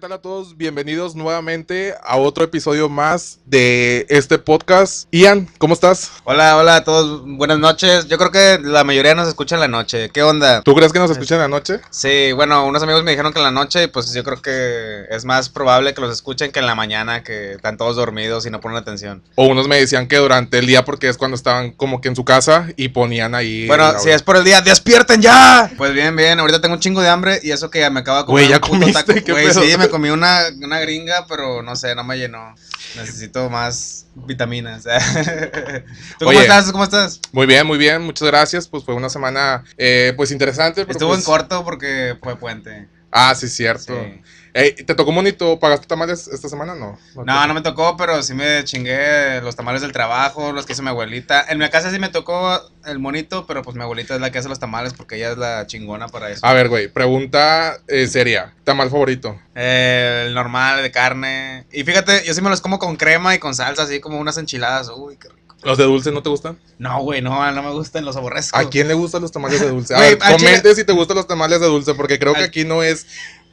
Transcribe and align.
tal 0.00 0.12
a 0.12 0.18
todos? 0.22 0.56
Bienvenidos 0.56 1.14
nuevamente 1.14 1.94
a 2.02 2.16
otro 2.16 2.42
episodio 2.42 2.88
más 2.88 3.38
de 3.44 4.06
este 4.08 4.38
podcast. 4.38 5.06
Ian, 5.12 5.46
¿cómo 5.58 5.74
estás? 5.74 6.10
Hola, 6.24 6.56
hola 6.56 6.76
a 6.76 6.84
todos, 6.84 7.22
buenas 7.26 7.58
noches. 7.58 8.08
Yo 8.08 8.16
creo 8.16 8.30
que 8.30 8.58
la 8.62 8.82
mayoría 8.82 9.14
nos 9.14 9.28
escucha 9.28 9.56
en 9.56 9.60
la 9.60 9.68
noche. 9.68 10.08
¿Qué 10.08 10.22
onda? 10.22 10.62
¿Tú 10.62 10.74
crees 10.74 10.94
que 10.94 10.98
nos 10.98 11.10
escuchan 11.10 11.36
en 11.36 11.42
la 11.42 11.48
noche? 11.48 11.80
Sí, 11.90 12.32
bueno, 12.32 12.64
unos 12.64 12.82
amigos 12.82 13.04
me 13.04 13.10
dijeron 13.10 13.34
que 13.34 13.40
en 13.40 13.44
la 13.44 13.50
noche, 13.50 13.88
pues 13.88 14.10
yo 14.14 14.24
creo 14.24 14.40
que 14.40 15.04
es 15.10 15.26
más 15.26 15.50
probable 15.50 15.92
que 15.92 16.00
los 16.00 16.14
escuchen 16.14 16.50
que 16.50 16.60
en 16.60 16.66
la 16.66 16.74
mañana, 16.74 17.22
que 17.22 17.52
están 17.52 17.76
todos 17.76 17.96
dormidos 17.96 18.46
y 18.46 18.50
no 18.50 18.62
ponen 18.62 18.78
atención. 18.78 19.22
O 19.34 19.48
unos 19.48 19.68
me 19.68 19.76
decían 19.76 20.08
que 20.08 20.16
durante 20.16 20.60
el 20.60 20.66
día 20.66 20.82
porque 20.82 21.10
es 21.10 21.18
cuando 21.18 21.34
estaban 21.34 21.72
como 21.72 22.00
que 22.00 22.08
en 22.08 22.16
su 22.16 22.24
casa 22.24 22.68
y 22.76 22.88
ponían 22.88 23.34
ahí... 23.34 23.66
Bueno, 23.66 23.98
si 23.98 24.08
es 24.08 24.22
por 24.22 24.38
el 24.38 24.44
día, 24.44 24.62
¡despierten 24.62 25.20
ya! 25.20 25.70
Pues 25.76 25.92
bien, 25.92 26.16
bien, 26.16 26.40
ahorita 26.40 26.62
tengo 26.62 26.76
un 26.76 26.80
chingo 26.80 27.02
de 27.02 27.10
hambre 27.10 27.38
y 27.42 27.50
eso 27.50 27.70
que 27.70 27.90
me 27.90 28.00
acaba 28.00 28.20
de 28.20 28.24
comer 28.24 28.44
Güey, 28.46 28.48
¿ya 28.48 28.60
puto 28.62 28.80
comiste? 28.80 29.02
taco. 29.02 29.20
¿Qué 29.26 29.32
Güey, 29.32 29.52
sí, 29.52 29.76
me 29.76 29.89
comí 29.90 30.10
una, 30.10 30.44
una 30.62 30.80
gringa, 30.80 31.26
pero 31.28 31.62
no 31.62 31.76
sé, 31.76 31.94
no 31.94 32.04
me 32.04 32.16
llenó. 32.16 32.54
Necesito 32.96 33.50
más 33.50 34.06
vitaminas. 34.14 34.84
¿Tú 36.18 36.24
cómo 36.24 36.40
estás? 36.40 36.72
¿Cómo 36.72 36.84
estás? 36.84 37.20
Muy 37.32 37.46
bien, 37.46 37.66
muy 37.66 37.78
bien, 37.78 38.02
muchas 38.02 38.28
gracias. 38.28 38.68
Pues 38.68 38.84
fue 38.84 38.94
una 38.94 39.08
semana 39.08 39.64
eh, 39.76 40.12
pues 40.16 40.30
interesante. 40.30 40.82
Estuvo 40.88 41.10
en 41.14 41.18
pues- 41.18 41.24
corto 41.26 41.64
porque 41.64 42.16
fue 42.22 42.36
puente. 42.36 42.88
Ah, 43.12 43.34
sí, 43.34 43.48
cierto. 43.48 43.94
Sí. 43.94 44.22
Ey, 44.52 44.72
¿Te 44.72 44.94
tocó 44.94 45.12
bonito? 45.12 45.58
¿Pagaste 45.60 45.86
tamales 45.86 46.26
esta 46.28 46.48
semana? 46.48 46.74
No. 46.74 46.98
No, 47.24 47.46
no 47.46 47.54
me 47.54 47.62
tocó, 47.62 47.96
pero 47.96 48.22
sí 48.22 48.34
me 48.34 48.64
chingué 48.64 49.40
los 49.42 49.54
tamales 49.54 49.82
del 49.82 49.92
trabajo, 49.92 50.52
los 50.52 50.66
que 50.66 50.72
hizo 50.72 50.82
mi 50.82 50.88
abuelita. 50.88 51.44
En 51.48 51.58
mi 51.58 51.68
casa 51.68 51.90
sí 51.90 51.98
me 51.98 52.08
tocó 52.08 52.60
el 52.84 52.98
monito, 52.98 53.46
pero 53.46 53.62
pues 53.62 53.76
mi 53.76 53.82
abuelita 53.82 54.14
es 54.14 54.20
la 54.20 54.32
que 54.32 54.38
hace 54.38 54.48
los 54.48 54.58
tamales 54.58 54.92
porque 54.94 55.16
ella 55.16 55.32
es 55.32 55.38
la 55.38 55.66
chingona 55.66 56.08
para 56.08 56.30
eso. 56.30 56.44
A 56.44 56.52
ver, 56.52 56.68
güey, 56.68 56.88
pregunta 56.88 57.78
eh, 57.86 58.06
seria. 58.06 58.52
¿Tamal 58.64 58.90
favorito? 58.90 59.38
Eh, 59.54 60.24
el 60.26 60.34
normal 60.34 60.82
de 60.82 60.90
carne. 60.90 61.66
Y 61.72 61.84
fíjate, 61.84 62.24
yo 62.24 62.34
sí 62.34 62.42
me 62.42 62.50
los 62.50 62.60
como 62.60 62.78
con 62.78 62.96
crema 62.96 63.34
y 63.34 63.38
con 63.38 63.54
salsa, 63.54 63.84
así 63.84 64.00
como 64.00 64.18
unas 64.18 64.36
enchiladas. 64.38 64.90
Uy, 64.94 65.16
qué 65.16 65.28
rico. 65.28 65.40
¿Los 65.62 65.76
de 65.76 65.84
dulce 65.84 66.10
no 66.10 66.22
te 66.22 66.30
gustan? 66.30 66.58
No, 66.78 67.02
güey, 67.02 67.20
no, 67.20 67.50
no 67.52 67.62
me 67.62 67.70
gustan, 67.70 68.04
los 68.04 68.16
aborrezco. 68.16 68.58
¿A 68.58 68.70
quién 68.70 68.88
le 68.88 68.94
gustan 68.94 69.20
los 69.20 69.30
tamales 69.30 69.60
de 69.60 69.68
dulce? 69.68 69.94
A 69.94 70.00
ver, 70.00 70.18
comente 70.18 70.74
si 70.74 70.84
te 70.84 70.92
gustan 70.92 71.18
los 71.18 71.26
tamales 71.26 71.60
de 71.60 71.66
dulce, 71.66 71.94
porque 71.94 72.18
creo 72.18 72.32
que 72.32 72.44
aquí 72.44 72.64
no 72.64 72.82
es 72.82 73.06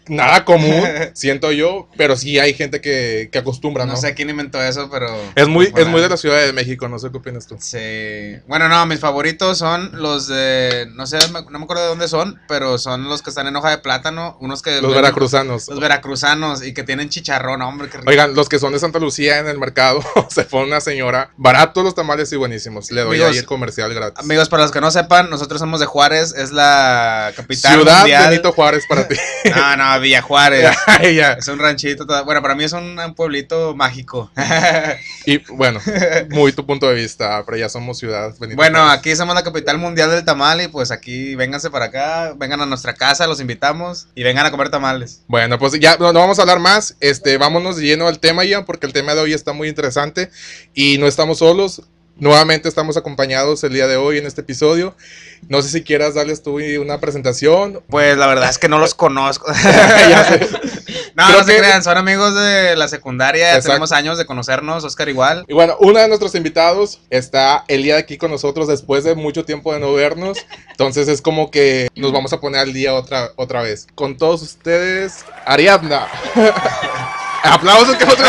nada 0.09 0.45
común, 0.45 0.83
siento 1.13 1.52
yo, 1.52 1.88
pero 1.97 2.16
sí 2.16 2.39
hay 2.39 2.53
gente 2.53 2.81
que, 2.81 3.30
que 3.31 3.39
acostumbra, 3.39 3.86
¿no? 3.86 3.94
No 3.94 3.97
sé 3.97 4.13
quién 4.13 4.30
inventó 4.30 4.61
eso, 4.61 4.89
pero... 4.89 5.08
Es 5.36 5.47
muy, 5.47 5.67
pues, 5.67 5.86
es 5.86 5.89
muy 5.89 6.02
de 6.02 6.09
la 6.09 6.17
Ciudad 6.17 6.45
de 6.45 6.53
México, 6.53 6.88
no 6.88 7.00
sé 7.00 7.11
qué 7.11 7.17
opinas 7.17 7.47
tú. 7.47 7.58
Sí. 7.59 8.39
Bueno, 8.47 8.69
no, 8.69 8.85
mis 8.85 9.00
favoritos 9.00 9.58
son 9.58 9.91
los 9.94 10.28
de. 10.28 10.88
No 10.94 11.05
sé, 11.05 11.17
no 11.31 11.59
me 11.59 11.63
acuerdo 11.63 11.83
de 11.83 11.89
dónde 11.89 12.08
son, 12.08 12.39
pero 12.47 12.78
son 12.78 13.09
los 13.09 13.22
que 13.22 13.30
están 13.30 13.47
en 13.47 13.55
hoja 13.55 13.69
de 13.69 13.78
plátano. 13.80 14.38
Unos 14.39 14.61
que. 14.61 14.81
Los 14.81 14.94
veracruzanos. 14.94 15.67
Los 15.67 15.80
veracruzanos 15.80 16.63
y 16.63 16.73
que 16.73 16.83
tienen 16.83 17.09
chicharrón, 17.09 17.61
hombre, 17.61 17.89
qué 17.89 17.97
rico. 17.97 18.09
Oigan, 18.09 18.35
los 18.35 18.50
que 18.50 18.59
son 18.59 18.73
de 18.73 18.80
Santa 18.80 19.00
Lucía 19.00 19.39
en 19.39 19.47
el 19.47 19.59
mercado, 19.59 20.02
se 20.30 20.44
fue 20.45 20.63
una 20.63 20.81
señora, 20.81 21.31
baratos 21.38 21.83
los 21.83 21.95
tamales 21.95 22.31
y 22.31 22.35
buenísimos. 22.35 22.91
Le 22.91 23.02
doy 23.02 23.17
Amigos, 23.17 23.31
ahí 23.31 23.38
el 23.38 23.45
comercial 23.45 23.94
gratis. 23.94 24.23
Amigos, 24.23 24.50
para 24.50 24.63
los 24.63 24.72
que 24.72 24.81
no 24.81 24.91
sepan, 24.91 25.30
nosotros 25.30 25.59
somos 25.59 25.80
de 25.80 25.85
Juárez, 25.85 26.33
es 26.35 26.52
la 26.52 27.31
capital 27.35 27.75
Ciudad 27.75 28.00
mundial. 28.00 28.30
Benito 28.30 28.52
Juárez 28.53 28.85
para 28.88 29.08
ti. 29.08 29.16
No, 29.55 29.78
no, 29.78 29.97
Villa 30.00 30.22
Juárez. 30.22 30.70
Es 31.02 31.48
un 31.48 31.59
ranchito. 31.59 32.06
Bueno, 32.26 32.42
para 32.42 32.56
mí 32.56 32.64
es 32.64 32.73
un, 32.73 32.98
un 33.00 33.16
pueblito 33.16 33.76
mágico. 33.76 34.31
Y 35.26 35.40
bueno, 35.53 35.81
muy 36.30 36.53
tu 36.53 36.66
punto 36.66 36.88
de 36.88 36.95
vista, 36.95 37.44
pero 37.45 37.58
ya 37.58 37.67
somos 37.67 37.98
ciudad 37.98 38.34
Benito 38.40 38.56
bueno, 38.56 38.80
Juárez. 38.80 39.00
aquí 39.00 39.14
somos 39.14 39.36
la 39.36 39.44
capital 39.44 39.78
mundial 39.78 40.09
del 40.09 40.23
tamal 40.23 40.62
y 40.62 40.70
pues 40.70 40.90
aquí 40.90 41.36
vénganse 41.36 41.70
para 41.70 41.86
acá, 41.86 42.34
vengan 42.38 42.62
a 42.62 42.66
nuestra 42.66 42.94
casa, 42.94 43.28
los 43.28 43.42
invitamos 43.42 44.08
y 44.16 44.23
vengan 44.23 44.45
a 44.45 44.52
comer 44.52 44.70
tamales. 44.70 45.23
Bueno, 45.28 45.59
pues 45.59 45.78
ya 45.80 45.98
no, 45.98 46.14
no 46.14 46.20
vamos 46.20 46.40
a 46.40 46.44
hablar 46.44 46.59
más. 46.59 46.96
Este, 47.02 47.38
vámonos 47.38 47.75
de 47.75 47.84
lleno 47.84 48.08
al 48.08 48.19
tema, 48.19 48.46
Ian, 48.46 48.64
porque 48.64 48.85
el 48.85 48.94
tema 48.94 49.16
de 49.16 49.22
hoy 49.22 49.34
está 49.34 49.52
muy 49.52 49.68
interesante 49.68 50.29
y 50.74 50.97
no 50.97 51.08
estamos 51.08 51.40
solos. 51.40 51.81
Nuevamente 52.19 52.67
estamos 52.67 52.97
acompañados 52.97 53.63
el 53.63 53.73
día 53.73 53.88
de 53.88 53.95
hoy 53.95 54.17
en 54.17 54.25
este 54.25 54.41
episodio. 54.41 54.95
No 55.50 55.61
sé 55.61 55.69
si 55.69 55.83
quieras 55.83 56.16
darles 56.16 56.41
tú 56.41 56.59
una 56.81 57.00
presentación. 57.00 57.83
Pues 57.89 58.17
la 58.17 58.25
verdad 58.28 58.50
es 58.50 58.57
que 58.57 58.67
no 58.69 58.79
los 58.79 58.94
conozco. 58.95 59.45
No, 61.16 61.25
Creo 61.25 61.39
no 61.39 61.45
se 61.45 61.53
que- 61.53 61.57
crean, 61.57 61.83
son 61.83 61.97
amigos 61.97 62.35
de 62.35 62.75
la 62.75 62.88
secundaria, 62.88 63.47
Exacto. 63.50 63.69
tenemos 63.69 63.91
años 63.91 64.19
de 64.19 64.28
conocernos, 64.28 64.83
Oscar 64.83 65.09
igual. 65.09 65.45
Y 65.47 65.53
bueno, 65.55 65.75
uno 65.79 65.97
de 66.00 66.07
nuestros 66.07 66.35
invitados 66.35 67.00
está 67.09 67.66
el 67.67 67.81
día 67.81 67.95
de 67.95 68.01
aquí 68.01 68.19
con 68.19 68.29
nosotros 68.29 68.67
después 68.67 69.03
de 69.03 69.16
mucho 69.16 69.44
tiempo 69.44 69.73
de 69.73 69.79
no 69.79 69.91
vernos. 69.94 70.38
Entonces 70.69 71.07
es 71.07 71.23
como 71.23 71.49
que 71.49 71.88
nos 71.95 72.11
vamos 72.11 72.34
a 72.34 72.39
poner 72.39 72.61
al 72.61 72.72
día 72.72 72.94
otra, 72.94 73.31
otra 73.35 73.63
vez. 73.63 73.88
Con 73.95 74.16
todos 74.16 74.44
ustedes, 74.44 75.25
Ariadna. 75.47 76.05
Aplausos 77.44 77.95
que 77.95 78.03
otra 78.03 78.28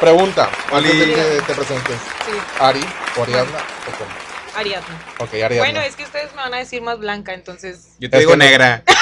Pregunta, 0.00 0.50
antes 0.72 0.98
de 0.98 1.04
que 1.14 1.22
te 1.46 1.54
presentes. 1.54 1.96
Sí, 2.24 2.32
Ari 2.58 2.80
o 3.18 3.22
Ariadna 3.22 3.58
o 3.58 3.98
cómo? 3.98 4.10
Ariadna. 4.56 5.04
Ok, 5.18 5.34
Ariadna. 5.34 5.58
Bueno, 5.58 5.80
es 5.82 5.94
que 5.94 6.04
ustedes 6.04 6.30
me 6.34 6.38
van 6.38 6.54
a 6.54 6.58
decir 6.58 6.80
más 6.82 6.98
blanca, 6.98 7.34
entonces. 7.34 7.90
Yo 8.00 8.08
te 8.10 8.16
Es 8.16 8.20
digo 8.20 8.32
que 8.32 8.38
no- 8.38 8.44
negra. 8.44 8.82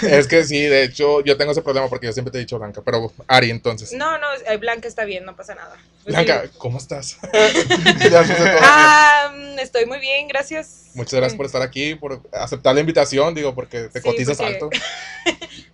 Es 0.02 0.26
que 0.26 0.44
sí, 0.44 0.60
de 0.60 0.82
hecho, 0.82 1.22
yo 1.22 1.36
tengo 1.38 1.52
ese 1.52 1.62
problema 1.62 1.88
porque 1.88 2.06
yo 2.06 2.12
siempre 2.12 2.30
te 2.32 2.36
he 2.38 2.40
dicho 2.40 2.58
Blanca. 2.58 2.82
Pero 2.84 3.10
Ari, 3.28 3.50
entonces. 3.50 3.92
No, 3.92 4.18
no, 4.18 4.26
eh, 4.46 4.56
blanca 4.58 4.86
está 4.88 5.04
bien, 5.04 5.24
no 5.24 5.34
pasa 5.36 5.54
nada. 5.54 5.76
Pues 6.02 6.14
Blanca, 6.14 6.42
sí. 6.44 6.50
¿cómo 6.58 6.78
estás? 6.78 7.16
Ya 8.10 9.30
mm, 9.34 9.58
estoy 9.60 9.86
muy 9.86 10.00
bien, 10.00 10.26
gracias. 10.28 10.86
Muchas 10.94 11.14
gracias 11.14 11.36
por 11.36 11.46
estar 11.46 11.62
aquí, 11.62 11.94
por 11.94 12.20
aceptar 12.32 12.74
la 12.74 12.80
invitación, 12.80 13.34
digo, 13.34 13.54
porque 13.54 13.84
te 13.84 14.00
Sí, 14.00 14.06
cotizas 14.06 14.36
porque- 14.36 14.52
alto. 14.52 14.70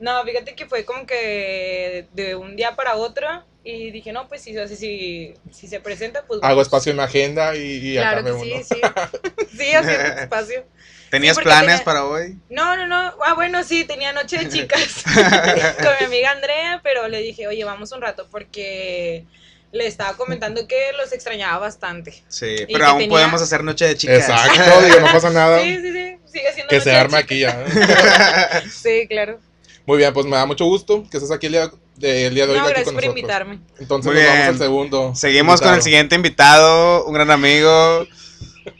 No, 0.00 0.24
fíjate 0.24 0.54
que 0.54 0.66
fue 0.66 0.84
como 0.84 1.06
que 1.06 2.06
de 2.14 2.34
un 2.34 2.56
día 2.56 2.74
para 2.74 2.96
otro 2.96 3.26
y 3.62 3.90
dije, 3.90 4.12
no, 4.12 4.26
pues 4.28 4.40
si, 4.42 4.54
si, 4.66 4.76
si, 4.76 5.34
si 5.52 5.68
se 5.68 5.78
presenta, 5.80 6.24
pues 6.26 6.40
Hago 6.42 6.62
espacio 6.62 6.90
en 6.90 6.96
mi 6.96 7.02
agenda 7.04 7.54
y, 7.54 7.90
y 7.90 7.94
Claro 7.96 8.24
que 8.24 8.32
uno. 8.32 8.42
sí, 8.44 8.64
sí. 8.64 8.80
Sí, 9.58 9.72
haciendo 9.74 10.06
espacio. 10.22 10.64
¿Tenías 11.10 11.38
planes 11.38 11.66
tenía- 11.70 11.84
para 11.84 12.04
hoy? 12.06 12.38
No, 12.48 12.76
no, 12.76 12.86
no. 12.86 13.14
Ah, 13.24 13.34
bueno, 13.34 13.62
sí, 13.62 13.84
tenía 13.84 14.12
noche 14.14 14.38
de 14.38 14.48
chicas 14.48 15.02
con 15.04 15.92
mi 16.00 16.06
amiga 16.06 16.30
Andrea, 16.30 16.80
pero 16.82 17.06
le 17.08 17.18
dije, 17.20 17.46
oye, 17.46 17.62
vamos 17.64 17.92
un 17.92 18.00
rato 18.00 18.26
porque 18.30 19.24
le 19.72 19.86
estaba 19.86 20.16
comentando 20.16 20.66
que 20.66 20.92
los 20.96 21.12
extrañaba 21.12 21.58
bastante. 21.58 22.22
Sí, 22.28 22.56
Y 22.66 22.72
pero 22.72 22.86
aún 22.86 22.98
tenía- 23.00 23.10
podemos 23.14 23.42
hacer 23.42 23.62
noche 23.64 23.86
de 23.86 23.96
chicas. 23.96 24.20
Exacto, 24.30 24.80
digo, 24.82 25.00
no 25.00 25.12
pasa 25.12 25.28
nada. 25.30 25.60
Sí, 25.60 25.76
sí, 25.82 25.92
sí, 25.92 26.16
sigue 26.32 26.52
siendo 26.54 26.70
que 26.70 26.76
noche 26.76 26.90
se 26.90 26.96
arme 26.96 27.18
aquí 27.18 27.40
ya. 27.40 27.64
Sí, 28.70 29.06
claro. 29.06 29.38
Muy 29.90 29.98
bien, 29.98 30.14
pues 30.14 30.24
me 30.24 30.36
da 30.36 30.46
mucho 30.46 30.66
gusto 30.66 31.02
que 31.10 31.16
estés 31.16 31.32
aquí 31.32 31.46
el 31.46 31.52
día 31.52 31.68
de, 31.96 32.26
el 32.28 32.34
día 32.36 32.46
de 32.46 32.52
hoy 32.52 32.58
No, 32.58 32.64
gracias 32.66 32.84
con 32.84 32.94
por 32.94 33.02
nosotros. 33.02 33.18
invitarme. 33.18 33.58
Entonces 33.80 34.12
Muy 34.12 34.14
nos 34.14 34.24
vamos 34.24 34.38
bien. 34.38 34.48
al 34.54 34.58
segundo. 34.58 35.12
Seguimos 35.16 35.60
con 35.60 35.74
el 35.74 35.82
siguiente 35.82 36.14
invitado, 36.14 37.04
un 37.06 37.12
gran 37.12 37.28
amigo. 37.32 38.06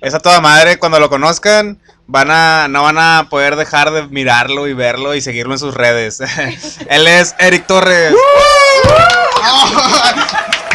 Es 0.03 0.15
a 0.15 0.21
toda 0.21 0.41
madre, 0.41 0.79
cuando 0.79 1.01
lo 1.01 1.11
conozcan, 1.11 1.81
van 2.07 2.31
a, 2.31 2.69
no 2.69 2.85
van 2.85 2.99
a 2.99 3.27
poder 3.29 3.57
dejar 3.57 3.91
de 3.91 4.07
mirarlo 4.07 4.69
y 4.69 4.73
verlo 4.73 5.17
y 5.17 5.21
seguirlo 5.21 5.53
en 5.55 5.59
sus 5.59 5.75
redes. 5.75 6.21
Él 6.89 7.09
es 7.09 7.35
Eric 7.41 7.67
Torres. 7.67 8.15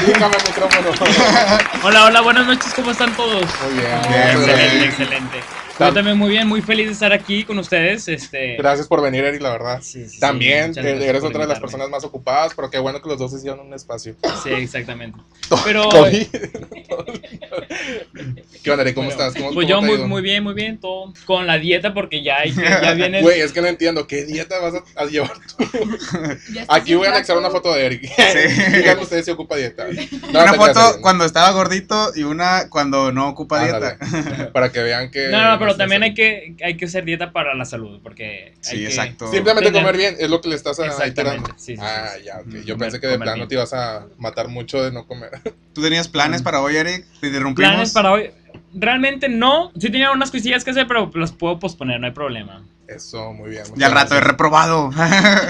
Hola, 1.84 2.06
hola, 2.06 2.22
buenas 2.22 2.46
noches, 2.46 2.74
¿cómo 2.76 2.92
están 2.92 3.16
todos? 3.16 3.44
Muy 3.64 3.74
bien. 3.74 4.02
Bien. 4.08 4.38
Excelente, 4.38 4.86
excelente. 4.86 5.66
Yo 5.78 5.94
también 5.94 6.18
muy 6.18 6.30
bien, 6.30 6.48
muy 6.48 6.62
feliz 6.62 6.86
de 6.88 6.94
estar 6.94 7.12
aquí 7.12 7.44
con 7.44 7.60
ustedes. 7.60 8.08
Este, 8.08 8.56
Gracias 8.56 8.88
por 8.88 9.02
venir, 9.02 9.26
Eri, 9.26 9.40
la 9.40 9.50
verdad. 9.50 9.80
Sí, 9.82 10.06
sí, 10.06 10.12
sí, 10.12 10.20
También 10.20 10.72
eres 10.78 11.22
otra 11.24 11.42
de 11.42 11.48
las 11.48 11.60
personas 11.60 11.90
más 11.90 12.06
ocupadas, 12.06 12.54
pero 12.56 12.70
qué 12.70 12.80
bueno 12.80 13.02
que 13.02 13.10
los 13.10 13.20
dos 13.20 13.34
hicieron 13.34 13.60
un 13.60 13.74
espacio. 13.74 14.16
Sí, 14.42 14.52
exactamente. 14.52 15.20
Pero. 15.66 15.90
¿Qué 18.64 18.72
onda? 18.72 18.85
¿Cómo 18.94 19.08
bueno, 19.08 19.12
estás? 19.12 19.34
¿Cómo, 19.34 19.53
pues 19.53 19.68
cómo 19.68 19.82
yo 19.82 19.82
muy, 19.82 19.97
muy 20.08 20.22
bien, 20.22 20.44
muy 20.44 20.53
bien, 20.53 20.79
todo 20.79 21.14
con 21.26 21.46
la 21.46 21.58
dieta 21.58 21.94
porque 21.94 22.24
ya, 22.24 22.38
hay, 22.38 22.53
ya 22.53 22.94
viene. 22.94 23.22
Güey, 23.22 23.41
es 23.41 23.52
que 23.52 23.62
no 23.62 23.68
entiendo. 23.68 24.08
¿Qué 24.08 24.24
dieta 24.24 24.58
vas 24.59 24.76
a, 24.76 24.84
a 24.96 25.06
llevar 25.06 25.34
tú? 25.58 25.66
Aquí 26.70 26.96
voy 26.96 27.08
a 27.08 27.12
anexar 27.12 27.38
una 27.38 27.50
foto 27.52 27.74
de 27.74 27.85
Eric. 27.85 28.02
Díganme 28.72 29.03
ustedes 29.03 29.26
si 29.26 29.32
ocupa 29.32 29.58
dieta. 29.58 29.85
No, 30.32 30.42
una 30.44 30.53
foto 30.53 30.72
creas, 30.74 30.97
cuando 31.02 31.26
estaba 31.26 31.52
gordito 31.52 32.12
y 32.16 32.24
una 32.24 32.70
cuando 32.70 33.12
no 33.12 33.30
ocupa 33.30 33.62
dieta. 33.64 33.97
Ándale. 34.00 34.46
Para 34.53 34.72
que 34.72 34.82
vean 34.84 35.12
que. 35.12 35.30
No, 35.30 35.52
no, 35.52 35.59
pero 35.59 35.76
también 35.76 36.03
hay 36.03 36.14
que, 36.14 36.56
hay 36.64 36.76
que 36.78 36.86
hacer 36.86 37.06
dieta 37.06 37.32
para 37.32 37.53
la 37.56 37.66
salud 37.66 38.00
porque 38.03 38.53
hay 38.56 38.58
Sí, 38.62 38.78
que- 38.78 38.86
exacto. 38.88 39.32
Simplemente 39.32 39.70
tener- 39.70 39.82
comer 39.84 39.97
bien 39.97 40.16
es 40.20 40.30
lo 40.30 40.42
que 40.42 40.50
le 40.50 40.56
estás 40.56 40.80
a- 40.80 40.86
Exactamente, 40.88 41.22
alterando. 41.22 41.50
sí, 41.58 41.76
sí, 41.76 41.82
ah, 41.82 42.09
sí. 42.18 42.24
ya, 42.26 42.40
ok. 42.40 42.46
Mm, 42.47 42.52
Yo 42.52 42.62
comer- 42.76 42.78
pensé 42.78 43.00
que 43.00 43.08
de 43.08 43.18
plano 43.18 43.36
bien. 43.36 43.47
te 43.47 43.56
ibas 43.56 43.74
a 43.74 44.06
matar 44.18 44.47
mucho 44.50 44.84
de 44.84 44.92
no 44.92 45.06
comer. 45.08 45.32
¿Tú 45.74 45.82
tenías 45.82 46.08
planes 46.08 46.41
para 46.41 46.62
hoy, 46.62 46.76
Eric? 46.76 47.06
¿Te 47.22 47.28
interrumpimos? 47.28 47.70
Planes 47.72 47.91
para 47.94 48.12
hoy. 48.12 48.30
Realmente 48.74 49.30
no. 49.30 49.72
Sí 49.80 49.90
tenía 49.90 50.12
unas 50.12 50.32
cosillas 50.32 50.64
que 50.64 50.72
hacer, 50.72 50.88
pero 50.88 51.09
las 51.16 51.32
puedo 51.32 51.59
posponer, 51.59 52.00
no 52.00 52.08
hay 52.08 52.14
problema. 52.14 52.62
Eso, 52.87 53.34
muy 53.34 53.49
bien. 53.49 53.64
Ya 53.76 53.87
al 53.87 53.93
rato 53.93 54.16
he 54.16 54.22
reprobado. 54.22 54.91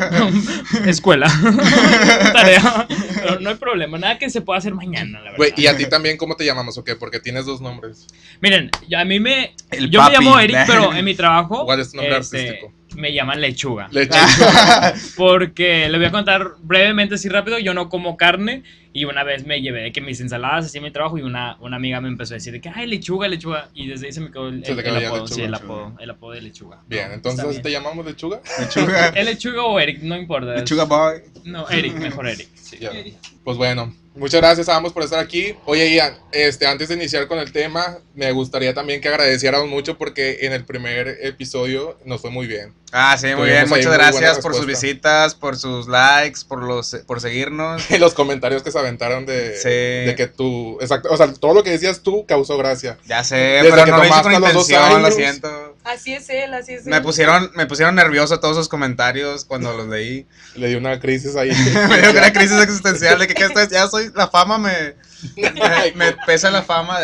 Escuela. 0.85 1.27
Tarea. 2.33 2.87
Pero 3.15 3.39
no 3.41 3.49
hay 3.49 3.55
problema. 3.55 3.97
Nada 3.97 4.17
que 4.17 4.29
se 4.29 4.41
pueda 4.41 4.59
hacer 4.59 4.73
mañana, 4.73 5.19
la 5.19 5.31
verdad. 5.31 5.37
Güey, 5.37 5.53
¿y 5.57 5.67
a 5.67 5.75
ti 5.75 5.85
también 5.87 6.17
cómo 6.17 6.35
te 6.35 6.45
llamamos 6.45 6.77
o 6.77 6.83
qué? 6.83 6.95
Porque 6.95 7.19
tienes 7.19 7.45
dos 7.45 7.59
nombres. 7.59 8.07
Miren, 8.41 8.71
ya 8.87 9.01
a 9.01 9.05
mí 9.05 9.19
me. 9.19 9.53
El 9.71 9.89
yo 9.89 9.99
papi. 9.99 10.11
me 10.11 10.17
llamo 10.17 10.39
Eric, 10.39 10.57
pero 10.65 10.93
en 10.93 11.03
mi 11.03 11.13
trabajo. 11.13 11.65
¿Cuál 11.65 11.81
es 11.81 11.91
tu 11.91 11.97
nombre 11.97 12.17
este, 12.17 12.37
artístico? 12.37 12.73
me 12.95 13.13
llaman 13.13 13.41
lechuga. 13.41 13.87
Lechuga. 13.91 14.93
Porque 15.17 15.89
le 15.89 15.97
voy 15.97 16.07
a 16.07 16.11
contar 16.11 16.55
brevemente, 16.61 17.15
así 17.15 17.29
rápido. 17.29 17.59
Yo 17.59 17.73
no 17.73 17.89
como 17.89 18.17
carne. 18.17 18.63
Y 18.97 19.03
una 19.03 19.25
vez 19.25 19.45
me 19.45 19.61
llevé 19.61 19.81
de 19.81 19.91
que 19.91 19.99
mis 19.99 20.21
ensaladas 20.21 20.67
hacía 20.67 20.79
mi 20.81 20.89
trabajo. 20.89 21.17
Y 21.17 21.21
una, 21.21 21.57
una 21.59 21.75
amiga 21.75 21.99
me 21.99 22.07
empezó 22.07 22.33
a 22.33 22.37
decir 22.37 22.53
de 22.53 22.61
que, 22.61 22.69
ay, 22.73 22.87
lechuga, 22.87 23.27
lechuga. 23.27 23.69
Y 23.73 23.87
desde 23.87 24.05
ahí 24.05 24.13
se 24.13 24.21
me 24.21 24.31
quedó 24.31 24.47
el, 24.47 24.63
el- 24.65 24.79
el 24.79 24.79
apodo. 24.79 24.99
lechuga, 24.99 25.27
sí, 25.27 25.41
el 25.41 25.53
apodo, 25.53 25.95
el 25.99 26.09
apodo 26.09 26.31
de 26.31 26.41
lechuga. 26.41 26.81
Bien, 26.87 27.09
No, 27.09 27.13
entonces 27.15 27.61
te 27.61 27.69
llamamos 27.71 28.05
lechuga. 28.05 28.41
Lechuga. 28.57 29.09
¿El 29.15 29.25
lechuga 29.25 29.63
o 29.65 29.77
Eric? 29.79 29.99
No 30.01 30.15
importa. 30.17 30.55
es- 30.55 30.61
Lechuga 30.61 30.85
boy. 30.85 31.21
No, 31.43 31.69
Eric, 31.69 31.93
mejor 31.95 32.27
Eric. 32.27 32.47
sí. 32.55 32.77
Pues 33.43 33.57
bueno, 33.57 33.93
muchas 34.15 34.41
gracias 34.41 34.69
a 34.69 34.75
ambos 34.77 34.91
por 34.93 35.03
estar 35.03 35.19
aquí. 35.19 35.53
Oye, 35.65 35.93
Ian, 35.93 36.13
este, 36.31 36.65
antes 36.65 36.87
de 36.89 36.95
iniciar 36.95 37.27
con 37.27 37.37
el 37.37 37.51
tema, 37.51 37.99
me 38.15 38.31
gustaría 38.31 38.73
también 38.73 39.01
que 39.01 39.09
agradeciéramos 39.09 39.67
mucho 39.69 39.97
porque 39.99 40.39
en 40.41 40.53
el 40.53 40.65
primer 40.65 41.17
episodio 41.21 41.99
nos 42.05 42.21
fue 42.21 42.31
muy 42.31 42.47
bien. 42.47 42.73
Ah, 42.91 43.17
sí, 43.17 43.27
muy 43.35 43.49
bien. 43.49 43.67
Muchas 43.67 43.91
gracias 43.91 44.39
por 44.39 44.55
sus 44.55 44.65
visitas, 44.65 45.35
por 45.35 45.57
sus 45.57 45.87
likes, 45.87 46.41
por 46.47 46.63
los 46.63 46.95
por 47.05 47.19
seguirnos. 47.19 47.83
En 47.91 47.99
los 47.99 48.13
comentarios 48.13 48.63
que 48.63 48.71
se 48.71 48.79
aventaron 48.79 49.25
de, 49.25 49.57
Sí. 49.57 49.69
de 49.69 50.15
que 50.15 50.27
tú, 50.27 50.77
exacto, 50.81 51.09
o 51.11 51.17
sea, 51.17 51.33
todo 51.33 51.53
lo 51.53 51.63
que 51.63 51.71
decías 51.71 52.01
tú 52.01 52.25
causó 52.25 52.57
gracia. 52.57 52.97
Ya 53.05 53.23
sé, 53.23 53.35
Desde 53.35 53.69
pero 53.71 53.85
que 53.85 53.91
no 53.91 53.97
lo 53.97 54.05
hice 54.05 54.21
con 54.21 54.33
intención, 54.33 55.01
lo 55.01 55.11
siento. 55.11 55.75
Así 55.83 56.13
es 56.13 56.29
él, 56.29 56.53
así 56.53 56.73
es 56.73 56.85
él. 56.85 56.89
Me 56.89 57.01
pusieron, 57.01 57.51
me 57.55 57.65
pusieron 57.67 57.95
nervioso 57.95 58.39
todos 58.39 58.57
esos 58.57 58.69
comentarios 58.69 59.45
cuando 59.45 59.73
los 59.73 59.87
leí. 59.87 60.25
Le 60.55 60.67
dio 60.69 60.77
una 60.77 60.99
crisis 60.99 61.35
ahí. 61.35 61.51
me 61.89 62.01
dio 62.01 62.11
una 62.11 62.33
crisis 62.33 62.61
existencial 62.61 63.19
de 63.19 63.27
que, 63.27 63.33
¿qué 63.33 63.43
esto 63.45 63.59
es? 63.59 63.69
ya 63.69 63.87
soy, 63.87 64.11
la 64.15 64.27
fama 64.27 64.57
me, 64.57 64.95
me, 65.35 65.91
me 65.95 66.11
pesa 66.25 66.49
la 66.49 66.63
fama. 66.63 66.99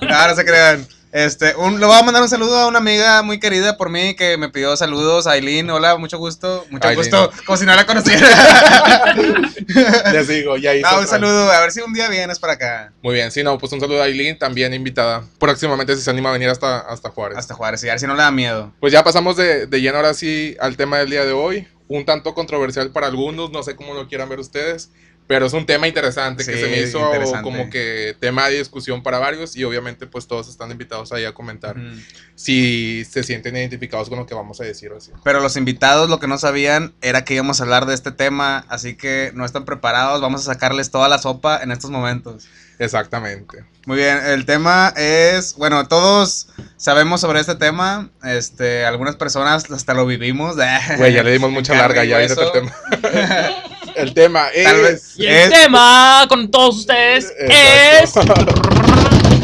no, 0.00 0.28
no 0.28 0.34
se 0.34 0.44
crean. 0.44 0.86
Este, 1.10 1.56
un, 1.56 1.80
le 1.80 1.86
voy 1.86 1.98
a 1.98 2.02
mandar 2.02 2.22
un 2.22 2.28
saludo 2.28 2.58
a 2.58 2.66
una 2.66 2.78
amiga 2.78 3.22
muy 3.22 3.40
querida 3.40 3.78
por 3.78 3.88
mí 3.88 4.14
que 4.14 4.36
me 4.36 4.50
pidió 4.50 4.76
saludos, 4.76 5.26
Aileen, 5.26 5.70
hola, 5.70 5.96
mucho 5.96 6.18
gusto, 6.18 6.66
mucho 6.70 6.86
Aileen. 6.86 7.10
gusto, 7.10 7.30
como 7.46 7.56
si 7.56 7.64
no 7.64 7.74
la 7.74 7.86
conociera. 7.86 8.26
Les 10.12 10.28
digo, 10.28 10.56
ya 10.56 10.74
hizo 10.74 10.86
no, 10.88 10.98
un 10.98 11.04
otra. 11.04 11.10
saludo, 11.18 11.50
a 11.50 11.60
ver 11.60 11.72
si 11.72 11.80
un 11.80 11.92
día 11.92 12.08
vienes 12.08 12.38
para 12.38 12.54
acá, 12.54 12.92
Muy 13.02 13.14
bien, 13.14 13.30
sí, 13.30 13.42
no, 13.42 13.56
pues 13.58 13.72
un 13.72 13.80
saludo 13.80 14.02
a 14.02 14.04
Aileen, 14.04 14.38
también 14.38 14.74
invitada. 14.74 15.24
Próximamente 15.38 15.96
si 15.96 16.02
se 16.02 16.10
anima 16.10 16.28
a 16.30 16.32
venir 16.32 16.48
hasta, 16.50 16.80
hasta 16.80 17.10
Juárez. 17.10 17.38
hasta 17.38 17.54
Juárez, 17.54 17.82
y 17.84 17.88
a 17.88 17.92
ver 17.92 18.00
si 18.00 18.06
no 18.06 18.14
le 18.14 18.22
da 18.22 18.30
miedo. 18.30 18.72
Pues 18.80 18.92
ya 18.92 19.02
pasamos 19.02 19.36
de, 19.36 19.66
de 19.66 19.80
lleno 19.80 19.96
ahora 19.96 20.14
sí 20.14 20.56
al 20.60 20.76
tema 20.76 20.98
del 20.98 21.10
día 21.10 21.24
de 21.24 21.32
hoy. 21.32 21.66
Un 21.90 22.04
tanto 22.04 22.34
controversial 22.34 22.90
para 22.90 23.06
algunos, 23.06 23.50
no 23.50 23.62
sé 23.62 23.74
cómo 23.74 23.94
lo 23.94 24.08
quieran 24.08 24.28
ver 24.28 24.38
ustedes, 24.40 24.90
pero 25.28 25.46
es 25.46 25.52
un 25.52 25.66
tema 25.66 25.86
interesante 25.86 26.44
que 26.44 26.54
Sí, 26.54 26.58
se 26.58 26.66
me 26.68 26.80
hizo 26.80 26.98
como 27.42 27.70
que 27.70 28.16
tema 28.18 28.48
de 28.48 28.58
discusión 28.58 29.02
para 29.02 29.18
varios 29.18 29.54
y 29.56 29.62
obviamente 29.62 30.06
pues 30.06 30.26
todos 30.26 30.48
están 30.48 30.70
invitados 30.72 31.12
ahí 31.12 31.24
a 31.26 31.34
comentar 31.34 31.78
Ujú. 31.78 31.96
si 32.34 33.04
se 33.04 33.22
sienten 33.22 33.54
identificados 33.54 34.08
con 34.08 34.18
lo 34.18 34.26
que 34.26 34.34
vamos 34.34 34.60
a 34.60 34.64
decir 34.64 34.90
o 34.90 34.96
así. 34.96 35.12
Pero 35.22 35.40
los 35.40 35.56
invitados 35.56 36.08
lo 36.08 36.18
que 36.18 36.26
no 36.26 36.38
sabían 36.38 36.94
era 37.02 37.24
que 37.24 37.34
íbamos 37.34 37.60
a 37.60 37.64
hablar 37.64 37.84
de 37.84 37.94
este 37.94 38.10
tema, 38.10 38.64
así 38.68 38.96
que 38.96 39.30
no 39.34 39.44
están 39.44 39.64
preparados, 39.66 40.20
vamos 40.22 40.40
a 40.40 40.52
sacarles 40.54 40.90
toda 40.90 41.08
la 41.08 41.18
sopa 41.18 41.60
en 41.62 41.72
estos 41.72 41.90
momentos. 41.90 42.48
Exactamente. 42.78 43.64
Muy 43.86 43.96
bien, 43.98 44.18
el 44.24 44.46
tema 44.46 44.94
es, 44.96 45.56
bueno, 45.56 45.88
todos 45.88 46.48
sabemos 46.76 47.20
sobre 47.20 47.40
este 47.40 47.54
tema, 47.56 48.08
este, 48.24 48.84
algunas 48.86 49.16
personas 49.16 49.70
hasta 49.70 49.92
lo 49.94 50.06
vivimos. 50.06 50.56
Güey, 50.96 51.12
ya 51.12 51.22
le 51.22 51.32
dimos 51.32 51.50
mucha 51.50 51.74
larga, 51.74 52.04
ya 52.04 52.22
el 52.22 52.30
hueso. 52.30 52.50
tema. 52.52 52.72
el 53.98 54.14
tema 54.14 54.46
Tal 54.64 54.76
es... 54.76 54.82
vez- 54.82 55.12
Y 55.16 55.26
el 55.26 55.34
Es- 55.52 55.62
tema 55.62 56.24
con 56.28 56.50
todos 56.50 56.76
ustedes 56.78 57.32
es. 57.38 58.12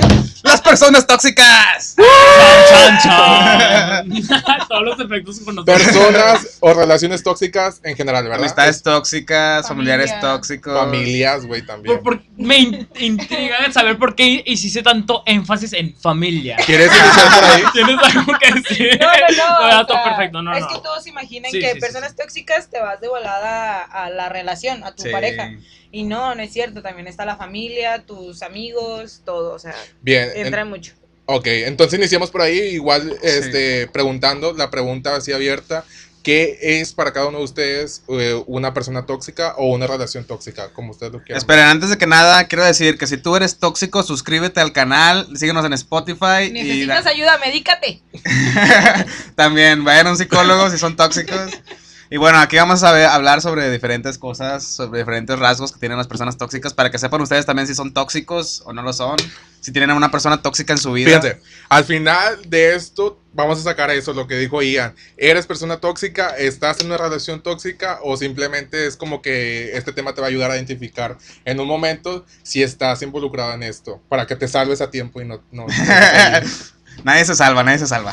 ¡Las 0.55 0.61
personas 0.63 1.05
tóxicas! 1.05 1.97
Chan, 1.97 2.99
chan, 3.03 4.09
chan. 4.23 4.67
Todos 4.69 4.83
los 4.85 5.01
efectos 5.01 5.41
con 5.41 5.57
nosotros. 5.57 5.83
Personas 5.83 6.59
o 6.61 6.73
relaciones 6.75 7.25
tóxicas 7.25 7.81
en 7.83 7.97
general, 7.97 8.23
¿verdad? 8.23 8.39
Amistades 8.39 8.81
tóxicas, 8.81 9.67
familiares 9.67 10.11
Familia. 10.13 10.31
tóxicos. 10.33 10.79
Familias, 10.79 11.45
güey, 11.45 11.67
también. 11.67 11.97
Por- 12.01 12.19
por- 12.19 12.23
me 12.37 12.59
in- 12.59 12.89
intriga 13.01 13.73
saber 13.73 13.99
por 13.99 14.15
qué 14.15 14.45
hiciste 14.47 14.85
tanto 14.85 15.25
énfasis 15.27 15.73
en 15.73 15.93
familia. 15.97 16.57
¿Quieres 16.65 16.87
iniciar 16.89 17.35
por 17.35 17.45
ahí? 17.51 17.63
¿Tienes 17.73 17.97
algo 18.17 18.33
que 18.39 18.53
decir? 18.53 19.01
No, 19.01 19.07
no, 19.09 19.37
no. 19.37 19.45
Ah, 19.75 19.81
o 19.81 19.87
todo 19.87 19.97
sea, 19.97 20.05
perfecto, 20.05 20.41
no, 20.41 20.55
es 20.55 20.61
no. 20.61 20.69
que 20.69 20.79
todos 20.79 21.05
imaginan 21.09 21.51
Sí, 21.51 21.59
que 21.59 21.67
sí, 21.71 21.75
sí, 21.75 21.81
personas 21.81 22.15
tóxicas 22.15 22.71
te 22.71 22.79
vas 22.81 23.01
de 23.01 23.09
volada 23.09 23.81
a 23.83 24.09
la 24.09 24.29
relación, 24.29 24.85
a 24.85 24.95
tu 24.95 25.03
Sí. 25.03 25.09
pareja. 25.11 25.51
Y 25.95 26.03
no, 26.03 26.35
no 26.35 26.43
es 26.43 26.53
cierto. 26.53 26.83
También 26.83 27.07
está 27.07 27.25
la 27.25 27.37
familia, 27.37 28.05
tus 28.05 28.43
amigos, 28.43 29.23
todo. 29.25 29.55
O 29.55 29.59
sea, 29.59 29.75
Bien, 30.03 30.31
en- 30.35 30.47
entra 30.47 30.65
mucho. 30.65 30.93
Ok, 31.27 31.47
entonces 31.47 31.99
iniciamos 31.99 32.31
por 32.31 32.43
ahí, 32.43 32.59
igual 32.59 33.17
este, 33.23 33.87
preguntando 33.87 34.53
la 34.53 34.71
pregunta 34.71 35.15
así 35.17 35.33
abierta. 35.33 35.85
¿Qué 36.25 36.59
es 36.81 36.95
para 36.95 37.13
cada 37.13 37.27
uno 37.27 37.39
de 37.39 37.45
ustedes 37.45 38.03
eh, 38.09 38.43
una 38.47 38.73
persona 38.73 39.05
tóxica 39.07 39.55
o 39.57 39.67
una 39.73 39.87
relación 39.87 40.25
tóxica? 40.27 40.73
Como 40.73 40.91
ustedes 40.91 41.13
lo 41.13 41.19
quieran. 41.23 41.37
Esperen, 41.39 41.67
antes 41.67 41.91
de 41.91 41.99
que 41.99 42.07
nada, 42.07 42.47
quiero 42.49 42.65
decir 42.65 42.97
que 42.99 43.07
si 43.07 43.19
tú 43.19 43.37
eres 43.37 43.59
tóxico, 43.59 44.03
suscríbete 44.03 44.59
al 44.61 44.73
canal, 44.73 45.29
síguenos 45.37 45.65
en 45.67 45.75
Spotify 45.75 46.45
y 46.49 46.51
Necesitas 46.53 47.07
ayuda, 47.07 47.39
medícate. 47.39 48.03
también 49.35 49.85
vayan 49.85 50.09
a 50.09 50.11
un 50.13 50.17
psicólogo 50.17 50.71
si 50.71 50.79
son 50.79 50.97
tóxicos. 50.97 51.39
Y 52.11 52.17
bueno, 52.17 52.39
aquí 52.39 52.57
vamos 52.57 52.83
a 52.83 52.93
ver- 52.93 53.07
hablar 53.07 53.41
sobre 53.41 53.71
diferentes 53.71 54.19
cosas, 54.19 54.63
sobre 54.65 55.01
diferentes 55.01 55.39
rasgos 55.39 55.73
que 55.73 55.79
tienen 55.81 55.99
las 55.99 56.07
personas 56.07 56.37
tóxicas, 56.37 56.75
para 56.75 56.91
que 56.91 56.99
sepan 56.99 57.21
ustedes 57.23 57.47
también 57.47 57.67
si 57.67 57.75
son 57.75 57.93
tóxicos 57.93 58.63
o 58.67 58.73
no 58.73 58.83
lo 58.83 58.93
son, 58.93 59.17
si 59.61 59.73
tienen 59.73 59.91
a 59.91 59.95
una 59.95 60.11
persona 60.11 60.41
tóxica 60.43 60.73
en 60.75 60.79
su 60.79 60.93
vida. 60.93 61.21
Fíjense, 61.21 61.41
al 61.69 61.85
final 61.85 62.39
de 62.49 62.75
esto 62.75 63.19
vamos 63.33 63.59
a 63.59 63.63
sacar 63.63 63.91
eso, 63.91 64.13
lo 64.13 64.27
que 64.29 64.37
dijo 64.37 64.63
Ian. 64.63 64.95
¿Eres 65.17 65.47
persona 65.47 65.79
tóxica? 65.79 66.37
¿Estás 66.37 66.81
en 66.81 66.87
una 66.87 66.99
relación 66.99 67.43
tóxica? 67.43 67.99
¿O 68.03 68.17
simplemente 68.17 68.87
es 68.87 68.97
como 68.97 69.23
que 69.23 69.77
este 69.77 69.93
tema 69.93 70.15
te 70.15 70.21
va 70.21 70.27
a 70.27 70.31
ayudar 70.31 70.51
a 70.51 70.57
identificar 70.57 71.17
en 71.45 71.59
un 71.59 71.67
momento 71.67 72.25
si 72.43 72.63
estás 72.63 73.03
involucrado 73.03 73.55
en 73.55 73.63
esto? 73.63 74.01
Para 74.09 74.27
que 74.27 74.37
te 74.37 74.47
salves 74.47 74.81
a 74.81 74.91
tiempo 74.91 75.21
y 75.21 75.25
no... 75.25 75.43
no, 75.51 75.67
no 75.67 75.73
nadie 77.03 77.25
se 77.25 77.35
salva, 77.35 77.63
nadie 77.65 77.79
se 77.79 77.87
salva. 77.87 78.13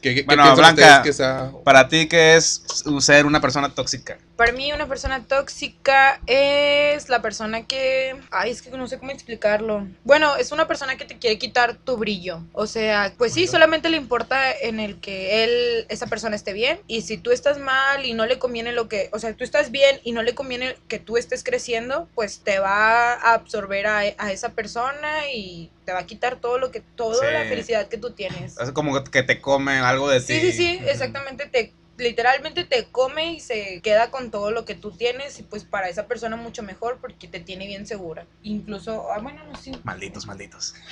¿Qué, 0.00 0.14
qué- 0.14 0.14
qué 0.16 0.22
Bueno, 0.24 0.42
piensan 0.44 0.56
Blanca. 0.74 0.82
ustedes 0.82 0.98
que 1.02 1.12
sea 1.12 1.50
Para 1.64 1.88
ti, 1.88 2.06
¿qué 2.08 2.36
es 2.36 2.62
ser 3.00 3.26
una 3.26 3.40
persona 3.40 3.68
tóxica? 3.74 4.18
Para 4.42 4.54
mí 4.54 4.72
una 4.72 4.88
persona 4.88 5.22
tóxica 5.22 6.20
es 6.26 7.08
la 7.08 7.22
persona 7.22 7.64
que... 7.64 8.16
Ay, 8.32 8.50
es 8.50 8.60
que 8.60 8.70
no 8.70 8.88
sé 8.88 8.98
cómo 8.98 9.12
explicarlo. 9.12 9.86
Bueno, 10.02 10.34
es 10.34 10.50
una 10.50 10.66
persona 10.66 10.96
que 10.96 11.04
te 11.04 11.16
quiere 11.16 11.38
quitar 11.38 11.76
tu 11.76 11.96
brillo. 11.96 12.42
O 12.52 12.66
sea, 12.66 13.14
pues 13.18 13.34
sí, 13.34 13.46
solamente 13.46 13.88
le 13.88 13.98
importa 13.98 14.50
en 14.50 14.80
el 14.80 14.98
que 14.98 15.44
él, 15.44 15.86
esa 15.88 16.08
persona 16.08 16.34
esté 16.34 16.52
bien. 16.54 16.80
Y 16.88 17.02
si 17.02 17.18
tú 17.18 17.30
estás 17.30 17.60
mal 17.60 18.04
y 18.04 18.14
no 18.14 18.26
le 18.26 18.40
conviene 18.40 18.72
lo 18.72 18.88
que... 18.88 19.10
O 19.12 19.20
sea, 19.20 19.32
tú 19.32 19.44
estás 19.44 19.70
bien 19.70 20.00
y 20.02 20.10
no 20.10 20.24
le 20.24 20.34
conviene 20.34 20.74
que 20.88 20.98
tú 20.98 21.18
estés 21.18 21.44
creciendo, 21.44 22.08
pues 22.16 22.40
te 22.40 22.58
va 22.58 23.12
a 23.12 23.34
absorber 23.34 23.86
a, 23.86 23.98
a 23.98 24.32
esa 24.32 24.54
persona 24.54 25.30
y 25.32 25.70
te 25.84 25.92
va 25.92 26.00
a 26.00 26.06
quitar 26.06 26.40
todo 26.40 26.58
lo 26.58 26.72
que... 26.72 26.80
Toda 26.80 27.24
Sí. 27.24 27.32
la 27.32 27.44
felicidad 27.44 27.86
que 27.86 27.96
tú 27.96 28.10
tienes. 28.10 28.58
Es 28.58 28.72
como 28.72 29.04
que 29.04 29.22
te 29.22 29.40
come 29.40 29.78
algo 29.78 30.10
de 30.10 30.18
ti. 30.18 30.40
Sí, 30.40 30.40
sí, 30.40 30.52
sí, 30.52 30.80
exactamente. 30.84 31.46
Te, 31.46 31.72
literalmente 31.98 32.64
te 32.64 32.86
come 32.90 33.34
y 33.34 33.40
se 33.40 33.80
queda 33.82 34.10
con 34.10 34.30
todo 34.30 34.50
lo 34.50 34.64
que 34.64 34.74
tú 34.74 34.90
tienes 34.92 35.38
y 35.38 35.42
pues 35.42 35.64
para 35.64 35.88
esa 35.88 36.06
persona 36.06 36.36
mucho 36.36 36.62
mejor 36.62 36.98
porque 37.00 37.28
te 37.28 37.40
tiene 37.40 37.66
bien 37.66 37.86
segura. 37.86 38.26
Incluso, 38.42 39.10
ah, 39.12 39.18
bueno, 39.20 39.42
no 39.44 39.56
sé. 39.56 39.72
Malditos, 39.84 40.26
malditos. 40.26 40.74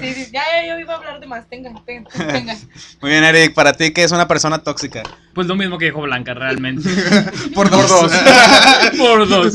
Sí, 0.00 0.12
sí, 0.14 0.30
ya, 0.32 0.42
ya, 0.52 0.66
yo 0.68 0.78
iba 0.78 0.94
a 0.94 0.96
hablar 0.96 1.20
de 1.20 1.26
más. 1.26 1.48
Tenga, 1.48 1.72
tenga, 1.84 2.10
tenga. 2.10 2.54
Muy 3.00 3.10
bien, 3.10 3.24
Eric, 3.24 3.54
para 3.54 3.72
ti, 3.72 3.92
¿qué 3.92 4.04
es 4.04 4.12
una 4.12 4.26
persona 4.26 4.62
tóxica? 4.62 5.02
Pues 5.34 5.46
lo 5.46 5.54
mismo 5.54 5.78
que 5.78 5.86
dijo 5.86 6.00
Blanca, 6.02 6.34
realmente. 6.34 6.88
Por 7.54 7.70
dos. 7.70 8.12
por 8.98 9.28
dos. 9.28 9.54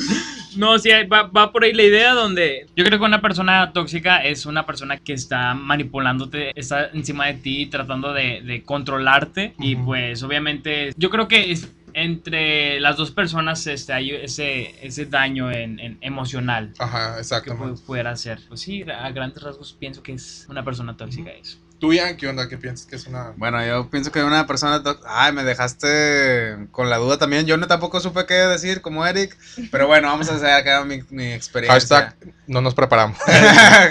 No, 0.57 0.77
sí, 0.79 0.89
va, 1.11 1.23
va 1.23 1.51
por 1.51 1.63
ahí 1.63 1.73
la 1.73 1.83
idea 1.83 2.13
donde 2.13 2.65
yo 2.75 2.83
creo 2.83 2.97
que 2.99 3.05
una 3.05 3.21
persona 3.21 3.71
tóxica 3.71 4.23
es 4.23 4.45
una 4.45 4.65
persona 4.65 4.97
que 4.97 5.13
está 5.13 5.53
manipulándote, 5.53 6.51
está 6.59 6.89
encima 6.93 7.27
de 7.27 7.35
ti, 7.35 7.65
tratando 7.67 8.13
de, 8.13 8.41
de 8.41 8.63
controlarte 8.63 9.53
y 9.59 9.75
pues 9.75 10.23
obviamente 10.23 10.93
yo 10.97 11.09
creo 11.09 11.27
que 11.27 11.51
es- 11.51 11.71
entre 11.93 12.79
las 12.79 12.97
dos 12.97 13.09
personas 13.11 13.65
este, 13.67 13.93
hay 13.93 14.11
ese, 14.11 14.75
ese 14.85 15.05
daño 15.07 15.51
en, 15.51 15.79
en 15.79 15.97
emocional 16.01 16.71
Ajá, 16.77 17.17
que 17.43 17.51
pudiera 17.85 18.15
ser. 18.15 18.39
Pues 18.47 18.61
sí, 18.61 18.83
a 18.83 19.09
grandes 19.11 19.41
rasgos 19.41 19.73
pienso 19.73 20.03
que 20.03 20.13
es 20.13 20.45
una 20.49 20.63
persona 20.63 20.95
tóxica 20.95 21.31
eso. 21.31 21.57
¿Tú, 21.79 21.93
Ian, 21.93 22.17
qué 22.17 22.27
onda? 22.27 22.49
¿Qué 22.49 22.57
piensas 22.57 22.85
que 22.85 22.97
es 22.97 23.07
una...? 23.07 23.31
Bueno, 23.37 23.65
yo 23.65 23.89
pienso 23.89 24.11
que 24.11 24.21
una 24.21 24.45
persona. 24.45 24.83
Ay, 25.07 25.31
me 25.31 25.45
dejaste 25.45 26.67
con 26.71 26.89
la 26.89 26.97
duda 26.97 27.17
también. 27.17 27.45
Yo 27.45 27.55
no 27.55 27.67
tampoco 27.67 28.01
supe 28.01 28.25
qué 28.25 28.33
decir 28.33 28.81
como 28.81 29.05
Eric. 29.05 29.37
Pero 29.71 29.87
bueno, 29.87 30.09
vamos 30.09 30.29
a 30.29 30.35
hacer 30.35 30.51
acá 30.51 30.83
mi, 30.83 31.03
mi 31.09 31.31
experiencia. 31.31 31.79
Hashtag, 31.79 32.33
no 32.47 32.59
nos 32.59 32.75
preparamos. 32.75 33.17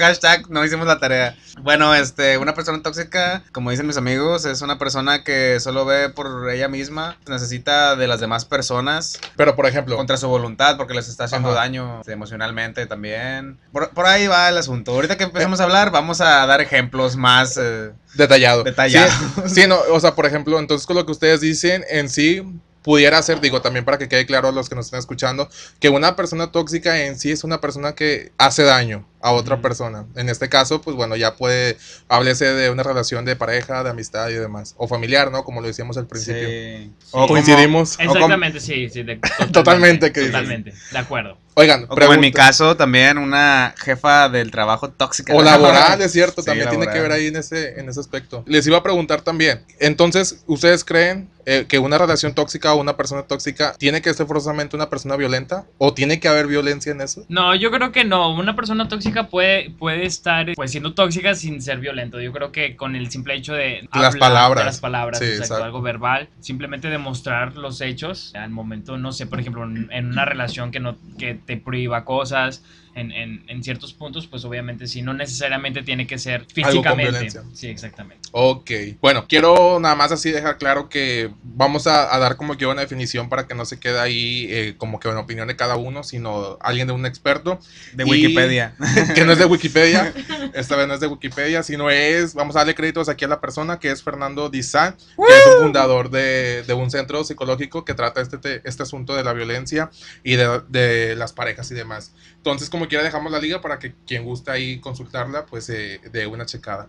Hashtag, 0.00 0.50
no 0.50 0.62
hicimos 0.64 0.87
la 0.87 0.99
tarea. 0.99 1.35
Bueno, 1.62 1.95
este, 1.95 2.37
una 2.37 2.54
persona 2.54 2.83
tóxica, 2.83 3.42
como 3.52 3.71
dicen 3.71 3.87
mis 3.87 3.97
amigos, 3.97 4.45
es 4.45 4.61
una 4.61 4.78
persona 4.78 5.25
que 5.25 5.59
solo 5.59 5.87
ve 5.87 6.11
por 6.11 6.50
ella 6.50 6.68
misma, 6.68 7.16
necesita 7.26 7.97
de 7.97 8.07
las 8.07 8.21
demás 8.21 8.45
personas 8.45 9.18
Pero, 9.37 9.57
por 9.57 9.66
ejemplo, 9.66 9.97
contra 9.97 10.16
su 10.16 10.28
voluntad 10.28 10.76
porque 10.76 10.95
les 10.95 11.09
está 11.09 11.25
haciendo 11.25 11.50
Ajá. 11.50 11.61
daño 11.61 12.00
este, 12.00 12.12
emocionalmente 12.12 12.87
también. 12.87 13.59
Por, 13.73 13.90
por 13.90 14.07
ahí 14.07 14.26
va 14.26 14.49
el 14.49 14.59
asunto. 14.59 14.92
Ahorita 14.92 15.16
que 15.16 15.25
empecemos 15.25 15.61
a 15.61 15.64
hablar, 15.64 15.90
vamos 15.90 16.21
a 16.21 16.47
dar 16.47 16.61
ejemplos 16.61 17.16
más 17.16 17.57
eh, 17.57 17.77
eh, 17.78 17.92
Detallado. 18.14 18.64
Detallado. 18.64 19.11
Sí, 19.47 19.62
sí, 19.62 19.66
no, 19.68 19.78
o 19.92 20.00
sea, 20.00 20.14
por 20.14 20.26
ejemplo, 20.26 20.58
entonces 20.58 20.87
con 20.87 20.97
lo 20.97 21.06
que 21.06 21.12
ustedes 21.12 21.40
dicen 21.40 21.85
en 21.88 22.08
sí 22.08 22.42
pudiera 22.82 23.20
ser, 23.20 23.40
digo, 23.42 23.61
también 23.61 23.85
para 23.85 23.99
que 23.99 24.08
quede 24.08 24.25
claro 24.25 24.49
a 24.49 24.52
los 24.52 24.68
que 24.70 24.75
nos 24.75 24.87
están 24.87 25.00
escuchando, 25.00 25.49
que 25.78 25.90
una 25.90 26.16
persona 26.16 26.52
tóxica 26.52 27.02
en 27.04 27.18
sí 27.18 27.30
es 27.30 27.44
una 27.44 27.61
persona 27.61 27.94
que 27.94 28.32
hace 28.38 28.62
daño 28.62 29.06
a 29.20 29.32
otra 29.32 29.61
persona. 29.61 30.06
En 30.14 30.28
este 30.30 30.49
caso, 30.49 30.80
pues 30.80 30.97
bueno, 30.97 31.14
ya 31.16 31.37
puede, 31.37 31.76
háblese 32.08 32.47
de 32.47 32.70
una 32.70 32.85
relación 32.85 33.26
de 33.26 33.37
pareja, 33.37 33.82
de 33.85 33.90
amistad 33.90 34.30
y 34.30 34.35
demás, 34.35 34.75
o 34.78 34.88
familiar, 34.88 35.30
¿no? 35.30 35.44
Como 35.44 35.61
lo 35.61 35.66
decíamos 35.66 35.99
al 35.99 36.06
principio. 36.06 36.49
sí. 36.49 36.92
O 37.11 37.23
como- 37.23 37.28
Coincidimos. 37.35 37.97
como- 37.99 38.12
Exactamente, 38.12 38.61
sí, 38.61 38.88
sí. 38.88 39.02
de- 39.02 39.16
totalmente, 39.16 39.52
Totalmente, 39.52 40.12
¿qué 40.12 40.20
dices? 40.20 40.32
Totalmente, 40.35 40.73
de 40.92 40.99
acuerdo. 40.99 41.37
Oigan, 41.58 41.86
O 41.88 41.96
como 41.96 42.14
en 42.14 42.20
mi 42.20 42.30
caso, 42.30 42.76
también 42.76 43.18
una 43.18 43.74
jefa 43.76 44.28
del 44.28 44.52
trabajo 44.52 44.90
tóxica. 44.90 45.34
O 45.34 45.42
laboral, 45.42 46.00
es 46.00 46.12
cierto, 46.12 46.40
Sí, 46.40 46.46
también 46.46 46.68
tiene 46.68 46.88
que 46.88 47.00
ver 47.00 47.10
ahí 47.10 47.26
en 47.26 47.36
ese, 47.36 47.80
en 47.80 47.88
ese 47.88 47.98
aspecto. 47.98 48.44
Les 48.46 48.64
iba 48.68 48.78
a 48.78 48.82
preguntar 48.84 49.22
también, 49.22 49.64
entonces, 49.80 50.44
¿ustedes 50.46 50.84
creen 50.84 51.28
eh, 51.50 51.64
que 51.67 51.78
una 51.78 51.97
relación 51.97 52.35
tóxica 52.35 52.75
o 52.75 52.81
una 52.81 52.97
persona 52.97 53.23
tóxica 53.23 53.75
tiene 53.78 54.02
que 54.02 54.12
ser 54.12 54.26
forzosamente 54.26 54.76
una 54.76 54.90
persona 54.90 55.17
violenta? 55.17 55.64
¿O 55.78 55.95
tiene 55.95 56.21
que 56.21 56.28
haber 56.28 56.47
violencia 56.47 56.93
en 56.93 57.00
eso? 57.00 57.25
No, 57.28 57.55
yo 57.55 57.71
creo 57.71 57.90
que 57.90 58.05
no. 58.05 58.35
Una 58.35 58.55
persona 58.55 58.87
tóxica 58.87 59.28
puede, 59.28 59.71
puede 59.71 60.05
estar 60.05 60.52
pues 60.55 60.71
siendo 60.71 60.93
tóxica 60.93 61.35
sin 61.35 61.62
ser 61.62 61.78
violento. 61.78 62.21
Yo 62.21 62.33
creo 62.33 62.52
que 62.52 62.76
con 62.76 62.95
el 62.97 63.11
simple 63.11 63.35
hecho 63.35 63.55
de 63.55 63.88
Las 63.95 64.17
palabras. 64.17 64.64
de 64.64 64.67
las 64.67 64.81
palabras, 64.81 65.19
Sí, 65.19 65.25
exacto, 65.25 65.45
exacto. 65.45 65.64
algo 65.64 65.81
verbal, 65.81 66.28
simplemente 66.40 66.88
demostrar 66.88 67.57
los 67.57 67.81
hechos. 67.81 68.35
Al 68.35 68.50
momento, 68.50 68.99
no 68.99 69.12
sé, 69.12 69.26
por 69.26 69.40
ejemplo, 69.40 69.64
en, 69.64 69.88
en 69.90 70.07
una 70.09 70.25
relación 70.26 70.71
que 70.71 70.81
no 70.81 70.97
que 71.19 71.33
te 71.35 71.57
prohíba 71.57 72.05
cosas. 72.05 72.62
En, 72.99 73.12
en, 73.12 73.45
en 73.49 73.62
ciertos 73.62 73.93
puntos, 73.93 74.26
pues 74.26 74.45
obviamente 74.45 74.87
sí, 74.88 75.02
no 75.02 75.14
necesariamente 75.14 75.83
tiene 75.83 76.07
que 76.07 76.19
ser 76.19 76.40
con 76.40 76.50
físicamente. 76.50 77.11
violencia. 77.12 77.43
Sí, 77.55 77.69
exactamente. 77.69 78.28
Ok, 78.33 78.71
bueno, 79.00 79.26
quiero 79.28 79.78
nada 79.78 79.95
más 79.95 80.11
así 80.11 80.31
dejar 80.33 80.59
claro 80.59 80.88
que 80.88 81.31
vamos 81.43 81.87
a, 81.87 82.12
a 82.14 82.19
dar 82.19 82.37
como 82.37 82.57
que 82.57 82.67
una 82.67 82.81
definición 82.81 83.28
para 83.28 83.47
que 83.47 83.55
no 83.55 83.64
se 83.64 83.78
quede 83.78 84.00
ahí 84.00 84.47
eh, 84.50 84.75
como 84.76 84.99
que 84.99 85.09
una 85.09 85.21
opinión 85.21 85.47
de 85.47 85.55
cada 85.55 85.76
uno, 85.76 86.02
sino 86.02 86.59
alguien 86.61 86.88
de 86.88 86.93
un 86.93 87.07
experto, 87.07 87.61
De 87.93 88.05
Y- 88.05 88.11
Wikipedia. 88.11 88.75
que 89.14 89.25
no 89.25 89.33
es 89.33 89.38
de 89.38 89.45
Wikipedia, 89.45 90.12
esta 90.55 90.75
vez 90.75 90.88
no 90.88 90.95
es 90.95 91.00
de 91.00 91.07
Wikipedia, 91.07 91.62
sino 91.62 91.90
es, 91.90 92.35
vamos 92.35 92.57
a 92.57 92.61
darle 92.61 92.75
créditos 92.75 93.09
aquí 93.09 93.25
a 93.25 93.28
la 93.28 93.40
persona 93.40 93.78
que 93.78 93.90
es 93.93 94.02
Fernando 94.02 94.49
Dizan, 94.50 94.97
que 94.97 95.38
es 95.38 95.47
un 95.47 95.62
fundador 95.62 96.11
de, 96.11 96.64
de 96.64 96.75
un 96.75 96.90
centro 96.90 97.23
psicológico 97.23 97.85
que 97.85 97.95
trata 97.95 98.21
este, 98.21 98.38
te- 98.38 98.61
este 98.64 98.83
asunto 98.83 99.14
de 99.14 99.23
la 99.23 99.33
violencia 99.35 99.90
y 100.25 100.35
de, 100.35 100.62
de 100.69 101.14
las 101.14 101.33
parejas 101.33 101.71
y 101.71 101.75
demás. 101.75 102.12
Entonces, 102.38 102.71
como 102.71 102.88
quiera, 102.88 103.04
dejamos 103.04 103.30
la 103.30 103.38
liga 103.38 103.61
para 103.61 103.78
que 103.78 103.95
quien 104.07 104.25
gusta 104.25 104.52
ahí 104.52 104.80
consultarla, 104.80 105.47
pues 105.47 105.68
eh, 105.71 106.00
dé 106.12 106.26
una 106.26 106.47
checada. 106.47 106.88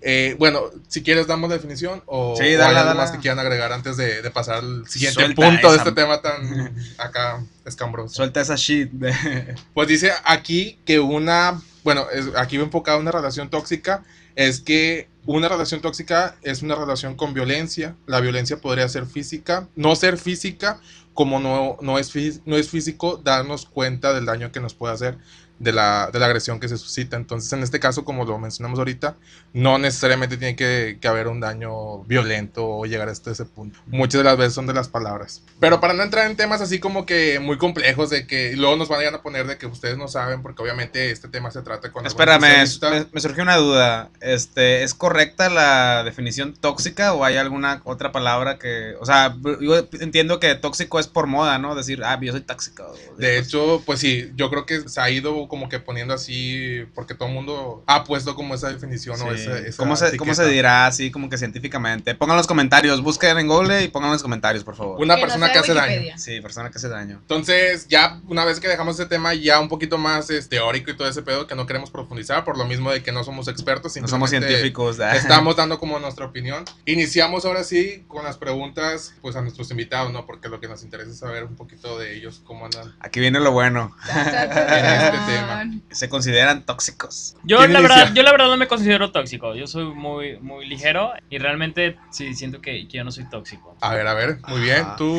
Eh, 0.00 0.34
bueno, 0.38 0.62
si 0.88 1.02
quieres, 1.02 1.26
damos 1.26 1.48
la 1.50 1.56
definición 1.56 2.02
o, 2.06 2.34
Sí, 2.36 2.42
o 2.54 2.58
dale, 2.58 2.64
hay 2.64 2.76
algo 2.76 2.84
dale. 2.88 2.94
más 2.98 3.10
que 3.12 3.18
quieran 3.18 3.38
agregar 3.38 3.72
antes 3.72 3.96
de, 3.96 4.22
de 4.22 4.30
pasar 4.30 4.56
al 4.56 4.88
siguiente 4.88 5.14
Suelta 5.20 5.34
punto 5.42 5.68
de 5.70 5.76
esa- 5.76 5.84
este 5.88 5.92
tema 6.00 6.20
tan 6.22 6.74
acá 6.98 7.44
escambroso. 7.64 8.14
Suelta 8.14 8.40
esa 8.40 8.56
shit. 8.56 8.90
de- 8.90 9.54
Pues 9.74 9.88
dice 9.88 10.12
aquí 10.24 10.78
que 10.84 10.98
una, 11.00 11.60
bueno, 11.84 12.06
es- 12.12 12.28
aquí 12.36 12.56
va 12.56 12.64
enfocada 12.64 12.98
una 12.98 13.12
relación 13.12 13.50
tóxica, 13.50 14.02
es 14.36 14.60
que 14.60 15.08
una 15.26 15.48
relación 15.48 15.80
tóxica 15.80 16.36
es 16.42 16.62
una 16.62 16.74
relación 16.74 17.14
con 17.14 17.32
violencia. 17.34 17.94
La 18.06 18.20
violencia 18.20 18.58
podría 18.58 18.88
ser 18.88 19.06
física, 19.06 19.68
no 19.76 19.94
ser 19.96 20.18
física, 20.18 20.80
como 21.14 21.40
no, 21.40 21.78
no, 21.80 21.98
es, 21.98 22.12
no 22.44 22.56
es 22.56 22.68
físico, 22.68 23.20
darnos 23.22 23.66
cuenta 23.66 24.12
del 24.12 24.26
daño 24.26 24.52
que 24.52 24.60
nos 24.60 24.74
puede 24.74 24.94
hacer, 24.94 25.18
de 25.58 25.72
la, 25.72 26.10
de 26.12 26.18
la 26.18 26.26
agresión 26.26 26.60
que 26.60 26.68
se 26.68 26.76
suscita. 26.76 27.16
Entonces, 27.16 27.52
en 27.52 27.62
este 27.62 27.80
caso, 27.80 28.04
como 28.04 28.24
lo 28.24 28.38
mencionamos 28.38 28.78
ahorita, 28.78 29.16
no 29.52 29.78
necesariamente 29.78 30.36
tiene 30.36 30.56
que, 30.56 30.98
que 31.00 31.08
haber 31.08 31.28
un 31.28 31.40
daño 31.40 32.00
violento 32.04 32.66
o 32.66 32.86
llegar 32.86 33.08
hasta 33.08 33.30
ese 33.30 33.44
punto. 33.44 33.78
Muchas 33.86 34.18
de 34.18 34.24
las 34.24 34.36
veces 34.36 34.54
son 34.54 34.66
de 34.66 34.74
las 34.74 34.88
palabras. 34.88 35.42
Pero 35.60 35.80
para 35.80 35.94
no 35.94 36.02
entrar 36.02 36.28
en 36.28 36.36
temas 36.36 36.60
así 36.60 36.80
como 36.80 37.06
que 37.06 37.38
muy 37.40 37.56
complejos, 37.56 38.10
de 38.10 38.26
que 38.26 38.56
luego 38.56 38.76
nos 38.76 38.88
van 38.88 39.00
a 39.00 39.04
ir 39.04 39.14
a 39.14 39.22
poner 39.22 39.46
de 39.46 39.56
que 39.56 39.66
ustedes 39.66 39.96
no 39.96 40.08
saben, 40.08 40.42
porque 40.42 40.62
obviamente 40.62 41.10
este 41.10 41.28
tema 41.28 41.50
se 41.50 41.62
trata 41.62 41.92
con... 41.92 42.04
Espérame, 42.06 42.40
me, 42.40 43.06
me 43.12 43.20
surgió 43.20 43.42
una 43.42 43.56
duda. 43.56 44.10
Este, 44.20 44.82
¿Es 44.82 44.94
correcta 44.94 45.48
la 45.48 46.02
definición 46.04 46.54
tóxica 46.54 47.14
o 47.14 47.24
hay 47.24 47.36
alguna 47.36 47.80
otra 47.84 48.12
palabra 48.12 48.58
que... 48.58 48.94
O 49.00 49.06
sea, 49.06 49.36
yo 49.60 49.88
entiendo 50.00 50.40
que 50.40 50.54
tóxico 50.56 50.98
es 50.98 51.06
por 51.06 51.26
moda, 51.26 51.58
¿no? 51.58 51.74
Decir, 51.74 52.02
ah, 52.04 52.18
yo 52.20 52.32
soy 52.32 52.40
tóxico. 52.40 52.94
De 53.16 53.38
hecho, 53.38 53.82
pues 53.86 54.00
sí, 54.00 54.32
yo 54.34 54.50
creo 54.50 54.66
que 54.66 54.88
se 54.88 55.00
ha 55.00 55.10
ido 55.10 55.43
como 55.48 55.68
que 55.68 55.80
poniendo 55.80 56.14
así, 56.14 56.84
porque 56.94 57.14
todo 57.14 57.28
el 57.28 57.34
mundo 57.34 57.82
ha 57.86 58.04
puesto 58.04 58.34
como 58.34 58.54
esa 58.54 58.68
definición 58.70 59.20
o 59.20 59.34
Sí. 59.34 59.40
esa, 59.42 59.58
esa 59.58 59.76
¿Cómo, 59.82 59.96
se, 59.96 60.16
¿Cómo 60.16 60.34
se 60.34 60.46
dirá 60.48 60.86
así 60.86 61.10
como 61.10 61.28
que 61.28 61.38
científicamente? 61.38 62.14
Pongan 62.14 62.36
los 62.36 62.46
comentarios, 62.46 63.02
busquen 63.02 63.38
en 63.38 63.48
Google 63.48 63.82
y 63.82 63.88
pongan 63.88 64.12
los 64.12 64.22
comentarios, 64.22 64.64
por 64.64 64.76
favor. 64.76 65.00
Una 65.00 65.16
Que 65.16 65.22
no 65.22 65.26
persona 65.26 65.46
sea 65.46 65.52
que 65.52 65.58
hace 65.60 65.74
daño. 65.74 65.86
Wikipedia. 65.92 66.18
Sí, 66.18 66.40
persona 66.40 66.70
que 66.70 66.78
hace 66.78 66.88
daño. 66.88 67.18
Entonces, 67.20 67.86
ya 67.88 68.20
una 68.28 68.44
vez 68.44 68.60
que 68.60 68.68
dejamos 68.68 68.98
ese 68.98 69.06
tema 69.08 69.34
ya 69.34 69.60
un 69.60 69.68
poquito 69.68 69.98
más 69.98 70.30
es, 70.30 70.48
teórico 70.48 70.90
y 70.90 70.96
todo 70.96 71.08
ese 71.08 71.22
pedo 71.22 71.46
que 71.46 71.54
no 71.54 71.66
queremos 71.66 71.90
profundizar, 71.90 72.44
por 72.44 72.58
lo 72.58 72.64
mismo 72.64 72.90
de 72.90 73.02
que 73.02 73.12
no 73.12 73.24
somos 73.24 73.48
expertos, 73.48 73.96
No 73.96 74.08
somos 74.08 74.30
científicos. 74.30 74.98
Estamos 75.14 75.56
dando 75.56 75.78
como 75.78 75.98
nuestra 75.98 76.26
opinión. 76.26 76.64
Iniciamos 76.86 77.44
ahora 77.44 77.64
sí 77.64 78.04
con 78.08 78.24
las 78.24 78.36
preguntas 78.36 79.14
pues 79.22 79.36
a 79.36 79.42
nuestros 79.42 79.70
invitados, 79.70 80.12
¿no? 80.12 80.26
Porque 80.26 80.48
lo 80.48 80.60
que 80.60 80.68
nos 80.68 80.82
interesa 80.82 81.10
es 81.10 81.18
saber 81.18 81.44
un 81.44 81.56
poquito 81.56 81.98
de 81.98 82.16
ellos, 82.16 82.40
cómo 82.44 82.64
andan. 82.66 82.94
Aquí 83.00 83.20
viene 83.20 83.40
lo 83.40 83.52
bueno. 83.52 83.94
En 84.08 84.18
este 84.18 85.18
tan. 85.18 85.33
Tema. 85.34 85.64
Se 85.90 86.08
consideran 86.08 86.64
tóxicos. 86.64 87.36
Yo 87.44 87.58
¿Quién 87.58 87.72
la, 87.72 87.80
verdad, 87.80 88.12
yo 88.14 88.22
la 88.22 88.30
verdad 88.32 88.46
no 88.46 88.56
me 88.56 88.68
considero 88.68 89.12
tóxico. 89.12 89.54
Yo 89.54 89.66
soy 89.66 89.84
muy, 89.84 90.38
muy 90.38 90.66
ligero 90.66 91.12
y 91.30 91.38
realmente 91.38 91.96
sí 92.10 92.34
siento 92.34 92.60
que, 92.60 92.86
que 92.88 92.98
yo 92.98 93.04
no 93.04 93.10
soy 93.10 93.28
tóxico. 93.28 93.76
A 93.80 93.94
ver, 93.94 94.06
a 94.06 94.14
ver, 94.14 94.38
muy 94.48 94.60
bien. 94.60 94.82
Ajá. 94.82 94.96
¿Tú, 94.96 95.16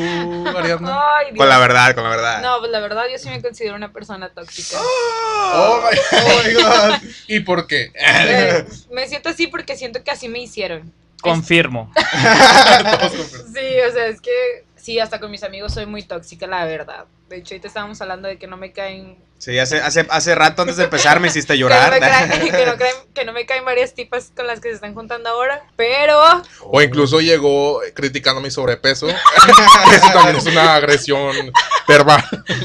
Ariadna? 0.56 1.00
Ay. 1.18 1.36
Con 1.36 1.50
la 1.50 1.60
verdad, 1.60 1.96
con 1.96 2.04
la 2.04 2.10
verdad. 2.10 2.42
No, 2.42 2.60
pues 2.60 2.72
la 2.72 2.80
verdad 2.80 3.04
yo 3.12 3.18
sí 3.18 3.30
me 3.30 3.42
considero 3.42 3.76
una 3.76 3.92
persona 3.92 4.30
tóxica. 4.30 4.78
Oh 4.80 5.82
my, 5.82 5.98
oh 6.18 6.42
my 6.46 6.54
God. 6.54 7.10
¿Y 7.28 7.40
por 7.42 7.68
qué? 7.68 7.92
Eh, 7.96 8.66
me 8.92 9.08
siento 9.08 9.30
así 9.30 9.48
porque 9.48 9.76
siento 9.76 10.04
que 10.04 10.12
así 10.12 10.28
me 10.28 10.40
hicieron. 10.40 10.94
Confirmo. 11.22 11.92
Sí, 11.96 13.80
o 13.88 13.92
sea, 13.92 14.08
es 14.08 14.22
que 14.22 14.66
sí, 14.76 15.00
hasta 15.00 15.20
con 15.20 15.32
mis 15.32 15.44
amigos 15.44 15.74
soy 15.74 15.88
muy 15.88 16.04
tóxica, 16.04 16.46
la 16.46 16.66
verdad. 16.66 17.06
De 17.30 17.38
hecho, 17.38 17.56
ahorita 17.56 17.68
estábamos 17.68 18.00
hablando 18.02 18.28
de 18.28 18.38
que 18.38 18.48
no 18.48 18.58
me 18.58 18.72
caen. 18.72 19.18
Sí, 19.46 19.60
hace, 19.60 19.78
hace, 19.80 20.08
hace 20.10 20.34
rato 20.34 20.64
antes 20.64 20.76
de 20.78 20.86
empezar 20.86 21.20
me 21.20 21.28
hiciste 21.28 21.54
Que 21.56 21.60
no, 21.60 21.70
llorar. 21.70 21.92
me 21.92 22.00
caen, 22.00 22.32
que, 22.52 22.66
no 22.66 22.78
caen- 22.78 23.14
que 23.14 23.26
no 23.26 23.32
me 23.32 23.46
caen 23.46 23.64
varias 23.64 23.94
tipas 23.94 24.32
con 24.36 24.48
las 24.48 24.60
que 24.60 24.70
se 24.70 24.76
están 24.76 24.96
juntando 24.96 25.30
ahora. 25.30 25.68
Pero. 25.76 26.20
O 26.64 26.82
incluso 26.82 27.22
llegó 27.22 27.80
criticando 27.94 28.42
mi 28.42 28.50
sobrepeso. 28.50 29.08
Eso 29.08 30.08
también 30.14 30.38
es 30.38 30.48
una 30.48 30.74
agresión 30.74 31.52
verbal. 31.88 32.24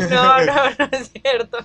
No, 0.08 0.42
no, 0.42 0.70
no 0.70 0.88
es 0.90 1.10
cierto. 1.12 1.58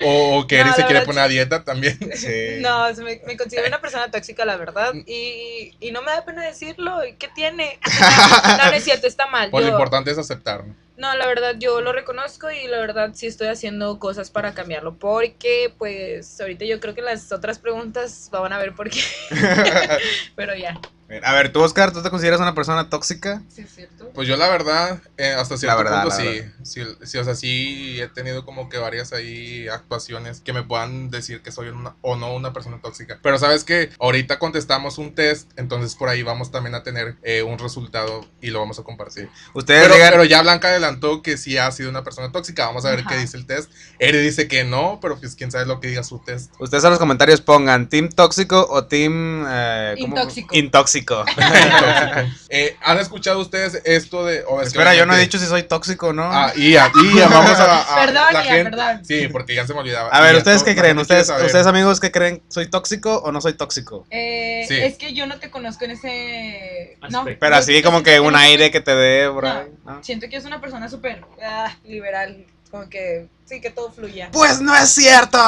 O, 0.00 0.38
o 0.38 0.46
que 0.46 0.64
No, 0.64 0.64
Eri 0.64 0.72
se 0.76 0.86
quiere 0.86 1.02
poner 1.04 1.24
a 1.24 1.28
dieta 1.28 1.62
también. 1.64 1.98
Sí. 2.16 2.56
No, 2.60 2.90
me, 3.04 3.20
me 3.26 3.36
considero 3.36 3.68
una 3.68 3.82
persona 3.82 4.10
tóxica, 4.10 4.46
la 4.46 4.56
verdad. 4.56 4.94
Y, 5.04 5.76
y 5.78 5.90
no 5.92 6.00
me 6.00 6.10
da 6.10 6.24
pena 6.24 6.42
decirlo. 6.42 7.04
¿y 7.04 7.16
¿Qué 7.16 7.28
tiene? 7.28 7.78
No, 8.46 8.64
no 8.64 8.72
es 8.72 8.82
cierto, 8.84 9.06
está 9.08 9.26
mal. 9.26 9.50
Pues 9.50 9.66
lo 9.66 9.72
importante 9.72 10.10
es 10.10 10.16
aceptarlo. 10.16 10.74
No, 10.98 11.14
la 11.14 11.28
verdad 11.28 11.54
yo 11.60 11.80
lo 11.80 11.92
reconozco 11.92 12.50
y 12.50 12.66
la 12.66 12.80
verdad 12.80 13.12
sí 13.14 13.28
estoy 13.28 13.46
haciendo 13.46 14.00
cosas 14.00 14.32
para 14.32 14.52
cambiarlo. 14.52 14.98
Porque, 14.98 15.72
pues, 15.78 16.40
ahorita 16.40 16.64
yo 16.64 16.80
creo 16.80 16.92
que 16.92 17.02
las 17.02 17.30
otras 17.30 17.60
preguntas 17.60 18.28
van 18.32 18.52
a 18.52 18.58
ver 18.58 18.74
por 18.74 18.90
qué. 18.90 19.00
Pero 20.34 20.56
ya. 20.56 20.76
A 21.24 21.32
ver, 21.32 21.50
tú, 21.52 21.60
Oscar, 21.62 21.90
¿tú 21.90 22.02
te 22.02 22.10
consideras 22.10 22.38
una 22.38 22.54
persona 22.54 22.90
tóxica? 22.90 23.42
Sí, 23.48 23.62
es 23.62 23.74
cierto. 23.74 24.10
Pues 24.14 24.28
yo 24.28 24.36
la 24.36 24.48
verdad, 24.48 25.00
eh, 25.16 25.32
hasta 25.32 25.56
cierto 25.56 25.78
verdad, 25.78 26.02
punto 26.02 26.16
la 26.16 26.22
sí, 26.22 26.38
verdad. 26.40 26.52
sí, 26.64 26.82
sí, 27.02 27.18
o 27.18 27.24
sea, 27.24 27.34
sí 27.34 27.98
he 27.98 28.08
tenido 28.08 28.44
como 28.44 28.68
que 28.68 28.76
varias 28.76 29.14
ahí 29.14 29.68
actuaciones 29.68 30.40
que 30.40 30.52
me 30.52 30.62
puedan 30.62 31.10
decir 31.10 31.40
que 31.40 31.50
soy 31.50 31.68
una, 31.68 31.96
o 32.02 32.16
no 32.16 32.34
una 32.34 32.52
persona 32.52 32.78
tóxica. 32.82 33.18
Pero 33.22 33.38
sabes 33.38 33.64
que 33.64 33.88
ahorita 33.98 34.38
contestamos 34.38 34.98
un 34.98 35.14
test, 35.14 35.50
entonces 35.56 35.94
por 35.94 36.10
ahí 36.10 36.22
vamos 36.22 36.50
también 36.50 36.74
a 36.74 36.82
tener 36.82 37.16
eh, 37.22 37.42
un 37.42 37.58
resultado 37.58 38.26
y 38.42 38.50
lo 38.50 38.60
vamos 38.60 38.78
a 38.78 38.82
compartir. 38.82 39.30
Ustedes 39.54 39.88
Pero, 39.88 40.24
ya 40.24 40.42
Blanca 40.42 40.68
adelantó 40.68 41.22
que 41.22 41.38
sí 41.38 41.56
ha 41.56 41.70
sido 41.72 41.88
una 41.88 42.04
persona 42.04 42.32
tóxica, 42.32 42.66
vamos 42.66 42.84
a 42.84 42.90
ver 42.90 43.00
Ajá. 43.00 43.08
qué 43.08 43.16
dice 43.16 43.38
el 43.38 43.46
test. 43.46 43.70
Eri 43.98 44.18
dice 44.18 44.46
que 44.46 44.64
no, 44.64 44.98
pero 45.00 45.18
pues 45.18 45.36
quién 45.36 45.50
sabe 45.50 45.64
lo 45.64 45.80
que 45.80 45.88
diga 45.88 46.02
su 46.02 46.18
test. 46.18 46.52
Ustedes 46.58 46.84
en 46.84 46.90
los 46.90 46.98
comentarios 46.98 47.40
pongan 47.40 47.88
team 47.88 48.10
tóxico 48.10 48.66
o 48.68 48.84
team 48.84 49.46
eh, 49.48 49.94
¿cómo? 50.00 50.16
Intóxico. 50.16 50.54
intóxico. 50.54 50.97
Eh, 52.50 52.76
¿Han 52.82 52.98
escuchado 52.98 53.40
ustedes 53.40 53.82
esto 53.84 54.24
de... 54.24 54.42
o 54.48 54.62
es 54.62 54.68
que 54.72 54.78
Espera, 54.78 54.94
yo 54.94 55.04
no 55.04 55.14
he 55.14 55.18
dicho 55.20 55.38
si 55.38 55.44
soy 55.44 55.64
tóxico 55.64 56.08
o 56.08 56.12
no. 56.14 56.22
Ah, 56.24 56.50
Ia, 56.56 56.90
Ia, 57.14 57.28
vamos 57.28 57.58
a... 57.60 57.82
a- 57.82 57.96
Perdón, 58.06 58.24
la 58.32 58.44
Ia, 58.44 58.52
gente- 58.54 58.70
perdón. 58.70 59.04
Sí, 59.04 59.28
porque 59.28 59.54
ya 59.54 59.66
se 59.66 59.74
me 59.74 59.80
olvidaba. 59.80 60.08
a 60.08 60.20
ver, 60.22 60.32
Ia, 60.32 60.38
¿ustedes 60.38 60.62
qué 60.62 60.74
creen? 60.74 60.98
¿Ustedes, 60.98 61.28
ustedes 61.28 61.66
amigos 61.66 62.00
qué 62.00 62.10
creen? 62.10 62.42
¿Soy 62.48 62.66
tóxico 62.68 63.18
o 63.18 63.32
no 63.32 63.40
soy 63.42 63.52
tóxico? 63.52 64.06
Eh, 64.10 64.64
Sí. 64.66 64.74
Es 64.76 64.96
que 64.98 65.12
yo 65.14 65.26
no 65.26 65.38
te 65.38 65.50
conozco 65.50 65.84
en 65.84 65.92
ese... 65.92 66.96
No. 67.10 67.24
Pero 67.38 67.56
así 67.56 67.82
como 67.82 68.02
que 68.02 68.18
un 68.20 68.34
aire 68.34 68.70
que 68.70 68.80
te 68.80 68.94
dé 68.94 69.26
No. 69.26 69.40
ahí, 69.46 69.66
¿no? 69.84 70.02
Siento 70.02 70.28
que 70.28 70.36
es 70.36 70.44
una 70.44 70.60
persona 70.60 70.88
súper 70.88 71.22
ah, 71.42 71.74
liberal. 71.84 72.44
Como 72.70 72.88
que 72.88 73.28
sí, 73.46 73.60
que 73.62 73.70
todo 73.70 73.90
fluya. 73.90 74.28
Pues 74.30 74.60
no 74.60 74.76
es 74.76 74.90
cierto. 74.90 75.38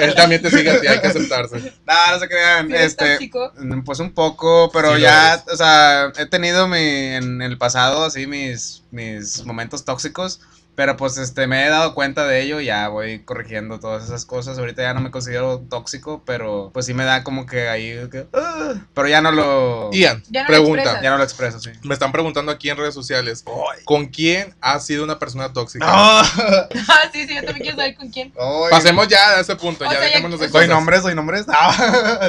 El 0.00 0.14
también 0.14 0.42
te 0.42 0.50
sigue 0.50 0.70
a 0.70 0.80
ti, 0.80 0.86
hay 0.86 1.00
que 1.00 1.06
aceptarse. 1.06 1.72
No, 1.86 2.12
no 2.12 2.18
se 2.18 2.28
crean. 2.28 2.68
¿Sí 2.68 2.74
Este, 2.76 3.12
tóxico? 3.12 3.52
mm, 3.58 3.82
pues 3.82 3.98
un 4.00 4.12
poco, 4.12 4.70
pero 4.72 4.96
Sí 4.96 5.02
ya, 5.02 5.42
o 5.50 5.56
sea, 5.56 6.12
he 6.18 6.26
tenido 6.26 6.68
mi, 6.68 6.78
en 6.78 7.42
el 7.42 7.58
pasado 7.58 8.04
así 8.04 8.26
mis, 8.26 8.82
mis 8.90 9.44
momentos 9.44 9.84
tóxicos. 9.84 10.40
Pero 10.80 10.96
pues 10.96 11.18
este 11.18 11.46
me 11.46 11.66
he 11.66 11.68
dado 11.68 11.92
cuenta 11.92 12.24
de 12.26 12.40
ello 12.40 12.58
y 12.58 12.64
ya 12.64 12.88
voy 12.88 13.18
corrigiendo 13.18 13.78
todas 13.80 14.02
esas 14.02 14.24
cosas. 14.24 14.56
Ahorita 14.56 14.80
ya 14.80 14.94
no 14.94 15.02
me 15.02 15.10
considero 15.10 15.58
tóxico, 15.68 16.22
pero 16.24 16.70
pues 16.72 16.86
sí 16.86 16.94
me 16.94 17.04
da 17.04 17.22
como 17.22 17.44
que 17.44 17.68
ahí. 17.68 18.08
que, 18.10 18.26
ah, 18.32 18.72
pero 18.94 19.06
ya 19.06 19.20
no 19.20 19.30
lo. 19.30 19.90
Ian, 19.92 20.22
Ya 20.30 20.40
no 20.40 20.46
pregunta. 20.46 21.02
Ya 21.02 21.10
no 21.10 21.18
lo 21.18 21.22
expreso, 21.24 21.60
sí. 21.60 21.68
Me 21.82 21.92
están 21.92 22.12
preguntando 22.12 22.50
aquí 22.50 22.70
en 22.70 22.78
redes 22.78 22.94
sociales, 22.94 23.44
¿con 23.84 24.06
quién 24.06 24.54
has 24.62 24.86
sido 24.86 25.04
una 25.04 25.18
persona 25.18 25.52
tóxica? 25.52 25.84
Ah, 25.90 27.02
sí, 27.12 27.26
sí, 27.26 27.34
yo 27.34 27.42
también 27.44 27.60
quiero 27.60 27.76
saber 27.76 27.94
con 27.96 28.08
quién. 28.08 28.32
Pasemos 28.70 29.06
ya 29.06 29.36
a 29.36 29.40
ese 29.40 29.54
punto, 29.56 29.84
O 29.84 29.86
ya 29.86 29.90
sea, 29.92 30.00
ya- 30.00 30.06
dejémonos 30.06 30.40
de 30.40 30.46
¿Doy 30.46 30.52
cosas. 30.52 30.68
nombres? 30.68 31.02
¿Doy 31.02 31.14
nombres? 31.14 31.46
No. 31.46 31.54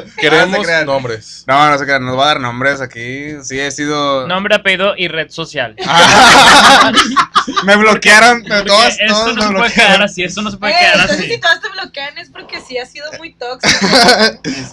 No 0.02 0.04
Queremos 0.20 0.66
crean. 0.66 0.86
nombres. 0.86 1.46
No, 1.48 1.70
no 1.70 1.78
se 1.78 1.86
crean, 1.86 2.06
nos 2.06 2.18
va 2.20 2.24
a 2.24 2.28
dar 2.28 2.40
nombres 2.42 2.82
aquí. 2.82 3.36
Sí, 3.44 3.58
he 3.60 3.72
sido. 3.72 4.28
Nombre, 4.28 4.56
apellido 4.56 4.94
y 4.98 5.08
red 5.08 5.30
social. 5.30 5.76
me 7.64 7.76
bloquearon. 7.78 8.41
Porque 8.48 8.64
todos, 8.70 8.86
esto 9.00 9.06
todos 9.08 9.26
no 9.36 9.42
se 9.42 9.48
puede 9.48 9.50
bloquearon. 9.50 9.74
quedar 9.94 10.04
así, 10.04 10.24
esto 10.24 10.42
no 10.42 10.52
se 10.52 10.58
puede 10.58 10.74
Eh, 10.74 10.78
quedar 10.80 10.94
entonces 10.96 11.20
así. 11.20 11.30
si 11.34 11.40
todos 11.40 11.62
te 11.62 11.70
bloquean 11.70 12.18
es 12.18 12.30
porque 12.30 12.62
sí 12.62 12.78
has 12.78 12.92
sido 12.92 13.12
muy 13.18 13.34
tóxico. 13.34 13.88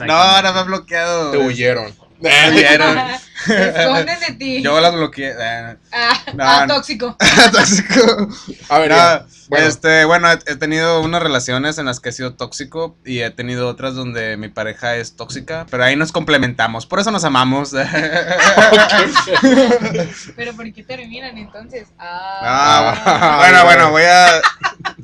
No, 0.07 0.43
no 0.43 0.53
me 0.53 0.59
ha 0.59 0.63
bloqueado. 0.63 1.31
Te 1.31 1.39
huyeron. 1.39 1.95
Me 2.21 2.51
huyeron. 2.51 2.99
Esconden 3.49 4.21
de 4.21 4.33
ti. 4.39 4.63
Yo 4.63 4.81
las 4.81 4.93
bloqueé. 4.93 5.35
eh, 5.39 5.77
Ah, 5.93 6.21
No, 6.35 6.45
ah, 6.45 6.67
no. 6.67 6.75
tóxico. 6.75 7.17
tóxico. 7.53 8.29
A 8.69 8.79
ver, 8.81 8.91
Ian, 8.91 9.27
bueno, 9.49 9.67
Este, 9.67 10.05
bueno, 10.05 10.31
he, 10.33 10.39
he 10.47 10.57
tenido 10.57 11.01
unas 11.01 11.23
relaciones 11.23 11.79
en 11.79 11.87
las 11.87 12.01
que 12.01 12.09
he 12.11 12.13
sido 12.13 12.35
tóxico 12.35 12.97
y 13.05 13.21
he 13.21 13.31
tenido 13.31 13.69
otras 13.69 13.95
donde 13.95 14.37
mi 14.37 14.49
pareja 14.49 14.97
es 14.97 15.17
tóxica, 15.17 15.67
pero 15.71 15.85
ahí 15.85 15.97
nos 15.97 16.13
complementamos, 16.13 16.87
por 16.87 17.01
eso 17.01 17.11
nos 17.11 17.25
amamos. 17.25 17.73
Pero 20.37 20.55
¿por 20.55 20.73
qué 20.73 20.83
terminan 20.83 21.37
entonces? 21.39 21.89
Ah. 21.99 22.95
Ah, 23.05 23.37
bueno, 23.39 23.65
bueno, 23.65 23.91
voy 23.91 24.03
a... 24.03 24.41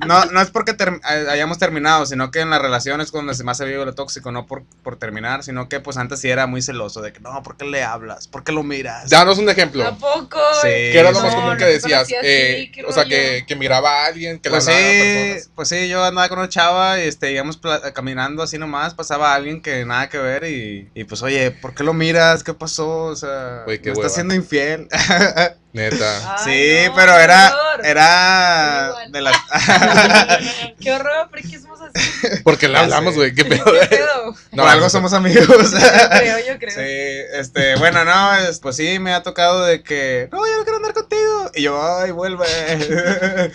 No, 0.06 0.24
no 0.26 0.40
es 0.40 0.50
porque 0.50 0.74
ter- 0.74 1.00
hay- 1.02 1.26
hayamos 1.26 1.58
terminado, 1.58 2.06
sino 2.06 2.30
que 2.30 2.40
en 2.40 2.50
las 2.50 2.60
relaciones 2.60 3.10
cuando 3.10 3.34
se 3.34 3.44
más 3.44 3.56
se 3.58 3.64
vive 3.64 3.84
lo 3.84 3.94
tóxico, 3.94 4.30
no 4.32 4.46
por, 4.46 4.64
por 4.82 4.96
terminar, 4.98 5.42
sino 5.42 5.68
que 5.68 5.80
pues 5.80 5.96
antes 5.96 6.20
sí 6.20 6.28
era 6.30 6.46
muy 6.46 6.62
celoso 6.62 7.00
de 7.00 7.12
que 7.12 7.20
no, 7.20 7.42
¿por 7.42 7.56
qué 7.56 7.64
le 7.64 7.82
hablas? 7.82 8.28
¿Por 8.28 8.44
qué 8.44 8.52
lo 8.52 8.62
miras? 8.62 9.10
danos 9.10 9.38
un 9.38 9.48
ejemplo. 9.48 9.82
Tampoco. 9.84 10.38
Sí. 10.62 10.68
¿Qué 10.68 10.98
era 10.98 11.10
lo 11.10 11.20
más 11.20 11.34
común 11.34 11.50
no 11.52 11.56
que 11.56 11.64
decías? 11.64 12.02
así, 12.02 12.14
Eh, 12.22 12.72
o 12.86 12.92
sea, 12.92 13.04
que, 13.04 13.44
que 13.46 13.56
miraba 13.56 14.02
a 14.04 14.06
alguien, 14.06 14.33
que 14.38 14.50
pues 14.50 14.66
le 14.66 14.72
hablaba 14.72 15.34
a 15.34 15.38
sí, 15.38 15.48
pues 15.54 15.68
sí, 15.68 15.88
yo 15.88 16.04
andaba 16.04 16.28
con 16.28 16.38
una 16.38 16.48
chava 16.48 17.00
y 17.00 17.08
este, 17.08 17.32
íbamos 17.32 17.60
caminando 17.94 18.42
así 18.42 18.58
nomás, 18.58 18.94
pasaba 18.94 19.34
alguien 19.34 19.60
que 19.60 19.84
nada 19.84 20.08
que 20.08 20.18
ver 20.18 20.44
y, 20.44 20.90
y 20.94 21.04
pues 21.04 21.22
oye, 21.22 21.50
¿por 21.50 21.74
qué 21.74 21.84
lo 21.84 21.92
miras? 21.92 22.44
¿Qué 22.44 22.54
pasó? 22.54 23.04
O 23.04 23.16
sea, 23.16 23.64
qué 23.66 23.80
me 23.84 23.92
estás 23.92 24.14
siendo 24.14 24.34
infiel. 24.34 24.88
Neta. 25.74 26.36
Ay, 26.38 26.44
sí, 26.44 26.88
no, 26.88 26.94
pero 26.94 27.18
era, 27.18 27.48
horror. 27.52 27.84
era 27.86 28.86
Igual. 28.90 29.12
de 29.12 29.20
las... 29.20 29.36
Qué 30.80 30.92
horror, 30.92 31.28
¿por 31.30 31.40
qué 31.42 31.58
somos 31.58 31.80
así? 31.80 32.28
Porque 32.44 32.68
le 32.68 32.78
hablamos, 32.78 33.14
güey. 33.16 33.34
¿Qué 33.34 33.44
pedo? 33.46 33.64
¿Qué 33.64 33.86
pedo? 33.88 34.34
No, 34.52 34.62
Por 34.62 34.70
algo 34.72 34.88
somos 34.88 35.12
amigos. 35.12 35.46
Yo 35.48 36.08
creo, 36.10 36.38
yo 36.46 36.58
creo. 36.60 36.70
Sí, 36.70 37.26
este, 37.40 37.74
bueno, 37.76 38.04
no, 38.04 38.36
es- 38.36 38.60
pues 38.60 38.76
sí, 38.76 39.00
me 39.00 39.12
ha 39.14 39.22
tocado 39.24 39.64
de 39.64 39.82
que, 39.82 40.28
no, 40.30 40.46
yo 40.46 40.56
no 40.58 40.62
quiero 40.62 40.76
andar 40.76 40.94
contigo. 40.94 41.50
Y 41.54 41.62
yo, 41.62 41.98
ay, 41.98 42.12
vuelve. 42.12 42.46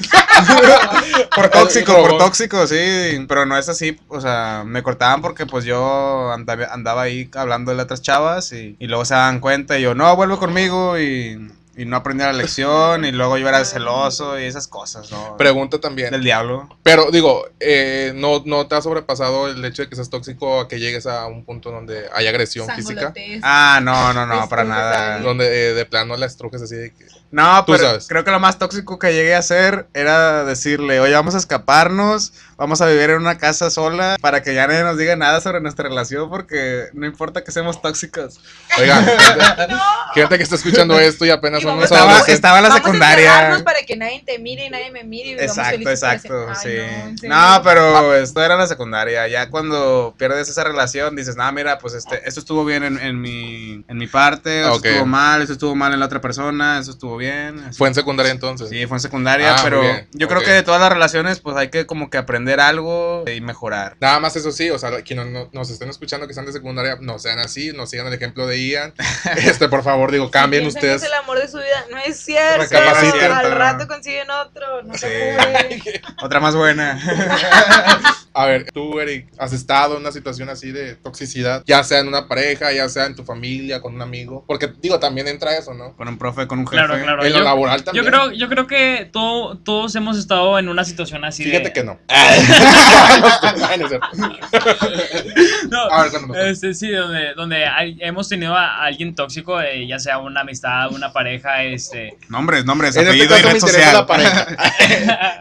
por 1.35 1.49
tóxico, 1.49 1.95
por 1.95 2.17
tóxico, 2.17 2.67
sí, 2.67 3.25
pero 3.27 3.45
no 3.45 3.57
es 3.57 3.69
así, 3.69 3.97
o 4.09 4.19
sea, 4.21 4.63
me 4.65 4.83
cortaban 4.83 5.21
porque 5.21 5.45
pues 5.45 5.63
yo 5.65 6.31
andaba, 6.31 6.65
andaba 6.71 7.03
ahí 7.03 7.29
hablando 7.35 7.73
de 7.73 7.81
otras 7.81 8.01
chavas 8.01 8.51
y, 8.51 8.75
y 8.79 8.88
luego 8.88 9.05
se 9.05 9.13
dan 9.15 9.39
cuenta 9.39 9.77
y 9.79 9.84
yo, 9.84 9.95
no, 9.95 10.15
vuelve 10.15 10.38
conmigo 10.38 10.99
y, 10.99 11.49
y 11.80 11.86
no 11.86 11.96
aprendí 11.96 12.26
la 12.26 12.34
lección 12.34 13.06
y 13.06 13.13
luego 13.13 13.38
yo 13.38 13.48
era 13.48 13.63
celoso 13.63 14.38
y 14.38 14.44
esas 14.44 14.68
cosas, 14.68 15.10
¿no? 15.12 15.38
Pregunta 15.38 15.80
también. 15.80 16.12
Del 16.12 16.26
diablo. 16.26 16.68
Pero 16.84 17.10
digo, 17.10 17.46
eh, 17.62 18.12
no, 18.15 18.44
no 18.46 18.68
te 18.68 18.76
ha 18.76 18.82
sobrepasado 18.82 19.48
el 19.48 19.63
hecho 19.63 19.84
de 19.84 19.88
que 19.88 19.96
seas 19.96 20.10
tóxico 20.10 20.60
a 20.60 20.68
que 20.68 20.78
llegues 20.78 21.06
a 21.06 21.28
un 21.28 21.46
punto 21.46 21.72
donde 21.72 22.10
hay 22.13 22.28
agresión 22.28 22.68
física. 22.76 23.13
Ah, 23.44 23.80
no, 23.82 24.12
no, 24.12 24.26
no, 24.26 24.50
para 24.50 24.63
Estuvo 24.63 24.78
nada. 24.78 25.20
Donde 25.20 25.70
eh, 25.70 25.74
de 25.74 25.86
plano 25.86 26.18
la 26.18 26.26
estrujes 26.26 26.62
así 26.62 26.76
de 26.76 26.94
que. 26.94 27.06
No, 27.32 27.63
pero 27.65 27.78
sabes. 27.78 28.08
creo 28.10 28.26
que 28.26 28.32
lo 28.32 28.42
más 28.42 28.60
tóxico 28.60 29.00
que 29.00 29.13
llegué 29.13 29.36
a 29.36 29.39
hacer 29.39 29.88
era 29.94 30.44
decirle, 30.44 31.00
oye, 31.00 31.13
vamos 31.13 31.36
a 31.36 31.38
escaparnos, 31.38 32.34
vamos 32.60 32.82
a 32.82 32.88
vivir 32.88 33.10
en 33.10 33.15
una 33.17 33.38
casa 33.38 33.69
sola 33.72 34.17
para 34.22 34.43
que 34.43 34.54
ya 34.54 34.67
nadie 34.67 34.84
nos 34.84 34.98
diga 34.98 35.15
nada 35.15 35.39
sobre 35.41 35.62
nuestra 35.62 35.88
relación 35.88 36.30
porque 36.30 36.89
no 36.93 37.06
importa 37.08 37.43
que 37.43 37.52
seamos 37.52 37.82
tóxicos. 37.82 38.39
Oigan, 38.78 39.06
gente, 39.06 39.76
gente 40.13 40.38
que 40.38 40.43
está 40.43 40.56
escuchando 40.56 41.00
esto 41.00 41.26
y 41.26 41.30
apenas 41.30 41.62
Y 41.62 41.65
vamos 41.65 41.84
a- 41.84 41.86
Estaba, 41.86 42.19
estaba 42.28 42.58
en 42.58 42.63
la 42.63 42.69
Vamos 42.69 42.82
a 42.82 42.86
secundaria. 42.86 43.62
para 43.63 43.80
que 43.84 43.95
nadie 43.95 44.22
te 44.26 44.38
mire 44.39 44.65
y 44.65 44.69
nadie 44.69 44.91
me 44.91 45.04
mire 45.06 45.30
y 45.30 45.34
Exacto, 45.34 45.89
exacto, 45.89 46.48
sí. 46.62 46.69
Ay, 46.69 47.15
no. 47.24 47.56
No, 47.58 47.63
pero 47.63 48.13
esto 48.15 48.43
era 48.43 48.56
la 48.58 48.67
secundaria. 48.67 49.28
Ya 49.30 49.50
cuando 49.50 50.13
pierdes 50.17 50.50
esa 50.50 50.63
relación, 50.65 51.15
dices, 51.15 51.38
no, 51.38 51.50
mira, 51.54 51.78
pues 51.80 51.93
este, 51.93 52.28
esto 52.28 52.41
estuvo 52.41 52.65
bien 52.65 52.84
en, 52.84 53.00
en 53.00 53.22
mi, 53.22 53.86
en 53.88 53.98
mi 53.98 54.08
parte, 54.08 54.62
esto 54.62 54.74
Ok. 54.74 54.86
estuvo 54.86 55.06
mal, 55.06 55.41
esto 55.41 55.54
estuvo 55.54 55.76
mal 55.76 55.93
en 55.93 56.00
la 56.02 56.08
otra 56.08 56.19
persona, 56.19 56.80
eso 56.80 56.91
estuvo 56.91 57.15
bien. 57.15 57.60
así. 57.67 57.78
Fue 57.78 57.88
en 57.88 57.95
secundaria 57.95 58.32
entonces. 58.34 58.67
Sí, 58.69 58.86
fue 58.86 58.98
en 58.98 59.02
secundaria, 59.02 59.56
Ah, 59.56 59.62
pero 59.63 59.82
yo 60.12 60.28
creo 60.28 60.41
que 60.41 60.52
de 60.52 60.63
todas 60.63 60.82
las 60.82 60.91
relaciones, 60.91 61.39
pues 61.39 61.56
hay 61.56 61.69
que 61.69 61.86
como 61.86 62.10
que 62.10 62.17
aprender 62.17 62.48
algo 62.59 63.25
y 63.29 63.41
mejorar. 63.41 63.97
Nada 63.99 64.19
más 64.19 64.35
eso 64.35 64.51
sí, 64.51 64.69
o 64.69 64.79
sea, 64.79 65.01
quienes 65.03 65.27
no- 65.27 65.49
nos 65.51 65.69
estén 65.69 65.89
escuchando 65.89 66.25
que 66.25 66.31
están 66.31 66.45
de 66.45 66.51
secundaria, 66.53 66.97
no 67.01 67.19
sean 67.19 67.39
así, 67.39 67.71
no 67.73 67.85
sigan 67.85 68.07
el 68.07 68.13
ejemplo 68.13 68.47
de 68.47 68.65
Ian. 68.67 68.93
Este, 69.38 69.67
por 69.69 69.83
favor, 69.83 70.12
digo, 70.12 70.31
cambien 70.31 70.65
ustedes. 70.65 71.01
Es 71.03 71.07
el 71.07 71.13
amor 71.13 71.39
de 71.39 71.47
su 71.47 71.57
vida. 71.57 71.85
No 71.91 71.97
es 71.97 72.17
cierto. 72.19 72.62
Recapaciten. 72.63 73.31
Al 73.31 73.51
rato 73.51 73.88
consiguen 73.88 74.29
otro. 74.31 74.83
No 74.83 74.93
Sí. 74.93 74.99
se. 75.01 76.01
Otra 76.21 76.39
más 76.39 76.55
buena. 76.55 76.99
A 78.33 78.45
ver, 78.45 78.71
tú, 78.71 78.99
Eric, 78.99 79.27
has 79.38 79.51
estado 79.53 79.95
en 79.95 80.01
una 80.01 80.12
situación 80.12 80.49
así 80.49 80.71
de 80.71 80.95
toxicidad, 80.95 81.63
ya 81.65 81.83
sea 81.83 81.99
en 81.99 82.07
una 82.07 82.27
pareja, 82.27 82.71
ya 82.71 82.88
sea 82.88 83.05
en 83.05 83.15
tu 83.15 83.23
familia, 83.25 83.81
con 83.81 83.95
un 83.95 84.01
amigo. 84.01 84.45
Porque, 84.47 84.71
digo, 84.81 84.99
también 84.99 85.27
entra 85.27 85.57
eso, 85.57 85.73
¿no? 85.73 85.95
con 85.97 86.07
un 86.07 86.17
profe, 86.17 86.47
con 86.47 86.59
un 86.59 86.67
jefe. 86.67 86.77
Claro, 86.85 87.01
claro. 87.03 87.23
En 87.25 87.33
lo 87.33 87.39
Yo- 87.39 87.43
laboral 87.43 87.83
también. 87.83 88.05
Yo 88.05 88.09
creo, 88.12 88.31
yo 88.31 88.47
creo 88.47 88.67
que 88.67 89.09
todo- 89.12 89.57
todos 89.57 89.95
hemos 89.95 90.17
estado 90.17 90.57
en 90.59 90.69
una 90.69 90.85
situación 90.85 91.25
así 91.25 91.43
Fíjate 91.43 91.65
de... 91.65 91.73
que 91.73 91.83
no. 91.83 91.99
No 95.69 95.88
este, 96.36 96.73
sí, 96.73 96.89
donde, 96.91 97.34
donde 97.36 97.65
hay- 97.65 97.97
hemos 98.02 98.28
tenido 98.30 98.56
a 98.56 98.84
alguien 98.84 99.13
tóxico, 99.15 99.60
eh, 99.62 99.86
ya 99.88 99.99
sea 99.99 100.17
una 100.19 100.41
amistad, 100.41 100.91
una 100.91 101.12
pareja, 101.13 101.63
este... 101.63 102.17
Nombres, 102.30 102.65
nombres, 102.65 102.95
En 102.95 103.08
este 103.08 103.23
apellido 103.23 103.38
y 103.38 103.41
caso 103.41 103.47
me 103.47 103.54
red 103.54 103.60
interesa 103.60 103.78
social. 103.78 103.93
la 103.93 104.08
pareja. 104.08 104.47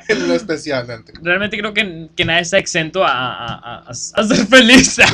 En 0.08 0.28
lo 0.28 0.34
especialmente. 0.34 1.12
Realmente 1.22 1.58
creo 1.58 1.72
que, 1.74 2.08
que 2.16 2.24
nadie 2.24 2.40
está 2.42 2.58
exento 2.58 3.04
a, 3.04 3.10
a, 3.10 3.46
a- 3.46 3.84
a- 3.86 3.90
a 3.90 3.94
ser 4.24 4.46
feliz. 4.46 4.98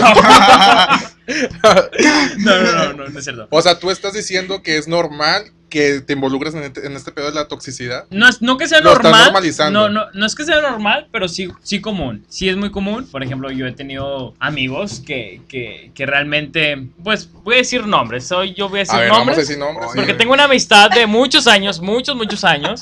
no, 2.38 2.60
no, 2.62 2.72
no, 2.72 2.92
no, 2.92 3.08
no 3.08 3.18
es 3.18 3.24
cierto. 3.24 3.46
O 3.50 3.62
sea, 3.62 3.78
tú 3.78 3.90
estás 3.90 4.12
diciendo 4.12 4.62
que 4.62 4.76
es 4.78 4.88
normal 4.88 5.44
que 5.74 6.00
te 6.00 6.12
involucres 6.12 6.54
en 6.54 6.62
este, 6.62 6.86
en 6.86 6.94
este 6.94 7.10
pedo 7.10 7.26
de 7.26 7.34
la 7.34 7.48
toxicidad. 7.48 8.04
No, 8.10 8.28
es, 8.28 8.40
no 8.40 8.56
que 8.56 8.68
sea 8.68 8.78
Lo 8.80 8.94
normal. 8.94 9.24
normalizando. 9.24 9.88
No, 9.88 10.04
no, 10.04 10.10
no 10.14 10.24
es 10.26 10.34
que 10.36 10.44
sea 10.44 10.60
normal, 10.60 11.08
pero 11.10 11.26
sí, 11.28 11.48
sí 11.64 11.80
común. 11.80 12.24
Sí 12.28 12.48
es 12.48 12.56
muy 12.56 12.70
común. 12.70 13.06
Por 13.10 13.24
ejemplo, 13.24 13.50
yo 13.50 13.66
he 13.66 13.72
tenido 13.72 14.34
amigos 14.38 15.02
que, 15.04 15.40
que, 15.48 15.90
que 15.94 16.06
realmente, 16.06 16.86
pues, 17.02 17.28
voy 17.42 17.56
a 17.56 17.58
decir 17.58 17.86
nombres. 17.88 18.26
Soy, 18.28 18.54
yo 18.54 18.68
voy 18.68 18.78
a 18.78 18.82
decir 18.82 18.94
A 18.94 19.00
ver, 19.00 19.08
vamos 19.10 19.22
a 19.22 19.26
nombres. 19.26 19.48
decir 19.48 19.58
nombres. 19.58 19.88
Oye. 19.90 19.96
Porque 19.96 20.14
tengo 20.14 20.32
una 20.32 20.44
amistad 20.44 20.90
de 20.90 21.06
muchos 21.06 21.46
años, 21.48 21.80
muchos, 21.80 22.14
muchos 22.16 22.44
años. 22.44 22.80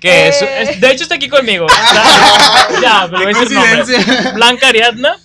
Que 0.00 0.28
es, 0.28 0.40
Eh. 0.40 0.62
es- 0.62 0.80
de 0.80 0.90
hecho 0.90 1.02
está 1.02 1.16
aquí 1.16 1.28
conmigo. 1.28 1.66
Ya, 2.82 3.06
pero 3.10 3.22
voy 3.24 3.34
a 3.34 3.38
decir 3.40 3.52
nombres. 3.56 4.34
Blanca 4.34 4.68
Ariadna. 4.68 5.16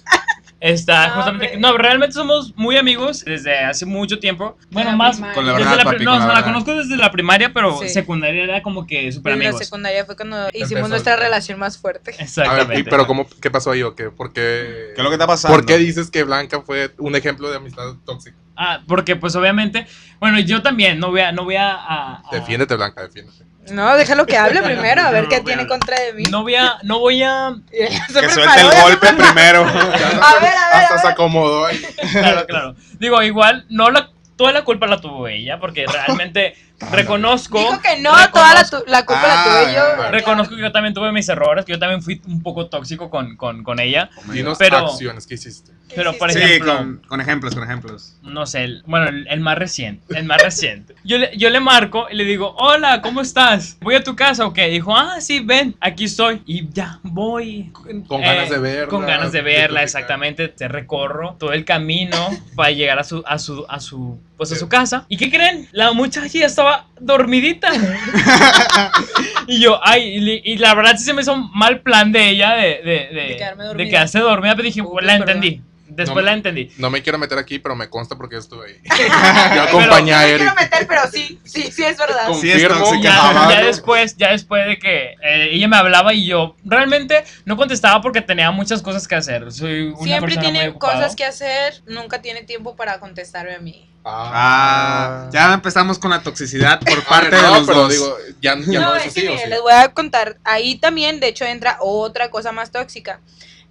Está 0.62 1.08
No, 1.08 1.14
justamente. 1.16 1.46
hombre. 1.56 1.60
No, 1.60 1.76
realmente 1.76 2.14
somos 2.14 2.54
muy 2.56 2.78
amigos 2.78 3.26
desde 3.26 3.58
hace 3.58 3.84
mucho 3.88 4.20
tiempo. 4.20 4.58
Bueno, 4.70 4.92
la 4.92 4.96
más. 4.96 5.18
Con 5.18 5.46
la 5.48 5.54
desde 5.54 5.66
verdad, 5.66 5.78
la 5.78 5.84
pri- 5.90 5.94
papi, 5.94 6.06
no, 6.06 6.20
con 6.20 6.28
la 6.36 6.44
conozco 6.44 6.76
desde 6.76 6.98
la 6.98 7.12
primaria, 7.12 7.52
pero 7.52 7.80
Sí. 7.82 7.90
secundaria 7.90 8.44
era 8.44 8.62
como 8.62 8.86
que 8.86 9.12
súper 9.12 9.34
Desde 9.34 9.44
la 9.44 9.50
amigos. 9.50 9.66
secundaria 9.66 10.06
fue 10.06 10.16
cuando 10.16 10.48
hicimos 10.50 10.72
Empezó. 10.72 10.88
nuestra 10.90 11.16
relación 11.16 11.58
más 11.58 11.80
fuerte. 11.80 12.12
A 12.12 12.14
ver, 12.14 12.22
Exactamente. 12.24 12.80
y- 12.80 12.84
pero 12.84 13.08
¿cómo, 13.08 13.28
¿qué 13.42 13.50
pasó 13.50 13.72
ahí 13.72 13.82
o 13.82 13.96
qué? 13.96 14.12
¿Por 14.12 14.34
qué? 14.34 14.92
¿Qué 14.94 15.02
es 15.02 15.04
lo 15.04 15.10
que 15.10 15.16
está 15.16 15.26
pasando? 15.26 15.58
¿Por 15.58 15.66
qué 15.66 15.80
dices 15.80 16.12
que 16.12 16.24
Blanca 16.24 16.62
fue 16.62 16.92
un 17.00 17.16
ejemplo 17.16 17.50
de 17.50 17.58
amistad 17.58 17.96
tóxica? 18.06 18.38
Ah, 18.56 18.82
porque 18.88 19.16
pues 19.16 19.36
obviamente, 19.36 19.88
bueno, 20.20 20.40
yo 20.42 20.62
también 20.62 21.00
no 21.00 21.10
voy 21.10 21.22
a, 21.22 21.32
no 21.32 21.44
voy 21.44 21.56
a, 21.56 21.72
a- 21.74 22.18
a- 22.18 22.24
Defiéndete, 22.32 22.76
Blanca, 22.76 23.02
defiéndete. 23.02 23.46
No, 23.70 23.96
déjalo 23.96 24.26
que 24.26 24.38
hable 24.38 24.62
primero, 24.64 25.02
a 25.02 25.12
ver 25.12 25.24
No, 25.24 25.30
qué 25.30 25.38
no, 25.40 25.44
tiene 25.46 25.68
contra 25.68 26.00
de 26.00 26.14
mí. 26.14 26.24
no 26.32 26.42
voy 26.44 26.56
a, 26.56 26.78
no 26.84 27.00
voy 27.00 27.24
a, 27.24 27.56
Se 27.72 27.78
Que 27.78 27.88
preparó, 28.28 28.32
suelte 28.34 28.62
el 28.62 28.82
golpe 28.82 29.14
primero. 29.14 29.62
A 29.66 29.70
ver, 29.70 29.84
a 29.84 30.40
ver, 30.42 30.84
Hasta 30.84 30.96
a 30.96 31.00
se 31.00 31.08
acomodó 31.08 31.68
claro, 32.12 32.46
claro. 32.48 32.76
Digo, 33.00 33.22
igual, 33.22 33.66
no 33.70 33.92
la, 33.92 34.10
toda 34.36 34.52
la 34.52 34.64
culpa 34.64 34.88
la 34.88 35.00
tuvo 35.00 35.28
ella, 35.28 35.60
porque 35.60 35.86
realmente 35.86 36.56
reconozco. 36.92 37.60
Dijo 37.60 37.80
que 37.82 38.02
no, 38.02 38.12
toda 38.32 38.54
la, 38.54 38.64
tu- 38.70 38.84
la 38.88 39.06
culpa 39.06 39.28
la 39.28 39.44
tuve 39.44 39.74
yo. 39.74 39.82
Ah, 40.04 40.12
Reconozco 40.12 40.56
que 40.56 40.62
yo 40.62 40.72
también 40.72 40.94
tuve 40.94 41.12
mis 41.12 41.28
errores, 41.30 41.66
que 41.66 41.74
yo 41.74 41.80
también 41.80 42.02
fui 42.02 42.22
un 42.28 42.42
poco 42.42 42.68
tóxico 42.68 43.10
con, 43.10 43.36
con, 43.38 43.64
con 43.64 43.80
ella. 43.80 44.10
Dinos 44.32 44.58
Pero- 44.58 44.78
acciones 44.78 45.28
que 45.28 45.36
hiciste. 45.36 45.72
Pero, 45.94 46.14
por 46.18 46.32
Sí, 46.32 46.40
ejemplo, 46.40 46.78
con, 46.78 47.02
con 47.06 47.20
ejemplos, 47.20 47.54
con 47.54 47.64
ejemplos. 47.66 48.16
no 48.22 48.46
sé, 48.46 48.64
el- 48.64 48.84
bueno, 48.86 49.10
el, 49.10 49.28
el 49.28 49.42
más 49.42 49.58
reciente, 49.58 50.18
el 50.18 50.24
más 50.24 50.42
reciente. 50.42 50.96
Yo 51.04 51.18
le, 51.18 51.36
yo 51.38 51.50
le 51.50 51.60
marco 51.60 52.08
y 52.10 52.16
le 52.16 52.24
digo, 52.24 52.56
hola, 52.60 53.02
¿cómo 53.02 53.20
estás? 53.20 53.78
¿Voy 53.82 53.96
a 53.96 54.04
tu 54.04 54.16
casa 54.16 54.46
o 54.46 54.54
qué? 54.54 54.68
Dijo, 54.70 54.96
ah, 54.96 55.20
sí, 55.20 55.42
ven, 55.42 55.76
aquí 55.82 56.06
estoy. 56.06 56.42
Y 56.46 56.70
ya, 56.72 57.00
voy. 57.04 57.74
Eh, 57.90 58.04
Con 58.08 58.22
ganas 58.22 58.50
de 58.50 58.58
verla, 58.60 58.88
Con 58.88 59.06
ganas 59.06 59.32
de 59.34 59.42
verla, 59.42 59.84
exactamente. 59.84 60.48
Te 60.48 60.70
recorro 60.70 61.36
todo 61.38 61.52
el 61.52 61.66
camino 61.66 62.30
para 62.56 62.72
llegar 62.72 62.98
a 62.98 63.04
su, 63.04 63.22
a 63.28 63.38
su, 63.38 63.66
a 63.68 63.82
su, 63.82 64.18
pues 64.38 64.50
a 64.54 64.56
su 64.56 64.70
casa. 64.70 65.06
¿Y 65.10 65.18
qué 65.18 65.30
creen? 65.30 65.68
La 65.74 65.92
muchacha 65.92 66.28
ya 66.28 66.46
estaba 66.46 66.71
dormidita. 67.00 67.70
y 69.48 69.60
yo, 69.60 69.80
ay, 69.84 70.42
y, 70.44 70.58
la 70.58 70.74
verdad 70.76 70.96
sí 70.98 71.04
se 71.04 71.14
me 71.14 71.22
hizo 71.22 71.34
un 71.34 71.50
mal 71.54 71.82
plan 71.82 72.12
de 72.12 72.30
ella 72.30 72.54
de, 72.54 72.82
de, 72.84 73.10
de, 73.14 73.28
De 73.30 73.36
quedarme 73.38 73.66
de 73.74 73.90
quedarse 73.90 74.20
dormida, 74.20 74.56
pero 74.56 74.66
dije, 74.66 74.82
Uy, 74.82 74.88
pues, 74.92 75.06
la 75.06 75.14
perdón. 75.20 75.30
entendí. 75.38 75.62
Después 75.94 76.24
No, 76.24 76.30
la 76.32 76.34
entendí. 76.34 76.72
No 76.78 76.90
me 76.90 77.02
quiero 77.02 77.18
meter 77.18 77.38
aquí, 77.38 77.60
pero 77.60 77.76
me 77.76 77.90
consta 77.90 78.16
porque 78.16 78.38
estuve 78.38 78.66
ahí. 78.66 78.76
Yo 79.56 79.62
acompañé 79.64 80.12
No 80.12 80.18
a 80.18 80.22
me 80.22 80.30
Eric. 80.30 80.38
quiero 80.38 80.56
meter, 80.56 80.88
pero 80.88 81.02
sí, 81.12 81.38
sí, 81.44 81.64
sí 81.64 81.84
es 81.84 81.98
verdad. 81.98 82.28
Sí 82.28 82.50
Confirmo. 82.50 82.78
tóxica. 82.78 83.02
Ya, 83.10 83.50
ya 83.50 83.60
no. 83.60 83.66
después, 83.66 84.16
ya 84.16 84.32
después 84.32 84.66
de 84.68 84.80
que 84.80 85.16
eh, 85.22 85.50
ella 85.52 85.68
me 85.68 85.76
hablaba 85.76 86.14
y 86.14 86.26
yo 86.28 86.56
realmente 86.64 87.26
no 87.44 87.58
contestaba 87.58 88.02
porque 88.02 88.22
tenía 88.22 88.52
muchas 88.52 88.82
cosas 88.82 89.06
que 89.06 89.16
hacer. 89.16 89.52
Soy 89.52 89.88
una 89.88 90.02
Siempre 90.02 90.38
tiene 90.38 90.74
cosas 90.76 91.14
que 91.14 91.26
hacer, 91.26 91.82
nunca 91.88 92.22
tiene 92.22 92.44
tiempo 92.44 92.78
para 92.78 93.02
contestarme 93.02 93.56
a 93.56 93.60
mí. 93.60 93.91
Ah, 94.04 95.30
ya 95.32 95.54
empezamos 95.54 96.00
con 96.00 96.10
la 96.10 96.22
toxicidad 96.24 96.80
por 96.80 97.00
A 97.00 97.04
parte 97.04 97.30
ver, 97.30 97.42
de 97.42 97.48
los 97.48 97.68
pero 97.68 97.80
dos. 97.82 97.90
digo, 97.92 98.18
ya, 98.42 98.56
ya 98.58 98.80
no, 98.80 98.90
no, 98.90 98.96
es 98.96 99.08
así, 99.08 99.22
les 99.22 99.62
voy 99.62 99.74
a 99.74 99.90
contar. 99.94 100.38
Ahí 100.44 100.76
también, 100.76 101.20
de 101.20 101.28
hecho, 101.28 101.46
entra 101.46 101.78
otra 101.80 102.32
cosa 102.32 102.52
más 102.52 102.72
tóxica. 102.72 103.20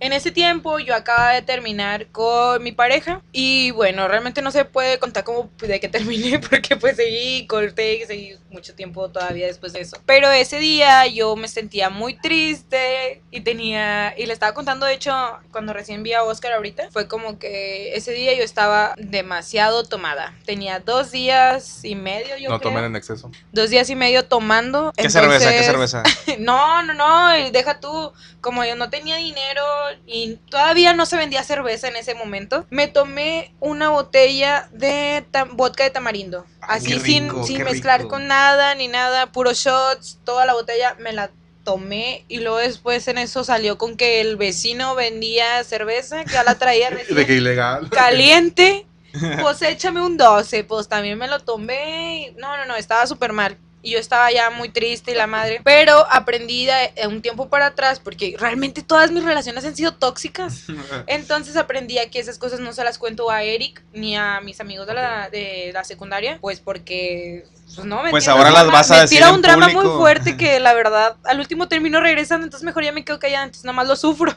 En 0.00 0.12
ese 0.14 0.30
tiempo 0.30 0.78
yo 0.78 0.94
acababa 0.94 1.32
de 1.32 1.42
terminar 1.42 2.06
con 2.08 2.62
mi 2.62 2.72
pareja 2.72 3.20
y 3.32 3.70
bueno, 3.72 4.08
realmente 4.08 4.40
no 4.42 4.50
se 4.50 4.64
puede 4.64 4.98
contar 4.98 5.24
cómo 5.24 5.50
de 5.58 5.78
que 5.78 5.88
terminé 5.90 6.38
porque 6.38 6.76
pues 6.76 6.96
seguí, 6.96 7.46
corté 7.46 7.96
y 7.96 8.06
seguí 8.06 8.36
mucho 8.50 8.74
tiempo 8.74 9.10
todavía 9.10 9.46
después 9.46 9.72
de 9.74 9.80
eso. 9.80 9.98
Pero 10.06 10.30
ese 10.30 10.58
día 10.58 11.06
yo 11.06 11.36
me 11.36 11.48
sentía 11.48 11.90
muy 11.90 12.14
triste 12.14 13.22
y 13.30 13.42
tenía, 13.42 14.14
y 14.16 14.26
le 14.26 14.32
estaba 14.32 14.54
contando 14.54 14.86
de 14.86 14.94
hecho 14.94 15.12
cuando 15.52 15.72
recién 15.72 16.02
vi 16.02 16.14
a 16.14 16.22
Oscar 16.22 16.52
ahorita, 16.54 16.90
fue 16.90 17.06
como 17.06 17.38
que 17.38 17.94
ese 17.94 18.12
día 18.12 18.34
yo 18.34 18.42
estaba 18.42 18.94
demasiado 18.96 19.84
tomada. 19.84 20.34
Tenía 20.46 20.80
dos 20.80 21.10
días 21.12 21.84
y 21.84 21.94
medio 21.94 22.36
yo 22.38 22.48
No 22.48 22.58
creo. 22.58 22.70
tomen 22.72 22.84
en 22.86 22.96
exceso. 22.96 23.30
Dos 23.52 23.70
días 23.70 23.88
y 23.90 23.96
medio 23.96 24.24
tomando. 24.24 24.92
¿Qué 24.96 25.10
cerveza? 25.10 25.50
¿Qué 25.50 25.58
entonces- 25.66 25.90
cerveza? 25.90 26.02
no, 26.38 26.82
no, 26.82 26.94
no, 26.94 27.28
deja 27.50 27.80
tú, 27.80 28.12
como 28.40 28.64
yo 28.64 28.74
no 28.76 28.88
tenía 28.90 29.16
dinero 29.16 29.62
y 30.06 30.36
todavía 30.50 30.92
no 30.94 31.06
se 31.06 31.16
vendía 31.16 31.42
cerveza 31.44 31.88
en 31.88 31.96
ese 31.96 32.14
momento, 32.14 32.66
me 32.70 32.88
tomé 32.88 33.54
una 33.60 33.90
botella 33.90 34.68
de 34.72 35.24
vodka 35.52 35.84
de 35.84 35.90
tamarindo. 35.90 36.46
Así 36.60 36.98
sin, 37.00 37.44
sin 37.44 37.64
mezclar 37.64 38.00
rico. 38.00 38.10
con 38.10 38.26
nada 38.26 38.74
ni 38.74 38.88
nada, 38.88 39.32
puros 39.32 39.58
shots, 39.58 40.18
toda 40.24 40.46
la 40.46 40.54
botella 40.54 40.96
me 40.98 41.12
la 41.12 41.30
tomé 41.64 42.24
y 42.28 42.40
luego 42.40 42.58
después 42.58 43.06
en 43.08 43.18
eso 43.18 43.44
salió 43.44 43.78
con 43.78 43.96
que 43.96 44.20
el 44.20 44.36
vecino 44.36 44.94
vendía 44.94 45.62
cerveza, 45.64 46.24
que 46.24 46.32
ya 46.32 46.42
la 46.42 46.56
traía 46.56 46.90
recién 46.90 47.16
De 47.16 47.26
que 47.26 47.34
ilegal. 47.34 47.88
caliente. 47.90 48.86
Pues 49.42 49.60
échame 49.62 50.00
un 50.00 50.16
12, 50.16 50.62
pues 50.62 50.86
también 50.86 51.18
me 51.18 51.26
lo 51.26 51.40
tomé. 51.40 52.32
No, 52.38 52.56
no, 52.56 52.64
no, 52.64 52.76
estaba 52.76 53.08
súper 53.08 53.32
mal. 53.32 53.58
Y 53.82 53.92
yo 53.92 53.98
estaba 53.98 54.30
ya 54.30 54.50
muy 54.50 54.68
triste 54.68 55.12
y 55.12 55.14
la 55.14 55.26
madre. 55.26 55.62
Pero 55.64 56.06
aprendí 56.10 56.66
de, 56.66 56.92
de 56.94 57.06
un 57.06 57.22
tiempo 57.22 57.48
para 57.48 57.66
atrás, 57.66 57.98
porque 57.98 58.36
realmente 58.38 58.82
todas 58.82 59.10
mis 59.10 59.24
relaciones 59.24 59.64
han 59.64 59.74
sido 59.74 59.94
tóxicas. 59.94 60.64
Entonces 61.06 61.56
aprendí 61.56 61.98
a 61.98 62.10
que 62.10 62.18
esas 62.20 62.36
cosas 62.36 62.60
no 62.60 62.72
se 62.74 62.84
las 62.84 62.98
cuento 62.98 63.30
a 63.30 63.42
Eric 63.42 63.82
ni 63.94 64.16
a 64.16 64.40
mis 64.42 64.60
amigos 64.60 64.86
de 64.86 64.94
la, 64.94 65.30
de 65.30 65.70
la 65.72 65.84
secundaria, 65.84 66.38
pues 66.40 66.60
porque... 66.60 67.46
Pues, 67.74 67.86
no, 67.86 68.02
me 68.02 68.10
Pues 68.10 68.26
ahora 68.28 68.48
un 68.48 68.54
las 68.54 68.62
drama- 68.64 68.78
vas 68.78 68.90
a 68.90 68.94
me 68.94 69.00
decir 69.02 69.18
tira 69.18 69.32
un 69.32 69.42
drama 69.42 69.68
muy 69.68 69.86
fuerte 69.86 70.36
que 70.36 70.58
la 70.60 70.74
verdad 70.74 71.16
al 71.24 71.38
último 71.38 71.68
termino 71.68 72.00
regresando, 72.00 72.44
entonces 72.44 72.64
mejor 72.64 72.82
ya 72.84 72.92
me 72.92 73.04
quedo 73.04 73.18
callada, 73.18 73.44
entonces 73.44 73.64
nada 73.64 73.76
más 73.76 73.86
lo 73.86 73.96
sufro. 73.96 74.36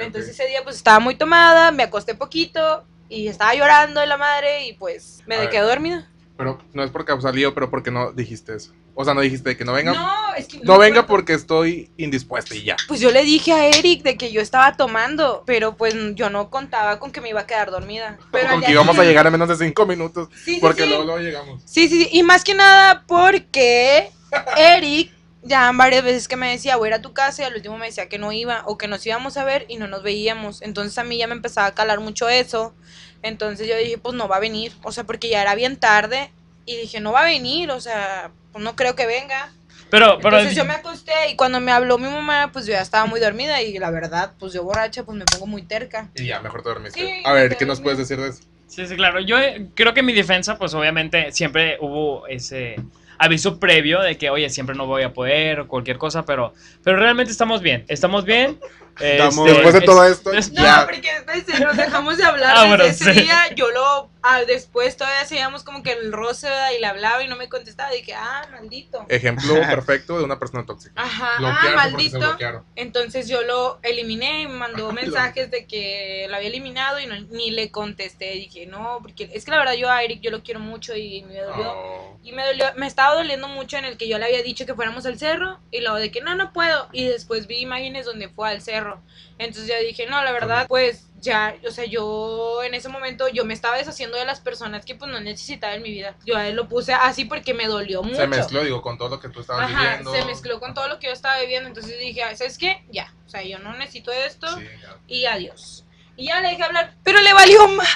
Entonces 0.00 0.30
ese 0.32 0.46
día 0.46 0.62
pues 0.62 0.76
estaba 0.76 1.00
muy 1.00 1.14
tomada, 1.14 1.70
me 1.72 1.82
acosté 1.84 2.14
poquito 2.14 2.84
y 3.08 3.28
estaba 3.28 3.54
llorando 3.54 4.00
de 4.00 4.06
la 4.06 4.16
madre 4.16 4.66
y 4.66 4.74
pues 4.74 5.22
me 5.26 5.48
quedé 5.48 5.62
dormida. 5.62 6.06
Pero 6.40 6.58
no 6.72 6.82
es 6.82 6.90
por 6.90 7.04
causar 7.04 7.34
lío, 7.34 7.54
pero 7.54 7.70
porque 7.70 7.90
no 7.90 8.12
dijiste 8.12 8.54
eso. 8.56 8.72
O 8.94 9.04
sea, 9.04 9.14
no 9.14 9.20
dijiste 9.20 9.56
que 9.56 9.64
no 9.64 9.72
venga. 9.72 9.92
No, 9.92 10.00
No, 10.06 10.34
es 10.34 10.46
que 10.48 10.58
me 10.58 10.64
venga 10.64 11.00
acuerdo. 11.00 11.06
porque 11.06 11.32
estoy 11.34 11.90
indispuesta 11.96 12.54
y 12.54 12.64
ya. 12.64 12.76
Pues 12.88 13.00
yo 13.00 13.10
le 13.10 13.22
dije 13.24 13.52
a 13.52 13.66
Eric 13.66 14.02
de 14.02 14.16
que 14.16 14.32
yo 14.32 14.40
estaba 14.40 14.76
tomando, 14.76 15.42
pero 15.46 15.76
pues 15.76 15.94
yo 16.14 16.30
no 16.30 16.50
contaba 16.50 16.98
con 16.98 17.10
que 17.12 17.20
me 17.20 17.28
iba 17.28 17.40
a 17.40 17.46
quedar 17.46 17.70
dormida. 17.70 18.18
Pero 18.32 18.48
Con 18.50 18.62
que 18.62 18.72
íbamos 18.72 18.98
a 18.98 19.04
llegar 19.04 19.26
en 19.26 19.32
menos 19.32 19.48
de 19.48 19.56
cinco 19.64 19.86
minutos. 19.86 20.28
Sí, 20.44 20.54
sí, 20.54 20.58
Porque 20.60 20.82
sí. 20.82 20.88
luego, 20.88 21.04
luego 21.04 21.20
llegamos. 21.20 21.62
Sí, 21.64 21.88
sí, 21.88 22.04
sí, 22.04 22.08
y 22.12 22.22
más 22.22 22.42
que 22.44 22.54
nada 22.54 23.04
porque 23.06 24.10
Eric 24.56 25.12
ya 25.42 25.70
varias 25.72 26.04
veces 26.04 26.28
que 26.28 26.36
me 26.36 26.50
decía 26.50 26.76
voy 26.76 26.88
a 26.88 26.90
ir 26.90 26.94
a 26.94 27.02
tu 27.02 27.12
casa 27.14 27.42
y 27.42 27.44
al 27.46 27.54
último 27.54 27.78
me 27.78 27.86
decía 27.86 28.08
que 28.10 28.18
no 28.18 28.30
iba 28.32 28.62
o 28.66 28.76
que 28.76 28.88
nos 28.88 29.06
íbamos 29.06 29.36
a 29.38 29.44
ver 29.44 29.64
y 29.68 29.76
no 29.76 29.86
nos 29.86 30.02
veíamos. 30.02 30.62
Entonces 30.62 30.96
a 30.98 31.04
mí 31.04 31.16
ya 31.16 31.26
me 31.26 31.34
empezaba 31.34 31.66
a 31.68 31.74
calar 31.74 32.00
mucho 32.00 32.28
eso. 32.28 32.74
Entonces 33.22 33.68
yo 33.68 33.76
dije, 33.76 33.98
pues 33.98 34.14
no 34.14 34.28
va 34.28 34.36
a 34.36 34.40
venir, 34.40 34.72
o 34.82 34.92
sea, 34.92 35.04
porque 35.04 35.28
ya 35.28 35.42
era 35.42 35.54
bien 35.54 35.76
tarde 35.76 36.30
y 36.66 36.76
dije, 36.76 37.00
no 37.00 37.12
va 37.12 37.22
a 37.22 37.24
venir, 37.24 37.70
o 37.70 37.80
sea, 37.80 38.30
pues 38.52 38.64
no 38.64 38.76
creo 38.76 38.94
que 38.94 39.06
venga. 39.06 39.52
Pero, 39.90 40.18
pero 40.22 40.36
Entonces 40.36 40.56
yo 40.56 40.64
me 40.64 40.74
acosté 40.74 41.12
y 41.30 41.36
cuando 41.36 41.58
me 41.60 41.72
habló 41.72 41.98
mi 41.98 42.08
mamá, 42.08 42.50
pues 42.52 42.64
yo 42.64 42.72
ya 42.72 42.80
estaba 42.80 43.06
muy 43.06 43.18
dormida 43.18 43.60
y 43.60 43.76
la 43.78 43.90
verdad, 43.90 44.32
pues 44.38 44.52
yo 44.52 44.62
borracha, 44.62 45.02
pues 45.02 45.18
me 45.18 45.24
pongo 45.24 45.46
muy 45.46 45.62
terca. 45.62 46.08
Y 46.14 46.26
ya, 46.26 46.40
mejor 46.40 46.62
te 46.62 46.68
dormiste. 46.68 47.00
Sí, 47.00 47.22
a 47.24 47.32
ver, 47.32 47.56
¿qué 47.56 47.66
nos 47.66 47.80
puedes 47.80 47.98
decir 47.98 48.20
de 48.20 48.28
eso? 48.28 48.42
Sí, 48.68 48.86
sí, 48.86 48.94
claro. 48.94 49.18
Yo 49.20 49.36
eh, 49.36 49.66
creo 49.74 49.92
que 49.92 50.00
en 50.00 50.06
mi 50.06 50.12
defensa, 50.12 50.56
pues 50.56 50.74
obviamente 50.74 51.32
siempre 51.32 51.76
hubo 51.80 52.28
ese 52.28 52.76
aviso 53.20 53.60
previo 53.60 54.00
de 54.00 54.16
que, 54.18 54.30
oye, 54.30 54.48
siempre 54.50 54.74
no 54.74 54.86
voy 54.86 55.02
a 55.02 55.12
poder 55.12 55.60
o 55.60 55.68
cualquier 55.68 55.98
cosa, 55.98 56.24
pero, 56.24 56.54
pero 56.82 56.96
realmente 56.96 57.30
estamos 57.30 57.60
bien. 57.62 57.84
Estamos 57.88 58.24
bien. 58.24 58.58
Estamos- 59.00 59.46
Este, 59.48 59.52
Después 59.54 59.74
de 59.74 59.80
todo 59.82 60.04
esto, 60.04 60.32
es- 60.32 60.52
No, 60.52 60.62
ya. 60.62 60.84
porque 60.84 61.08
espérense, 61.16 61.64
nos 61.64 61.74
dejamos 61.76 62.18
de 62.18 62.24
hablar 62.24 62.50
Ah, 62.54 62.60
desde 62.64 62.68
bueno, 62.68 62.84
ese 62.84 63.14
sí. 63.14 63.20
día. 63.22 63.54
Yo 63.54 63.70
lo. 63.70 64.10
ah, 64.22 64.40
después 64.46 64.94
todavía 64.98 65.24
seguíamos 65.24 65.62
como 65.64 65.82
que 65.82 65.92
el 65.92 66.12
roce 66.12 66.48
y 66.76 66.80
le 66.80 66.86
hablaba 66.86 67.22
y 67.22 67.28
no 67.28 67.36
me 67.36 67.48
contestaba. 67.48 67.90
Dije, 67.92 68.12
ah, 68.14 68.46
maldito. 68.50 69.06
Ejemplo 69.08 69.54
perfecto 69.54 70.18
de 70.18 70.24
una 70.24 70.38
persona 70.38 70.66
tóxica. 70.66 70.92
Ajá, 71.00 71.30
ah, 71.38 71.72
maldito. 71.76 72.36
Entonces 72.76 73.26
yo 73.28 73.42
lo 73.42 73.78
eliminé 73.82 74.42
y 74.42 74.46
me 74.48 74.54
mandó 74.54 74.92
mensajes 74.92 75.50
de 75.50 75.66
que 75.66 76.26
lo 76.28 76.36
había 76.36 76.48
eliminado 76.48 77.00
y 77.00 77.06
no- 77.06 77.20
ni 77.30 77.52
le 77.52 77.70
contesté. 77.70 78.32
Dije, 78.32 78.66
no, 78.66 78.98
porque 79.00 79.30
es 79.32 79.46
que 79.46 79.50
la 79.50 79.58
verdad 79.58 79.74
yo 79.74 79.88
a 79.90 80.02
Eric 80.02 80.20
yo 80.20 80.30
lo 80.30 80.42
quiero 80.42 80.60
mucho 80.60 80.94
y 80.94 81.22
me 81.22 81.38
dolió. 81.38 81.72
Oh. 81.72 82.18
Y 82.22 82.32
me 82.32 82.44
dolió, 82.44 82.66
me 82.76 82.86
estaba 82.86 83.09
doliendo 83.14 83.48
mucho 83.48 83.76
en 83.76 83.84
el 83.84 83.96
que 83.96 84.08
yo 84.08 84.18
le 84.18 84.26
había 84.26 84.42
dicho 84.42 84.66
que 84.66 84.74
fuéramos 84.74 85.06
al 85.06 85.18
cerro 85.18 85.58
y 85.70 85.80
luego 85.80 85.96
de 85.96 86.10
que 86.10 86.20
no, 86.20 86.34
no 86.34 86.52
puedo. 86.52 86.88
Y 86.92 87.04
después 87.04 87.46
vi 87.46 87.58
imágenes 87.58 88.06
donde 88.06 88.28
fue 88.28 88.48
al 88.50 88.60
cerro. 88.62 89.00
Entonces 89.38 89.66
ya 89.68 89.78
dije, 89.78 90.06
no, 90.06 90.22
la 90.22 90.32
verdad, 90.32 90.66
pues 90.68 91.06
ya, 91.20 91.54
o 91.66 91.70
sea, 91.70 91.84
yo 91.86 92.62
en 92.62 92.74
ese 92.74 92.88
momento 92.88 93.28
yo 93.28 93.44
me 93.44 93.54
estaba 93.54 93.76
deshaciendo 93.76 94.16
de 94.16 94.24
las 94.24 94.40
personas 94.40 94.84
que 94.84 94.94
pues 94.94 95.10
no 95.10 95.20
necesitaba 95.20 95.74
en 95.74 95.82
mi 95.82 95.90
vida. 95.90 96.16
Yo 96.24 96.36
a 96.36 96.46
él 96.48 96.56
lo 96.56 96.68
puse 96.68 96.92
así 96.92 97.24
porque 97.24 97.54
me 97.54 97.66
dolió 97.66 98.02
mucho. 98.02 98.16
Se 98.16 98.26
mezcló, 98.26 98.62
digo, 98.62 98.82
con 98.82 98.98
todo 98.98 99.08
lo 99.08 99.20
que 99.20 99.28
tú 99.28 99.40
estabas 99.40 99.70
Ajá, 99.70 99.82
viviendo. 99.82 100.12
se 100.12 100.24
mezcló 100.24 100.60
con 100.60 100.74
todo 100.74 100.88
lo 100.88 100.98
que 100.98 101.06
yo 101.08 101.12
estaba 101.12 101.38
viviendo. 101.40 101.68
Entonces 101.68 101.98
dije, 101.98 102.22
"Ah, 102.22 102.34
¿sabes 102.36 102.58
qué? 102.58 102.82
Ya, 102.90 103.12
o 103.26 103.28
sea, 103.30 103.42
yo 103.42 103.58
no 103.58 103.74
necesito 103.76 104.12
esto 104.12 104.46
Sí, 104.58 104.64
y 105.06 105.24
adiós. 105.26 105.84
Y 106.20 106.26
ya 106.26 106.40
le 106.42 106.50
dejé 106.50 106.62
hablar, 106.62 106.92
pero 107.02 107.18
le 107.20 107.32
valió 107.32 107.66
madre. 107.68 107.90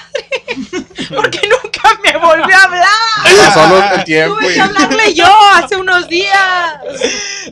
Porque 1.15 1.47
nunca 1.47 2.01
me 2.03 2.17
volvió 2.17 2.57
a 2.57 2.63
hablar. 2.63 2.89
Pasó 3.45 3.69
lo- 3.69 3.95
el 3.97 4.05
tiempo 4.05 4.37
Tuve 4.39 4.51
y 4.51 4.55
que 4.55 4.61
hablarle 4.61 5.15
yo 5.15 5.27
hace 5.55 5.77
unos 5.77 6.09
días. 6.09 6.79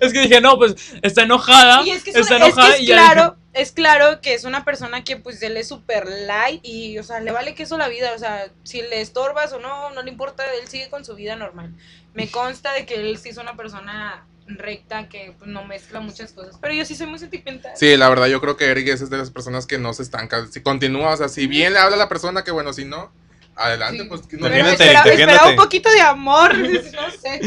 Es 0.00 0.12
que 0.14 0.20
dije, 0.20 0.40
no, 0.40 0.56
pues 0.56 0.74
está 1.02 1.24
enojada. 1.24 1.82
Y 1.84 1.90
es 1.90 2.02
que 2.02 2.10
es, 2.10 2.16
está 2.16 2.36
una- 2.36 2.46
es 2.46 2.54
que 2.54 2.68
es 2.70 2.80
y 2.80 2.86
claro, 2.86 3.36
es 3.52 3.72
claro 3.72 4.20
que 4.22 4.32
es 4.32 4.44
una 4.44 4.64
persona 4.64 5.04
que 5.04 5.16
pues 5.16 5.42
él 5.42 5.58
es 5.58 5.68
súper 5.68 6.08
light 6.08 6.60
y, 6.64 6.98
o 6.98 7.02
sea, 7.02 7.20
le 7.20 7.32
vale 7.32 7.54
que 7.54 7.64
eso 7.64 7.76
la 7.76 7.88
vida, 7.88 8.12
o 8.14 8.18
sea, 8.18 8.46
si 8.62 8.80
le 8.80 9.02
estorbas 9.02 9.52
o 9.52 9.58
no, 9.58 9.90
no 9.90 10.02
le 10.02 10.10
importa, 10.10 10.42
él 10.54 10.68
sigue 10.68 10.88
con 10.88 11.04
su 11.04 11.14
vida 11.14 11.36
normal. 11.36 11.74
Me 12.14 12.30
consta 12.30 12.72
de 12.72 12.86
que 12.86 12.94
él 12.94 13.18
sí 13.18 13.28
es 13.28 13.36
una 13.36 13.56
persona 13.56 14.24
recta 14.46 15.08
que 15.08 15.34
pues, 15.38 15.48
no 15.50 15.64
mezcla 15.64 16.00
muchas 16.00 16.32
cosas, 16.32 16.56
pero 16.60 16.74
yo 16.74 16.84
sí 16.84 16.94
soy 16.94 17.06
muy 17.06 17.18
sentimental. 17.18 17.72
Sí, 17.76 17.96
la 17.96 18.08
verdad, 18.08 18.26
yo 18.26 18.40
creo 18.40 18.56
que 18.56 18.66
Eric 18.66 18.88
es 18.88 19.08
de 19.10 19.16
las 19.18 19.30
personas 19.30 19.66
que 19.66 19.78
no 19.78 19.92
se 19.94 20.02
estanca. 20.02 20.46
Si 20.50 20.60
continúa, 20.62 21.12
o 21.12 21.16
sea, 21.16 21.28
si 21.28 21.46
bien 21.46 21.72
le 21.72 21.78
habla 21.78 21.96
a 21.96 21.98
la 21.98 22.08
persona, 22.08 22.44
que 22.44 22.50
bueno, 22.50 22.72
si 22.72 22.84
no, 22.84 23.12
adelante, 23.56 24.02
Sí. 24.02 24.08
pues. 24.08 24.20
no- 24.32 24.48
Defiéndete, 24.48 24.84
espera- 24.84 25.00
Eric, 25.02 25.06
esperaba 25.20 25.32
un 25.32 25.56
defiéndete. 25.56 25.56
poquito 25.56 25.90
de 25.90 26.00
amor, 26.00 26.54
no 26.92 27.10
sé. 27.10 27.40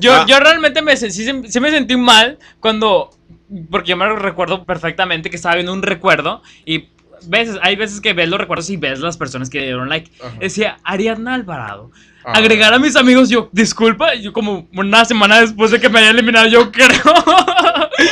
Yo, 0.00 0.12
Ah. 0.14 0.24
yo 0.28 0.40
realmente 0.40 0.82
me, 0.82 0.96
sí, 0.96 1.10
sí 1.10 1.60
me 1.60 1.70
sentí 1.70 1.96
mal 1.96 2.38
cuando, 2.60 3.10
porque 3.70 3.90
yo 3.90 3.96
me 3.96 4.08
recuerdo 4.16 4.64
perfectamente 4.64 5.30
que 5.30 5.36
estaba 5.36 5.54
viendo 5.54 5.72
un 5.72 5.82
recuerdo 5.82 6.42
y 6.64 6.88
veces, 7.28 7.58
hay 7.62 7.76
veces 7.76 8.00
que 8.00 8.12
ves 8.12 8.28
los 8.28 8.38
recuerdos 8.38 8.70
y 8.70 8.76
ves 8.76 9.00
las 9.00 9.16
personas 9.16 9.50
que 9.50 9.60
dieron 9.60 9.88
like. 9.88 10.10
Ajá. 10.20 10.36
Decía 10.40 10.78
Ariadna 10.84 11.34
Alvarado. 11.34 11.90
Ah. 12.24 12.32
Agregar 12.36 12.72
a 12.72 12.78
mis 12.78 12.96
amigos, 12.96 13.28
yo, 13.28 13.50
disculpa, 13.52 14.14
yo 14.14 14.32
como 14.32 14.66
una 14.74 15.04
semana 15.04 15.40
después 15.40 15.70
de 15.70 15.80
que 15.80 15.90
me 15.90 15.98
haya 15.98 16.10
eliminado, 16.10 16.46
yo 16.46 16.72
creo. 16.72 16.88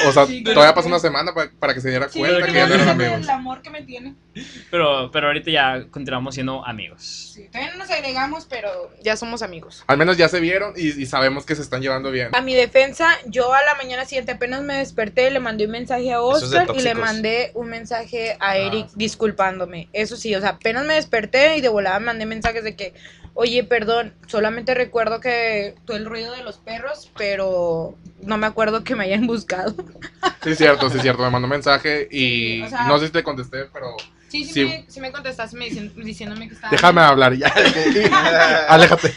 O 0.07 0.13
sea, 0.13 0.27
Sí, 0.27 0.43
todavía 0.45 0.75
pasó 0.75 0.89
una 0.89 0.99
semana 0.99 1.35
pa- 1.35 1.51
para 1.59 1.75
que 1.75 1.81
se 1.81 1.89
diera 1.91 2.09
Sí, 2.09 2.19
cuenta 2.21 2.47
que 2.47 2.53
ya 2.53 2.67
no 2.67 2.75
eran 2.75 2.89
amigos. 2.91 3.21
el 3.21 3.31
amor 3.31 3.63
que 3.63 3.71
me 3.71 3.83
tiene. 3.83 4.15
pero, 4.71 5.11
pero 5.13 5.27
ahorita 5.27 5.51
ya 5.51 5.87
continuamos 5.91 6.35
siendo 6.35 6.65
amigos. 6.65 7.33
Sí, 7.35 7.49
todavía 7.49 7.73
no 7.73 7.79
nos 7.79 7.91
agregamos, 7.91 8.47
pero 8.49 8.91
ya 9.03 9.17
somos 9.17 9.43
amigos. 9.43 9.85
Al 9.87 9.99
menos 9.99 10.17
ya 10.17 10.29
se 10.29 10.41
vieron 10.41 10.73
y, 10.77 10.89
y 11.03 11.07
sabemos 11.07 11.45
que 11.45 11.55
se 11.55 11.63
están 11.63 11.83
llevando 11.83 12.11
bien. 12.11 12.29
A 12.33 12.41
mi 12.41 12.55
defensa, 12.55 13.09
yo 13.27 13.53
a 13.53 13.63
la 13.65 13.75
mañana 13.75 14.05
siguiente 14.05 14.33
apenas 14.33 14.63
me 14.63 14.75
desperté, 14.79 15.31
le 15.31 15.41
mandé 15.41 15.65
un 15.67 15.73
mensaje 15.73 16.11
a 16.13 16.17
es 16.17 16.21
Oscar 16.23 16.69
y 16.75 16.81
le 16.81 16.95
mandé 16.95 17.51
un 17.55 17.69
mensaje 17.69 18.33
a 18.41 18.51
Ah, 18.53 18.57
Eric 18.57 18.89
disculpándome. 18.95 19.89
Eso 19.93 20.17
sí, 20.17 20.35
o 20.35 20.41
sea, 20.41 20.51
apenas 20.51 20.85
me 20.87 20.95
desperté 20.95 21.57
y 21.57 21.61
de 21.61 21.69
volada 21.69 21.99
mandé 22.01 22.25
mensajes 22.27 22.63
de 22.65 22.77
que, 22.77 22.95
oye, 23.35 23.65
perdón, 23.65 24.15
solamente 24.27 24.75
recuerdo 24.75 25.21
que 25.21 25.75
todo 25.87 25.97
el 25.97 26.05
ruido 26.07 26.33
de 26.33 26.43
los 26.43 26.59
perros, 26.59 27.11
pero 27.17 27.97
no 28.23 28.37
me 28.39 28.47
acuerdo 28.47 28.85
que 28.85 28.95
me 28.95 29.05
hayan 29.05 29.27
buscado. 29.27 29.75
Sí, 30.43 30.51
es 30.51 30.59
cierto, 30.59 30.89
sí, 30.91 30.97
es 30.97 31.03
cierto. 31.03 31.23
Me 31.23 31.31
mandó 31.31 31.47
un 31.47 31.51
mensaje 31.53 32.09
y 32.11 32.59
Sí, 32.59 32.63
o 32.63 32.69
sea- 32.69 32.85
no 32.85 32.99
sé 32.99 33.07
si 33.07 33.13
te 33.13 33.23
contesté, 33.23 33.65
pero 33.73 33.97
Sí, 34.29 34.45
sí, 34.47 34.53
Sí. 34.55 34.65
Me, 34.65 34.85
sí 34.89 35.01
me 35.01 35.13
contestaste 35.13 35.57
me 35.59 35.67
dicien- 35.69 35.93
diciéndome 35.95 36.49
que 36.49 36.55
estaba... 36.55 36.71
déjame 36.71 37.03
hablar 37.03 37.35
ya. 37.35 37.53
Aléjate. 38.69 39.13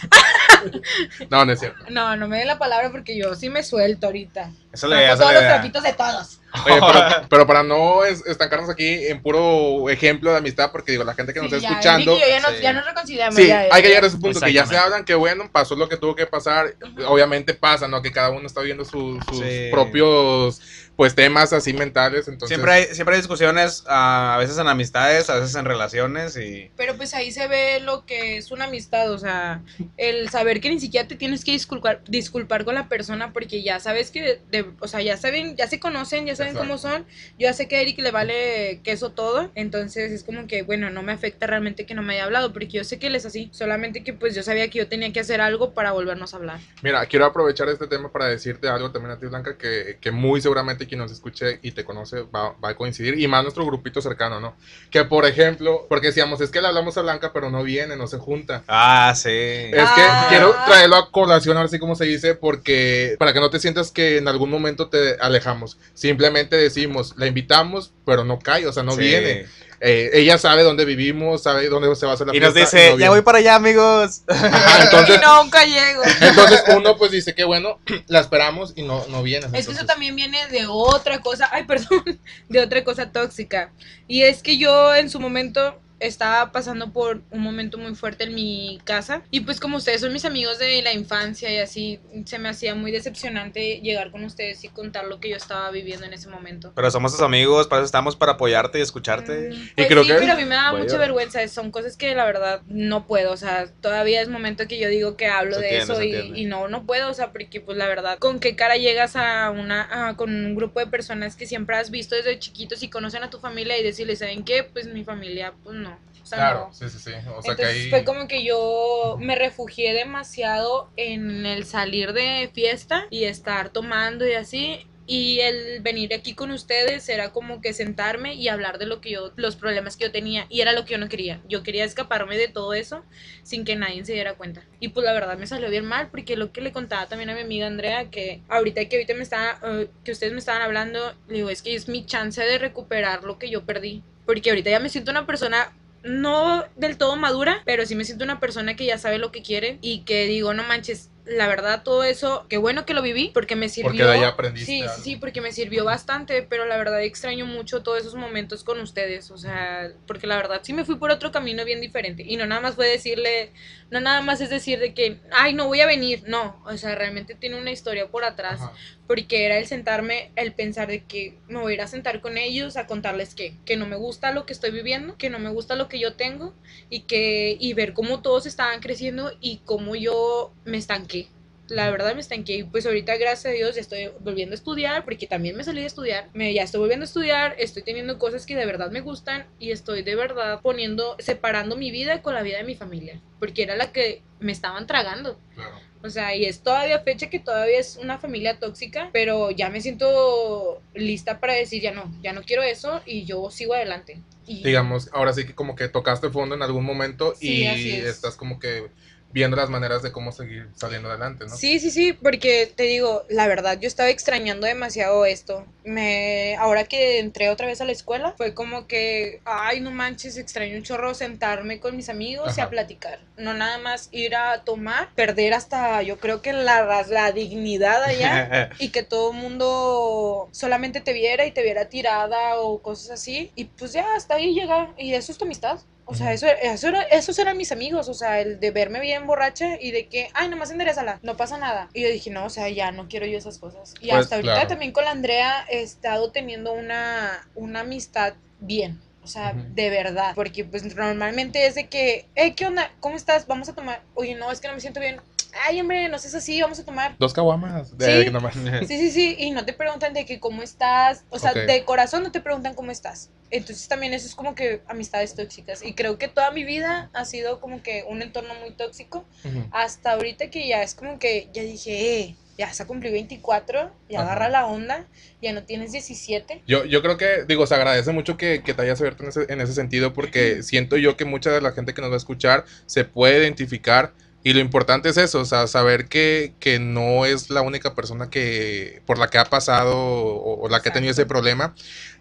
No, 1.29 1.45
no 1.45 1.51
es 1.53 1.59
cierto. 1.59 1.85
No, 1.89 2.15
no 2.17 2.27
me 2.27 2.39
dé 2.39 2.45
la 2.45 2.57
palabra 2.57 2.91
porque 2.91 3.17
yo 3.17 3.33
sí 3.35 3.49
me 3.49 3.63
suelto 3.63 4.07
ahorita. 4.07 4.49
Eso 4.75 4.87
le 4.87 5.07
hace 5.07 5.17
todos 5.21 5.33
los 5.33 5.43
trapitos 5.43 5.83
de 5.83 5.93
todos. 5.93 6.39
Oye, 6.65 6.79
pero, 6.79 7.05
pero 7.29 7.47
para 7.47 7.63
no 7.63 8.05
es- 8.05 8.25
estancarnos 8.25 8.69
aquí 8.69 9.07
en 9.07 9.21
puro 9.21 9.89
ejemplo 9.89 10.31
de 10.31 10.37
amistad, 10.37 10.71
porque 10.71 10.93
digo, 10.93 11.03
la 11.03 11.13
gente 11.13 11.33
que 11.33 11.41
nos 11.41 11.49
Sí, 11.49 11.55
está 11.57 11.67
ya, 11.67 11.73
escuchando. 11.73 12.17
Ya, 12.17 12.39
nos, 12.39 12.51
Sí. 12.51 12.61
ya 12.61 12.73
nos 12.73 12.85
reconciliamos. 12.85 13.35
Sí, 13.35 13.47
ya, 13.47 13.67
hay 13.71 13.81
que 13.81 13.87
llegar 13.89 14.03
a 14.05 14.07
ese 14.07 14.17
punto 14.17 14.39
que 14.39 14.53
ya 14.53 14.65
se 14.65 14.77
hablan, 14.77 15.03
que 15.03 15.15
bueno, 15.15 15.49
pasó 15.51 15.75
lo 15.75 15.89
que 15.89 15.97
tuvo 15.97 16.15
que 16.15 16.25
pasar. 16.27 16.75
Obviamente 17.07 17.53
pasa, 17.55 17.87
¿no? 17.89 18.01
Que 18.01 18.11
cada 18.13 18.29
uno 18.29 18.47
está 18.47 18.61
viendo 18.61 18.85
su- 18.85 19.19
sus 19.27 19.39
Sí. 19.39 19.67
propios 19.71 20.61
pues 20.95 21.13
temas 21.13 21.51
así 21.51 21.73
mentales. 21.73 22.29
Entonces, 22.29 22.55
Siempre 22.55 22.71
hay, 22.71 22.85
siempre 22.95 23.15
hay 23.15 23.21
discusiones, 23.21 23.83
ah, 23.87 24.35
a 24.35 24.37
veces 24.37 24.57
en 24.57 24.67
amistades, 24.69 25.29
a 25.29 25.35
veces 25.35 25.53
en 25.55 25.65
relaciones 25.65 26.37
y... 26.37 26.71
Pero 26.77 26.95
pues 26.95 27.13
ahí 27.13 27.33
se 27.33 27.49
ve 27.49 27.81
lo 27.81 28.05
que 28.05 28.37
es 28.37 28.49
una 28.49 28.63
amistad, 28.63 29.11
o 29.11 29.17
sea, 29.17 29.61
el 29.97 30.29
saber 30.29 30.61
que 30.61 30.69
ni 30.69 30.79
siquiera 30.79 31.05
te 31.05 31.17
tienes 31.17 31.43
que 31.43 31.51
disculpar, 31.51 32.01
disculpar 32.07 32.63
con 32.63 32.75
la 32.75 32.87
persona 32.87 33.33
porque 33.33 33.61
ya 33.61 33.81
sabes 33.81 34.09
que, 34.09 34.39
de- 34.49 34.64
o 34.79 34.87
sea, 34.87 35.01
ya 35.01 35.17
saben, 35.17 35.55
ya 35.55 35.67
se 35.67 35.79
conocen, 35.79 36.25
ya 36.25 36.35
saben 36.35 36.53
Exacto. 36.53 36.67
cómo 36.67 36.77
son. 36.77 37.05
Yo 37.39 37.47
ya 37.47 37.53
sé 37.53 37.67
que 37.67 37.77
a 37.77 37.81
Eric 37.81 37.99
le 37.99 38.11
vale 38.11 38.79
queso 38.83 39.11
todo, 39.11 39.51
entonces 39.55 40.11
es 40.11 40.23
como 40.23 40.47
que, 40.47 40.63
bueno, 40.63 40.89
no 40.89 41.03
me 41.03 41.11
afecta 41.11 41.47
realmente 41.47 41.85
que 41.85 41.93
no 41.95 42.01
me 42.01 42.13
haya 42.13 42.25
hablado 42.25 42.51
porque 42.53 42.67
yo 42.67 42.83
sé 42.83 42.99
que 42.99 43.07
él 43.07 43.15
es 43.15 43.25
así, 43.25 43.49
solamente 43.53 44.03
que 44.03 44.13
pues 44.13 44.35
yo 44.35 44.43
sabía 44.43 44.69
que 44.69 44.79
yo 44.79 44.87
tenía 44.87 45.11
que 45.13 45.19
hacer 45.19 45.41
algo 45.41 45.73
para 45.73 45.91
volvernos 45.91 46.33
a 46.33 46.37
hablar. 46.37 46.59
Mira, 46.81 47.05
quiero 47.05 47.25
aprovechar 47.25 47.69
este 47.69 47.87
tema 47.87 48.11
para 48.11 48.25
decirte 48.27 48.67
algo 48.67 48.91
también 48.91 49.11
a 49.11 49.19
ti, 49.19 49.25
Blanca, 49.27 49.57
que, 49.57 49.97
que 50.01 50.11
muy 50.11 50.41
seguramente 50.41 50.87
quien 50.87 50.99
nos 50.99 51.11
escuche 51.11 51.59
y 51.61 51.71
te 51.71 51.83
conoce 51.83 52.21
va, 52.23 52.53
va 52.63 52.69
a 52.69 52.75
coincidir, 52.75 53.19
y 53.19 53.27
más 53.27 53.43
nuestro 53.43 53.65
grupito 53.65 54.01
cercano, 54.01 54.39
¿no? 54.39 54.55
Que 54.91 55.03
por 55.05 55.25
ejemplo, 55.25 55.85
porque 55.89 56.07
decíamos, 56.07 56.41
es 56.41 56.49
que 56.49 56.61
le 56.61 56.67
hablamos 56.67 56.97
a 56.97 57.01
Blanca, 57.01 57.31
pero 57.33 57.49
no 57.49 57.63
viene, 57.63 57.95
no 57.95 58.07
se 58.07 58.17
junta. 58.17 58.63
Ah, 58.67 59.13
sí. 59.15 59.29
Es 59.29 59.73
Ah. 59.87 59.93
que 60.27 60.35
quiero 60.35 60.55
traerlo 60.65 60.95
a 60.95 61.11
colación, 61.11 61.57
ahora 61.57 61.69
sí 61.69 61.79
como 61.79 61.95
se 61.95 62.05
dice, 62.05 62.35
porque 62.35 63.15
para 63.19 63.33
que 63.33 63.39
no 63.39 63.49
te 63.49 63.59
sientas 63.59 63.91
que 63.91 64.17
en 64.17 64.27
algún 64.27 64.49
momento 64.55 64.89
te 64.89 65.15
alejamos. 65.19 65.77
Simplemente 65.93 66.55
decimos, 66.55 67.13
la 67.17 67.27
invitamos, 67.27 67.93
pero 68.05 68.23
no 68.25 68.39
cae, 68.39 68.65
o 68.67 68.73
sea, 68.73 68.83
no 68.83 68.93
Sí. 68.93 68.99
viene. 69.01 69.45
Eh, 69.81 70.09
ella 70.13 70.37
sabe 70.37 70.63
dónde 70.63 70.85
vivimos, 70.85 71.43
sabe 71.43 71.67
dónde 71.67 71.93
se 71.95 72.05
va 72.05 72.13
a 72.13 72.15
hacer 72.15 72.25
la 72.27 72.35
Y 72.35 72.39
nos 72.39 72.53
fiesta, 72.53 72.77
dice, 72.77 72.85
no 72.85 72.91
ya 72.93 72.95
viene". 72.97 73.09
voy 73.09 73.21
para 73.21 73.37
allá, 73.39 73.55
amigos. 73.55 74.21
Ajá, 74.27 74.83
entonces, 74.83 75.19
y 75.21 75.43
nunca 75.43 75.65
llego. 75.65 76.01
entonces 76.21 76.63
uno 76.75 76.97
pues 76.97 77.11
dice 77.11 77.35
que 77.35 77.43
bueno, 77.43 77.79
la 78.07 78.21
esperamos 78.21 78.71
y 78.75 78.83
no, 78.83 79.05
no 79.09 79.21
viene. 79.21 79.47
Es 79.53 79.67
que 79.67 79.73
eso 79.73 79.85
también 79.85 80.15
viene 80.15 80.47
de 80.47 80.65
otra 80.67 81.19
cosa, 81.21 81.49
ay, 81.51 81.63
perdón, 81.67 82.19
de 82.49 82.59
otra 82.61 82.83
cosa 82.85 83.11
tóxica. 83.11 83.71
Y 84.07 84.21
es 84.23 84.41
que 84.41 84.57
yo 84.57 84.95
en 84.95 85.09
su 85.09 85.19
momento 85.19 85.79
estaba 86.07 86.51
pasando 86.51 86.91
por 86.93 87.21
un 87.31 87.41
momento 87.41 87.77
muy 87.77 87.95
fuerte 87.95 88.25
en 88.25 88.35
mi 88.35 88.79
casa 88.83 89.21
y 89.31 89.41
pues 89.41 89.59
como 89.59 89.77
ustedes 89.77 90.01
son 90.01 90.13
mis 90.13 90.25
amigos 90.25 90.59
de 90.59 90.81
la 90.81 90.93
infancia 90.93 91.51
y 91.51 91.57
así 91.57 91.99
se 92.25 92.39
me 92.39 92.49
hacía 92.49 92.75
muy 92.75 92.91
decepcionante 92.91 93.79
llegar 93.81 94.11
con 94.11 94.23
ustedes 94.23 94.63
y 94.63 94.69
contar 94.69 95.05
lo 95.05 95.19
que 95.19 95.29
yo 95.29 95.35
estaba 95.37 95.71
viviendo 95.71 96.05
en 96.05 96.13
ese 96.13 96.27
momento. 96.29 96.71
Pero 96.75 96.91
somos 96.91 97.11
tus 97.11 97.21
amigos, 97.21 97.67
para 97.67 97.81
eso 97.81 97.85
estamos, 97.85 98.15
para 98.15 98.33
apoyarte 98.33 98.79
y 98.79 98.81
escucharte. 98.81 99.49
Mm, 99.51 99.69
Pues 99.75 99.87
creo 99.87 100.03
sí, 100.03 100.09
que- 100.09 100.15
pero 100.15 100.33
a 100.33 100.35
mí 100.35 100.45
me 100.45 100.55
da 100.55 100.73
mucha 100.73 100.97
vergüenza. 100.97 101.45
Son 101.47 101.71
cosas 101.71 101.97
que 101.97 102.13
la 102.15 102.25
verdad 102.25 102.61
no 102.67 103.07
puedo. 103.07 103.31
O 103.31 103.37
sea, 103.37 103.67
todavía 103.81 104.21
es 104.21 104.27
momento 104.29 104.67
que 104.67 104.79
yo 104.79 104.89
digo 104.89 105.15
que 105.17 105.27
hablo 105.27 105.55
Se 105.55 105.61
de 105.61 105.77
entiende, 105.79 105.93
eso 105.93 106.33
y, 106.35 106.41
y 106.41 106.45
no, 106.45 106.67
no 106.67 106.85
puedo. 106.85 107.09
O 107.09 107.13
sea, 107.13 107.31
porque 107.31 107.61
pues 107.61 107.77
la 107.77 107.87
verdad, 107.87 108.17
¿con 108.19 108.39
qué 108.39 108.55
cara 108.55 108.75
llegas 108.77 109.15
a 109.15 109.49
una, 109.51 110.09
a- 110.09 110.15
con 110.17 110.29
un 110.33 110.55
grupo 110.55 110.79
de 110.79 110.87
personas 110.87 111.35
que 111.35 111.45
siempre 111.45 111.75
has 111.77 111.91
visto 111.91 112.15
desde 112.15 112.37
chiquitos 112.39 112.83
y 112.83 112.89
conocen 112.89 113.23
a 113.23 113.29
tu 113.29 113.39
familia 113.39 113.77
y 113.77 113.83
decirles, 113.83 114.19
¿saben 114.19 114.43
qué? 114.43 114.63
Pues 114.63 114.87
mi 114.87 115.03
familia, 115.03 115.53
pues 115.63 115.75
no. 115.77 115.94
O 116.25 116.27
sea, 116.27 116.39
Claro, 116.39 116.67
no. 116.69 116.73
sí, 116.73 116.89
sí, 116.89 116.97
sí. 116.97 117.11
O 117.11 117.43
sea 117.43 117.51
Entonces 117.51 117.55
que 117.57 117.65
ahí... 117.65 117.89
fue 117.91 118.03
como 118.03 118.27
que 118.27 118.43
yo 118.43 119.15
me 119.19 119.35
refugié 119.35 119.93
demasiado 119.93 120.89
en 120.97 121.45
el 121.45 121.65
salir 121.65 122.13
de 122.13 122.49
fiesta 122.51 123.05
y 123.11 123.25
estar 123.25 123.69
tomando 123.69 124.27
y 124.27 124.33
así. 124.33 124.87
Y 125.05 125.41
el 125.41 125.81
venir 125.83 126.15
aquí 126.15 126.33
con 126.33 126.49
ustedes 126.49 127.07
era 127.09 127.31
como 127.31 127.61
que 127.61 127.73
sentarme 127.73 128.33
y 128.33 128.47
hablar 128.47 128.79
de 128.79 128.87
lo 128.87 129.01
que 129.01 129.11
yo, 129.11 129.33
los 129.35 129.55
problemas 129.55 129.97
que 129.97 130.05
yo 130.05 130.11
tenía. 130.11 130.47
Y 130.49 130.61
era 130.61 130.73
lo 130.73 130.83
que 130.83 130.93
yo 130.93 130.97
no 130.97 131.09
quería. 131.09 131.41
Yo 131.47 131.61
quería 131.61 131.85
escaparme 131.85 132.37
de 132.39 132.47
todo 132.47 132.73
eso 132.73 133.03
sin 133.43 133.65
que 133.65 133.75
nadie 133.75 134.03
se 134.03 134.13
diera 134.13 134.33
cuenta. 134.33 134.63
Y 134.79 134.87
pues 134.87 135.05
la 135.05 135.13
verdad 135.13 135.37
me 135.37 135.45
salió 135.45 135.69
bien 135.69 135.85
mal 135.85 136.09
porque 136.09 136.35
lo 136.35 136.51
que 136.51 136.61
le 136.61 136.71
contaba 136.71 137.05
también 137.05 137.29
a 137.29 137.35
mi 137.35 137.41
amiga 137.41 137.67
Andrea, 137.67 138.09
que 138.09 138.41
ahorita 138.49 138.83
que 138.85 138.95
ahorita 138.95 139.13
me 139.13 139.21
estaba, 139.21 139.59
eh, 139.63 139.89
que 140.03 140.11
ustedes 140.11 140.33
me 140.33 140.39
estaban 140.39 140.63
hablando, 140.63 141.13
le 141.27 141.35
digo, 141.35 141.51
es 141.51 141.61
que 141.61 141.75
es 141.75 141.87
mi 141.87 142.03
chance 142.07 142.41
de 142.41 142.57
recuperar 142.57 143.25
lo 143.25 143.37
que 143.37 143.51
yo 143.51 143.63
perdí. 143.63 144.01
Porque 144.25 144.49
ahorita 144.49 144.71
ya 144.71 144.79
me 144.79 144.89
siento 144.89 145.11
una 145.11 145.27
persona 145.27 145.71
no 146.05 146.63
del 146.75 146.97
todo 146.97 147.15
madura, 147.15 147.61
pero 147.65 147.85
sí 147.85 147.95
me 147.95 148.05
siento 148.05 148.23
una 148.23 148.39
persona 148.39 148.75
que 148.75 148.85
ya 148.85 148.97
sabe 148.97 149.17
lo 149.17 149.31
que 149.31 149.41
quiere 149.41 149.79
y 149.81 150.03
que 150.03 150.25
digo, 150.25 150.53
no 150.53 150.63
manches, 150.63 151.09
la 151.25 151.47
verdad 151.47 151.81
todo 151.83 152.03
eso, 152.03 152.45
qué 152.49 152.57
bueno 152.57 152.85
que 152.85 152.93
lo 152.93 153.01
viví 153.01 153.31
porque 153.33 153.55
me 153.55 153.67
sirvió. 153.69 153.89
Porque 153.89 154.03
de 154.03 154.11
ahí 154.11 154.23
aprendiste 154.23 154.71
Sí, 154.71 154.81
algo. 154.83 154.93
sí, 155.03 155.15
porque 155.15 155.41
me 155.41 155.51
sirvió 155.51 155.83
bastante, 155.83 156.43
pero 156.43 156.65
la 156.65 156.77
verdad 156.77 157.01
extraño 157.01 157.47
mucho 157.47 157.81
todos 157.81 157.99
esos 158.01 158.13
momentos 158.15 158.63
con 158.63 158.79
ustedes, 158.79 159.31
o 159.31 159.37
sea, 159.37 159.91
porque 160.05 160.27
la 160.27 160.35
verdad 160.35 160.61
sí 160.63 160.73
me 160.73 160.85
fui 160.85 160.95
por 160.97 161.09
otro 161.09 161.31
camino 161.31 161.65
bien 161.65 161.81
diferente 161.81 162.23
y 162.23 162.37
no 162.37 162.45
nada 162.45 162.61
más 162.61 162.75
fue 162.75 162.87
decirle, 162.87 163.51
no 163.91 163.99
nada 163.99 164.21
más 164.21 164.41
es 164.41 164.49
decir 164.49 164.79
de 164.79 164.93
que, 164.93 165.19
ay, 165.31 165.53
no 165.53 165.67
voy 165.67 165.81
a 165.81 165.85
venir, 165.85 166.23
no, 166.27 166.61
o 166.65 166.75
sea, 166.77 166.95
realmente 166.95 167.35
tiene 167.35 167.57
una 167.59 167.71
historia 167.71 168.07
por 168.07 168.23
atrás 168.23 168.61
Ajá. 168.61 168.73
porque 169.07 169.45
era 169.45 169.57
el 169.57 169.67
sentarme, 169.67 170.31
el 170.35 170.53
pensar 170.53 170.87
de 170.87 171.03
que 171.03 171.37
me 171.47 171.59
voy 171.59 171.73
a 171.73 171.75
ir 171.75 171.81
a 171.81 171.87
sentar 171.87 172.21
con 172.21 172.37
ellos 172.37 172.77
a 172.77 172.87
contarles 172.87 173.35
que, 173.35 173.55
que 173.65 173.77
no 173.77 173.85
me 173.85 173.95
gusta 173.95 174.31
lo 174.31 174.45
que 174.45 174.53
estoy 174.53 174.71
viviendo, 174.71 175.17
que 175.17 175.29
no 175.29 175.39
me 175.39 175.49
gusta 175.49 175.75
lo 175.75 175.87
que 175.87 175.99
yo 175.99 176.15
tengo 176.15 176.53
y 176.89 177.01
que 177.01 177.57
y 177.59 177.73
ver 177.73 177.93
cómo 177.93 178.21
todos 178.21 178.45
estaban 178.45 178.79
creciendo 178.79 179.31
y 179.39 179.61
cómo 179.65 179.95
yo 179.95 180.51
me 180.65 180.77
estanqué. 180.77 181.27
La 181.67 181.89
verdad 181.89 182.13
me 182.13 182.21
estanqué 182.21 182.57
y 182.57 182.63
pues 182.63 182.85
ahorita 182.85 183.17
gracias 183.17 183.45
a 183.45 183.55
Dios 183.55 183.75
ya 183.75 183.81
estoy 183.81 184.09
volviendo 184.19 184.53
a 184.53 184.55
estudiar 184.55 185.03
porque 185.03 185.25
también 185.25 185.55
me 185.57 185.63
salí 185.63 185.81
de 185.81 185.87
estudiar, 185.87 186.29
me 186.33 186.53
ya 186.53 186.63
estoy 186.63 186.79
volviendo 186.79 187.03
a 187.03 187.07
estudiar, 187.07 187.55
estoy 187.57 187.81
teniendo 187.83 188.19
cosas 188.19 188.45
que 188.45 188.55
de 188.55 188.65
verdad 188.65 188.91
me 188.91 189.01
gustan 189.01 189.47
y 189.59 189.71
estoy 189.71 190.03
de 190.03 190.15
verdad 190.15 190.61
poniendo 190.61 191.15
separando 191.19 191.75
mi 191.75 191.89
vida 191.89 192.21
con 192.21 192.35
la 192.35 192.43
vida 192.43 192.57
de 192.57 192.63
mi 192.65 192.75
familia, 192.75 193.19
porque 193.39 193.63
era 193.63 193.75
la 193.75 193.91
que 193.91 194.21
me 194.39 194.51
estaban 194.51 194.85
tragando. 194.85 195.39
Claro. 195.55 195.79
O 196.03 196.09
sea, 196.11 196.35
y 196.35 196.45
es 196.45 196.59
todavía 196.61 196.99
fecha 196.99 197.31
que 197.31 197.39
todavía 197.39 197.79
es 197.79 197.97
una 197.97 198.19
familia 198.19 198.59
tóxica, 198.59 199.09
pero 199.11 199.49
ya 199.49 199.69
me 199.71 199.81
siento 199.81 200.79
lista 200.93 201.39
para 201.39 201.53
decir 201.53 201.81
ya 201.81 201.93
no, 201.93 202.13
ya 202.21 202.31
no 202.31 202.43
quiero 202.43 202.61
eso 202.61 203.01
y 203.07 203.25
yo 203.25 203.49
sigo 203.49 203.73
adelante. 203.73 204.19
Y 204.45 204.61
Digamos, 204.61 205.09
ahora 205.13 205.33
sí 205.33 205.45
que 205.47 205.55
como 205.55 205.75
que 205.75 205.87
tocaste 205.87 206.29
fondo 206.29 206.53
en 206.53 206.61
algún 206.61 206.85
momento 206.85 207.33
Sí, 207.33 207.63
y 207.63 207.65
es. 207.65 208.05
estás 208.05 208.35
como 208.35 208.59
que 208.59 208.91
viendo 209.35 209.57
las 209.57 209.69
maneras 209.69 210.01
de 210.01 210.13
cómo 210.13 210.31
seguir 210.31 210.69
saliendo 210.75 211.09
adelante, 211.09 211.43
¿no? 211.43 211.53
Sí, 211.53 211.81
sí, 211.81 211.91
sí, 211.91 212.13
porque 212.13 212.71
te 212.73 212.83
digo, 212.83 213.25
la 213.27 213.47
verdad, 213.47 213.77
yo 213.77 213.85
estaba 213.85 214.07
extrañando 214.07 214.65
demasiado 214.65 215.25
esto. 215.25 215.65
Me, 215.83 216.55
ahora 216.55 216.85
que 216.85 217.19
entré 217.19 217.49
otra 217.49 217.67
vez 217.67 217.81
a 217.81 217.85
la 217.85 217.91
escuela, 217.91 218.33
fue 218.37 218.53
como 218.53 218.87
que, 218.87 219.41
ay, 219.43 219.81
no 219.81 219.91
manches, 219.91 220.37
extraño 220.37 220.77
un 220.77 220.83
chorro 220.83 221.13
sentarme 221.13 221.81
con 221.81 221.97
mis 221.97 222.07
amigos 222.07 222.57
y 222.57 222.61
a 222.61 222.69
platicar. 222.69 223.19
No 223.35 223.53
nada 223.53 223.77
más 223.77 224.07
ir 224.13 224.37
a 224.37 224.63
tomar, 224.63 225.13
perder 225.15 225.53
hasta, 225.53 226.01
yo 226.01 226.17
creo 226.17 226.41
que 226.41 226.53
la, 226.53 227.05
la 227.09 227.31
dignidad 227.33 228.03
allá. 228.03 228.69
y 228.79 228.87
que 228.87 229.03
todo 229.03 229.31
el 229.31 229.37
mundo 229.37 230.47
solamente 230.53 231.01
te 231.01 231.11
viera 231.11 231.45
y 231.45 231.51
te 231.51 231.61
viera 231.61 231.89
tirada 231.89 232.57
o 232.61 232.81
cosas 232.81 233.11
así. 233.11 233.51
Y 233.55 233.65
pues 233.65 233.91
ya, 233.91 234.15
hasta 234.15 234.35
ahí 234.35 234.53
llega. 234.53 234.93
Y 234.97 235.13
eso 235.13 235.33
es 235.33 235.37
tu 235.37 235.43
amistad. 235.43 235.79
O 236.05 236.13
sea, 236.13 236.33
eso, 236.33 236.45
eso 236.47 236.87
era, 236.87 237.01
esos 237.03 237.37
eran 237.39 237.57
mis 237.57 237.71
amigos. 237.71 238.09
O 238.09 238.13
sea, 238.13 238.39
el 238.39 238.59
de 238.59 238.71
verme 238.71 238.99
bien 238.99 239.25
borracha 239.25 239.81
y 239.81 239.91
de 239.91 240.07
que, 240.07 240.29
ay, 240.33 240.49
nomás 240.49 240.71
enderezala, 240.71 241.19
no 241.23 241.35
pasa 241.35 241.57
nada. 241.57 241.89
Y 241.93 242.03
yo 242.03 242.09
dije, 242.09 242.29
no, 242.29 242.45
o 242.45 242.49
sea, 242.49 242.69
ya 242.69 242.91
no 242.91 243.07
quiero 243.07 243.25
yo 243.25 243.37
esas 243.37 243.57
cosas. 243.57 243.93
Y 243.99 244.09
Pues, 244.09 244.21
hasta 244.21 244.35
ahorita 244.35 244.53
claro. 244.53 244.67
también 244.67 244.91
con 244.91 245.05
la 245.05 245.11
Andrea 245.11 245.65
he 245.69 245.81
estado 245.81 246.31
teniendo 246.31 246.73
una, 246.73 247.47
una 247.55 247.81
amistad 247.81 248.33
bien. 248.59 249.01
O 249.23 249.27
sea, 249.27 249.53
de 249.53 249.89
verdad. 249.89 250.33
Porque 250.35 250.63
pues 250.63 250.83
normalmente 250.95 251.65
es 251.65 251.73
de 251.73 251.87
que, 251.87 252.27
hey, 252.35 252.53
¿qué 252.55 252.67
onda? 252.67 252.91
¿Cómo 252.99 253.15
estás? 253.15 253.47
Vamos 253.47 253.67
a 253.69 253.73
tomar. 253.73 254.03
Oye, 254.13 254.35
no, 254.35 254.51
es 254.51 254.61
que 254.61 254.67
no 254.67 254.75
me 254.75 254.79
siento 254.79 254.99
bien. 254.99 255.19
Ay, 255.67 255.79
hombre, 255.79 256.09
no 256.09 256.19
seas 256.19 256.35
así, 256.35 256.61
vamos 256.61 256.79
a 256.79 256.85
tomar. 256.85 257.15
Dos 257.17 257.33
caguamas. 257.33 257.93
Sí. 257.99 258.29
nomás. 258.31 258.53
Sí, 258.55 258.87
sí, 258.97 259.11
sí, 259.11 259.35
y 259.39 259.51
no 259.51 259.65
te 259.65 259.73
preguntan 259.73 260.13
de 260.13 260.25
que 260.25 260.39
cómo 260.39 260.61
estás, 260.63 261.23
o 261.29 261.39
sea, 261.39 261.51
Ok. 261.51 261.57
de 261.59 261.85
corazón 261.85 262.23
no 262.23 262.31
te 262.31 262.41
preguntan 262.41 262.73
cómo 262.73 262.91
estás. 262.91 263.29
Entonces 263.51 263.87
también 263.87 264.13
eso 264.13 264.25
es 264.27 264.35
como 264.35 264.53
que 264.55 264.81
amistades 264.87 265.35
tóxicas. 265.35 265.83
Y 265.83 265.93
creo 265.93 266.17
que 266.17 266.27
toda 266.27 266.51
mi 266.51 266.63
vida 266.63 267.09
ha 267.13 267.25
sido 267.25 267.59
como 267.61 267.81
que 267.83 268.03
un 268.07 268.21
entorno 268.21 268.53
muy 268.55 268.71
tóxico. 268.71 269.23
Ujú. 269.43 269.63
Hasta 269.71 270.13
ahorita 270.13 270.49
que 270.49 270.67
ya 270.67 270.81
es 270.81 270.93
como 270.95 271.19
que 271.19 271.47
ya 271.53 271.61
dije, 271.61 272.19
eh, 272.19 272.35
ya 272.57 272.73
se 272.73 272.85
cumplí 272.85 273.11
24, 273.11 273.91
ya 274.09 274.19
Ajá. 274.21 274.27
agarra 274.31 274.49
la 274.49 274.65
onda, 274.65 275.05
ya 275.41 275.53
no 275.53 275.63
tienes 275.63 275.91
17. 275.91 276.63
Yo, 276.65 276.85
yo 276.85 277.01
creo 277.01 277.17
que, 277.17 277.43
digo, 277.47 277.67
se 277.67 277.75
agradece 277.75 278.11
mucho 278.11 278.37
que, 278.37 278.61
que 278.63 278.73
te 278.73 278.81
hayas 278.81 278.99
abierto 278.99 279.23
en 279.23 279.29
ese, 279.29 279.45
en 279.49 279.61
ese 279.61 279.73
sentido 279.73 280.13
porque 280.13 280.63
siento 280.63 280.97
yo 280.97 281.15
que 281.17 281.25
mucha 281.25 281.51
de 281.51 281.61
la 281.61 281.71
gente 281.73 281.93
que 281.93 282.01
nos 282.01 282.09
va 282.11 282.15
a 282.15 282.17
escuchar 282.17 282.65
se 282.85 283.03
puede 283.05 283.39
identificar 283.39 284.13
y 284.45 284.53
lo 284.53 284.59
importante 284.59 285.09
es 285.09 285.17
eso, 285.17 285.41
o 285.41 285.45
sea, 285.45 285.65
saber 285.65 286.07
que, 286.07 286.53
que 286.59 286.77
no 286.79 287.25
es 287.25 287.49
la 287.49 287.63
única 287.63 287.95
persona 287.95 288.29
que 288.29 289.01
por 289.07 289.17
la 289.17 289.29
que 289.29 289.39
ha 289.39 289.45
pasado 289.45 289.97
o, 289.97 290.61
o 290.61 290.69
la 290.69 290.81
que 290.83 290.89
ha 290.89 290.93
tenido 290.93 291.11
ese 291.11 291.23
Exacto. 291.23 291.27
problema 291.27 291.73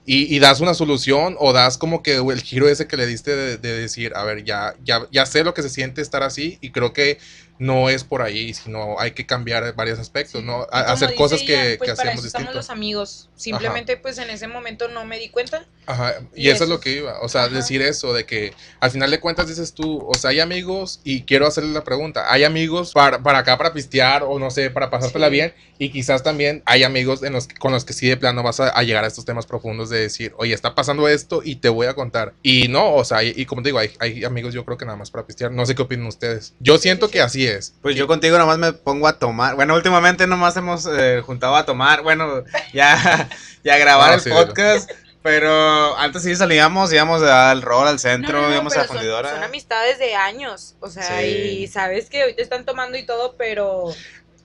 y, 0.07 0.35
y 0.35 0.39
das 0.39 0.61
una 0.61 0.73
solución 0.73 1.37
o 1.39 1.53
das 1.53 1.77
como 1.77 2.03
que 2.03 2.17
el 2.17 2.41
giro 2.43 2.67
ese 2.69 2.87
que 2.87 2.97
le 2.97 3.07
diste 3.07 3.37
de, 3.37 3.59
de 3.59 3.79
decir, 3.79 4.13
a 4.17 4.25
ver, 4.25 4.43
ya, 4.45 4.75
ya, 4.83 5.07
ya 5.13 5.27
sé 5.27 5.45
lo 5.45 5.53
que 5.53 5.63
se 5.63 5.69
siente 5.69 6.01
estar 6.01 6.23
así 6.23 6.59
y 6.63 6.73
creo 6.73 6.95
que 6.95 7.19
no 7.59 7.89
es 7.89 8.03
por 8.05 8.23
ahí, 8.23 8.53
sino 8.53 8.99
hay 8.99 9.13
que 9.13 9.27
cambiar 9.27 9.75
varios 9.75 9.99
aspectos, 9.99 10.41
Sí. 10.41 10.47
¿no? 10.47 10.67
A- 10.73 10.93
hacer 10.93 11.15
cosas 11.15 11.41
ella, 11.43 11.47
que, 11.47 11.79
pues 11.79 11.91
que 11.91 11.97
para 11.97 12.09
hacemos 12.11 12.19
eso 12.25 12.27
estamos 12.37 12.55
los 12.55 12.71
amigos. 12.71 13.31
Simplemente 13.37 13.97
pues 13.97 14.19
en 14.19 14.29
ese 14.31 14.49
momento 14.49 14.89
no 14.89 15.05
me 15.05 15.19
di 15.19 15.29
cuenta. 15.29 15.65
Ajá, 15.87 16.15
y, 16.35 16.47
Y 16.47 16.49
eso 16.49 16.55
eso 16.57 16.65
es 16.65 16.71
lo 16.71 16.81
que 16.81 16.93
iba, 16.93 17.21
o 17.21 17.29
sea, 17.29 17.45
Ajá. 17.45 17.55
decir 17.55 17.83
eso, 17.83 18.13
de 18.15 18.25
que 18.25 18.55
al 18.81 18.91
final 18.91 19.11
de 19.11 19.21
cuentas 19.21 19.49
dices 19.49 19.75
tú, 19.75 20.03
o 20.07 20.15
sea, 20.15 20.31
hay 20.31 20.41
amigos, 20.41 21.01
y 21.05 21.23
quiero 21.23 21.47
hacerle 21.47 21.73
la 21.73 21.85
pregunta, 21.85 22.33
hay 22.33 22.43
amigos 22.45 22.93
para, 22.93 23.23
para 23.23 23.41
acá, 23.41 23.59
para 23.59 23.73
pistear, 23.75 24.23
o 24.27 24.39
no 24.39 24.51
sé, 24.51 24.71
para 24.71 24.89
pasártela 24.91 25.27
Sí. 25.27 25.33
bien, 25.33 25.55
y 25.79 25.91
quizás 25.91 26.23
también 26.23 26.63
hay 26.65 26.85
amigos 26.85 27.23
en 27.23 27.35
los, 27.35 27.47
que- 27.47 27.55
con 27.57 27.71
los 27.73 27.85
que 27.85 27.93
sí 27.93 28.09
de 28.09 28.17
plano 28.17 28.43
vas 28.43 28.61
a, 28.61 28.71
a 28.71 28.83
llegar 28.83 29.05
a 29.05 29.09
estos 29.09 29.25
temas 29.27 29.45
profundos 29.47 29.91
de 29.91 30.01
decir, 30.01 30.33
oye, 30.39 30.55
está 30.55 30.75
pasando 30.75 31.07
esto 31.07 31.43
y 31.45 31.57
te 31.57 31.69
voy 31.69 31.87
a 31.87 31.95
contar. 31.95 32.33
Y 32.43 32.69
no, 32.69 32.95
o 32.95 33.05
sea, 33.05 33.23
y, 33.23 33.35
y 33.37 33.45
como 33.45 33.63
te 33.63 33.69
digo, 33.69 33.79
hay, 33.79 33.91
hay 34.01 34.25
amigos 34.25 34.55
yo 34.55 34.65
creo 34.65 34.79
que 34.79 34.87
nada 34.87 34.97
más 34.97 35.11
para 35.11 35.27
pistear, 35.27 35.53
no 35.53 35.67
sé 35.67 35.75
qué 35.75 35.83
opinan 35.83 36.07
ustedes. 36.07 36.55
Yo 36.61 36.79
siento 36.79 37.07
sí, 37.07 37.13
que 37.13 37.19
sí. 37.19 37.23
así 37.25 37.44
es. 37.47 37.75
Pues 37.83 37.97
yo 37.97 38.07
contigo 38.07 38.39
nomás 38.39 38.59
me 38.59 38.73
pongo 38.73 39.07
a 39.09 39.19
tomar. 39.19 39.55
Bueno, 39.55 39.75
últimamente 39.75 40.27
nomás 40.27 40.57
hemos 40.57 40.87
eh, 40.87 41.23
juntado 41.25 41.57
a 41.57 41.65
tomar. 41.67 42.03
Bueno, 42.03 42.45
ya, 42.73 43.29
ya 43.63 43.75
a 43.75 43.79
grabar 43.79 44.09
No, 44.11 44.15
el 44.17 44.21
sí, 44.21 44.31
podcast. 44.31 44.91
Pero 45.23 45.97
antes 45.97 46.23
sí 46.23 46.37
salíamos, 46.37 46.93
íbamos 46.93 47.23
al 47.23 47.63
rol, 47.63 47.89
al 47.89 47.99
centro, 47.99 48.33
No, 48.35 48.43
no, 48.43 48.49
no, 48.49 48.55
íbamos 48.55 48.75
a 48.75 48.81
la 48.81 48.87
son- 48.87 48.97
fundidora. 48.97 49.31
Son, 49.31 49.43
amistades 49.43 49.99
de 49.99 50.15
años. 50.15 50.75
O 50.81 50.91
sea, 50.91 51.19
Sí. 51.21 51.25
y 51.27 51.67
sabes 51.67 52.11
que 52.11 52.21
ahorita 52.21 52.43
están 52.43 52.67
tomando 52.67 52.99
y 52.99 53.07
todo, 53.07 53.35
pero 53.39 53.87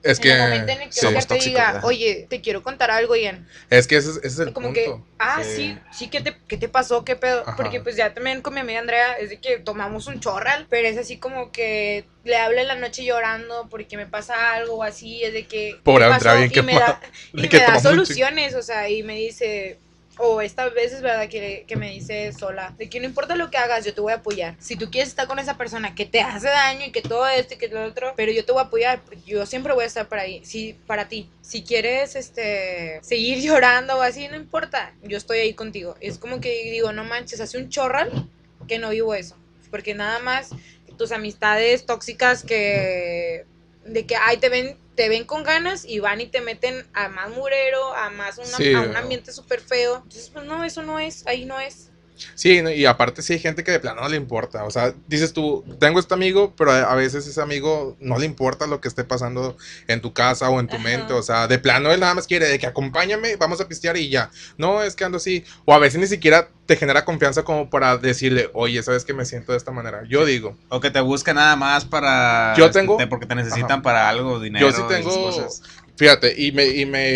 Es 0.02 0.18
en 0.18 0.22
que, 0.22 0.32
el 0.32 0.38
momento 0.38 0.72
en 0.72 0.80
el 0.82 0.88
que 0.88 0.92
sí, 0.92 1.00
te 1.00 1.12
tóxicos, 1.26 1.44
diga, 1.44 1.72
¿verdad? 1.72 1.84
oye, 1.84 2.26
te 2.30 2.40
quiero 2.40 2.62
contar 2.62 2.90
algo, 2.90 3.16
Ian. 3.16 3.46
es 3.68 3.86
que 3.86 3.96
ese, 3.96 4.10
es- 4.10 4.16
ese 4.18 4.26
es 4.28 4.38
el 4.38 4.52
como 4.54 4.68
punto. 4.72 4.80
que, 5.06 5.14
ah, 5.18 5.42
Sí. 5.44 5.78
sí, 5.92 6.08
¿qué 6.08 6.20
te, 6.22 6.36
¿qué 6.48 6.56
te 6.56 6.68
pasó? 6.68 7.04
¿Qué 7.04 7.16
pedo? 7.16 7.42
Ajá. 7.42 7.56
Porque 7.56 7.80
pues 7.80 7.96
ya 7.96 8.14
también 8.14 8.40
con 8.40 8.54
mi 8.54 8.60
amiga 8.60 8.80
Andrea 8.80 9.12
es 9.14 9.28
de 9.30 9.40
que 9.40 9.58
tomamos 9.58 10.06
un 10.06 10.20
chorral, 10.20 10.66
pero 10.70 10.88
es 10.88 10.96
así 10.96 11.18
como 11.18 11.52
que 11.52 12.06
le 12.24 12.36
hablo 12.36 12.60
en 12.60 12.68
la 12.68 12.76
noche 12.76 13.04
llorando 13.04 13.68
porque 13.68 13.96
me 13.96 14.06
pasa 14.06 14.54
algo 14.54 14.76
o 14.76 14.82
así, 14.82 15.22
es 15.22 15.32
de 15.34 15.46
que... 15.46 15.78
Pobre 15.84 16.06
¿qué 16.06 16.12
Andrea, 16.14 16.34
bien 16.34 16.50
y 16.50 16.62
me 16.62 16.74
da, 16.74 17.00
y 17.34 17.48
que 17.48 17.58
me 17.58 17.62
da 17.64 17.78
soluciones, 17.80 18.54
o 18.54 18.62
sea, 18.62 18.88
y 18.88 19.02
me 19.02 19.16
dice... 19.16 19.78
O 20.22 20.42
esta 20.42 20.68
vez 20.68 20.92
es 20.92 21.00
verdad 21.00 21.28
que, 21.30 21.64
que 21.66 21.76
me 21.76 21.90
dice 21.90 22.30
sola, 22.34 22.74
de 22.76 22.90
que 22.90 23.00
no 23.00 23.06
importa 23.06 23.36
lo 23.36 23.50
que 23.50 23.56
hagas, 23.56 23.86
yo 23.86 23.94
te 23.94 24.02
voy 24.02 24.12
a 24.12 24.16
apoyar. 24.16 24.54
Si 24.58 24.76
tú 24.76 24.90
quieres 24.90 25.08
estar 25.08 25.26
con 25.26 25.38
esa 25.38 25.56
persona 25.56 25.94
que 25.94 26.04
te 26.04 26.20
hace 26.20 26.48
daño 26.48 26.84
y 26.84 26.92
que 26.92 27.00
todo 27.00 27.26
esto 27.26 27.54
y 27.54 27.56
que 27.56 27.68
lo 27.68 27.82
otro, 27.82 28.12
pero 28.16 28.30
yo 28.30 28.44
te 28.44 28.52
voy 28.52 28.60
a 28.60 28.66
apoyar, 28.66 29.00
yo 29.24 29.46
siempre 29.46 29.72
voy 29.72 29.84
a 29.84 29.86
estar 29.86 30.08
para 30.08 30.22
ahí, 30.22 30.44
sí, 30.44 30.76
para 30.86 31.08
ti. 31.08 31.30
Si 31.40 31.62
quieres 31.62 32.16
este 32.16 33.00
seguir 33.02 33.38
llorando 33.42 33.96
o 33.96 34.02
así, 34.02 34.28
no 34.28 34.36
importa, 34.36 34.92
yo 35.02 35.16
estoy 35.16 35.38
ahí 35.38 35.54
contigo. 35.54 35.96
Es 36.00 36.18
como 36.18 36.38
que 36.38 36.70
digo, 36.70 36.92
no 36.92 37.04
manches, 37.04 37.40
hace 37.40 37.56
un 37.56 37.70
chorral 37.70 38.28
que 38.68 38.78
no 38.78 38.90
vivo 38.90 39.14
eso, 39.14 39.36
porque 39.70 39.94
nada 39.94 40.18
más 40.18 40.50
tus 40.98 41.12
amistades 41.12 41.86
tóxicas 41.86 42.44
que 42.44 43.46
de 43.86 44.04
que 44.04 44.16
ay 44.16 44.36
te 44.36 44.50
ven 44.50 44.76
te 45.00 45.08
ven 45.08 45.24
con 45.24 45.44
ganas 45.44 45.86
y 45.86 45.98
van 45.98 46.20
y 46.20 46.26
te 46.26 46.42
meten 46.42 46.86
a 46.92 47.08
más 47.08 47.30
murero, 47.30 47.94
a 47.94 48.10
más 48.10 48.36
una- 48.36 48.58
Sí, 48.58 48.74
a 48.74 48.82
un 48.82 48.94
ambiente 48.96 49.32
súper 49.32 49.62
feo. 49.62 49.94
Entonces, 49.96 50.28
pues 50.28 50.44
no, 50.44 50.62
eso 50.62 50.82
no 50.82 50.98
es, 50.98 51.26
ahí 51.26 51.46
no 51.46 51.58
es. 51.58 51.89
Sí, 52.34 52.62
no, 52.62 52.70
y 52.70 52.86
aparte 52.86 53.22
sí 53.22 53.34
hay 53.34 53.38
gente 53.38 53.64
que 53.64 53.70
de 53.72 53.80
plano 53.80 54.02
no 54.02 54.08
le 54.08 54.16
importa. 54.16 54.64
O 54.64 54.70
sea, 54.70 54.94
dices 55.08 55.32
tú, 55.32 55.64
tengo 55.78 56.00
este 56.00 56.14
amigo, 56.14 56.54
pero 56.56 56.72
a 56.72 56.94
veces 56.94 57.26
ese 57.26 57.40
amigo 57.40 57.96
no 58.00 58.18
le 58.18 58.26
importa 58.26 58.66
lo 58.66 58.80
que 58.80 58.88
esté 58.88 59.04
pasando 59.04 59.56
en 59.88 60.00
tu 60.00 60.12
casa 60.12 60.48
o 60.50 60.60
en 60.60 60.66
tu 60.68 60.76
Ajá. 60.76 60.84
mente. 60.84 61.12
O 61.12 61.22
sea, 61.22 61.48
de 61.48 61.58
plano 61.58 61.90
él 61.92 62.00
nada 62.00 62.14
más 62.14 62.26
quiere 62.26 62.46
de 62.48 62.58
que 62.58 62.66
acompáñame, 62.66 63.36
vamos 63.36 63.60
a 63.60 63.68
pistear 63.68 63.96
y 63.96 64.08
ya. 64.08 64.30
No, 64.58 64.82
es 64.82 64.94
que 64.96 65.04
ando 65.04 65.16
así. 65.18 65.44
O 65.64 65.74
a 65.74 65.78
veces 65.78 66.00
ni 66.00 66.06
siquiera 66.06 66.48
te 66.66 66.76
genera 66.76 67.04
confianza 67.04 67.42
como 67.42 67.68
para 67.68 67.96
decirle, 67.96 68.48
oye, 68.54 68.80
sabes 68.82 69.04
que 69.04 69.12
me 69.12 69.24
siento 69.24 69.50
de 69.52 69.58
esta 69.58 69.72
manera. 69.72 70.02
Yo 70.08 70.24
digo, 70.24 70.56
O 70.68 70.78
que 70.80 70.90
te 70.90 71.00
busca 71.00 71.34
nada 71.34 71.56
más 71.56 71.84
para. 71.84 72.54
Yo 72.56 72.70
tengo- 72.70 72.96
te- 72.96 73.08
porque 73.08 73.26
te 73.26 73.34
necesitan 73.34 73.72
Ajá. 73.72 73.82
para 73.82 74.08
algo, 74.08 74.38
dinero. 74.38 74.68
Yo 74.70 74.76
sí 74.76 74.82
tengo- 74.88 75.10
cosas. 75.10 75.62
Fíjate, 76.00 76.32
y 76.34 76.50
me, 76.52 76.64
y 76.66 76.86
me 76.86 77.10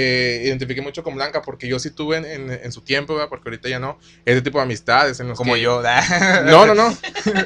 identifiqué 0.45 0.83
mucho 0.83 1.03
con 1.03 1.15
Blanca 1.15 1.41
porque 1.41 1.67
yo 1.67 1.79
sí 1.79 1.91
tuve 1.91 2.19
en, 2.19 2.27
en- 2.27 2.51
en 2.65 2.71
su 2.71 2.83
tiempo, 2.83 3.15
¿verdad? 3.15 3.31
porque 3.31 3.49
ahorita 3.49 3.67
ya 3.71 3.79
no, 3.79 3.99
ese 4.27 4.43
tipo 4.43 4.59
de 4.59 4.65
amistades 4.65 5.19
en 5.21 5.29
los 5.29 5.39
Como 5.39 5.55
que- 5.55 5.63
yo. 5.63 5.83
No, 6.45 6.67
no, 6.67 6.75
no. 6.75 6.95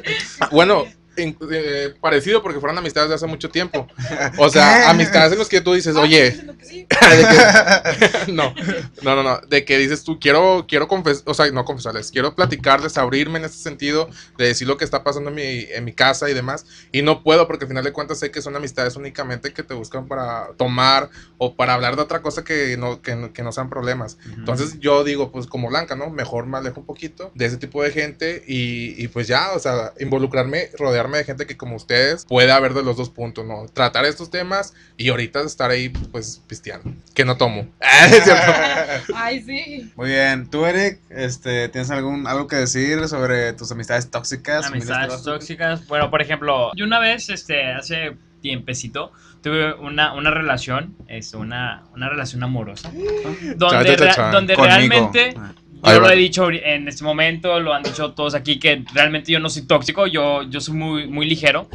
bueno, 0.51 0.85
en- 0.85 0.98
eh, 1.23 1.95
parecido 2.01 2.43
porque 2.43 2.61
fueron 2.61 2.79
amistades 2.79 3.09
de 3.09 3.15
hace 3.17 3.27
mucho 3.27 3.49
tiempo. 3.51 3.87
O 4.39 4.49
sea, 4.51 4.91
amistades 4.91 5.33
en 5.33 5.39
los 5.39 5.49
que 5.49 5.61
tú 5.61 5.73
dices, 5.75 5.97
oye, 5.97 6.37
Ah, 6.49 6.53
que 6.59 6.65
sí. 6.65 6.87
de 7.17 8.27
que- 8.27 8.33
no, 8.33 8.55
no, 9.03 9.15
no, 9.17 9.23
no, 9.23 9.41
de 9.49 9.65
que 9.65 9.79
dices 9.79 10.05
tú, 10.05 10.19
quiero, 10.21 10.67
quiero 10.69 10.87
confesar, 10.89 11.23
o 11.27 11.35
sea, 11.35 11.51
no 11.51 11.65
confesarles, 11.65 12.11
quiero 12.11 12.35
platicarles, 12.35 12.99
abrirme 12.99 13.39
en 13.39 13.47
ese 13.47 13.59
sentido, 13.59 14.09
de 14.37 14.47
decir 14.47 14.69
lo 14.69 14.77
que 14.77 14.85
está 14.85 15.03
pasando 15.05 15.31
en 15.31 15.37
mi, 15.37 15.67
en 15.71 15.85
mi 15.85 15.93
casa 15.93 16.29
y 16.29 16.35
demás, 16.35 16.67
y 16.93 17.03
no 17.03 17.23
puedo 17.23 17.47
porque 17.47 17.65
al 17.65 17.69
final 17.69 17.85
de 17.85 17.93
cuentas 17.93 18.19
sé 18.19 18.31
que 18.31 18.43
son 18.43 18.55
amistades 18.57 18.97
únicamente 18.97 19.53
que 19.53 19.63
te 19.63 19.75
buscan 19.75 20.07
para 20.07 20.49
tomar 20.57 21.09
o 21.39 21.55
para 21.55 21.75
hablar 21.75 21.97
de 21.97 22.03
otra 22.03 22.21
cosa 22.23 22.45
que 22.45 22.77
no, 22.77 23.01
que, 23.03 23.17
no- 23.17 23.33
que 23.33 23.43
no 23.43 23.53
sean 23.53 23.71
problemas. 23.71 24.19
Entonces 24.37 24.79
yo 24.81 25.05
digo, 25.05 25.33
pues 25.33 25.47
como 25.47 25.69
Blanca, 25.69 25.97
¿no? 25.97 26.11
Mejor 26.11 26.47
me 26.47 26.59
alejo 26.59 26.81
un 26.81 26.87
poquito 26.87 27.33
de 27.35 27.47
ese 27.47 27.57
tipo 27.57 27.83
de 27.83 27.91
gente 27.91 28.45
y, 28.47 29.03
y 29.03 29.09
pues 29.09 29.27
ya, 29.27 29.53
o 29.53 29.59
sea, 29.59 29.93
involucrarme, 29.99 30.71
rodearme 30.79 31.08
de 31.17 31.25
gente 31.25 31.47
que 31.47 31.57
como 31.57 31.77
ustedes 31.77 32.27
pueda 32.27 32.57
haber 32.57 32.75
de 32.75 32.83
los 32.83 32.97
dos 32.99 33.09
puntos, 33.09 33.47
¿no? 33.47 33.65
Tratar 33.73 34.05
estos 34.05 34.31
temas 34.31 34.75
y 34.99 35.09
ahorita 35.09 35.41
estar 35.41 35.71
ahí, 35.71 35.89
pues, 35.89 36.43
pisteando, 36.47 36.93
que 37.15 37.25
no 37.25 37.37
tomo. 37.39 37.67
Ah. 37.91 38.99
Ay, 39.15 39.43
sí. 39.43 39.93
Muy 39.97 40.09
bien. 40.09 40.49
¿Tú, 40.51 40.67
Eric, 40.67 41.01
este, 41.11 41.69
tienes 41.69 41.91
algún, 41.91 42.27
algo 42.27 42.47
que 42.47 42.57
decir 42.57 43.09
sobre 43.09 43.53
tus 43.55 43.71
amistades 43.73 44.11
tóxicas? 44.11 44.67
Amistades 44.67 45.23
tóxicas. 45.23 45.87
Bueno, 45.89 46.11
por 46.11 46.21
ejemplo, 46.23 46.71
yo 46.77 46.85
una 46.85 46.99
vez, 47.01 47.29
este, 47.31 47.65
hace 47.73 48.17
tiempecito, 48.43 49.13
tuve 49.43 49.75
una, 49.75 50.15
una 50.15 50.31
relación, 50.31 50.95
es 51.09 51.35
una, 51.35 51.83
una 51.95 52.09
relación 52.09 52.43
amorosa, 52.43 52.91
donde, 53.57 53.97
rea- 53.97 54.31
donde 54.31 54.55
Conmigo. 54.55 54.75
realmente 54.77 55.35
Ah. 55.37 55.53
Yo 55.83 55.89
Ahí 55.91 55.97
lo 55.97 56.03
va. 56.03 56.13
he 56.13 56.17
dicho 56.17 56.51
en 56.51 56.89
este 56.89 57.05
momento, 57.05 57.61
lo 57.61 57.73
han 57.75 57.83
dicho 57.83 58.13
todos 58.13 58.35
aquí, 58.35 58.59
que 58.59 58.85
realmente 58.95 59.33
yo 59.33 59.41
no 59.41 59.49
soy 59.51 59.63
tóxico, 59.67 60.07
yo, 60.07 60.43
yo 60.45 60.61
soy 60.61 60.75
muy, 60.75 61.07
muy 61.07 61.27
ligero. 61.29 61.69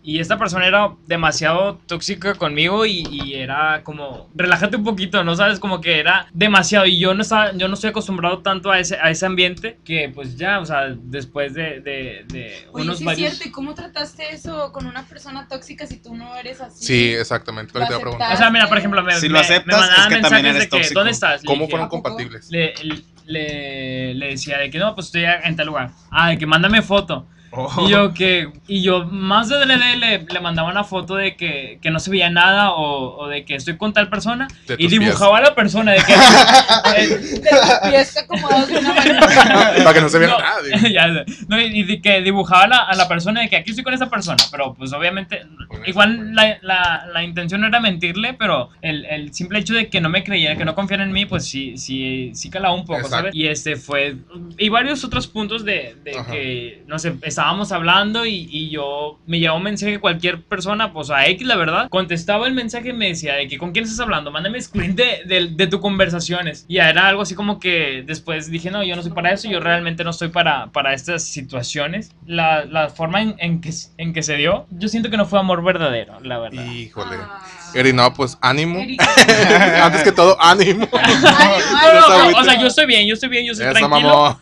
Y 0.00 0.20
esta 0.20 0.38
persona 0.38 0.66
era 0.66 0.94
demasiado 1.06 1.80
tóxica 1.86 2.32
conmigo 2.34 2.86
y, 2.86 3.06
y 3.10 3.34
era 3.34 3.82
como, 3.84 4.30
relájate 4.34 4.76
un 4.76 4.84
poquito, 4.84 5.22
¿no? 5.22 5.36
Sabes, 5.36 5.58
como 5.58 5.82
que 5.82 5.98
era 5.98 6.28
demasiado 6.32 6.86
y 6.86 6.98
yo 6.98 7.12
no 7.12 7.20
estaba, 7.20 7.52
yo 7.52 7.68
no 7.68 7.74
estoy 7.74 7.90
acostumbrado 7.90 8.38
tanto 8.38 8.70
a 8.70 8.78
ese, 8.80 8.96
a 8.96 9.10
ese 9.10 9.26
ambiente 9.26 9.76
que 9.84 10.10
pues 10.14 10.38
ya, 10.38 10.60
o 10.60 10.64
sea, 10.64 10.94
después 10.96 11.52
de, 11.52 11.80
de, 11.80 12.24
de 12.28 12.54
Oye, 12.72 12.84
unos 12.84 12.98
sí 12.98 13.02
es 13.02 13.06
varios... 13.06 13.28
cierto, 13.32 13.48
¿y 13.48 13.52
cómo 13.52 13.74
trataste 13.74 14.32
eso 14.32 14.72
con 14.72 14.86
una 14.86 15.02
persona 15.06 15.46
tóxica 15.46 15.86
si 15.86 15.98
tú 15.98 16.14
no 16.14 16.34
eres 16.36 16.62
así? 16.62 16.86
Sí, 16.86 17.12
exactamente, 17.12 17.74
lo 17.74 17.80
que 17.80 17.86
te 17.88 17.92
iba 17.92 17.96
a 17.96 17.98
Lo 17.98 18.02
preguntar. 18.02 18.32
O 18.32 18.36
sea, 18.38 18.50
mira, 18.50 18.66
por 18.66 18.78
ejemplo, 18.78 19.02
me, 19.02 19.12
Si 19.20 19.28
lo 19.28 19.34
me- 19.34 19.40
aceptas, 19.40 19.66
me 19.66 19.72
mandaban 19.78 20.00
es 20.12 20.16
que 20.16 20.22
también 20.22 20.42
mensajes 20.42 20.44
eres 20.56 20.60
de 20.62 20.64
que, 20.70 20.76
tóxico. 20.78 21.00
¿dónde 21.00 21.12
estás? 21.12 21.42
¿Cómo 21.44 21.60
dije, 21.62 21.70
fueron 21.70 21.88
compatibles? 21.90 22.50
le, 22.50 22.72
le, 22.82 23.02
le 23.28 24.26
decía 24.28 24.58
de 24.58 24.70
que 24.70 24.78
no, 24.78 24.94
pues 24.94 25.06
estoy 25.06 25.24
en 25.24 25.56
tal 25.56 25.66
lugar. 25.66 25.90
Ah, 26.10 26.30
de 26.30 26.38
que 26.38 26.46
mándame 26.46 26.82
foto. 26.82 27.26
Oh. 27.50 27.86
Y 27.86 27.90
yo 27.90 28.12
que, 28.12 28.50
y 28.66 28.82
yo 28.82 29.06
más 29.06 29.48
de 29.48 29.64
le, 29.64 29.96
le, 29.96 30.18
le 30.18 30.40
mandaba 30.40 30.70
una 30.70 30.84
foto 30.84 31.14
de 31.16 31.34
que, 31.34 31.78
que 31.80 31.90
no 31.90 31.98
se 31.98 32.10
veía 32.10 32.28
nada 32.28 32.72
o, 32.72 33.16
o 33.16 33.28
de 33.28 33.44
que 33.44 33.54
estoy 33.54 33.76
con 33.78 33.92
tal 33.92 34.10
persona 34.10 34.48
De 34.66 34.76
y 34.78 34.86
dibujaba 34.88 35.38
a 35.38 35.40
la 35.40 35.54
persona 35.54 35.92
de 35.92 35.98
que... 35.98 36.12
De 36.98 37.16
tus 37.16 37.90
pies 37.90 38.16
acomodados 38.16 38.68
de 38.68 38.78
una 38.78 38.92
manera. 38.92 39.20
Para 39.84 39.94
que 39.94 40.00
no 40.00 40.08
se 40.08 40.18
viera 40.18 40.34
no, 40.34 40.40
nada. 40.40 40.88
ya. 40.90 41.24
No, 41.48 41.60
y, 41.60 41.64
y 41.80 41.82
de 41.84 42.00
que 42.00 42.20
dibujaba 42.22 42.64
a 42.64 42.68
la, 42.68 42.78
a 42.84 42.94
la 42.96 43.08
persona 43.08 43.40
de 43.40 43.48
que 43.48 43.56
aquí 43.56 43.70
estoy 43.70 43.84
con 43.84 43.94
esa 43.94 44.10
persona, 44.10 44.42
pero 44.50 44.74
pues 44.74 44.92
obviamente 44.92 45.46
igual 45.86 46.34
la, 46.34 46.58
la, 46.62 47.06
la 47.12 47.22
intención 47.22 47.60
no 47.60 47.66
era 47.66 47.80
mentirle, 47.80 48.34
pero 48.34 48.70
el, 48.82 49.04
el 49.06 49.32
simple 49.32 49.58
hecho 49.60 49.74
de 49.74 49.88
que 49.88 50.00
no 50.00 50.08
me 50.08 50.24
creyera, 50.24 50.56
que 50.56 50.64
no 50.64 50.74
confiara 50.74 51.04
en 51.04 51.12
mí, 51.12 51.26
pues 51.26 51.46
sí, 51.46 51.76
sí, 51.76 52.32
sí 52.34 52.50
calaba 52.50 52.74
un 52.74 52.84
poco, 52.84 53.00
Exacto. 53.00 53.16
¿sabes? 53.16 53.34
Y 53.34 53.46
este 53.46 53.76
fue, 53.76 54.16
y 54.56 54.68
varios 54.68 55.04
otros 55.04 55.26
puntos 55.26 55.64
de, 55.64 55.96
de 56.04 56.12
que, 56.30 56.82
no 56.86 56.98
sé, 56.98 57.14
estábamos 57.38 57.70
hablando 57.70 58.26
y, 58.26 58.48
y 58.50 58.68
yo, 58.68 59.20
me 59.28 59.38
llegaba 59.38 59.56
un 59.56 59.62
mensaje 59.62 60.00
cualquier 60.00 60.42
persona, 60.42 60.92
pues 60.92 61.08
a 61.10 61.24
X, 61.28 61.46
la 61.46 61.54
verdad, 61.54 61.88
contestaba 61.88 62.48
el 62.48 62.52
mensaje 62.52 62.88
y 62.88 62.92
me 62.92 63.06
decía 63.06 63.34
de 63.34 63.46
que 63.46 63.58
con 63.58 63.70
quién 63.70 63.84
estás 63.84 64.00
hablando, 64.00 64.32
mándame 64.32 64.60
screen 64.60 64.96
de, 64.96 65.22
de, 65.24 65.46
de 65.46 65.66
tus 65.68 65.78
conversaciones. 65.80 66.66
Y 66.66 66.74
ya 66.74 66.90
era 66.90 67.06
algo 67.06 67.22
así 67.22 67.36
como 67.36 67.60
que 67.60 68.02
después 68.04 68.50
dije, 68.50 68.72
no, 68.72 68.82
yo 68.82 68.96
no 68.96 69.02
soy 69.02 69.12
para 69.12 69.30
eso, 69.30 69.48
yo 69.48 69.60
realmente 69.60 70.02
no 70.02 70.10
estoy 70.10 70.30
para, 70.30 70.72
para 70.72 70.94
estas 70.94 71.22
situaciones. 71.22 72.10
La, 72.26 72.64
la 72.64 72.88
forma 72.88 73.22
en, 73.22 73.36
en 73.38 73.60
que, 73.60 73.70
en 73.98 74.12
que 74.12 74.24
se 74.24 74.34
dio, 74.34 74.66
yo 74.70 74.88
siento 74.88 75.08
que 75.08 75.16
no 75.16 75.24
fue 75.24 75.38
amor 75.38 75.62
verdadero, 75.62 76.18
la 76.20 76.40
verdad. 76.40 76.64
Híjole. 76.64 77.18
Ah. 77.20 77.40
Eri, 77.74 77.92
no, 77.92 78.12
pues 78.14 78.36
ánimo. 78.40 78.80
Antes 79.82 80.02
que 80.02 80.12
todo, 80.12 80.36
ánimo. 80.40 80.88
No, 81.20 82.30
no, 82.30 82.38
o 82.38 82.44
sea, 82.44 82.60
yo 82.60 82.66
estoy 82.66 82.86
bien, 82.86 83.06
yo 83.06 83.14
estoy 83.14 83.28
bien, 83.28 83.46
yo 83.46 83.54
soy 83.54 83.64
Esa 83.66 83.74
tranquilo. 83.74 84.08
mamón. 84.08 84.38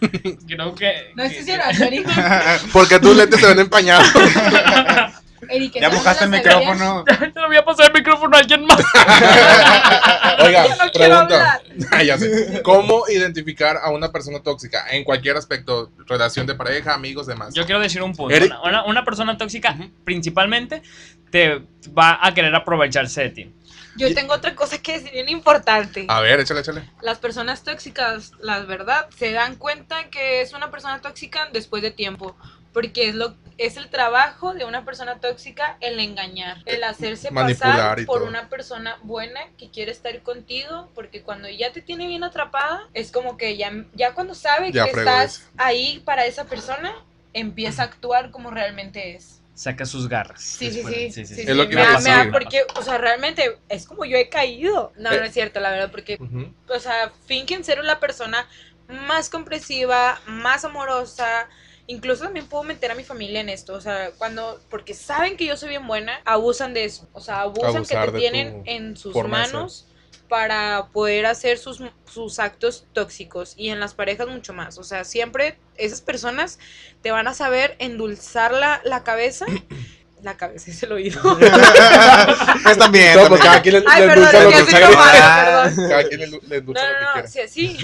Creo 0.46 0.74
que. 0.74 1.12
No 1.14 1.22
que- 1.24 1.38
es 1.38 1.80
Erika. 1.80 2.58
Porque 2.72 2.98
tus 2.98 3.16
lentes 3.16 3.40
se 3.40 3.46
ven 3.46 3.58
empañados. 3.60 4.06
Erika, 5.48 5.78
Ya 5.80 5.88
¿no 5.90 5.96
mojaste 5.96 6.24
el 6.24 6.30
micrófono. 6.30 7.04
Te 7.04 7.40
lo 7.40 7.46
voy 7.46 7.56
a 7.56 7.64
pasar 7.64 7.86
el 7.86 7.92
micrófono 7.92 8.36
a 8.36 8.40
alguien 8.40 8.64
más. 8.64 8.78
Oiga, 10.40 10.62
no 10.68 10.90
quiero 10.92 11.26
pregunta. 11.26 11.60
Ah, 11.92 12.02
ya 12.02 12.18
sé. 12.18 12.62
¿Cómo 12.64 13.04
identificar 13.08 13.76
a 13.82 13.90
una 13.90 14.10
persona 14.10 14.40
tóxica 14.40 14.86
en 14.90 15.04
cualquier 15.04 15.36
aspecto? 15.36 15.90
Relación 16.06 16.46
de 16.46 16.54
pareja, 16.54 16.94
amigos, 16.94 17.26
demás. 17.26 17.54
Yo 17.54 17.64
quiero 17.64 17.80
decir 17.80 18.02
un 18.02 18.14
punto. 18.14 18.34
Eric. 18.34 18.50
Una, 18.62 18.62
una- 18.82 18.84
una 18.86 19.04
persona 19.04 19.36
tóxica, 19.36 19.76
principalmente, 20.04 20.82
te 21.30 21.62
va 21.96 22.18
a 22.20 22.32
querer 22.34 22.54
aprovecharse 22.54 23.22
de 23.22 23.30
ti. 23.30 23.52
Yo 23.98 24.12
tengo 24.14 24.34
otra 24.34 24.54
cosa 24.54 24.76
que 24.78 24.92
decir 24.98 25.12
bien 25.12 25.28
importante. 25.30 26.04
A 26.08 26.20
ver, 26.20 26.38
échale, 26.40 26.60
échale. 26.60 26.90
Las 27.00 27.18
personas 27.18 27.62
tóxicas, 27.62 28.32
la 28.40 28.60
verdad, 28.60 29.08
se 29.16 29.32
dan 29.32 29.56
cuenta 29.56 30.10
que 30.10 30.42
es 30.42 30.52
una 30.52 30.70
persona 30.70 31.00
tóxica 31.00 31.48
después 31.52 31.82
de 31.82 31.90
tiempo. 31.90 32.36
Porque 32.74 33.08
es 33.08 33.14
lo 33.14 33.34
es 33.58 33.78
el 33.78 33.88
trabajo 33.88 34.52
de 34.52 34.66
una 34.66 34.84
persona 34.84 35.18
tóxica 35.18 35.78
el 35.80 35.98
engañar, 35.98 36.58
el 36.66 36.84
hacerse 36.84 37.30
Manipular 37.30 37.72
pasar 37.72 38.04
por 38.04 38.18
todo. 38.18 38.28
una 38.28 38.50
persona 38.50 38.98
buena 39.02 39.40
que 39.56 39.70
quiere 39.70 39.92
estar 39.92 40.20
contigo, 40.20 40.90
porque 40.94 41.22
cuando 41.22 41.48
ya 41.48 41.72
te 41.72 41.80
tiene 41.80 42.06
bien 42.06 42.22
atrapada, 42.22 42.82
es 42.92 43.10
como 43.10 43.38
que 43.38 43.56
ya, 43.56 43.72
ya 43.94 44.12
cuando 44.12 44.34
sabe 44.34 44.72
Ya 44.72 44.84
que 44.84 44.90
estás 44.90 45.36
eso. 45.38 45.48
ahí 45.56 46.02
para 46.04 46.26
esa 46.26 46.44
persona, 46.44 46.94
empieza 47.32 47.80
a 47.80 47.86
actuar 47.86 48.30
como 48.30 48.50
realmente 48.50 49.16
es. 49.16 49.36
Saca 49.57 49.86
sus 49.86 50.07
garras. 50.07 50.42
Sí, 50.42 50.70
sí, 50.70 50.82
sí, 50.84 51.11
sí, 51.11 51.22
Es 51.22 51.28
sí, 51.30 51.44
lo 51.54 51.66
que 51.66 51.76
me 51.76 51.82
da- 51.82 52.28
porque, 52.30 52.62
o 52.76 52.82
sea, 52.82 52.98
realmente 52.98 53.57
es 53.70 53.86
como 53.86 54.04
yo 54.04 54.18
he 54.18 54.28
caído. 54.28 54.92
No, 54.98 55.11
Eh. 55.11 55.18
no 55.18 55.24
es 55.24 55.32
cierto, 55.32 55.61
la 55.61 55.70
verdad, 55.70 55.90
porque 55.90 56.18
o 56.68 56.78
sea, 56.78 57.11
fingen 57.26 57.64
ser 57.64 57.82
la 57.82 57.98
persona 57.98 58.46
más 58.86 59.30
comprensiva, 59.30 60.20
más 60.26 60.66
amorosa. 60.66 61.48
Incluso 61.86 62.24
también 62.24 62.46
puedo 62.46 62.64
meter 62.64 62.90
a 62.90 62.94
mi 62.96 63.04
familia 63.04 63.40
en 63.40 63.48
esto, 63.48 63.72
o 63.72 63.80
sea, 63.80 64.11
cuando, 64.18 64.61
porque 64.68 64.92
saben 64.92 65.36
que 65.36 65.46
yo 65.46 65.57
soy 65.57 65.68
bien 65.70 65.86
buena, 65.86 66.20
abusan 66.24 66.74
de 66.74 66.84
eso, 66.84 67.09
o 67.12 67.20
sea, 67.20 67.42
abusan 67.42 67.76
Abusar 67.76 68.07
que 68.07 68.12
te 68.12 68.18
tienen 68.18 68.62
en 68.66 68.96
sus 68.96 69.14
manos 69.24 69.86
para 70.28 70.88
poder 70.92 71.26
hacer 71.26 71.58
sus, 71.58 71.82
sus 72.10 72.38
actos 72.38 72.86
tóxicos 72.92 73.54
y 73.56 73.70
en 73.70 73.80
las 73.80 73.94
parejas 73.94 74.28
mucho 74.28 74.52
más, 74.52 74.78
o 74.78 74.84
sea, 74.84 75.04
siempre 75.04 75.58
esas 75.76 76.00
personas 76.00 76.58
te 77.02 77.10
van 77.10 77.28
a 77.28 77.34
saber 77.34 77.76
endulzar 77.78 78.52
la, 78.52 78.80
la 78.84 79.04
cabeza, 79.04 79.46
la 80.22 80.36
cabeza 80.36 80.70
es 80.70 80.82
el 80.82 80.92
oído. 80.92 81.20
Pues 82.62 82.78
también. 82.78 83.14
No, 83.14 83.28
pues 83.28 83.40
cada 83.40 83.62
quien 83.62 83.76
le, 83.76 83.84
Ay, 83.86 84.02
le 84.02 84.08
perdón, 84.08 84.34
endulza 84.34 84.80
lo 84.80 84.88
que 84.88 84.96
Ah. 84.98 85.70
Cada 85.88 86.08
quien 86.08 86.20
le, 86.20 86.26
le 86.26 86.32
No, 86.32 86.54
endulza 86.54 86.82
lo 86.82 86.98
que 86.98 87.04
no, 87.04 87.22
no, 87.22 87.28
sí, 87.28 87.40
así. 87.40 87.78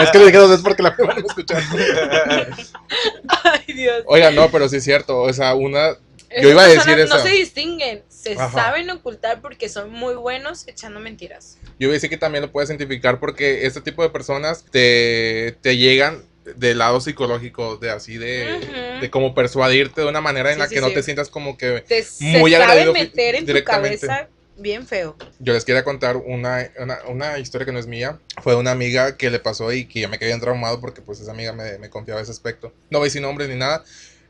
Es 0.00 0.10
que 0.10 0.18
le 0.18 0.24
dije 0.26 0.38
dos 0.38 0.48
veces 0.48 0.64
porque 0.64 0.82
la 0.82 0.96
primera 0.96 1.20
no 1.20 1.26
escucharon. 1.26 1.64
Ay, 3.44 3.74
Dios. 3.74 4.02
Oiga, 4.06 4.30
no, 4.30 4.50
pero 4.50 4.66
sí 4.68 4.76
es 4.76 4.84
cierto. 4.84 5.20
O 5.20 5.32
sea, 5.32 5.54
una. 5.54 5.90
Esas 6.30 6.42
Yo 6.42 6.50
iba 6.50 6.62
a 6.62 6.68
decir 6.68 6.98
eso. 6.98 7.16
No 7.16 7.22
se 7.22 7.30
distinguen, 7.30 8.04
se 8.34 8.42
Ajá. 8.42 8.50
saben 8.64 8.90
ocultar 8.90 9.40
porque 9.40 9.68
son 9.68 9.90
muy 9.90 10.14
buenos 10.14 10.66
echando 10.68 11.00
mentiras. 11.00 11.58
Yo 11.78 11.86
iba 11.86 11.90
a 11.92 11.94
decir 11.94 12.10
que 12.10 12.16
también 12.16 12.42
lo 12.42 12.50
puedes 12.52 12.70
identificar 12.70 13.20
porque 13.20 13.66
este 13.66 13.80
tipo 13.80 14.02
de 14.02 14.10
personas 14.10 14.64
te, 14.70 15.56
te 15.60 15.76
llegan 15.76 16.22
del 16.56 16.78
lado 16.78 17.00
psicológico, 17.00 17.76
de 17.76 17.90
así, 17.90 18.16
de, 18.16 18.58
Ujú. 18.62 19.00
de 19.02 19.10
como 19.10 19.34
persuadirte 19.34 20.00
de 20.00 20.08
una 20.08 20.20
manera 20.20 20.50
en 20.50 20.56
Sí, 20.56 20.60
la 20.60 20.68
sí, 20.68 20.74
que 20.74 20.80
no 20.80 20.88
sí. 20.88 20.94
te 20.94 21.02
sientas 21.02 21.28
como 21.28 21.56
que. 21.58 21.84
Te 21.86 22.04
Muy 22.20 22.50
se 22.50 22.56
agredido 22.56 22.92
saben 22.92 22.92
meter 22.92 23.34
en 23.34 23.46
tu 23.46 23.64
cabeza 23.64 24.28
bien 24.56 24.86
feo. 24.86 25.16
Yo 25.38 25.52
les 25.52 25.64
quería 25.64 25.84
contar 25.84 26.16
una, 26.16 26.68
una, 26.78 26.98
una 27.08 27.38
historia 27.38 27.64
que 27.64 27.72
no 27.72 27.78
es 27.78 27.86
mía. 27.86 28.18
Fue 28.42 28.54
de 28.54 28.58
una 28.58 28.72
amiga 28.72 29.16
que 29.16 29.30
le 29.30 29.38
pasó 29.38 29.72
y 29.72 29.84
que 29.86 30.00
yo 30.00 30.08
me 30.08 30.18
quedé 30.18 30.30
bien 30.30 30.40
traumado 30.40 30.80
porque 30.80 31.00
pues 31.00 31.20
esa 31.20 31.30
amiga 31.30 31.52
me, 31.52 31.78
me 31.78 31.90
confiaba 31.90 32.20
ese 32.20 32.32
aspecto. 32.32 32.72
No 32.90 32.98
voy 32.98 33.06
a 33.06 33.08
decir 33.08 33.22
nombres 33.22 33.48
ni 33.48 33.54
nada, 33.54 33.84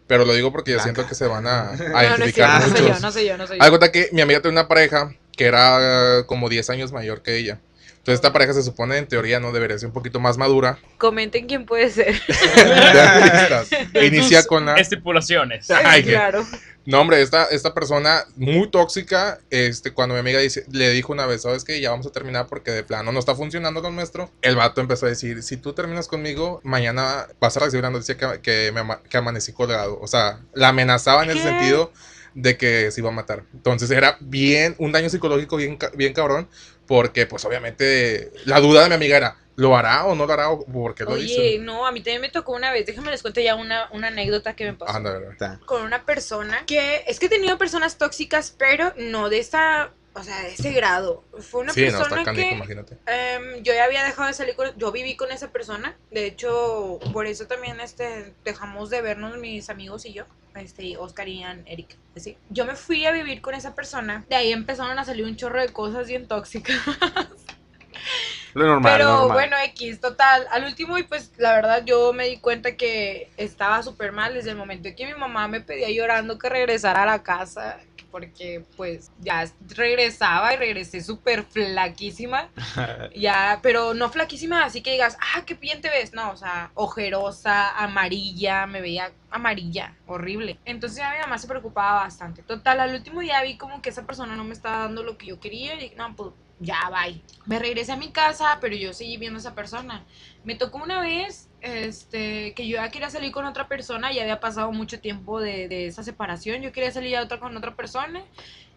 pero 0.08 0.24
lo 0.26 0.34
digo 0.34 0.52
porque 0.52 0.72
yo 0.72 0.80
Blanca. 0.80 0.82
siento 0.82 1.06
que 1.06 1.14
se 1.14 1.28
van 1.28 1.46
a, 1.46 1.70
a 1.92 2.04
No, 2.04 2.18
no 2.18 2.26
es 2.26 2.34
identificar 2.34 2.60
no 2.60 2.68
soy 2.70 2.82
muchos. 2.82 2.86
yo, 2.86 2.98
no 3.00 3.12
soy 3.12 3.26
yo, 3.28 3.38
no 3.38 3.46
soy 3.46 3.60
yo. 3.62 3.70
cuenta 3.70 3.92
que 3.92 4.10
mi 4.12 4.22
amiga 4.22 4.40
tenía 4.42 4.60
una 4.60 4.68
pareja 4.68 5.14
que 5.36 5.46
era 5.46 6.24
como 6.26 6.48
10 6.48 6.70
años 6.70 6.92
mayor 6.92 7.22
que 7.22 7.36
ella. 7.38 7.62
Entonces 8.08 8.24
esta 8.24 8.32
pareja 8.32 8.54
se 8.54 8.62
supone 8.62 8.96
en 8.96 9.06
teoría 9.06 9.38
no 9.38 9.52
debería 9.52 9.78
ser 9.78 9.88
un 9.88 9.92
poquito 9.92 10.18
más 10.18 10.38
madura. 10.38 10.78
Comenten 10.96 11.46
quién 11.46 11.66
puede 11.66 11.90
ser. 11.90 12.18
Inicia 14.02 14.44
con 14.44 14.64
la... 14.64 14.76
Estipulaciones. 14.76 15.70
Ay, 15.70 16.04
claro. 16.04 16.42
No, 16.86 17.02
hombre, 17.02 17.20
esta, 17.20 17.44
esta 17.50 17.74
persona 17.74 18.24
muy 18.36 18.70
tóxica, 18.70 19.40
este, 19.50 19.92
cuando 19.92 20.14
mi 20.14 20.20
amiga 20.20 20.40
dice, 20.40 20.64
le 20.70 20.88
dijo 20.88 21.12
una 21.12 21.26
vez, 21.26 21.42
¿sabes 21.42 21.64
qué? 21.64 21.82
Ya 21.82 21.90
vamos 21.90 22.06
a 22.06 22.10
terminar 22.12 22.46
porque 22.46 22.70
de 22.70 22.82
plano 22.82 23.12
no 23.12 23.18
está 23.18 23.34
funcionando 23.34 23.82
lo 23.82 23.90
nuestro. 23.90 24.30
El 24.40 24.56
vato 24.56 24.80
empezó 24.80 25.04
a 25.04 25.10
decir, 25.10 25.42
si 25.42 25.58
tú 25.58 25.74
terminas 25.74 26.08
conmigo, 26.08 26.62
mañana 26.64 27.26
vas 27.40 27.58
a 27.58 27.60
recibir 27.60 27.84
una 27.84 27.90
noticia 27.90 28.16
que, 28.16 28.40
que, 28.40 28.72
me 28.72 28.80
ama- 28.80 29.02
que 29.06 29.18
amanecí 29.18 29.52
colgado. 29.52 29.98
O 30.00 30.06
sea, 30.06 30.40
la 30.54 30.68
amenazaba 30.68 31.24
en 31.24 31.30
el 31.30 31.36
¿Qué? 31.36 31.42
sentido 31.42 31.92
de 32.40 32.56
que 32.56 32.90
se 32.90 33.00
iba 33.00 33.10
a 33.10 33.12
matar. 33.12 33.42
Entonces 33.52 33.90
era 33.90 34.16
bien, 34.20 34.74
un 34.78 34.92
daño 34.92 35.08
psicológico 35.08 35.56
bien, 35.56 35.76
bien 35.94 36.12
cabrón, 36.12 36.48
porque 36.86 37.26
pues 37.26 37.44
obviamente 37.44 38.32
la 38.44 38.60
duda 38.60 38.82
de 38.82 38.88
mi 38.88 38.94
amiga 38.94 39.16
era, 39.16 39.36
¿lo 39.56 39.76
hará 39.76 40.06
o 40.06 40.14
no 40.14 40.24
lo 40.24 40.32
hará? 40.32 40.50
¿O 40.50 40.64
¿Por 40.64 40.94
qué 40.94 41.04
lo 41.04 41.10
Oye, 41.10 41.22
dice? 41.22 41.58
no, 41.58 41.86
a 41.86 41.92
mí 41.92 42.00
también 42.00 42.20
me 42.20 42.28
tocó 42.28 42.52
una 42.52 42.70
vez. 42.70 42.86
Déjenme 42.86 43.10
les 43.10 43.22
cuento 43.22 43.40
ya 43.40 43.56
una, 43.56 43.88
una 43.92 44.08
anécdota 44.08 44.54
que 44.54 44.66
me 44.66 44.74
pasó. 44.74 44.96
Anda, 44.96 45.58
con 45.66 45.82
una 45.82 46.04
persona 46.04 46.64
que 46.66 47.02
es 47.08 47.18
que 47.18 47.26
he 47.26 47.28
tenido 47.28 47.58
personas 47.58 47.98
tóxicas, 47.98 48.54
pero 48.56 48.94
no 48.96 49.28
de 49.28 49.40
esa, 49.40 49.90
o 50.18 50.24
sea, 50.24 50.40
de 50.42 50.52
ese 50.52 50.72
grado. 50.72 51.24
Fue 51.38 51.60
una 51.62 51.72
Sí, 51.72 51.86
no, 51.86 51.98
persona 51.98 52.20
está 52.22 52.32
que 52.32 52.52
imagínate. 52.52 52.98
em, 53.06 53.62
yo 53.62 53.72
ya 53.72 53.84
había 53.84 54.02
dejado 54.04 54.28
de 54.28 54.34
salir 54.34 54.54
con, 54.56 54.76
yo 54.78 54.92
viví 54.92 55.16
con 55.16 55.30
esa 55.32 55.50
persona. 55.50 55.96
De 56.10 56.26
hecho, 56.26 56.98
por 57.12 57.26
eso 57.26 57.46
también 57.46 57.80
este 57.80 58.34
dejamos 58.44 58.90
de 58.90 59.00
vernos 59.02 59.38
mis 59.38 59.70
amigos 59.70 60.04
y 60.06 60.12
yo, 60.12 60.24
este 60.54 60.96
Oscar 60.96 61.28
y 61.28 61.40
Ian, 61.40 61.62
Eric, 61.66 61.96
así. 62.16 62.36
Yo 62.50 62.64
me 62.64 62.74
fui 62.74 63.04
a 63.06 63.12
vivir 63.12 63.40
con 63.40 63.54
esa 63.54 63.74
persona. 63.74 64.24
De 64.28 64.36
ahí 64.36 64.52
empezaron 64.52 64.98
a 64.98 65.04
salir 65.04 65.24
un 65.24 65.36
chorro 65.36 65.60
de 65.60 65.68
cosas 65.72 66.06
bien 66.08 66.26
tóxicas. 66.28 66.76
Lo 68.54 68.66
normal, 68.66 68.92
Pero 68.96 69.04
normal. 69.10 69.32
bueno, 69.32 69.56
X, 69.66 70.00
total. 70.00 70.46
Al 70.50 70.64
último, 70.64 70.98
y 70.98 71.02
pues 71.02 71.32
la 71.36 71.52
verdad 71.52 71.82
yo 71.84 72.12
me 72.12 72.26
di 72.28 72.38
cuenta 72.38 72.76
que 72.76 73.30
estaba 73.36 73.82
súper 73.82 74.10
mal 74.12 74.34
desde 74.34 74.50
el 74.50 74.56
momento 74.56 74.88
en 74.88 74.96
que 74.96 75.06
mi 75.06 75.14
mamá 75.14 75.48
me 75.48 75.60
pedía 75.60 75.90
llorando 75.90 76.38
que 76.38 76.48
regresara 76.48 77.02
a 77.02 77.06
la 77.06 77.22
casa. 77.22 77.78
Porque 78.10 78.64
pues 78.76 79.10
ya 79.18 79.44
regresaba 79.76 80.54
y 80.54 80.56
regresé 80.56 81.02
súper 81.02 81.44
flaquísima. 81.44 82.48
Ya, 83.14 83.58
pero 83.62 83.94
no 83.94 84.10
flaquísima, 84.10 84.64
así 84.64 84.82
que 84.82 84.92
digas, 84.92 85.16
ah, 85.20 85.42
qué 85.44 85.54
bien 85.54 85.80
te 85.80 85.88
ves. 85.88 86.12
No, 86.12 86.30
o 86.30 86.36
sea, 86.36 86.70
ojerosa, 86.74 87.76
amarilla, 87.76 88.66
me 88.66 88.80
veía 88.80 89.12
amarilla, 89.30 89.96
horrible. 90.06 90.58
Entonces 90.64 90.98
ya 90.98 91.10
mi 91.12 91.18
mamá 91.18 91.38
se 91.38 91.48
preocupaba 91.48 92.02
bastante. 92.02 92.42
Total, 92.42 92.80
al 92.80 92.94
último 92.94 93.20
día 93.20 93.42
vi 93.42 93.56
como 93.56 93.82
que 93.82 93.90
esa 93.90 94.06
persona 94.06 94.36
no 94.36 94.44
me 94.44 94.52
estaba 94.52 94.78
dando 94.78 95.02
lo 95.02 95.18
que 95.18 95.26
yo 95.26 95.40
quería 95.40 95.74
y 95.74 95.78
dije, 95.80 95.96
no, 95.96 96.14
pues 96.14 96.32
ya, 96.60 96.90
bye. 96.90 97.22
Me 97.46 97.58
regresé 97.58 97.92
a 97.92 97.96
mi 97.96 98.10
casa, 98.10 98.58
pero 98.60 98.76
yo 98.76 98.92
seguí 98.92 99.16
viendo 99.16 99.38
a 99.38 99.40
esa 99.40 99.54
persona. 99.54 100.04
Me 100.44 100.54
tocó 100.54 100.78
una 100.78 101.00
vez 101.00 101.47
este, 101.60 102.54
que 102.54 102.66
yo 102.68 102.76
ya 102.76 102.88
quería 102.90 103.10
salir 103.10 103.32
con 103.32 103.44
otra 103.46 103.68
persona, 103.68 104.12
ya 104.12 104.22
había 104.22 104.40
pasado 104.40 104.70
mucho 104.72 105.00
tiempo 105.00 105.40
de, 105.40 105.68
de 105.68 105.86
esa 105.86 106.02
separación, 106.02 106.62
yo 106.62 106.72
quería 106.72 106.90
salir 106.92 107.10
ya 107.12 107.22
otra 107.22 107.38
con 107.40 107.56
otra 107.56 107.74
persona 107.74 108.22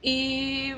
y 0.01 0.73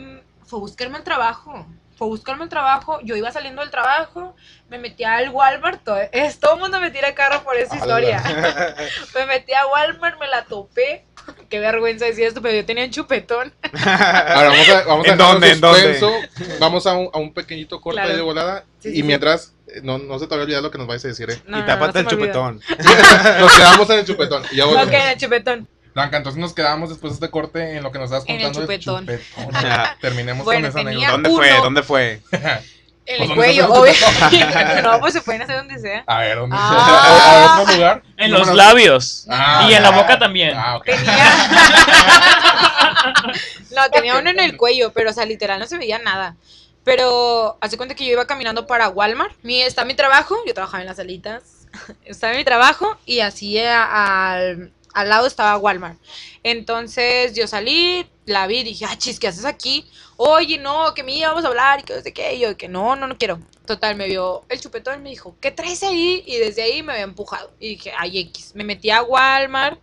fue 0.45 0.59
a 0.59 0.61
buscarme 0.61 0.97
el 0.97 1.03
trabajo. 1.03 1.65
Fue 1.95 2.07
a 2.07 2.09
buscarme 2.09 2.43
el 2.43 2.49
trabajo, 2.49 2.99
yo 3.03 3.15
iba 3.15 3.31
saliendo 3.31 3.61
del 3.61 3.69
trabajo, 3.69 4.35
me 4.67 4.79
metí 4.79 5.03
al 5.03 5.29
Walmart, 5.29 5.83
todo, 5.83 5.97
es, 6.11 6.39
todo 6.39 6.55
el 6.55 6.59
mundo 6.61 6.79
me 6.81 6.89
tira 6.89 7.13
carro 7.13 7.43
por 7.43 7.55
esa 7.55 7.75
historia. 7.75 8.21
me 9.15 9.25
metí 9.27 9.53
a 9.53 9.67
Walmart, 9.67 10.19
me 10.19 10.27
la 10.27 10.43
topé, 10.43 11.05
qué 11.49 11.59
vergüenza 11.59 12.05
decir 12.05 12.25
esto, 12.25 12.41
pero 12.41 12.55
yo 12.55 12.65
tenía 12.65 12.83
un 12.85 12.89
chupetón. 12.89 13.53
Ahora 13.85 14.49
vamos 14.49 14.69
a, 14.69 14.83
vamos 14.85 15.07
a 15.07 15.11
¿En 15.11 15.17
dejarlo 15.19 15.33
dónde? 15.33 15.51
¿En 15.51 15.61
dónde? 15.61 15.99
suspenso. 15.99 16.57
Vamos 16.59 16.87
a 16.87 16.93
un, 16.97 17.09
a 17.13 17.19
un 17.19 17.31
pequeñito 17.31 17.79
corte 17.79 18.01
Claro. 18.01 18.15
de 18.15 18.21
volada. 18.23 18.65
Sí, 18.79 18.89
sí, 18.89 18.89
y 18.89 18.95
sí. 18.95 19.03
mientras, 19.03 19.53
no, 19.81 19.97
no 19.97 20.19
se 20.19 20.27
te 20.27 20.35
va 20.35 20.41
a 20.41 20.43
olvidar 20.43 20.61
lo 20.61 20.69
que 20.71 20.77
nos 20.77 20.87
vais 20.87 21.03
a 21.03 21.07
decir, 21.07 21.29
¿eh? 21.31 21.41
No, 21.47 21.57
y 21.57 21.61
no, 21.61 21.65
no 21.67 21.73
tápate 21.73 21.99
el 21.99 22.07
chupetón. 22.07 22.61
Nos 23.39 23.53
quedamos 23.53 23.89
en 23.89 23.99
el 23.99 24.05
chupetón. 24.05 24.43
Y 24.51 24.57
ya 24.57 24.65
volvemos. 24.65 24.87
Ok, 24.87 24.93
en 24.93 25.07
el 25.09 25.17
chupetón. 25.17 25.67
Blanca, 25.95 26.17
entonces 26.17 26.41
nos 26.41 26.53
quedamos 26.53 26.89
después 26.89 27.11
de 27.13 27.15
este 27.15 27.29
corte 27.29 27.77
en 27.77 27.83
lo 27.83 27.91
que 27.91 27.99
nos 27.99 28.05
estabas 28.05 28.25
En 28.27 28.37
el 28.37 28.43
contando. 28.51 28.61
chupetón. 28.61 29.05
chupetón. 29.07 29.51
Terminemos 30.01 30.43
Bueno, 30.43 30.61
con 30.71 30.79
esa 30.79 30.79
anécdota. 30.89 31.11
¿Dónde 31.11 31.29
fue? 31.29 31.51
Uno. 31.53 31.61
¿Dónde 31.63 31.83
fue? 31.83 32.21
En 33.05 33.17
Pues, 33.17 33.19
el 33.19 33.27
¿dónde 33.27 33.35
cuello, 33.35 33.73
obviamente. 33.73 34.81
no, 34.81 34.99
pues 35.01 35.11
se 35.13 35.19
pueden 35.21 35.41
hacer 35.41 35.57
donde 35.57 35.77
sea. 35.77 36.05
A 36.07 36.19
ver, 36.19 36.37
¿dónde? 36.37 36.55
Ah. 36.57 37.55
¿A 37.57 37.61
otro 37.61 37.75
lugar? 37.75 38.01
En 38.15 38.31
los 38.31 38.47
no. 38.47 38.53
labios. 38.53 39.25
Ah, 39.29 39.67
y 39.69 39.73
en 39.73 39.83
la 39.83 39.89
boca 39.89 40.17
también. 40.17 40.55
Ah, 40.55 40.77
ok. 40.77 40.85
Tenía. 40.85 41.25
no, 43.75 43.89
tenía 43.91 44.17
uno 44.17 44.29
en 44.29 44.39
el 44.39 44.55
cuello, 44.57 44.93
pero 44.93 45.09
o 45.09 45.13
sea, 45.13 45.25
literal 45.25 45.59
no 45.59 45.67
se 45.67 45.77
veía 45.77 45.99
nada. 45.99 46.35
Pero 46.83 47.57
hace 47.61 47.77
cuenta 47.77 47.95
que 47.95 48.05
yo 48.05 48.11
iba 48.11 48.27
caminando 48.27 48.67
para 48.67 48.89
Walmart. 48.89 49.35
Mi, 49.43 49.61
está 49.61 49.85
mi 49.85 49.93
trabajo, 49.95 50.35
yo 50.45 50.53
trabajaba 50.53 50.81
en 50.81 50.87
las 50.87 50.97
salitas. 50.97 51.67
Estaba 52.05 52.33
mi 52.35 52.43
trabajo 52.43 52.97
y 53.05 53.19
así 53.21 53.57
a- 53.59 54.31
al, 54.33 54.73
al 54.93 55.09
lado 55.09 55.25
estaba 55.27 55.57
Walmart. 55.57 55.97
Entonces 56.43 57.33
yo 57.33 57.47
salí, 57.47 58.07
la 58.25 58.45
vi 58.47 58.63
dije, 58.63 58.85
ah, 58.87 58.97
chis, 58.97 59.19
¿qué 59.19 59.27
haces 59.27 59.45
aquí? 59.45 59.85
Oye, 60.17 60.57
no, 60.59 60.93
que 60.93 61.03
me 61.03 61.13
íbamos 61.15 61.43
a 61.45 61.47
hablar 61.47 61.79
y 61.79 61.83
que 61.83 61.95
no 61.95 62.01
sé 62.01 62.13
qué. 62.13 62.37
Yo, 62.37 62.55
que 62.57 62.67
no, 62.67 62.95
no, 62.95 63.07
no 63.07 63.17
quiero. 63.17 63.39
Total, 63.65 63.95
me 63.95 64.07
vio 64.07 64.43
el 64.49 64.59
chupetón 64.59 65.01
me 65.03 65.09
dijo, 65.09 65.35
¿qué 65.41 65.49
traes 65.51 65.83
ahí? 65.83 66.23
Y 66.27 66.37
desde 66.37 66.61
ahí 66.63 66.83
me 66.83 66.91
había 66.93 67.05
empujado. 67.05 67.51
Y 67.59 67.69
dije, 67.69 67.91
ay, 67.97 68.19
X. 68.19 68.51
Me 68.55 68.63
metí 68.63 68.89
a 68.91 69.01
Walmart 69.03 69.79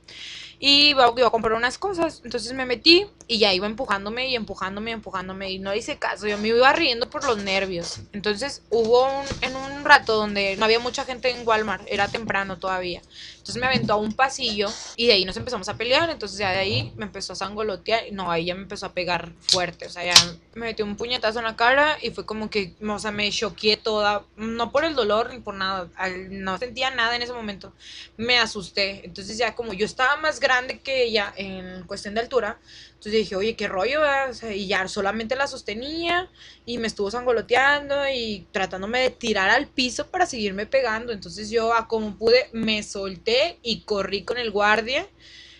y 0.58 0.90
iba, 0.90 1.12
iba 1.16 1.28
a 1.28 1.30
comprar 1.30 1.54
unas 1.54 1.78
cosas. 1.78 2.20
Entonces 2.24 2.52
me 2.52 2.66
metí 2.66 3.06
y 3.30 3.38
ya 3.38 3.54
iba 3.54 3.68
empujándome 3.68 4.26
y 4.26 4.34
empujándome 4.34 4.90
y 4.90 4.94
empujándome. 4.94 5.52
Y 5.52 5.60
no 5.60 5.72
hice 5.72 5.98
caso. 5.98 6.26
Yo 6.26 6.36
me 6.36 6.48
iba 6.48 6.72
riendo 6.72 7.08
por 7.08 7.24
los 7.24 7.38
nervios. 7.38 8.00
Entonces 8.12 8.62
hubo 8.70 9.04
un, 9.04 9.24
en 9.42 9.54
un 9.54 9.84
rato 9.84 10.16
donde 10.16 10.56
no 10.56 10.64
había 10.64 10.80
mucha 10.80 11.04
gente 11.04 11.30
en 11.30 11.46
Walmart. 11.46 11.84
Era 11.86 12.08
temprano 12.08 12.58
todavía. 12.58 13.00
Entonces 13.34 13.60
me 13.60 13.68
aventó 13.68 13.92
a 13.92 13.96
un 13.96 14.14
pasillo 14.14 14.68
y 14.96 15.06
de 15.06 15.12
ahí 15.12 15.24
nos 15.24 15.36
empezamos 15.36 15.68
a 15.68 15.76
pelear. 15.76 16.10
Entonces 16.10 16.38
ya 16.38 16.50
de 16.50 16.58
ahí 16.58 16.92
me 16.96 17.04
empezó 17.04 17.34
a 17.34 17.36
sangolotear. 17.36 18.08
y 18.08 18.10
No, 18.10 18.32
ahí 18.32 18.46
ya 18.46 18.56
me 18.56 18.62
empezó 18.62 18.86
a 18.86 18.94
pegar 18.94 19.30
fuerte. 19.38 19.86
O 19.86 19.90
sea, 19.90 20.04
ya 20.04 20.14
me 20.54 20.66
metió 20.66 20.84
un 20.84 20.96
puñetazo 20.96 21.38
en 21.38 21.44
la 21.44 21.54
cara 21.54 21.98
y 22.02 22.10
fue 22.10 22.26
como 22.26 22.50
que, 22.50 22.74
o 22.84 22.98
sea, 22.98 23.12
me 23.12 23.30
choqué 23.30 23.76
toda. 23.76 24.24
No 24.34 24.72
por 24.72 24.84
el 24.84 24.96
dolor 24.96 25.32
ni 25.32 25.38
por 25.38 25.54
nada. 25.54 25.88
no 26.30 26.58
sentía 26.58 26.90
nada 26.90 27.14
en 27.14 27.22
ese 27.22 27.32
momento. 27.32 27.72
Me 28.16 28.40
asusté. 28.40 29.02
Entonces 29.04 29.38
ya 29.38 29.54
como 29.54 29.72
yo 29.72 29.86
estaba 29.86 30.16
más 30.16 30.40
grande 30.40 30.80
que 30.80 31.04
ella 31.04 31.32
en 31.36 31.84
cuestión 31.84 32.14
de 32.14 32.22
altura. 32.22 32.58
Entonces 33.00 33.20
dije, 33.20 33.34
oye, 33.34 33.56
qué 33.56 33.66
rollo. 33.66 34.02
O 34.28 34.34
sea, 34.34 34.54
y 34.54 34.66
ya 34.66 34.86
solamente 34.86 35.34
la 35.34 35.46
sostenía 35.46 36.28
y 36.66 36.76
me 36.76 36.86
estuvo 36.86 37.10
sangoloteando 37.10 38.06
y 38.12 38.46
tratándome 38.52 39.00
de 39.00 39.08
tirar 39.08 39.48
al 39.48 39.68
piso 39.68 40.08
para 40.08 40.26
seguirme 40.26 40.66
pegando. 40.66 41.10
Entonces 41.10 41.48
yo, 41.48 41.72
a 41.72 41.88
como 41.88 42.18
pude, 42.18 42.50
me 42.52 42.82
solté 42.82 43.58
y 43.62 43.84
corrí 43.84 44.24
con 44.24 44.36
el 44.36 44.50
guardia. 44.50 45.08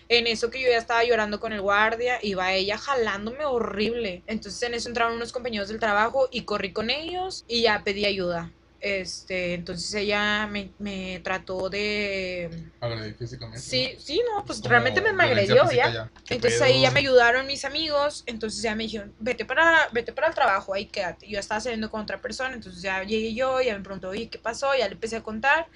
En 0.07 0.27
eso 0.27 0.51
que 0.51 0.61
yo 0.61 0.69
ya 0.69 0.77
estaba 0.77 1.03
llorando 1.03 1.39
con 1.39 1.51
el 1.51 1.61
guardia, 1.61 2.19
iba 2.21 2.53
ella 2.53 2.77
jalándome 2.77 3.43
horrible. 3.43 4.21
Entonces 4.27 4.61
en 4.61 4.75
eso 4.75 4.87
entraron 4.89 5.15
unos 5.15 5.31
compañeros 5.31 5.69
del 5.69 5.79
trabajo 5.79 6.29
y 6.31 6.41
corrí 6.41 6.71
con 6.71 6.91
ellos 6.91 7.43
y 7.47 7.63
ya 7.63 7.81
pedí 7.83 8.05
ayuda. 8.05 8.51
Este, 8.81 9.53
entonces 9.53 9.93
ella 9.93 10.47
me, 10.47 10.71
me 10.79 11.19
trató 11.23 11.69
de... 11.69 12.49
Agredí 12.79 13.13
físicamente. 13.13 13.59
Sí, 13.59 13.95
sí, 13.99 14.19
no, 14.27 14.43
pues 14.43 14.57
Como 14.57 14.71
realmente 14.71 15.01
me 15.01 15.11
violencia 15.11 15.61
agredió 15.61 15.71
ya. 15.71 16.11
Entonces 16.29 16.59
pedo. 16.59 16.67
ahí 16.67 16.81
ya 16.81 16.89
me 16.89 16.99
ayudaron 16.99 17.45
mis 17.45 17.63
amigos, 17.63 18.23
entonces 18.25 18.63
ya 18.63 18.73
me 18.73 18.83
dijeron, 18.83 19.13
vete 19.19 19.45
para, 19.45 19.87
vete 19.91 20.13
para 20.13 20.29
el 20.29 20.33
trabajo, 20.33 20.73
ahí 20.73 20.87
quédate. 20.87 21.27
Yo 21.29 21.39
estaba 21.39 21.61
saliendo 21.61 21.91
con 21.91 22.01
otra 22.01 22.19
persona, 22.19 22.55
entonces 22.55 22.81
ya 22.81 23.03
llegué 23.03 23.35
yo, 23.35 23.61
ya 23.61 23.77
me 23.77 23.83
preguntó, 23.83 24.09
oye, 24.09 24.29
¿qué 24.29 24.39
pasó? 24.39 24.73
Ya 24.75 24.87
le 24.87 24.95
empecé 24.95 25.17
a 25.17 25.21
contar. 25.21 25.67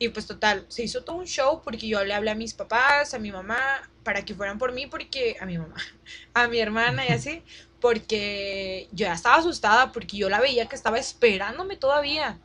Y 0.00 0.08
pues 0.10 0.26
total, 0.26 0.64
se 0.68 0.82
hizo 0.82 1.04
todo 1.04 1.16
un 1.16 1.26
show 1.26 1.60
porque 1.62 1.86
yo 1.86 2.04
le 2.04 2.14
hablé 2.14 2.30
a 2.30 2.34
mis 2.34 2.54
papás, 2.54 3.14
a 3.14 3.18
mi 3.20 3.30
mamá, 3.30 3.58
para 4.02 4.24
que 4.24 4.34
fueran 4.34 4.58
por 4.58 4.72
mí, 4.72 4.86
porque 4.86 5.36
a 5.40 5.46
mi 5.46 5.58
mamá, 5.58 5.76
a 6.34 6.48
mi 6.48 6.58
hermana 6.58 7.04
y 7.06 7.10
así, 7.10 7.42
porque 7.80 8.88
yo 8.92 9.06
ya 9.06 9.12
estaba 9.12 9.36
asustada 9.36 9.92
porque 9.92 10.16
yo 10.16 10.28
la 10.28 10.40
veía 10.40 10.66
que 10.66 10.76
estaba 10.76 10.98
esperándome 10.98 11.76
todavía. 11.76 12.38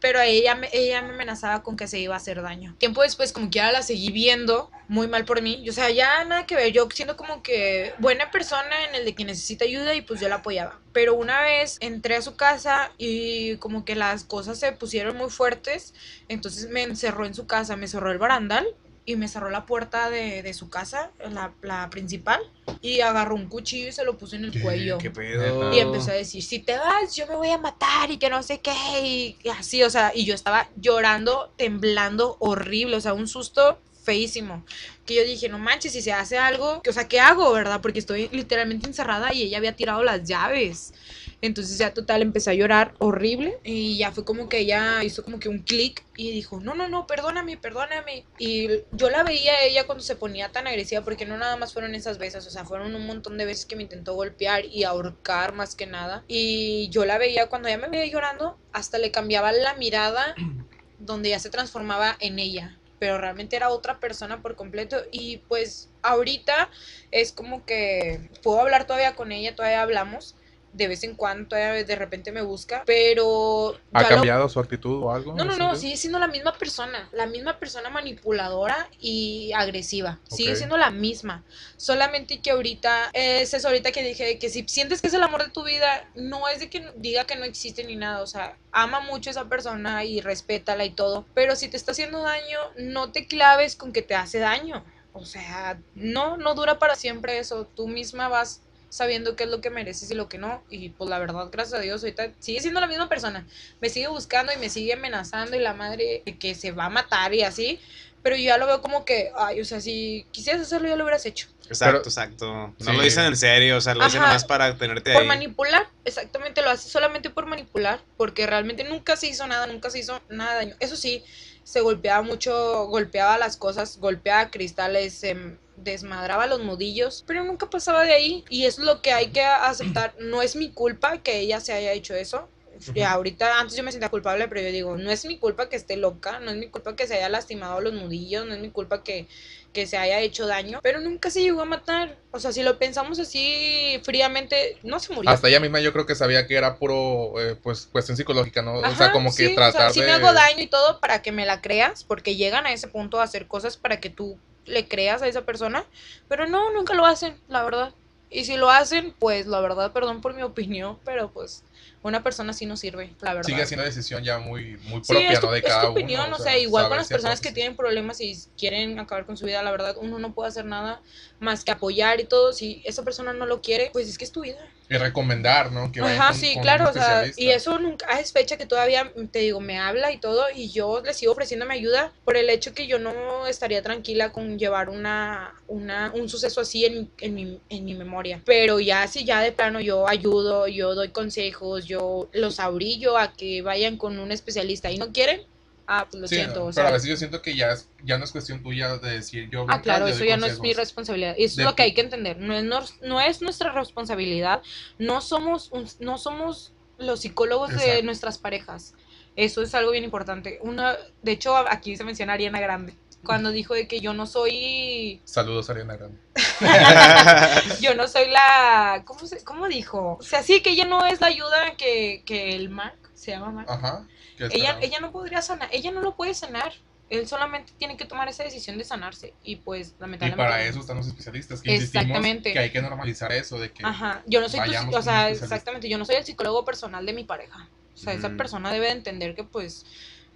Pero 0.00 0.20
ella 0.20 0.54
me, 0.54 0.68
ella 0.72 1.02
me 1.02 1.12
amenazaba 1.12 1.64
con 1.64 1.76
que 1.76 1.88
se 1.88 1.98
iba 1.98 2.14
a 2.14 2.18
hacer 2.18 2.40
daño. 2.40 2.76
Tiempo 2.78 3.02
después, 3.02 3.32
como 3.32 3.50
que 3.50 3.58
ya 3.58 3.72
la 3.72 3.82
seguí 3.82 4.12
viendo, 4.12 4.70
muy 4.86 5.08
mal 5.08 5.24
por 5.24 5.42
mí. 5.42 5.68
O 5.68 5.72
sea, 5.72 5.90
ya 5.90 6.24
nada 6.24 6.46
que 6.46 6.54
ver. 6.54 6.72
Yo 6.72 6.86
siendo 6.94 7.16
como 7.16 7.42
que 7.42 7.92
buena 7.98 8.30
persona 8.30 8.84
en 8.88 8.94
el 8.94 9.04
de 9.04 9.16
que 9.16 9.24
necesita 9.24 9.64
ayuda 9.64 9.94
y 9.94 10.02
pues 10.02 10.20
yo 10.20 10.28
la 10.28 10.36
apoyaba. 10.36 10.78
Pero 10.92 11.14
una 11.14 11.40
vez 11.40 11.78
entré 11.80 12.14
a 12.14 12.22
su 12.22 12.36
casa 12.36 12.92
y 12.96 13.56
como 13.56 13.84
que 13.84 13.96
las 13.96 14.22
cosas 14.22 14.60
se 14.60 14.70
pusieron 14.70 15.16
muy 15.16 15.30
fuertes. 15.30 15.94
Entonces 16.28 16.70
me 16.70 16.84
encerró 16.84 17.26
en 17.26 17.34
su 17.34 17.48
casa, 17.48 17.74
me 17.74 17.88
cerró 17.88 18.12
el 18.12 18.18
barandal 18.18 18.68
y 19.08 19.16
me 19.16 19.26
cerró 19.26 19.48
la 19.48 19.64
puerta 19.64 20.10
de, 20.10 20.42
de 20.42 20.52
su 20.52 20.68
casa, 20.68 21.10
la, 21.30 21.52
la 21.62 21.88
principal. 21.88 22.40
Y 22.82 23.00
agarró 23.00 23.34
un 23.34 23.48
cuchillo 23.48 23.88
y 23.88 23.92
se 23.92 24.04
lo 24.04 24.18
puso 24.18 24.36
en 24.36 24.44
el 24.44 24.60
cuello. 24.60 24.98
¿Qué 24.98 25.10
pedo? 25.10 25.72
Y 25.72 25.78
empezó 25.78 26.10
a 26.10 26.14
decir, 26.14 26.42
si 26.42 26.58
te 26.58 26.76
vas, 26.76 27.16
yo 27.16 27.26
me 27.26 27.34
voy 27.34 27.48
a 27.48 27.56
matar 27.56 28.10
y 28.10 28.18
que 28.18 28.28
no 28.28 28.42
sé 28.42 28.60
qué. 28.60 28.74
Y 29.02 29.36
y 29.42 29.48
así, 29.48 29.82
o 29.82 29.88
sea, 29.88 30.12
y 30.14 30.26
yo 30.26 30.34
estaba 30.34 30.68
llorando, 30.76 31.50
temblando, 31.56 32.36
horrible, 32.38 32.96
o 32.96 33.00
sea, 33.00 33.14
un 33.14 33.28
susto 33.28 33.78
feísimo. 34.04 34.64
Que 35.06 35.14
yo 35.14 35.24
dije, 35.24 35.48
no 35.48 35.58
manches, 35.58 35.92
si 35.92 36.02
se 36.02 36.12
hace 36.12 36.36
algo, 36.36 36.82
que, 36.82 36.90
o 36.90 36.92
sea, 36.92 37.08
¿qué 37.08 37.18
hago, 37.20 37.50
verdad? 37.52 37.80
Porque 37.80 37.98
estoy 37.98 38.28
literalmente 38.30 38.86
encerrada 38.86 39.32
y 39.32 39.42
ella 39.42 39.56
había 39.56 39.74
tirado 39.74 40.02
las 40.04 40.24
llaves. 40.24 40.92
Entonces 41.40 41.78
ya 41.78 41.94
total 41.94 42.22
empecé 42.22 42.50
a 42.50 42.54
llorar 42.54 42.94
horrible 42.98 43.58
y 43.62 43.96
ya 43.96 44.10
fue 44.10 44.24
como 44.24 44.48
que 44.48 44.58
ella 44.58 45.04
hizo 45.04 45.22
como 45.22 45.38
que 45.38 45.48
un 45.48 45.60
clic 45.60 46.04
y 46.16 46.32
dijo, 46.32 46.58
no, 46.60 46.74
no, 46.74 46.88
no, 46.88 47.06
perdóname, 47.06 47.56
perdóname. 47.56 48.24
Y 48.38 48.68
yo 48.92 49.08
la 49.08 49.22
veía 49.22 49.52
a 49.52 49.62
ella 49.62 49.86
cuando 49.86 50.02
se 50.02 50.16
ponía 50.16 50.50
tan 50.50 50.66
agresiva 50.66 51.02
porque 51.02 51.26
no 51.26 51.36
nada 51.36 51.56
más 51.56 51.72
fueron 51.72 51.94
esas 51.94 52.18
veces, 52.18 52.44
o 52.46 52.50
sea, 52.50 52.64
fueron 52.64 52.94
un 52.96 53.06
montón 53.06 53.38
de 53.38 53.44
veces 53.44 53.66
que 53.66 53.76
me 53.76 53.84
intentó 53.84 54.14
golpear 54.14 54.64
y 54.64 54.82
ahorcar 54.82 55.54
más 55.54 55.76
que 55.76 55.86
nada. 55.86 56.24
Y 56.26 56.88
yo 56.88 57.04
la 57.04 57.18
veía 57.18 57.48
cuando 57.48 57.68
ella 57.68 57.78
me 57.78 57.88
veía 57.88 58.06
llorando, 58.06 58.58
hasta 58.72 58.98
le 58.98 59.12
cambiaba 59.12 59.52
la 59.52 59.74
mirada 59.74 60.34
donde 60.98 61.30
ya 61.30 61.38
se 61.38 61.50
transformaba 61.50 62.16
en 62.18 62.40
ella. 62.40 62.76
Pero 62.98 63.16
realmente 63.16 63.54
era 63.54 63.68
otra 63.68 64.00
persona 64.00 64.42
por 64.42 64.56
completo. 64.56 64.96
Y 65.12 65.36
pues 65.46 65.88
ahorita 66.02 66.68
es 67.12 67.30
como 67.30 67.64
que 67.64 68.28
puedo 68.42 68.60
hablar 68.60 68.88
todavía 68.88 69.14
con 69.14 69.30
ella, 69.30 69.54
todavía 69.54 69.82
hablamos 69.82 70.34
de 70.78 70.88
vez 70.88 71.02
en 71.02 71.14
cuando, 71.14 71.48
todavía 71.48 71.84
de 71.84 71.96
repente 71.96 72.32
me 72.32 72.40
busca, 72.40 72.84
pero... 72.86 73.76
¿Ha 73.92 74.02
lo- 74.02 74.08
cambiado 74.08 74.48
su 74.48 74.60
actitud 74.60 75.02
o 75.02 75.10
algo? 75.12 75.34
No, 75.34 75.44
no, 75.44 75.52
¿En 75.52 75.58
no, 75.58 75.76
sigue 75.76 75.96
siendo 75.96 76.18
la 76.18 76.28
misma 76.28 76.56
persona, 76.56 77.08
la 77.12 77.26
misma 77.26 77.58
persona 77.58 77.90
manipuladora 77.90 78.88
y 79.00 79.52
agresiva, 79.54 80.20
sigue 80.30 80.56
siendo 80.56 80.76
la 80.78 80.90
misma, 80.90 81.44
solamente 81.76 82.40
que 82.40 82.52
ahorita, 82.52 83.10
es 83.12 83.52
eso 83.52 83.68
ahorita 83.68 83.90
que 83.92 84.02
dije, 84.02 84.38
que 84.38 84.48
si 84.48 84.64
sientes 84.68 85.02
que 85.02 85.08
es 85.08 85.14
el 85.14 85.22
amor 85.22 85.44
de 85.44 85.50
tu 85.50 85.64
vida, 85.64 86.08
no 86.14 86.48
es 86.48 86.60
de 86.60 86.70
que 86.70 86.92
diga 86.96 87.24
que 87.24 87.36
no 87.36 87.44
existe 87.44 87.84
ni 87.84 87.96
nada, 87.96 88.22
o 88.22 88.26
sea, 88.26 88.56
ama 88.70 89.00
mucho 89.00 89.30
a 89.30 89.32
esa 89.32 89.48
persona 89.48 90.04
y 90.04 90.20
respétala 90.20 90.84
y 90.84 90.90
todo, 90.90 91.26
pero 91.34 91.56
si 91.56 91.68
te 91.68 91.76
está 91.76 91.92
haciendo 91.92 92.22
daño, 92.22 92.58
no 92.76 93.10
te 93.10 93.26
claves 93.26 93.74
con 93.76 93.92
que 93.92 94.02
te 94.02 94.14
hace 94.14 94.38
daño, 94.38 94.84
o 95.12 95.24
sea, 95.24 95.80
no, 95.94 96.36
no 96.36 96.54
dura 96.54 96.78
para 96.78 96.94
siempre 96.94 97.38
eso, 97.38 97.66
tú 97.74 97.88
misma 97.88 98.28
vas 98.28 98.62
sabiendo 98.88 99.36
qué 99.36 99.44
es 99.44 99.50
lo 99.50 99.60
que 99.60 99.70
mereces 99.70 100.10
y 100.10 100.14
lo 100.14 100.28
que 100.28 100.38
no. 100.38 100.62
Y 100.70 100.90
pues 100.90 101.08
la 101.10 101.18
verdad, 101.18 101.48
gracias 101.52 101.78
a 101.78 101.82
Dios, 101.82 102.02
ahorita 102.02 102.30
sigue 102.38 102.60
siendo 102.60 102.80
la 102.80 102.86
misma 102.86 103.08
persona. 103.08 103.46
Me 103.80 103.88
sigue 103.88 104.08
buscando 104.08 104.52
y 104.52 104.56
me 104.56 104.70
sigue 104.70 104.94
amenazando 104.94 105.56
y 105.56 105.60
la 105.60 105.74
madre 105.74 106.22
de 106.24 106.38
que 106.38 106.54
se 106.54 106.72
va 106.72 106.86
a 106.86 106.90
matar 106.90 107.34
y 107.34 107.42
así. 107.42 107.78
Pero 108.22 108.34
yo 108.34 108.42
ya 108.42 108.58
lo 108.58 108.66
veo 108.66 108.82
como 108.82 109.04
que, 109.04 109.30
ay, 109.36 109.60
o 109.60 109.64
sea, 109.64 109.80
si 109.80 110.26
quisieras 110.32 110.62
hacerlo 110.62 110.88
ya 110.88 110.96
lo 110.96 111.04
hubieras 111.04 111.24
hecho. 111.24 111.46
Exacto, 111.68 111.98
Pero- 111.98 112.08
exacto. 112.08 112.46
No 112.78 112.90
Sí. 112.90 112.92
lo 112.96 113.02
dicen 113.02 113.24
en 113.26 113.36
serio, 113.36 113.76
o 113.76 113.80
sea, 113.80 113.94
lo 113.94 114.04
dicen 114.04 114.22
Ajá. 114.22 114.32
más 114.32 114.44
para 114.44 114.76
tenerte 114.76 115.12
Por 115.12 115.22
ahí. 115.22 115.28
manipular, 115.28 115.86
exactamente, 116.04 116.60
lo 116.62 116.70
hace 116.70 116.88
solamente 116.88 117.30
por 117.30 117.46
manipular, 117.46 118.00
porque 118.16 118.46
realmente 118.46 118.82
nunca 118.84 119.16
se 119.16 119.28
hizo 119.28 119.46
nada, 119.46 119.66
nunca 119.68 119.88
se 119.90 120.00
hizo 120.00 120.20
nada 120.28 120.52
de 120.54 120.56
daño. 120.56 120.76
Eso 120.80 120.96
sí, 120.96 121.22
se 121.62 121.80
golpeaba 121.80 122.22
mucho, 122.22 122.86
golpeaba 122.86 123.38
las 123.38 123.56
cosas, 123.56 123.98
golpeaba 123.98 124.50
cristales, 124.50 125.14
se 125.14 125.36
desmadraba 125.82 126.46
los 126.46 126.60
nudillos, 126.60 127.24
pero 127.26 127.44
nunca 127.44 127.70
pasaba 127.70 128.04
de 128.04 128.12
ahí. 128.12 128.44
Y 128.48 128.64
es 128.64 128.78
lo 128.78 129.02
que 129.02 129.12
hay 129.12 129.28
que 129.28 129.42
aceptar. 129.42 130.14
No 130.18 130.42
es 130.42 130.56
mi 130.56 130.70
culpa 130.70 131.18
que 131.18 131.38
ella 131.40 131.60
se 131.60 131.72
haya 131.72 131.92
hecho 131.92 132.14
eso. 132.14 132.48
Y 132.94 133.02
ahorita, 133.02 133.58
antes 133.58 133.76
yo 133.76 133.82
me 133.82 133.90
sentía 133.90 134.08
culpable, 134.08 134.46
pero 134.48 134.60
yo 134.60 134.70
digo, 134.70 134.96
no 134.96 135.10
es 135.10 135.24
mi 135.24 135.38
culpa 135.38 135.68
que 135.68 135.76
esté 135.76 135.96
loca, 135.96 136.38
no 136.40 136.50
es 136.50 136.56
mi 136.56 136.68
culpa 136.68 136.94
que 136.94 137.06
se 137.06 137.14
haya 137.14 137.28
lastimado 137.28 137.80
los 137.80 137.92
nudillos, 137.92 138.46
no 138.46 138.54
es 138.54 138.60
mi 138.60 138.70
culpa 138.70 139.02
que, 139.02 139.26
que 139.72 139.86
se 139.86 139.96
haya 139.96 140.20
hecho 140.20 140.46
daño, 140.46 140.78
pero 140.82 141.00
nunca 141.00 141.30
se 141.30 141.42
llegó 141.42 141.62
a 141.62 141.64
matar. 141.64 142.16
O 142.30 142.38
sea, 142.38 142.52
si 142.52 142.62
lo 142.62 142.78
pensamos 142.78 143.18
así 143.18 144.00
fríamente, 144.04 144.78
no 144.82 145.00
se 145.00 145.12
murió. 145.12 145.30
Hasta 145.30 145.48
ella 145.48 145.60
misma 145.60 145.80
yo 145.80 145.92
creo 145.92 146.06
que 146.06 146.14
sabía 146.14 146.46
que 146.46 146.56
era 146.56 146.76
puro, 146.76 147.40
eh, 147.40 147.56
pues, 147.56 147.88
cuestión 147.90 148.16
psicológica, 148.16 148.62
¿no? 148.62 148.74
o 148.74 148.94
sea, 148.94 149.12
como 149.12 149.30
que 149.30 149.46
sí, 149.46 149.52
o 149.52 149.54
tratar 149.56 149.92
sea, 149.92 150.02
de... 150.02 150.06
me 150.06 150.12
hago 150.12 150.32
daño 150.32 150.62
y 150.62 150.68
todo 150.68 151.00
para 151.00 151.22
que 151.22 151.32
me 151.32 151.46
la 151.46 151.60
creas, 151.60 152.04
porque 152.04 152.36
llegan 152.36 152.66
a 152.66 152.72
ese 152.72 152.88
punto 152.88 153.20
a 153.20 153.24
hacer 153.24 153.48
cosas 153.48 153.76
para 153.76 154.00
que 154.00 154.10
tú 154.10 154.38
le 154.68 154.86
creas 154.88 155.22
a 155.22 155.28
esa 155.28 155.42
persona, 155.42 155.84
pero 156.28 156.46
no, 156.46 156.72
nunca 156.72 156.94
lo 156.94 157.06
hacen, 157.06 157.40
la 157.48 157.64
verdad. 157.64 157.94
Y 158.30 158.44
si 158.44 158.56
lo 158.58 158.70
hacen, 158.70 159.14
pues 159.18 159.46
la 159.46 159.60
verdad, 159.60 159.92
perdón 159.92 160.20
por 160.20 160.34
mi 160.34 160.42
opinión, 160.42 160.98
pero 161.04 161.30
pues 161.32 161.64
una 162.02 162.22
persona 162.22 162.50
así 162.50 162.66
no 162.66 162.76
sirve, 162.76 163.14
la 163.22 163.32
verdad. 163.34 163.46
Sigue 163.48 163.64
siendo 163.66 163.84
decisión 163.84 164.22
ya 164.22 164.38
muy, 164.38 164.76
muy 164.84 165.02
Sí, 165.02 165.12
propia, 165.14 165.32
es 165.32 165.40
tu, 165.40 165.46
¿no? 165.46 165.52
De 165.52 165.58
es 165.60 165.64
cada 165.64 165.80
tu 165.80 165.86
uno. 165.86 165.92
opinión, 165.94 166.32
o 166.32 166.38
sea, 166.38 166.58
igual 166.58 166.88
con 166.88 166.98
las 166.98 167.08
personas 167.08 167.40
que 167.40 167.52
tienen 167.52 167.74
problemas 167.74 168.20
y 168.20 168.38
quieren 168.58 168.98
acabar 168.98 169.24
con 169.24 169.38
su 169.38 169.46
vida, 169.46 169.62
la 169.62 169.70
verdad, 169.70 169.96
uno 169.98 170.18
no 170.18 170.34
puede 170.34 170.50
hacer 170.50 170.66
nada 170.66 171.00
más 171.40 171.64
que 171.64 171.70
apoyar 171.70 172.20
y 172.20 172.24
todo. 172.24 172.52
Si 172.52 172.82
esa 172.84 173.02
persona 173.02 173.32
no 173.32 173.46
lo 173.46 173.62
quiere, 173.62 173.88
pues 173.92 174.08
es 174.08 174.18
que 174.18 174.24
es 174.24 174.32
tu 174.32 174.42
vida. 174.42 174.60
Y 174.90 174.96
recomendar, 174.96 175.70
¿no? 175.70 175.92
Que 175.92 176.00
Ajá, 176.00 176.28
con- 176.28 176.36
sí, 176.36 176.54
con 176.54 176.62
claro, 176.62 176.88
o 176.88 176.92
sea, 176.92 177.26
y 177.36 177.50
eso 177.50 177.78
nunca 177.78 178.18
es 178.18 178.32
fecha 178.32 178.56
que 178.56 178.64
todavía, 178.64 179.12
te 179.30 179.40
digo, 179.40 179.60
me 179.60 179.78
habla 179.78 180.12
y 180.12 180.18
todo, 180.18 180.44
y 180.54 180.70
yo 180.70 181.02
le 181.04 181.12
sigo 181.12 181.32
ofreciendo 181.32 181.66
mi 181.66 181.74
ayuda 181.74 182.12
por 182.24 182.36
el 182.36 182.48
hecho 182.48 182.72
que 182.72 182.86
yo 182.86 182.98
no 182.98 183.46
estaría 183.46 183.82
tranquila 183.82 184.32
con 184.32 184.58
llevar 184.58 184.88
una, 184.88 185.54
una, 185.66 186.10
un 186.14 186.28
suceso 186.28 186.60
así 186.62 186.86
en, 186.86 187.10
en, 187.20 187.34
mi, 187.34 187.60
en 187.68 187.84
mi 187.84 187.94
memoria. 187.94 188.40
Pero 188.46 188.80
ya 188.80 189.06
si 189.08 189.24
ya 189.24 189.40
de 189.42 189.52
plano 189.52 189.80
yo 189.80 190.08
ayudo, 190.08 190.68
yo 190.68 190.94
doy 190.94 191.08
consejos, 191.10 191.84
yo 191.84 192.28
los 192.32 192.60
abrillo 192.60 193.18
a 193.18 193.32
que 193.34 193.60
vayan 193.62 193.96
con 193.98 194.18
un 194.18 194.32
especialista 194.32 194.90
y 194.90 194.98
no 194.98 195.12
quieren, 195.12 195.42
ah, 195.88 196.06
pues 196.08 196.20
lo 196.20 196.28
Sí, 196.28 196.36
siento. 196.36 196.60
no, 196.60 196.66
o 196.66 196.66
pero 196.66 196.72
sea, 196.74 196.88
a 196.88 196.92
veces 196.92 197.08
yo 197.08 197.16
siento 197.16 197.42
que 197.42 197.56
ya, 197.56 197.72
es, 197.72 197.88
ya 198.04 198.16
no 198.18 198.24
es 198.24 198.30
cuestión 198.30 198.62
tuya 198.62 198.96
de 198.98 199.10
decir 199.10 199.48
yo. 199.50 199.66
Ah, 199.68 199.82
claro, 199.82 200.06
eso 200.06 200.24
ya 200.24 200.36
no 200.36 200.46
es 200.46 200.60
mi 200.60 200.72
responsabilidad. 200.74 201.34
Y 201.36 201.44
eso 201.44 201.56
De- 201.56 201.62
es 201.62 201.66
lo 201.68 201.74
que 201.74 201.82
hay 201.82 201.94
que 201.94 202.02
entender. 202.02 202.36
No 202.38 202.54
es, 202.54 202.94
no 203.02 203.20
es 203.20 203.42
nuestra 203.42 203.72
responsabilidad. 203.72 204.62
No 204.98 205.20
somos, 205.20 205.72
un- 205.72 205.88
no 205.98 206.18
somos 206.18 206.72
los 206.98 207.20
psicólogos 207.20 207.70
de 207.76 208.02
nuestras 208.02 208.38
parejas. 208.38 208.94
Eso 209.34 209.62
es 209.62 209.74
algo 209.74 209.90
bien 209.92 210.04
importante. 210.04 210.58
Una, 210.62 210.96
de 211.22 211.32
hecho, 211.32 211.56
aquí 211.56 211.96
se 211.96 212.04
menciona 212.04 212.34
Ariana 212.34 212.60
Grande. 212.60 212.94
Cuando 213.24 213.50
dijo 213.50 213.74
de 213.74 213.88
que 213.88 214.00
yo 214.00 214.14
no 214.14 214.26
soy, 214.26 215.20
Saludos, 215.24 215.68
Ariana 215.70 215.96
Grande. 215.96 216.18
yo 217.80 217.94
no 217.94 218.06
soy 218.08 218.30
la, 218.30 219.02
¿cómo, 219.04 219.26
se, 219.26 219.42
cómo 219.44 219.68
dijo? 219.68 220.16
O 220.20 220.22
sea, 220.22 220.42
sí, 220.42 220.60
que 220.60 220.70
ella 220.70 220.84
no 220.84 221.04
es 221.04 221.20
la 221.20 221.26
ayuda 221.28 221.76
que, 221.76 222.22
que 222.24 222.54
el 222.54 222.68
Mark, 222.70 222.98
se 223.14 223.32
llama 223.32 223.50
Mark. 223.50 223.70
Ajá. 223.70 224.06
¿Qué 224.38 224.48
ella, 224.52 224.78
ella 224.80 225.00
no 225.00 225.12
podría 225.12 225.42
sanar, 225.42 225.68
ella 225.72 225.90
no 225.90 226.00
lo 226.00 226.16
puede 226.16 226.34
sanar. 226.34 226.72
Él 227.10 227.26
solamente 227.26 227.72
tiene 227.78 227.96
que 227.96 228.04
tomar 228.04 228.28
esa 228.28 228.44
decisión 228.44 228.76
de 228.76 228.84
sanarse. 228.84 229.32
Y 229.42 229.56
pues, 229.56 229.94
Y 229.96 230.00
lamentablemente. 230.00 230.36
para 230.42 230.62
eso 230.62 230.80
están 230.80 230.98
los 230.98 231.06
especialistas, 231.06 231.62
que 231.62 231.74
Exactamente. 231.74 232.52
que 232.52 232.58
hay 232.58 232.70
que 232.70 232.82
normalizar 232.82 233.32
eso, 233.32 233.58
de 233.58 233.72
que 233.72 233.84
Ajá, 233.84 234.22
yo 234.26 234.40
no 234.42 234.48
soy 234.48 234.60
tu, 234.60 234.94
o 234.96 235.02
sea, 235.02 235.30
exactamente, 235.30 235.88
yo 235.88 235.96
no 235.96 236.04
soy 236.04 236.16
el 236.16 236.24
psicólogo 236.24 236.64
personal 236.64 237.06
de 237.06 237.14
mi 237.14 237.24
pareja. 237.24 237.68
O 237.94 237.96
sea, 237.96 238.12
esa 238.12 238.30
persona 238.36 238.72
debe 238.72 238.86
de 238.86 238.92
entender 238.92 239.34
que 239.34 239.42
pues 239.42 239.84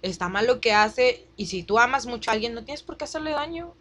está 0.01 0.27
mal 0.29 0.45
lo 0.47 0.59
que 0.59 0.73
hace 0.73 1.27
y 1.37 1.45
si 1.45 1.63
tú 1.63 1.79
amas 1.79 2.05
mucho 2.05 2.29
a 2.29 2.33
alguien 2.33 2.53
no 2.53 2.65
tienes 2.65 2.83
por 2.83 2.97
qué 2.97 3.05
hacerle 3.05 3.31
daño. 3.31 3.73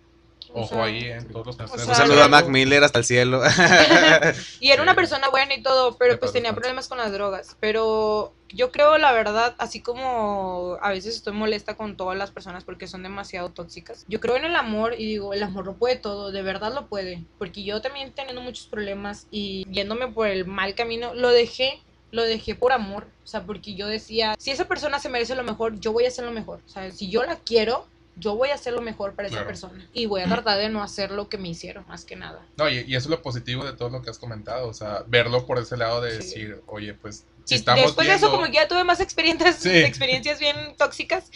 O 0.54 0.62
ojo 0.62 0.74
sea, 0.74 0.84
ahí 0.84 1.04
en 1.04 1.28
todos 1.28 1.58
los 1.58 1.70
o 1.70 1.74
Un 1.74 1.94
saludo 1.94 2.22
a 2.22 2.28
Mac 2.28 2.46
Miller 2.48 2.84
hasta 2.84 2.98
el 2.98 3.04
cielo. 3.04 3.42
Y 4.60 4.70
era 4.70 4.82
una 4.82 4.94
persona 4.94 5.28
buena 5.28 5.54
y 5.54 5.62
todo, 5.62 5.96
pero 5.96 6.18
pues 6.18 6.32
tenía 6.32 6.52
problemas 6.54 6.88
con 6.88 6.98
las 6.98 7.12
drogas. 7.12 7.56
Pero 7.60 8.32
yo 8.48 8.70
creo, 8.70 8.98
la 8.98 9.12
verdad, 9.12 9.54
así 9.58 9.80
como 9.80 10.78
a 10.80 10.90
veces 10.90 11.16
estoy 11.16 11.32
molesta 11.32 11.74
con 11.74 11.96
todas 11.96 12.16
las 12.16 12.30
personas 12.30 12.64
porque 12.64 12.86
son 12.86 13.02
demasiado 13.02 13.50
tóxicas, 13.50 14.04
yo 14.08 14.20
creo 14.20 14.36
en 14.36 14.44
el 14.44 14.56
amor 14.56 14.94
y 14.94 15.06
digo, 15.06 15.32
el 15.32 15.42
amor 15.42 15.66
lo 15.66 15.74
puede 15.74 15.96
todo, 15.96 16.30
de 16.30 16.42
verdad 16.42 16.74
lo 16.74 16.86
puede. 16.86 17.24
Porque 17.38 17.64
yo 17.64 17.80
también 17.80 18.12
teniendo 18.12 18.42
muchos 18.42 18.66
problemas 18.66 19.26
y 19.30 19.66
yéndome 19.70 20.08
por 20.08 20.28
el 20.28 20.46
mal 20.46 20.74
camino, 20.74 21.14
lo 21.14 21.30
dejé. 21.30 21.80
Lo 22.10 22.24
dejé 22.24 22.54
por 22.54 22.72
amor, 22.72 23.06
o 23.24 23.26
sea, 23.26 23.42
porque 23.44 23.74
yo 23.74 23.86
decía, 23.86 24.34
si 24.38 24.50
esa 24.50 24.68
persona 24.68 24.98
se 24.98 25.08
merece 25.08 25.34
lo 25.34 25.44
mejor, 25.44 25.80
yo 25.80 25.92
voy 25.92 26.04
a 26.04 26.08
hacer 26.08 26.26
lo 26.26 26.30
mejor. 26.30 26.60
O 26.66 26.68
sea, 26.68 26.90
si 26.90 27.08
yo 27.08 27.22
la 27.22 27.36
quiero, 27.36 27.86
yo 28.16 28.36
voy 28.36 28.50
a 28.50 28.54
hacer 28.54 28.72
lo 28.74 28.82
mejor 28.82 29.14
para 29.14 29.28
esa 29.28 29.46
persona. 29.46 29.88
Y 29.92 30.06
voy 30.06 30.20
a 30.20 30.26
tratar 30.28 30.58
de 30.58 30.68
no 30.68 30.82
hacer 30.82 31.10
lo 31.10 31.28
que 31.28 31.38
me 31.38 31.48
hicieron, 31.48 31.86
más 31.88 32.04
que 32.04 32.14
nada. 32.16 32.46
No, 32.56 32.68
y, 32.68 32.80
y 32.80 32.94
eso 32.96 33.06
es 33.06 33.10
lo 33.10 33.22
positivo 33.22 33.64
de 33.64 33.72
todo 33.72 33.88
lo 33.90 34.02
que 34.02 34.10
has 34.10 34.18
comentado, 34.18 34.68
o 34.68 34.74
sea, 34.74 35.04
verlo 35.06 35.46
por 35.46 35.58
ese 35.58 35.76
lado 35.76 36.00
de 36.00 36.10
Sí. 36.12 36.16
decir, 36.18 36.62
oye, 36.66 36.94
pues, 36.94 37.24
si 37.44 37.58
después 37.58 38.06
de 38.06 38.14
eso, 38.14 38.30
como 38.30 38.46
que 38.46 38.52
ya 38.52 38.68
tuve 38.68 38.84
más 38.84 39.00
experiencias, 39.00 39.56
Sí. 39.56 39.70
experiencias 39.78 40.38
bien 40.38 40.56
tóxicas, 40.76 41.30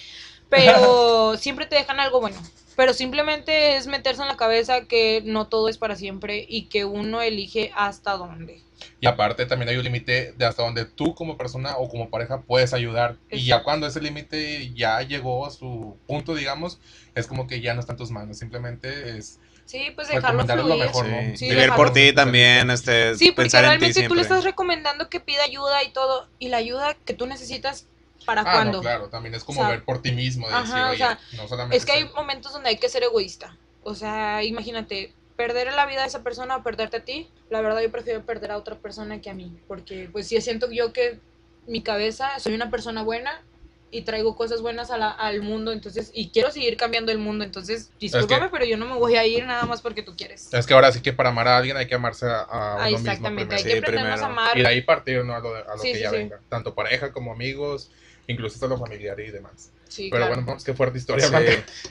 pero 0.49 1.37
siempre 1.39 1.67
te 1.67 1.77
dejan 1.77 1.99
algo 2.01 2.21
bueno. 2.21 2.41
Pero 2.77 2.93
simplemente 2.93 3.77
es 3.79 3.87
meterse 3.87 4.21
en 4.21 4.29
la 4.29 4.37
cabeza 4.37 4.85
que 4.85 5.23
no 5.25 5.47
todo 5.49 5.71
es 5.71 5.79
para 5.79 5.97
siempre 5.97 6.45
y 6.47 6.67
que 6.67 6.85
uno 6.85 7.23
elige 7.23 7.73
hasta 7.75 8.13
dónde. 8.19 8.63
Y 9.01 9.07
aparte 9.07 9.45
también 9.45 9.69
hay 9.69 9.77
un 9.77 9.85
límite 9.85 10.33
de 10.39 10.47
hasta 10.47 10.63
donde 10.63 10.87
tú 10.87 11.15
como 11.15 11.37
persona 11.37 11.77
o 11.77 11.89
como 11.89 12.09
pareja 12.09 12.41
puedes 12.41 12.73
ayudar. 12.73 13.17
Y 13.31 13.45
ya 13.45 13.63
cuando 13.63 13.87
ese 13.87 14.01
límite 14.01 14.73
ya 14.75 15.03
llegó 15.03 15.45
a 15.47 15.51
su 15.51 15.97
punto, 16.07 16.35
digamos, 16.35 16.79
es 17.15 17.27
como 17.27 17.47
que 17.47 17.61
ya 17.61 17.75
no 17.75 17.81
está 17.81 17.93
en 17.93 17.99
tus 17.99 18.11
manos, 18.11 18.39
simplemente 18.39 19.17
es 19.19 19.39
Sí, 19.67 19.91
pues 19.97 20.07
dejarlo 20.09 20.43
recomendarle 20.43 20.63
lo 20.63 20.69
fluir. 20.69 20.87
mejor, 20.87 21.07
Sí. 21.07 21.13
¿no? 21.31 21.37
Sí, 21.37 21.49
Vivir 21.51 21.73
por 21.75 21.93
ti 21.93 22.13
también, 22.15 22.71
este, 22.71 23.17
Sí, 23.17 23.33
porque 23.33 23.43
pensar 23.43 23.65
en 23.65 23.65
ti 23.65 23.69
realmente 23.71 23.95
tú 23.95 23.99
siempre. 24.01 24.17
le 24.17 24.23
estás 24.23 24.45
recomendando 24.45 25.09
que 25.11 25.19
pida 25.21 25.43
ayuda 25.43 25.83
y 25.83 25.91
todo, 25.91 26.29
y 26.39 26.49
la 26.49 26.59
ayuda 26.59 26.95
que 27.05 27.15
tú 27.15 27.27
necesitas, 27.27 27.87
¿para 28.25 28.43
Ah, 28.43 28.53
cuándo? 28.53 28.79
no, 28.79 28.83
claro, 28.83 29.09
también 29.09 29.35
es 29.35 29.43
como 29.45 29.61
O 29.61 29.65
sea, 29.65 29.71
ver 29.73 29.85
por 29.85 30.01
ti 30.01 30.13
mismo, 30.13 30.47
de 30.49 30.55
ajá, 30.55 30.91
decir, 30.91 30.95
o 30.95 30.97
sea, 31.09 31.19
no 31.37 31.49
solamente 31.49 31.77
Es 31.77 31.85
que 31.85 31.93
hay 31.93 32.05
momentos 32.15 32.53
donde 32.53 32.69
hay 32.71 32.77
que 32.79 32.89
ser 32.89 33.03
egoísta. 33.03 33.57
O 33.83 33.95
sea, 33.97 34.43
imagínate, 34.45 35.13
perder 35.37 35.73
la 35.73 35.87
vida 35.87 36.01
de 36.03 36.09
esa 36.09 36.23
persona 36.23 36.57
o 36.57 36.63
perderte 36.63 36.99
a 36.99 37.05
ti, 37.05 37.31
la 37.51 37.61
verdad 37.61 37.81
yo 37.83 37.91
prefiero 37.93 38.25
perder 38.25 38.51
a 38.53 38.57
otra 38.59 38.77
persona 38.77 39.21
que 39.21 39.31
a 39.31 39.35
mí. 39.35 39.53
Porque 39.67 40.09
pues 40.13 40.27
sí 40.29 40.41
siento 40.41 40.71
yo 40.71 40.93
que 40.93 41.21
mi 41.67 41.83
cabeza, 41.83 42.39
soy 42.39 42.55
una 42.55 42.71
persona 42.71 43.03
buena 43.03 43.45
y 43.91 44.03
traigo 44.03 44.35
cosas 44.37 44.63
buenas 44.63 44.91
a 44.91 44.99
la- 44.99 45.11
al 45.11 45.43
mundo, 45.43 45.73
entonces, 45.73 46.11
y 46.13 46.31
quiero 46.31 46.51
seguir 46.51 46.77
cambiando 46.77 47.13
el 47.13 47.19
mundo, 47.19 47.45
entonces, 47.45 47.93
discúlpame, 48.01 48.49
pero 48.51 48.65
yo 48.65 48.77
no 48.77 48.87
me 48.87 48.95
voy 48.97 49.15
a 49.17 49.25
ir 49.25 49.45
nada 49.45 49.65
más 49.65 49.81
porque 49.81 50.03
tú 50.03 50.17
quieres. 50.17 50.53
Es 50.53 50.67
que 50.67 50.75
ahora 50.75 50.91
sí 50.91 51.01
que 51.01 51.13
para 51.13 51.29
amar 51.29 51.47
a 51.49 51.57
alguien 51.57 51.77
hay 51.77 51.87
que 51.87 51.95
amarse 51.95 52.27
a, 52.27 52.41
a 52.41 52.75
Ah, 52.75 52.89
uno 52.89 52.99
mismo 52.99 52.99
exactamente, 52.99 53.55
hay 53.55 53.63
primero. 53.63 53.63
Sí, 53.63 53.69
que 53.69 53.79
aprendernos 53.79 54.21
a 54.23 54.27
amar. 54.27 54.59
Y 54.59 54.61
de 54.63 54.67
ahí 54.69 54.81
partir 54.83 55.25
¿no? 55.25 55.35
a 55.35 55.41
lo, 55.41 55.55
a 55.55 55.77
lo 55.77 55.83
Sí, 55.83 55.89
que 55.93 55.97
sí, 55.97 56.03
ya 56.03 56.11
sí. 56.11 56.17
venga, 56.17 56.41
tanto 56.49 56.75
pareja 56.75 57.13
como 57.13 57.33
amigos, 57.33 57.91
incluso 58.27 58.55
hasta 58.57 58.67
lo 58.67 58.77
familiar 58.79 59.19
y 59.21 59.31
demás. 59.31 59.73
Sí, 59.89 60.09
Pero 60.11 60.27
claro. 60.27 60.35
bueno, 60.35 60.47
vamos, 60.47 60.65
qué 60.65 60.75
fuerte 60.75 60.99
historia. 60.99 61.29
Sí. 61.29 61.35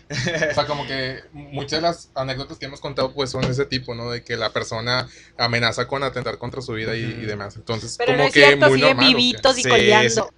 O 0.51 0.53
sea, 0.53 0.65
como 0.67 0.85
que 0.85 1.19
muchas 1.31 1.79
de 1.79 1.87
las 1.87 2.11
anécdotas 2.15 2.57
que 2.57 2.65
hemos 2.65 2.81
contado 2.81 3.13
pues 3.13 3.29
son 3.31 3.41
de 3.45 3.51
ese 3.51 3.65
tipo, 3.65 3.95
¿no? 3.95 4.11
De 4.11 4.23
que 4.23 4.35
la 4.37 4.51
persona 4.51 5.07
amenaza 5.37 5.87
con 5.87 6.03
atentar 6.03 6.37
contra 6.37 6.61
su 6.61 6.73
vida 6.73 6.95
y, 6.95 7.01
y 7.03 7.25
demás. 7.25 7.55
Entonces, 7.55 7.95
Pero 7.97 8.13
como 8.13 8.23
no 8.23 8.27
es 8.27 8.33
que 8.33 8.41
cierto, 8.45 8.67
muy 8.67 8.81
normal. 8.81 9.05
vivitos 9.15 9.57
y 9.57 9.63
Sí, 9.63 9.69
coleando. 9.69 10.29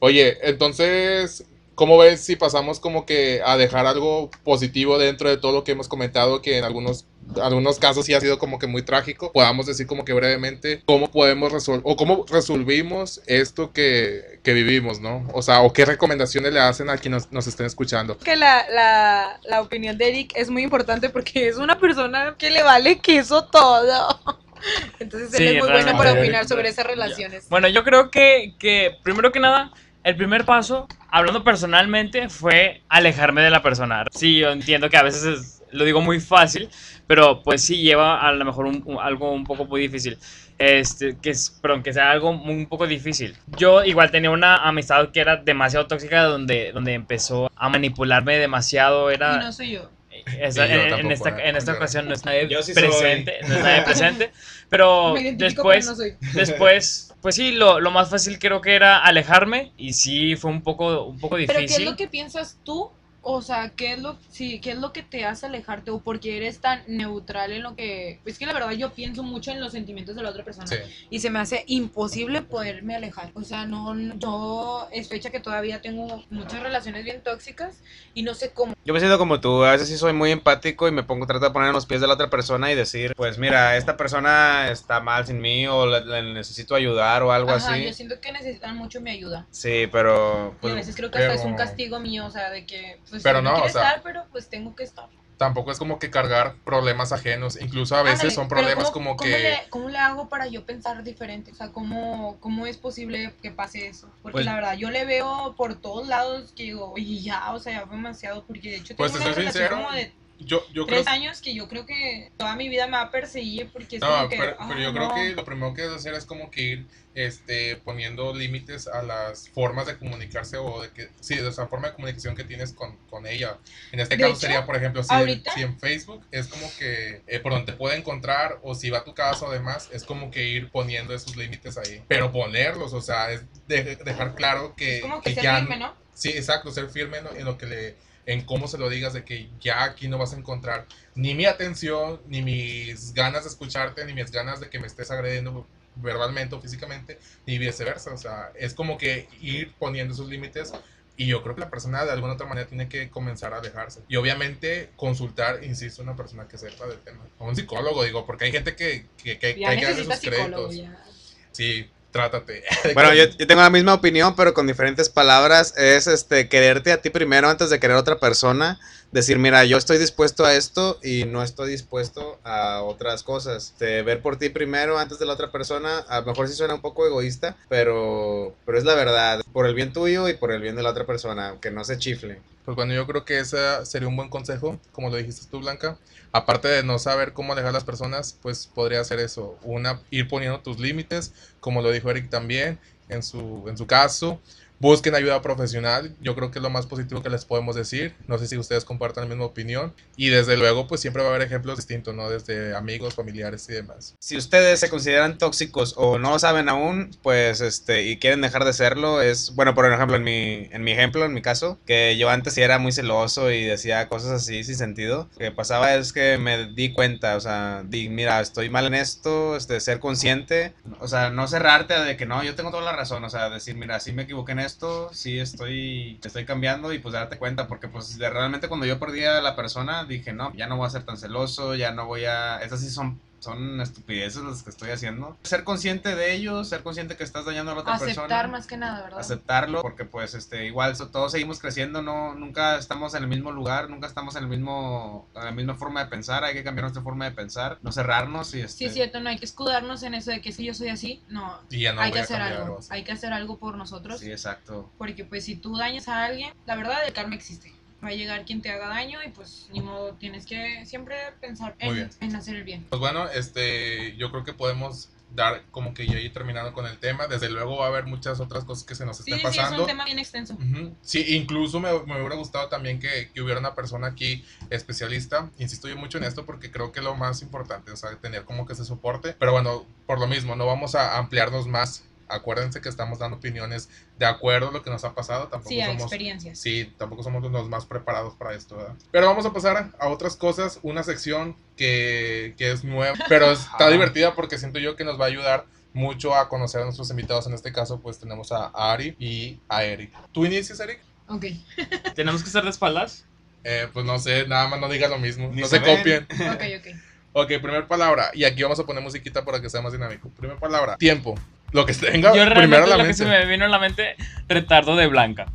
Oye, 0.00 0.38
entonces, 0.48 1.44
¿cómo 1.74 1.98
ves 1.98 2.20
si 2.20 2.36
pasamos 2.36 2.80
como 2.80 3.06
que 3.06 3.42
a 3.44 3.56
dejar 3.56 3.86
algo 3.86 4.30
positivo 4.44 4.98
dentro 4.98 5.28
de 5.28 5.36
todo 5.36 5.52
lo 5.52 5.64
que 5.64 5.72
hemos 5.72 5.88
comentado, 5.88 6.42
que 6.42 6.58
en 6.58 6.64
algunos, 6.64 7.06
algunos 7.42 7.78
casos 7.78 8.06
sí 8.06 8.14
ha 8.14 8.20
sido 8.20 8.38
como 8.38 8.58
que 8.58 8.66
muy 8.66 8.82
trágico? 8.82 9.32
Podamos 9.32 9.66
decir 9.66 9.86
como 9.86 10.04
que 10.04 10.12
brevemente 10.12 10.82
cómo 10.86 11.10
podemos 11.10 11.52
resolver, 11.52 11.82
o 11.84 11.96
cómo 11.96 12.24
resolvimos 12.28 13.20
esto 13.26 13.72
que, 13.72 14.40
que 14.42 14.52
vivimos, 14.52 15.00
¿no? 15.00 15.26
O 15.32 15.42
sea, 15.42 15.60
o 15.62 15.72
qué 15.72 15.84
recomendaciones 15.84 16.52
le 16.52 16.60
hacen 16.60 16.90
a 16.90 16.96
quienes 16.98 17.24
nos, 17.26 17.32
nos 17.32 17.46
estén 17.46 17.66
escuchando. 17.66 18.16
que 18.18 18.36
la, 18.36 18.64
la, 18.70 19.40
la 19.44 19.60
opinión 19.60 19.96
de 19.98 20.08
Eric 20.08 20.32
es 20.36 20.50
muy 20.50 20.62
importante 20.62 21.10
porque 21.10 21.48
es 21.48 21.56
una 21.56 21.78
persona 21.78 22.34
que 22.38 22.50
le 22.50 22.62
vale 22.62 22.98
queso 22.98 23.44
todo. 23.44 24.20
Entonces 24.98 25.32
él 25.34 25.38
Sí, 25.38 25.56
es 25.56 25.62
muy 25.64 25.70
bueno 25.72 25.96
para 25.96 26.12
opinar 26.12 26.46
sobre 26.46 26.68
esas 26.68 26.86
relaciones. 26.86 27.48
Bueno, 27.48 27.68
yo 27.68 27.82
creo 27.84 28.10
que, 28.10 28.54
que 28.58 28.96
primero 29.02 29.32
que 29.32 29.40
nada, 29.40 29.72
el 30.04 30.16
primer 30.16 30.44
paso, 30.44 30.86
hablando 31.10 31.42
personalmente, 31.44 32.28
fue 32.28 32.82
alejarme 32.88 33.42
de 33.42 33.50
la 33.50 33.62
persona. 33.62 34.04
Sí, 34.12 34.38
yo 34.38 34.50
entiendo 34.50 34.90
que 34.90 34.96
a 34.96 35.02
veces 35.02 35.24
es- 35.24 35.59
lo 35.72 35.84
digo 35.84 36.00
muy 36.00 36.20
fácil, 36.20 36.68
pero 37.06 37.42
pues 37.42 37.62
sí 37.62 37.78
lleva 37.82 38.20
a 38.26 38.32
lo 38.32 38.44
mejor 38.44 38.66
un- 38.66 38.82
un- 38.86 38.98
algo 39.00 39.32
un 39.32 39.44
poco 39.44 39.64
muy 39.66 39.80
difícil. 39.82 40.18
Este, 40.58 41.16
que 41.22 41.30
es, 41.30 41.58
perdón, 41.62 41.82
que 41.82 41.92
sea 41.92 42.10
algo 42.10 42.28
un 42.30 42.66
poco 42.66 42.86
difícil. 42.86 43.34
Yo 43.56 43.82
igual 43.82 44.10
tenía 44.10 44.30
una 44.30 44.56
amistad 44.56 45.08
que 45.10 45.20
era 45.20 45.36
demasiado 45.38 45.86
tóxica, 45.86 46.24
donde, 46.24 46.72
donde 46.72 46.92
empezó 46.92 47.50
a 47.56 47.68
manipularme 47.70 48.36
demasiado. 48.36 49.10
Era, 49.10 49.36
Y 49.36 49.38
no 49.38 49.52
soy 49.52 49.70
yo. 49.72 49.90
esa- 50.38 50.66
Y 50.66 50.70
yo 50.70 50.96
en, 50.98 51.10
esta, 51.12 51.30
eh, 51.30 51.48
en 51.48 51.56
esta 51.56 51.72
ocasión 51.72 52.06
no 52.08 52.12
está 52.14 52.32
de 52.32 52.46
Yo 52.48 52.62
sí 52.62 52.74
soy. 52.74 52.82
presente, 52.82 53.38
no 53.48 53.54
está 53.54 53.68
de 53.70 53.82
presente, 53.82 54.32
pero 54.68 55.14
después, 55.36 55.86
no 55.86 55.96
soy. 55.96 56.16
después, 56.34 57.14
pues 57.22 57.34
sí, 57.36 57.52
lo, 57.52 57.80
lo 57.80 57.90
más 57.90 58.10
fácil 58.10 58.38
creo 58.38 58.60
que 58.60 58.74
era 58.74 58.98
alejarme 58.98 59.72
y 59.78 59.94
sí 59.94 60.36
fue 60.36 60.50
un 60.50 60.62
poco, 60.62 61.04
un 61.04 61.18
poco 61.18 61.36
Pero 61.36 61.46
¿qué 61.46 61.64
es 61.64 61.70
difícil. 61.70 61.84
lo 61.86 61.96
que 61.96 62.06
piensas 62.08 62.58
tú? 62.64 62.90
O 63.22 63.42
sea, 63.42 63.70
¿qué 63.76 63.92
es 63.92 63.98
lo, 63.98 64.18
sí, 64.30 64.60
¿qué 64.60 64.70
es 64.72 64.78
lo 64.78 64.92
que 64.92 65.02
te 65.02 65.24
hace 65.24 65.46
alejarte? 65.46 65.90
¿O 65.90 66.00
por 66.00 66.20
qué 66.20 66.38
eres 66.38 66.60
tan 66.60 66.82
neutral 66.86 67.52
en 67.52 67.62
lo 67.62 67.76
que... 67.76 68.20
Es 68.24 68.38
que 68.38 68.46
la 68.46 68.52
verdad 68.54 68.70
yo 68.70 68.92
pienso 68.92 69.22
mucho 69.22 69.50
en 69.50 69.60
los 69.60 69.72
sentimientos 69.72 70.16
de 70.16 70.22
la 70.22 70.30
otra 70.30 70.42
persona. 70.42 70.66
Sí. 70.66 70.76
Y 71.10 71.20
se 71.20 71.28
me 71.28 71.38
hace 71.38 71.64
imposible 71.66 72.42
poderme 72.42 72.96
alejar. 72.96 73.30
O 73.34 73.42
sea, 73.42 73.66
no, 73.66 73.94
no- 73.94 74.14
yo 74.18 74.88
es 74.92 75.08
fecha 75.08 75.30
que 75.30 75.40
todavía 75.40 75.80
tengo 75.82 76.24
muchas 76.30 76.62
relaciones 76.62 77.04
bien 77.04 77.22
tóxicas 77.22 77.82
y 78.14 78.22
no 78.22 78.34
sé 78.34 78.52
cómo. 78.52 78.72
Yo 78.84 78.94
me 78.94 79.00
siento 79.00 79.18
como 79.18 79.40
tú, 79.40 79.64
a 79.64 79.72
veces 79.72 79.88
sí 79.88 79.98
soy 79.98 80.12
muy 80.14 80.30
empático 80.30 80.88
y 80.88 80.90
me 80.92 81.02
pongo, 81.02 81.26
trato 81.26 81.44
de 81.44 81.50
poner 81.50 81.68
en 81.68 81.74
los 81.74 81.86
pies 81.86 82.00
de 82.00 82.06
la 82.06 82.14
otra 82.14 82.30
persona 82.30 82.72
y 82.72 82.74
decir, 82.74 83.12
pues 83.16 83.36
mira, 83.38 83.76
esta 83.76 83.96
persona 83.96 84.70
está 84.70 85.00
mal 85.00 85.26
sin 85.26 85.40
mí 85.40 85.66
o 85.66 85.86
le, 85.86 86.04
le 86.04 86.34
necesito 86.34 86.74
ayudar 86.74 87.22
o 87.22 87.32
algo 87.32 87.50
Ajá, 87.50 87.74
así. 87.74 87.84
yo 87.84 87.92
siento 87.92 88.18
que 88.20 88.32
necesitan 88.32 88.76
mucho 88.76 89.00
mi 89.00 89.10
ayuda. 89.10 89.46
Sí, 89.50 89.86
pero 89.92 90.52
y 90.54 90.56
a 90.56 90.60
pues, 90.60 90.74
veces 90.74 90.96
creo 90.96 91.10
que 91.10 91.18
hasta 91.18 91.34
es 91.34 91.44
un 91.44 91.54
castigo 91.54 92.00
mío, 92.00 92.24
o 92.26 92.30
sea, 92.30 92.50
de 92.50 92.64
que 92.64 92.98
pues 93.10 93.22
Pero 93.22 93.42
no, 93.42 93.52
o 93.54 93.68
sea- 93.68 93.82
estar, 93.82 94.02
pero 94.02 94.24
pues 94.32 94.48
tengo 94.48 94.74
que 94.74 94.84
estar. 94.84 95.08
tampoco 95.36 95.72
es 95.72 95.78
como 95.78 95.98
que 95.98 96.10
cargar 96.10 96.54
problemas 96.64 97.12
ajenos. 97.12 97.58
Incluso 97.60 97.96
a 97.96 98.02
veces 98.02 98.20
Ándale, 98.20 98.34
son 98.34 98.48
problemas 98.48 98.84
¿cómo- 98.90 98.92
como 98.92 99.16
¿cómo 99.16 99.30
que... 99.30 99.38
le, 99.38 99.58
¿Cómo 99.70 99.88
le 99.88 99.96
hago 99.98 100.28
para 100.28 100.46
yo 100.48 100.66
pensar 100.66 101.02
diferente? 101.02 101.50
O 101.52 101.54
sea, 101.54 101.72
¿cómo, 101.72 102.36
cómo 102.40 102.66
es 102.66 102.76
posible 102.76 103.32
que 103.42 103.50
pase 103.50 103.86
eso? 103.88 104.08
Porque 104.22 104.32
Pues- 104.34 104.44
la 104.46 104.54
verdad, 104.54 104.74
yo 104.74 104.90
le 104.90 105.04
veo 105.06 105.54
por 105.56 105.76
todos 105.80 106.06
lados 106.08 106.52
que 106.54 106.64
digo, 106.64 106.92
oye, 106.92 107.20
ya, 107.20 107.52
o 107.54 107.58
sea, 107.58 107.72
ya 107.80 107.86
fue 107.86 107.96
demasiado. 107.96 108.44
Porque 108.44 108.68
de 108.70 108.76
hecho 108.76 108.94
Pues, 108.96 109.12
tengo 109.12 109.24
te 109.24 109.30
una 109.30 109.36
relación 109.38 109.52
sincero, 109.64 109.76
como 109.82 109.92
de 109.96 110.12
Yo, 110.40 110.64
yo 110.72 110.86
creo 110.86 111.02
tres 111.02 111.06
años 111.08 111.40
que 111.42 111.54
yo 111.54 111.68
creo 111.68 111.84
que 111.84 112.28
toda 112.38 112.56
mi 112.56 112.68
vida 112.68 112.86
me 112.86 112.92
va 112.96 113.02
a 113.02 113.10
perseguir 113.10 113.68
porque 113.70 113.96
es 113.96 114.02
No, 114.02 114.08
como 114.08 114.28
que. 114.28 114.36
pero, 114.38 114.56
ah, 114.58 114.66
pero 114.68 114.80
yo 114.80 114.92
no. 114.92 114.94
creo 114.94 115.14
que 115.14 115.34
lo 115.34 115.44
primero 115.44 115.74
que 115.74 115.82
debes 115.82 115.96
hacer 115.98 116.14
es 116.14 116.24
como 116.24 116.50
que 116.50 116.62
ir 116.62 116.86
este, 117.12 117.76
poniendo 117.76 118.32
límites 118.34 118.86
a 118.88 119.02
las 119.02 119.48
formas 119.50 119.86
de 119.86 119.98
comunicarse 119.98 120.56
o 120.56 120.80
de 120.80 120.90
que, 120.90 121.08
sí, 121.20 121.36
de 121.36 121.48
esa 121.48 121.66
forma 121.66 121.88
de 121.88 121.94
comunicación 121.94 122.34
que 122.34 122.44
tienes 122.44 122.72
con, 122.72 122.96
con 123.10 123.26
ella. 123.26 123.58
En 123.92 124.00
este 124.00 124.16
De 124.16 124.22
caso 124.22 124.32
hecho, 124.32 124.40
sería, 124.40 124.64
por 124.64 124.76
ejemplo, 124.76 125.02
si, 125.02 125.12
ahorita- 125.14 125.52
si 125.52 125.62
en 125.62 125.78
Facebook 125.78 126.24
es 126.30 126.46
como 126.48 126.70
que 126.78 127.22
eh, 127.26 127.40
por 127.40 127.52
donde 127.52 127.72
te 127.72 127.78
puede 127.78 127.96
encontrar 127.96 128.58
o 128.62 128.74
si 128.74 128.88
va 128.90 128.98
a 128.98 129.04
tu 129.04 129.14
casa 129.14 129.44
o 129.46 129.50
demás, 129.50 129.88
es 129.92 130.04
como 130.04 130.30
que 130.30 130.46
ir 130.46 130.70
poniendo 130.70 131.14
esos 131.14 131.36
límites 131.36 131.76
ahí. 131.76 132.02
Pero 132.08 132.32
ponerlos, 132.32 132.92
o 132.94 133.02
sea, 133.02 133.30
es 133.32 133.42
de- 133.66 133.96
dejar 133.96 134.34
claro 134.34 134.74
que, 134.76 134.96
Es 134.96 135.02
como 135.02 135.20
que, 135.20 135.34
ser 135.34 135.42
ya... 135.44 135.58
firme, 135.58 135.76
¿no? 135.76 135.94
Sí, 136.14 136.30
exacto, 136.30 136.70
ser 136.70 136.88
firme 136.90 137.18
en 137.18 137.24
lo, 137.24 137.34
en 137.34 137.44
lo 137.44 137.56
que 137.58 137.66
le 137.66 137.96
en 138.26 138.44
cómo 138.44 138.68
se 138.68 138.78
lo 138.78 138.88
digas 138.88 139.12
de 139.12 139.24
que 139.24 139.48
ya 139.60 139.84
aquí 139.84 140.08
no 140.08 140.18
vas 140.18 140.32
a 140.32 140.36
encontrar 140.36 140.86
ni 141.14 141.34
mi 141.34 141.46
atención, 141.46 142.20
ni 142.28 142.42
mis 142.42 143.12
ganas 143.14 143.44
de 143.44 143.50
escucharte, 143.50 144.04
ni 144.04 144.14
mis 144.14 144.30
ganas 144.30 144.60
de 144.60 144.68
que 144.68 144.78
me 144.78 144.86
estés 144.86 145.10
agrediendo 145.10 145.66
verbalmente 145.96 146.54
o 146.54 146.60
físicamente, 146.60 147.18
ni 147.46 147.58
viceversa. 147.58 148.12
O 148.12 148.16
sea, 148.16 148.52
es 148.54 148.74
como 148.74 148.98
que 148.98 149.28
ir 149.40 149.72
poniendo 149.78 150.14
esos 150.14 150.28
límites 150.28 150.72
y 151.16 151.26
yo 151.26 151.42
creo 151.42 151.54
que 151.54 151.60
la 151.60 151.70
persona 151.70 152.04
de 152.04 152.12
alguna 152.12 152.32
otra 152.34 152.46
manera 152.46 152.66
tiene 152.66 152.88
que 152.88 153.10
comenzar 153.10 153.52
a 153.52 153.58
alejarse. 153.58 154.00
Y 154.08 154.16
obviamente 154.16 154.90
consultar, 154.96 155.62
insisto, 155.62 156.02
una 156.02 156.16
persona 156.16 156.48
que 156.48 156.56
sepa 156.56 156.86
del 156.86 156.98
tema. 157.00 157.26
O 157.38 157.46
un 157.46 157.56
psicólogo, 157.56 158.04
digo, 158.04 158.24
porque 158.24 158.46
hay 158.46 158.52
gente 158.52 158.74
que, 158.74 159.06
que, 159.22 159.38
que, 159.38 159.66
hay 159.66 159.78
que 159.78 159.84
darle 159.84 160.04
sus 160.04 160.20
créditos. 160.20 160.76
ya. 160.76 161.04
Sí, 161.52 161.90
trátate. 162.10 162.64
Bueno, 162.94 163.14
yo, 163.14 163.24
yo 163.24 163.46
tengo 163.46 163.60
la 163.60 163.70
misma 163.70 163.94
opinión, 163.94 164.34
pero 164.34 164.54
con 164.54 164.66
diferentes 164.66 165.08
palabras. 165.08 165.74
Es 165.76 166.06
este 166.06 166.48
quererte 166.48 166.92
a 166.92 167.00
ti 167.00 167.10
primero 167.10 167.48
antes 167.48 167.70
de 167.70 167.78
querer 167.78 167.96
a 167.96 168.00
otra 168.00 168.18
persona. 168.18 168.80
Decir, 169.12 169.38
mira, 169.38 169.64
yo 169.64 169.76
estoy 169.76 169.98
dispuesto 169.98 170.44
a 170.44 170.54
esto 170.54 170.98
y 171.02 171.24
no 171.24 171.42
estoy 171.42 171.70
dispuesto 171.70 172.38
a 172.44 172.82
otras 172.82 173.22
cosas. 173.22 173.72
Este, 173.72 174.02
ver 174.02 174.22
por 174.22 174.38
ti 174.38 174.48
primero 174.48 174.98
antes 174.98 175.18
de 175.18 175.26
la 175.26 175.32
otra 175.34 175.50
persona. 175.50 175.98
A 176.08 176.20
lo 176.20 176.26
mejor 176.26 176.48
sí 176.48 176.54
suena 176.54 176.74
un 176.74 176.80
poco 176.80 177.06
egoísta, 177.06 177.56
pero, 177.68 178.54
pero 178.64 178.78
es 178.78 178.84
la 178.84 178.94
verdad. 178.94 179.40
Por 179.52 179.66
el 179.66 179.74
bien 179.74 179.92
tuyo 179.92 180.28
y 180.28 180.34
por 180.34 180.52
el 180.52 180.62
bien 180.62 180.76
de 180.76 180.82
la 180.82 180.90
otra 180.90 181.06
persona. 181.06 181.56
Que 181.60 181.70
no 181.70 181.84
se 181.84 181.98
chifle. 181.98 182.40
Pues 182.70 182.76
bueno, 182.76 182.94
yo 182.94 183.04
creo 183.04 183.24
que 183.24 183.40
ese 183.40 183.84
sería 183.84 184.06
un 184.06 184.14
buen 184.14 184.28
consejo, 184.28 184.78
como 184.92 185.10
lo 185.10 185.16
dijiste 185.16 185.44
tú, 185.50 185.58
Blanca. 185.58 185.98
Aparte 186.30 186.68
de 186.68 186.84
no 186.84 187.00
saber 187.00 187.32
cómo 187.32 187.52
alejar 187.52 187.70
a 187.70 187.72
las 187.72 187.82
personas, 187.82 188.38
pues 188.40 188.68
podría 188.68 189.02
ser 189.02 189.18
eso, 189.18 189.58
una, 189.64 190.00
ir 190.10 190.28
poniendo 190.28 190.60
tus 190.60 190.78
límites, 190.78 191.34
como 191.58 191.82
lo 191.82 191.90
dijo 191.90 192.08
Eric 192.12 192.30
también, 192.30 192.78
en 193.08 193.24
su, 193.24 193.64
en 193.66 193.76
su 193.76 193.88
caso. 193.88 194.40
Busquen 194.80 195.14
ayuda 195.14 195.42
profesional, 195.42 196.16
yo 196.22 196.34
creo 196.34 196.50
que 196.50 196.58
es 196.58 196.62
lo 196.62 196.70
más 196.70 196.86
positivo 196.86 197.22
que 197.22 197.28
les 197.28 197.44
podemos 197.44 197.76
decir. 197.76 198.14
No 198.26 198.38
sé 198.38 198.46
si 198.46 198.56
ustedes 198.56 198.86
compartan 198.86 199.24
la 199.24 199.28
misma 199.28 199.44
opinión. 199.44 199.92
Y 200.16 200.30
desde 200.30 200.56
luego, 200.56 200.86
pues 200.88 201.02
siempre 201.02 201.22
va 201.22 201.28
a 201.28 201.34
haber 201.34 201.46
ejemplos 201.46 201.76
distintos, 201.76 202.14
¿no? 202.14 202.30
Desde 202.30 202.74
amigos, 202.74 203.14
familiares 203.14 203.68
y 203.68 203.74
demás. 203.74 204.16
Si 204.20 204.38
ustedes 204.38 204.80
se 204.80 204.88
consideran 204.88 205.36
tóxicos 205.36 205.92
o 205.98 206.18
no 206.18 206.38
saben 206.38 206.70
aún, 206.70 207.14
pues 207.22 207.60
este, 207.60 208.04
y 208.04 208.16
quieren 208.16 208.40
dejar 208.40 208.64
de 208.64 208.72
serlo, 208.72 209.20
es, 209.20 209.54
bueno, 209.54 209.74
por 209.74 209.84
ejemplo, 209.92 210.16
en 210.16 210.24
mi, 210.24 210.68
en 210.70 210.82
mi 210.82 210.92
ejemplo, 210.92 211.26
en 211.26 211.34
mi 211.34 211.42
caso, 211.42 211.78
que 211.84 212.16
yo 212.16 212.30
antes 212.30 212.54
sí 212.54 212.62
era 212.62 212.78
muy 212.78 212.92
celoso 212.92 213.50
y 213.50 213.64
decía 213.64 214.08
cosas 214.08 214.30
así 214.30 214.64
sin 214.64 214.76
sentido. 214.76 215.28
Lo 215.32 215.38
que 215.40 215.50
pasaba 215.50 215.94
es 215.94 216.14
que 216.14 216.38
me 216.38 216.72
di 216.72 216.92
cuenta, 216.94 217.36
o 217.36 217.40
sea, 217.40 217.82
di, 217.86 218.08
mira, 218.08 218.40
estoy 218.40 218.70
mal 218.70 218.86
en 218.86 218.94
esto, 218.94 219.56
este, 219.56 219.78
ser 219.80 220.00
consciente, 220.00 220.72
o 221.00 221.08
sea, 221.08 221.28
no 221.28 221.46
cerrarte 221.48 222.00
de 222.00 222.16
que 222.16 222.24
no, 222.24 222.42
yo 222.42 222.54
tengo 222.54 222.70
toda 222.70 222.82
la 222.82 222.96
razón, 222.96 223.22
o 223.24 223.28
sea, 223.28 223.50
decir, 223.50 223.76
mira, 223.76 224.00
sí 224.00 224.12
me 224.12 224.22
equivoqué 224.22 224.52
en 224.52 224.60
esto, 224.60 224.69
sí 225.12 225.38
estoy, 225.38 226.20
estoy 226.24 226.44
cambiando 226.44 226.92
y 226.92 226.98
pues 226.98 227.12
darte 227.14 227.38
cuenta, 227.38 227.66
porque 227.68 227.88
pues 227.88 228.16
de- 228.18 228.30
realmente 228.30 228.68
cuando 228.68 228.86
yo 228.86 228.98
perdí 228.98 229.24
a 229.24 229.40
la 229.40 229.56
persona, 229.56 230.04
dije, 230.04 230.32
no, 230.32 230.52
ya 230.54 230.66
no 230.66 230.76
voy 230.76 230.86
a 230.86 230.90
ser 230.90 231.04
tan 231.04 231.16
celoso, 231.18 231.74
ya 231.74 231.92
no 231.92 232.06
voy 232.06 232.24
a, 232.26 232.58
estas 232.62 232.80
sí 232.80 232.90
son 232.90 233.20
son 233.40 233.80
estupideces 233.80 234.42
las 234.42 234.62
que 234.62 234.70
estoy 234.70 234.90
haciendo. 234.90 235.36
Ser 235.42 235.64
consciente 235.64 236.14
de 236.14 236.34
ello, 236.34 236.62
ser 236.64 236.82
consciente 236.82 237.16
que 237.16 237.24
estás 237.24 237.44
dañando 237.44 237.72
a 237.72 237.74
la 237.74 237.80
otra 237.80 237.94
Aceptar 237.94 238.26
persona. 238.28 238.46
más 238.48 238.66
que 238.66 238.76
nada, 238.76 239.02
¿verdad? 239.02 239.20
Aceptarlo, 239.20 239.82
porque 239.82 240.04
pues 240.04 240.34
este 240.34 240.66
igual 240.66 240.94
so- 240.96 241.08
todos 241.08 241.32
seguimos 241.32 241.58
creciendo, 241.58 242.02
no 242.02 242.34
nunca 242.34 242.76
estamos 242.76 243.14
en 243.14 243.22
el 243.22 243.28
mismo 243.28 243.50
lugar, 243.52 243.90
nunca 243.90 244.06
estamos 244.06 244.36
en 244.36 244.44
el 244.44 244.48
mismo 244.48 245.28
en 245.34 245.44
la 245.44 245.52
misma 245.52 245.74
forma 245.74 246.04
de 246.04 246.10
pensar, 246.10 246.44
hay 246.44 246.54
que 246.54 246.62
cambiar 246.62 246.84
nuestra 246.84 247.02
forma 247.02 247.24
de 247.24 247.32
pensar, 247.32 247.78
no 247.82 247.92
cerrarnos 247.92 248.54
y 248.54 248.60
este 248.60 248.78
Sí, 248.78 248.84
es 248.84 248.94
cierto, 248.94 249.20
no 249.20 249.28
hay 249.30 249.38
que 249.38 249.44
escudarnos 249.46 250.02
en 250.02 250.14
eso 250.14 250.30
de 250.30 250.40
que 250.40 250.52
si 250.52 250.64
yo 250.64 250.74
soy 250.74 250.88
así, 250.88 251.22
no. 251.28 251.58
Y 251.70 251.80
ya 251.80 251.92
no 251.92 252.00
hay 252.02 252.10
voy 252.10 252.14
que 252.14 252.20
a 252.20 252.22
hacer 252.24 252.38
cambiar 252.38 252.62
algo, 252.62 252.80
hay 252.90 253.04
que 253.04 253.12
hacer 253.12 253.32
algo 253.32 253.58
por 253.58 253.76
nosotros, 253.76 254.20
Sí, 254.20 254.30
exacto. 254.30 254.90
porque 254.98 255.24
pues 255.24 255.44
si 255.44 255.56
tú 255.56 255.76
dañas 255.76 256.08
a 256.08 256.24
alguien, 256.24 256.52
la 256.66 256.76
verdad 256.76 256.98
el 257.06 257.12
karma 257.12 257.34
existe. 257.34 257.72
Va 258.02 258.08
a 258.08 258.12
llegar 258.12 258.44
quien 258.44 258.62
te 258.62 258.70
haga 258.70 258.88
daño 258.88 259.18
y 259.24 259.28
pues 259.30 259.68
ni 259.72 259.80
modo, 259.80 260.14
tienes 260.14 260.46
que 260.46 260.84
siempre 260.86 261.16
pensar 261.40 261.76
en, 261.78 262.34
hacer 262.34 262.56
el 262.56 262.64
bien. 262.64 262.86
Pues 262.88 263.00
bueno, 263.00 263.28
este, 263.28 264.16
yo 264.16 264.30
creo 264.30 264.44
que 264.44 264.54
podemos 264.54 265.10
dar 265.34 265.62
como 265.70 265.94
que 265.94 266.06
ya 266.06 266.18
ir 266.18 266.32
terminando 266.32 266.72
con 266.72 266.86
el 266.86 266.98
tema. 266.98 267.26
Desde 267.26 267.48
luego 267.50 267.76
va 267.78 267.86
a 267.86 267.88
haber 267.88 268.06
muchas 268.06 268.40
otras 268.40 268.64
cosas 268.64 268.84
que 268.84 268.94
se 268.94 269.06
nos 269.06 269.18
Sí, 269.18 269.30
estén 269.32 269.38
sí, 269.40 269.46
es 269.46 269.56
pasando. 269.64 269.82
un 269.82 269.86
tema 269.88 270.04
bien 270.04 270.18
extenso. 270.18 270.56
Sí, 271.02 271.24
incluso 271.36 271.78
me, 271.78 271.92
me 272.04 272.18
hubiera 272.18 272.34
gustado 272.34 272.68
también 272.68 272.98
que, 272.98 273.30
que 273.32 273.40
hubiera 273.40 273.60
una 273.60 273.74
persona 273.74 274.08
aquí 274.08 274.44
especialista. 274.70 275.50
Insisto 275.58 275.88
yo 275.88 275.96
mucho 275.96 276.18
en 276.18 276.24
esto 276.24 276.44
porque 276.46 276.70
creo 276.70 276.92
que 276.92 277.00
lo 277.00 277.14
más 277.14 277.42
importante, 277.42 277.92
o 277.92 277.96
sea, 277.96 278.16
tener 278.16 278.44
como 278.44 278.66
que 278.66 278.72
ese 278.72 278.84
soporte. 278.84 279.34
Pero 279.38 279.52
bueno, 279.52 279.84
por 280.06 280.18
lo 280.18 280.26
mismo, 280.26 280.56
no 280.56 280.66
vamos 280.66 280.94
a 280.94 281.18
ampliarnos 281.18 281.66
más. 281.66 282.04
Acuérdense 282.30 282.80
que 282.80 282.88
estamos 282.88 283.18
dando 283.18 283.36
opiniones 283.38 283.88
de 284.18 284.26
acuerdo 284.26 284.68
a 284.68 284.72
lo 284.72 284.82
que 284.82 284.90
nos 284.90 285.04
ha 285.04 285.14
pasado. 285.14 285.48
Tampoco 285.48 285.68
Sí, 285.68 285.80
somos 285.80 286.02
experiencias. 286.02 286.58
Sí, 286.58 286.92
tampoco 286.96 287.22
somos 287.22 287.42
los 287.50 287.68
más 287.68 287.86
preparados 287.86 288.34
para 288.34 288.54
esto, 288.54 288.76
¿verdad? 288.76 288.94
Pero 289.10 289.26
vamos 289.26 289.46
a 289.46 289.52
pasar 289.52 289.90
a 289.98 290.08
otras 290.08 290.36
cosas, 290.36 290.78
una 290.82 291.02
sección 291.02 291.56
que, 291.76 292.54
que 292.56 292.72
es 292.72 292.84
nueva, 292.84 293.16
pero 293.28 293.50
está 293.52 293.88
divertida 293.90 294.34
porque 294.34 294.58
siento 294.58 294.78
yo 294.78 294.96
que 294.96 295.04
nos 295.04 295.20
va 295.20 295.24
a 295.24 295.28
ayudar 295.28 295.66
mucho 295.92 296.34
a 296.34 296.48
conocer 296.48 296.80
a 296.80 296.84
nuestros 296.84 297.10
invitados. 297.10 297.46
En 297.46 297.54
este 297.54 297.72
caso, 297.72 298.00
pues 298.00 298.18
tenemos 298.18 298.52
a 298.52 298.66
Ari 298.66 299.16
y 299.18 299.60
a 299.68 299.84
Eric. 299.84 300.12
¿Tú 300.32 300.46
inicias, 300.46 300.78
Eric? 300.80 301.00
Ok. 301.28 301.46
¿Tenemos 302.14 302.42
que 302.42 302.48
estar 302.48 302.64
de 302.64 302.70
espaldas? 302.70 303.24
Eh, 303.64 303.88
pues 303.92 304.06
no 304.06 304.18
sé, 304.18 304.46
nada 304.46 304.68
más 304.68 304.80
no 304.80 304.88
digas 304.88 305.10
lo 305.10 305.18
mismo, 305.18 305.48
Ni 305.52 305.62
no 305.62 305.66
se 305.66 305.78
se 305.78 305.84
copien. 305.84 306.26
Ok, 306.52 306.62
ok. 306.78 306.96
Ok, 307.32 307.46
primer 307.62 307.86
palabra, 307.86 308.30
y 308.34 308.42
aquí 308.42 308.62
vamos 308.62 308.80
a 308.80 308.84
poner 308.84 309.02
musiquita 309.02 309.44
para 309.44 309.60
que 309.60 309.70
sea 309.70 309.80
más 309.80 309.92
dinámico. 309.92 310.28
Primer 310.30 310.56
palabra, 310.56 310.96
tiempo. 310.96 311.36
Lo 311.72 311.86
que 311.86 311.94
tenga 311.94 312.34
Yo 312.34 312.44
primero 312.44 312.54
realmente 312.54 312.76
a 312.76 312.86
la 312.86 312.96
lo 312.96 313.04
que 313.04 313.14
se 313.14 313.24
me 313.24 313.46
vino 313.46 313.64
a 313.64 313.68
la 313.68 313.78
mente, 313.78 314.16
retardo 314.48 314.96
de 314.96 315.06
Blanca. 315.06 315.46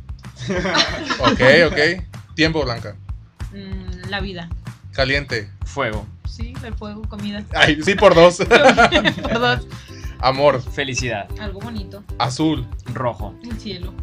Ok, 1.18 1.40
ok. 1.66 2.04
Tiempo, 2.34 2.64
Blanca. 2.64 2.96
Mm, 3.52 4.08
la 4.08 4.20
vida. 4.20 4.48
Caliente. 4.92 5.50
Fuego. 5.64 6.06
Sí, 6.28 6.54
el 6.64 6.74
fuego, 6.74 7.02
comida. 7.02 7.44
Ay, 7.54 7.82
sí, 7.82 7.94
por 7.94 8.14
dos. 8.14 8.38
Perdón. 9.22 9.66
Amor. 10.20 10.62
Felicidad. 10.62 11.28
Algo 11.40 11.60
bonito. 11.60 12.02
Azul. 12.18 12.66
Rojo. 12.92 13.34
El 13.42 13.58
cielo. 13.58 13.94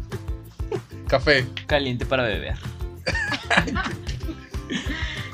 Café. 1.08 1.46
Caliente 1.66 2.06
para 2.06 2.24
beber. 2.24 2.56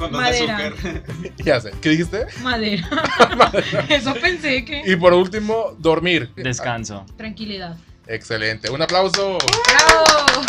Con 0.01 0.13
dos 0.13 0.23
de 0.23 0.47
Madera. 0.47 0.57
azúcar. 0.57 1.03
Ya 1.45 1.61
sé. 1.61 1.73
¿Qué 1.83 1.91
dijiste? 1.91 2.27
Madera. 2.43 2.89
Eso 3.91 4.15
pensé 4.15 4.65
que. 4.65 4.83
Y 4.87 4.97
por 4.97 5.13
último, 5.13 5.77
dormir. 5.79 6.33
Descanso. 6.37 7.05
Tranquilidad. 7.19 7.77
Excelente. 8.07 8.71
Un 8.71 8.81
aplauso. 8.81 9.37
¡Bravo! 9.39 10.43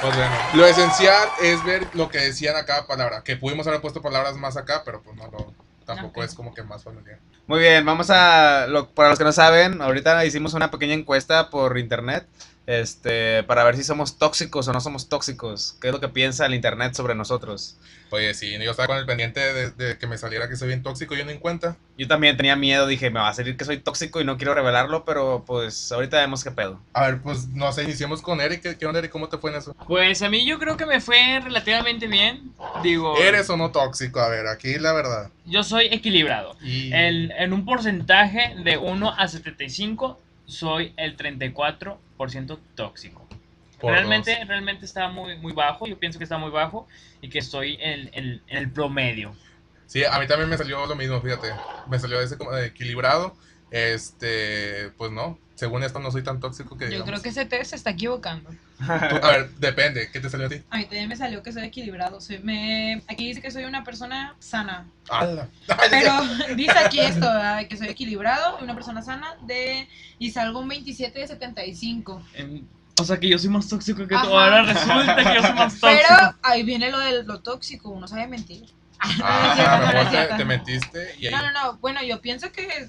Pues 0.00 0.16
bueno, 0.16 0.34
lo 0.54 0.66
esencial 0.66 1.28
es 1.42 1.64
ver 1.64 1.84
lo 1.94 2.08
que 2.08 2.18
decían 2.18 2.54
a 2.54 2.64
cada 2.64 2.86
palabra. 2.86 3.22
Que 3.24 3.36
pudimos 3.36 3.66
haber 3.66 3.80
puesto 3.80 4.00
palabras 4.00 4.36
más 4.36 4.56
acá, 4.56 4.82
pero 4.84 5.02
pues 5.02 5.16
no, 5.16 5.26
no 5.28 5.52
tampoco 5.84 6.22
es 6.22 6.32
como 6.34 6.54
que 6.54 6.62
más 6.62 6.84
familiar. 6.84 7.18
Muy 7.48 7.58
bien, 7.58 7.84
vamos 7.84 8.08
a 8.10 8.66
lo, 8.68 8.88
para 8.90 9.08
los 9.10 9.18
que 9.18 9.24
no 9.24 9.32
saben, 9.32 9.82
ahorita 9.82 10.24
hicimos 10.24 10.54
una 10.54 10.70
pequeña 10.70 10.94
encuesta 10.94 11.50
por 11.50 11.76
internet. 11.76 12.26
Este, 12.66 13.42
para 13.42 13.62
ver 13.64 13.76
si 13.76 13.84
somos 13.84 14.18
tóxicos 14.18 14.66
o 14.68 14.72
no 14.72 14.80
somos 14.80 15.08
tóxicos. 15.08 15.76
¿Qué 15.80 15.88
es 15.88 15.92
lo 15.92 16.00
que 16.00 16.08
piensa 16.08 16.46
el 16.46 16.54
internet 16.54 16.94
sobre 16.94 17.14
nosotros? 17.14 17.76
Oye, 18.10 18.32
sí, 18.32 18.52
yo 18.62 18.70
estaba 18.70 18.86
con 18.86 18.96
el 18.98 19.06
pendiente 19.06 19.40
de, 19.40 19.70
de 19.72 19.98
que 19.98 20.06
me 20.06 20.16
saliera 20.16 20.48
que 20.48 20.56
soy 20.56 20.68
bien 20.68 20.82
tóxico, 20.82 21.14
yo 21.14 21.24
ni 21.24 21.32
en 21.32 21.40
cuenta. 21.40 21.76
Yo 21.98 22.06
también 22.08 22.36
tenía 22.36 22.54
miedo, 22.56 22.86
dije, 22.86 23.10
me 23.10 23.20
va 23.20 23.28
a 23.28 23.34
salir 23.34 23.56
que 23.56 23.64
soy 23.64 23.78
tóxico 23.78 24.20
y 24.20 24.24
no 24.24 24.36
quiero 24.38 24.54
revelarlo, 24.54 25.04
pero 25.04 25.44
pues 25.46 25.90
ahorita 25.92 26.18
vemos 26.20 26.42
qué 26.44 26.52
pedo. 26.52 26.80
A 26.92 27.06
ver, 27.06 27.20
pues 27.20 27.48
no 27.48 27.70
sé, 27.72 27.82
iniciemos 27.84 28.22
con 28.22 28.40
Eric. 28.40 28.62
¿Qué, 28.62 28.78
qué 28.78 28.86
onda, 28.86 29.00
Eric? 29.00 29.10
¿Cómo 29.10 29.28
te 29.28 29.36
fue 29.38 29.50
en 29.50 29.56
eso? 29.58 29.74
Pues 29.86 30.22
a 30.22 30.28
mí 30.30 30.46
yo 30.46 30.58
creo 30.58 30.76
que 30.76 30.86
me 30.86 31.00
fue 31.00 31.40
relativamente 31.42 32.06
bien. 32.06 32.52
Digo, 32.82 33.16
¿Eres 33.18 33.50
o 33.50 33.56
no 33.56 33.72
tóxico? 33.72 34.20
A 34.20 34.28
ver, 34.28 34.46
aquí 34.46 34.78
la 34.78 34.92
verdad. 34.92 35.30
yo 35.44 35.62
soy 35.64 35.86
equilibrado. 35.86 36.56
Y... 36.62 36.92
El- 36.92 37.32
en 37.32 37.52
un 37.52 37.64
porcentaje 37.64 38.54
de 38.64 38.78
1 38.78 39.10
a 39.18 39.28
75, 39.28 40.20
soy 40.46 40.92
el 40.96 41.16
34% 41.16 42.58
tóxico. 42.74 43.26
Por 43.80 43.92
realmente, 43.92 44.36
dos. 44.38 44.48
realmente 44.48 44.84
está 44.84 45.08
muy, 45.08 45.36
muy 45.38 45.52
bajo. 45.52 45.86
Yo 45.86 45.98
pienso 45.98 46.18
que 46.18 46.24
está 46.24 46.38
muy 46.38 46.50
bajo 46.50 46.86
y 47.20 47.28
que 47.28 47.38
estoy 47.38 47.76
en, 47.80 48.08
en- 48.12 48.42
en 48.46 48.58
el 48.58 48.70
promedio. 48.70 49.34
Sí, 49.86 50.04
a 50.04 50.18
mí 50.18 50.26
también 50.26 50.48
me 50.48 50.56
salió 50.56 50.86
lo 50.86 50.96
mismo, 50.96 51.20
fíjate. 51.20 51.48
Me 51.88 51.98
salió 51.98 52.20
ese 52.20 52.38
como 52.38 52.52
de 52.52 52.66
equilibrado. 52.66 53.36
Este, 53.74 54.90
pues 54.96 55.10
no. 55.10 55.36
Según 55.56 55.82
esto 55.84 55.98
no 56.00 56.10
soy 56.10 56.22
tan 56.22 56.40
tóxico 56.40 56.76
que 56.76 56.84
Yo 56.86 56.90
digamos. 56.90 57.08
creo 57.10 57.22
que 57.22 57.28
ese 57.28 57.44
test 57.44 57.70
se 57.70 57.76
está 57.76 57.90
equivocando. 57.90 58.50
Tú- 58.50 58.86
a 58.86 59.30
ver, 59.30 59.50
depende. 59.56 60.10
¿Qué 60.12 60.20
te 60.20 60.28
salió 60.30 60.46
a 60.46 60.48
ti? 60.50 60.62
A 60.70 60.78
mí 60.78 60.84
también 60.84 61.08
me 61.08 61.16
salió 61.16 61.42
que 61.42 61.52
soy 61.52 61.62
equilibrado. 61.64 62.20
Soy, 62.20 62.38
me, 62.38 63.02
aquí 63.08 63.26
dice 63.26 63.40
que 63.42 63.50
soy 63.50 63.64
una 63.64 63.82
persona 63.84 64.34
sana. 64.38 64.86
¡Hala! 65.08 65.48
Pero 65.90 66.12
dice 66.56 66.76
aquí 66.78 67.00
esto, 67.00 67.20
¿verdad? 67.20 67.66
que 67.68 67.76
soy 67.76 67.88
equilibrado, 67.88 68.58
una 68.58 68.74
persona 68.74 69.02
sana 69.02 69.36
de 69.42 69.88
y 70.18 70.30
salgo 70.30 70.60
un 70.60 70.68
27 70.68 71.18
de 71.20 71.26
75. 71.26 72.22
En- 72.34 72.68
o 73.00 73.04
sea 73.04 73.18
que 73.18 73.28
yo 73.28 73.38
soy 73.38 73.50
más 73.50 73.68
tóxico 73.68 74.06
que 74.06 74.14
tú. 74.14 74.16
Ahora 74.16 74.62
resulta 74.62 75.16
que 75.16 75.34
yo 75.34 75.42
soy 75.42 75.52
más 75.52 75.80
tóxico. 75.80 76.02
Pero 76.08 76.34
ahí 76.42 76.62
viene 76.62 76.90
lo 76.92 76.98
de 77.00 77.24
lo 77.24 77.40
tóxico, 77.40 77.90
uno 77.90 78.06
sabe 78.06 78.28
mentir. 78.28 78.66
Ah, 79.00 79.90
No, 79.94 80.04
no 80.04 80.10
te, 80.10 80.36
te 80.36 80.44
metiste 80.44 81.14
y 81.18 81.26
ahí. 81.26 81.32
No, 81.34 81.42
no, 81.42 81.52
no. 81.52 81.78
Bueno, 81.78 82.02
yo 82.04 82.20
pienso 82.20 82.50
que. 82.52 82.88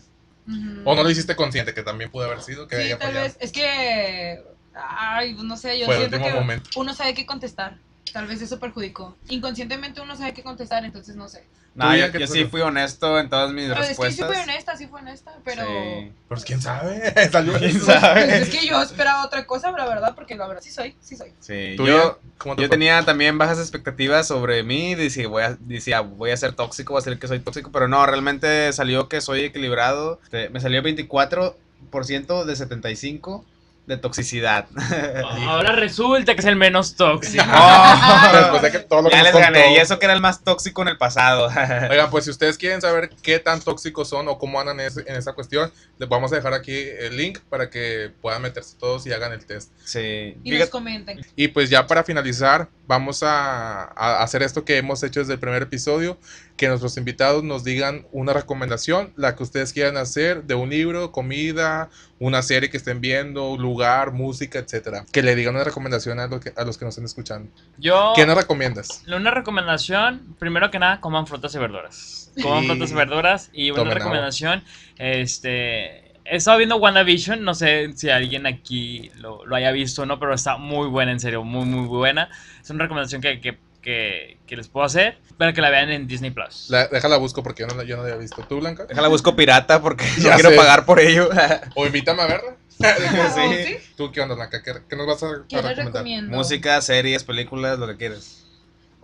O 0.83 0.93
no 0.95 1.03
lo 1.03 1.09
hiciste 1.09 1.35
consciente, 1.35 1.73
que 1.73 1.81
también 1.83 2.11
pudo 2.11 2.25
haber 2.25 2.41
sido 2.41 2.67
que 2.67 2.75
Sí, 2.75 2.81
haya 2.83 2.97
tal 2.99 3.07
fallado. 3.09 3.25
vez. 3.25 3.37
Es 3.39 3.51
que. 3.51 4.43
Ay, 4.75 5.33
no 5.41 5.55
sé, 5.57 5.79
yo 5.79 5.85
Fue 5.85 5.97
siento 5.97 6.17
que 6.19 6.31
momento. 6.33 6.69
uno 6.75 6.93
sabe 6.93 7.13
qué 7.13 7.25
contestar. 7.25 7.77
Tal 8.13 8.27
vez 8.27 8.41
eso 8.41 8.59
perjudicó. 8.59 9.15
Inconscientemente 9.29 10.01
uno 10.01 10.15
sabe 10.15 10.33
qué 10.33 10.43
contestar, 10.43 10.85
entonces 10.85 11.15
no 11.15 11.27
sé. 11.27 11.43
No, 11.75 11.91
¿Tú, 11.91 11.97
yo, 11.97 12.19
yo 12.19 12.27
sí 12.27 12.45
fui 12.45 12.61
honesto 12.61 13.19
en 13.19 13.29
todas 13.29 13.51
mis 13.51 13.67
Pero 13.67 13.81
es 13.81 13.87
que 13.89 13.93
sí 13.95 14.01
respuestas. 14.01 14.27
fue 14.27 14.43
honesta, 14.43 14.77
sí 14.77 14.87
fue 14.87 15.01
honesta, 15.01 15.37
pero. 15.43 15.63
Sí. 15.65 16.11
Pues 16.29 16.45
quién 16.45 16.61
sabe. 16.61 17.13
¿Quién 17.59 17.81
sabe? 17.81 18.25
Pues 18.25 18.41
es 18.43 18.49
que 18.49 18.65
yo 18.65 18.81
esperaba 18.81 19.25
otra 19.25 19.45
cosa, 19.45 19.71
la 19.71 19.85
verdad, 19.85 20.15
porque 20.15 20.35
la 20.35 20.47
verdad 20.47 20.63
sí 20.63 20.71
soy, 20.71 20.95
sí 21.01 21.17
soy. 21.17 21.33
Sí, 21.41 21.73
¿Tú, 21.75 21.85
yo? 21.85 22.19
¿Cómo 22.37 22.55
te 22.55 22.61
yo 22.61 22.69
tenía 22.69 23.03
también 23.03 23.37
bajas 23.37 23.59
expectativas 23.59 24.25
sobre 24.25 24.63
mí, 24.63 24.95
decía 24.95 25.27
voy, 25.27 25.43
a, 25.43 25.57
decía, 25.59 25.99
voy 25.99 26.31
a 26.31 26.37
ser 26.37 26.53
tóxico, 26.53 26.93
voy 26.93 27.01
a 27.01 27.03
ser 27.03 27.19
que 27.19 27.27
soy 27.27 27.41
tóxico, 27.41 27.69
pero 27.73 27.89
no, 27.89 28.05
realmente 28.05 28.71
salió 28.71 29.09
que 29.09 29.19
soy 29.19 29.41
equilibrado. 29.41 30.21
Este, 30.23 30.49
Me 30.49 30.61
salió 30.61 30.81
24% 30.81 32.45
de 32.45 32.55
75 32.55 33.45
de 33.87 33.97
toxicidad. 33.97 34.67
Ahora 35.47 35.73
resulta 35.73 36.33
que 36.33 36.41
es 36.41 36.45
el 36.47 36.55
menos 36.55 36.95
tóxico. 36.95 37.43
Después 38.33 38.61
de 38.61 38.71
que 38.71 38.79
todo 38.79 39.03
lo 39.03 39.09
que 39.09 39.15
ya 39.15 39.23
les 39.23 39.33
gané, 39.33 39.61
contó. 39.63 39.75
y 39.75 39.79
eso 39.79 39.99
que 39.99 40.05
era 40.05 40.13
el 40.13 40.21
más 40.21 40.43
tóxico 40.43 40.81
en 40.81 40.87
el 40.87 40.97
pasado. 40.97 41.47
Oigan, 41.89 42.09
pues 42.09 42.25
si 42.25 42.31
ustedes 42.31 42.57
quieren 42.57 42.81
saber 42.81 43.09
qué 43.21 43.39
tan 43.39 43.61
tóxicos 43.61 44.09
son 44.09 44.27
o 44.27 44.37
cómo 44.37 44.59
andan 44.59 44.79
en, 44.79 44.91
esa 45.07 45.33
cuestión, 45.33 45.71
les 45.97 46.09
vamos 46.09 46.31
a 46.31 46.35
dejar 46.35 46.53
aquí 46.53 46.73
el 46.99 47.15
link 47.15 47.39
para 47.49 47.69
que 47.69 48.11
puedan 48.21 48.41
meterse 48.41 48.75
todos 48.79 49.05
y 49.05 49.13
hagan 49.13 49.31
el 49.33 49.45
test. 49.45 49.71
sí. 49.83 50.35
Y 50.43 50.51
Fíjate- 50.51 50.59
nos 50.59 50.69
comenten. 50.69 51.25
Y 51.35 51.47
pues 51.49 51.69
ya 51.69 51.85
para 51.85 52.03
finalizar, 52.03 52.67
vamos 52.87 53.23
a, 53.23 53.83
a 53.95 54.23
hacer 54.23 54.41
esto 54.43 54.65
que 54.65 54.77
hemos 54.77 55.03
hecho 55.03 55.19
desde 55.19 55.33
el 55.33 55.39
primer 55.39 55.61
episodio, 55.61 56.17
que 56.57 56.67
nuestros 56.69 56.95
invitados 56.97 57.43
nos 57.43 57.63
digan 57.63 58.05
una 58.13 58.31
recomendación, 58.33 59.11
la 59.17 59.35
que 59.35 59.43
ustedes 59.43 59.73
quieran 59.73 59.97
hacer, 59.97 60.43
de 60.43 60.55
un 60.55 60.69
libro, 60.69 61.11
comida, 61.11 61.89
una 62.17 62.41
serie 62.41 62.69
que 62.69 62.77
estén 62.77 63.01
viendo, 63.01 63.57
lugar, 63.57 64.13
música, 64.13 64.59
etcétera. 64.59 65.05
Que 65.11 65.21
le 65.21 65.35
digan 65.35 65.55
una 65.55 65.65
recomendación 65.65 66.19
a, 66.19 66.27
lo 66.27 66.39
que- 66.39 66.53
a 66.55 66.63
los 66.63 66.77
que 66.77 66.85
nos 66.85 66.93
estén 66.93 67.05
escuchando. 67.05 67.51
Yo, 67.77 68.13
¿Qué 68.15 68.25
nos 68.25 68.37
recomiendas? 68.37 69.03
una 69.07 69.31
recomendación, 69.31 70.35
primero 70.39 70.71
que 70.71 70.79
nada, 70.79 71.01
coman 71.01 71.27
frutas 71.27 71.53
y 71.55 71.57
verduras. 71.59 72.31
Coman 72.41 72.65
frutas 72.65 72.91
y 72.91 72.93
verduras. 72.93 73.49
Y 73.51 73.71
una 73.71 73.79
Tomen 73.79 73.91
agua. 73.91 73.99
recomendación, 73.99 74.63
este... 74.97 76.03
He 76.27 76.37
estado 76.37 76.57
viendo 76.57 76.77
WandaVision, 76.77 77.43
no 77.43 77.53
sé 77.53 77.91
si 77.95 78.09
alguien 78.09 78.47
aquí 78.47 79.11
lo, 79.17 79.45
lo 79.45 79.55
haya 79.55 79.71
visto 79.71 80.01
o 80.01 80.05
no, 80.07 80.17
pero 80.19 80.33
está 80.33 80.57
muy 80.57 80.87
buena, 80.87 81.11
en 81.11 81.19
serio, 81.19 81.43
muy, 81.43 81.65
muy 81.65 81.85
buena. 81.85 82.29
Es 82.63 82.69
una 82.71 82.85
recomendación 82.85 83.21
que, 83.21 83.39
que, 83.39 83.59
que, 83.85 84.37
que 84.47 84.57
les 84.57 84.67
puedo 84.67 84.85
hacer 84.85 85.17
para 85.37 85.53
que 85.53 85.61
la 85.61 85.69
vean 85.69 85.89
en 85.91 86.07
Disney 86.07 86.31
Plus. 86.31 86.65
La- 86.69 86.87
déjala 86.87 87.15
busco 87.17 87.43
porque 87.43 87.61
yo 87.61 87.67
no, 87.67 87.75
la- 87.75 87.83
yo 87.85 87.95
no 87.95 88.01
la 88.03 88.09
había 88.09 88.19
visto. 88.21 88.43
¿Tú, 88.49 88.59
Blanca? 88.59 88.85
Déjala 88.85 89.07
busco 89.07 89.35
pirata 89.35 89.81
porque 89.81 90.03
no 90.17 90.23
Ya 90.23 90.33
quiero 90.33 90.49
sé. 90.49 90.55
pagar 90.57 90.85
por 90.85 90.99
ello. 90.99 91.29
O 91.75 91.85
invítame 91.85 92.23
a 92.23 92.27
verla. 92.27 92.55
Oh, 92.77 93.53
Sí. 93.63 93.77
¿Tú 93.95 94.11
qué 94.11 94.19
onda, 94.19 94.35
Blanca? 94.35 94.61
¿Qué, 94.61 94.73
qué 94.89 94.95
nos 94.97 95.07
vas 95.07 95.23
a, 95.23 95.27
¿Qué 95.47 95.55
recomendar? 95.57 95.85
recomiendo? 95.85 96.35
Música, 96.35 96.81
series, 96.81 97.23
películas, 97.23 97.79
lo 97.79 97.87
que 97.87 97.95
quieras. 97.95 98.44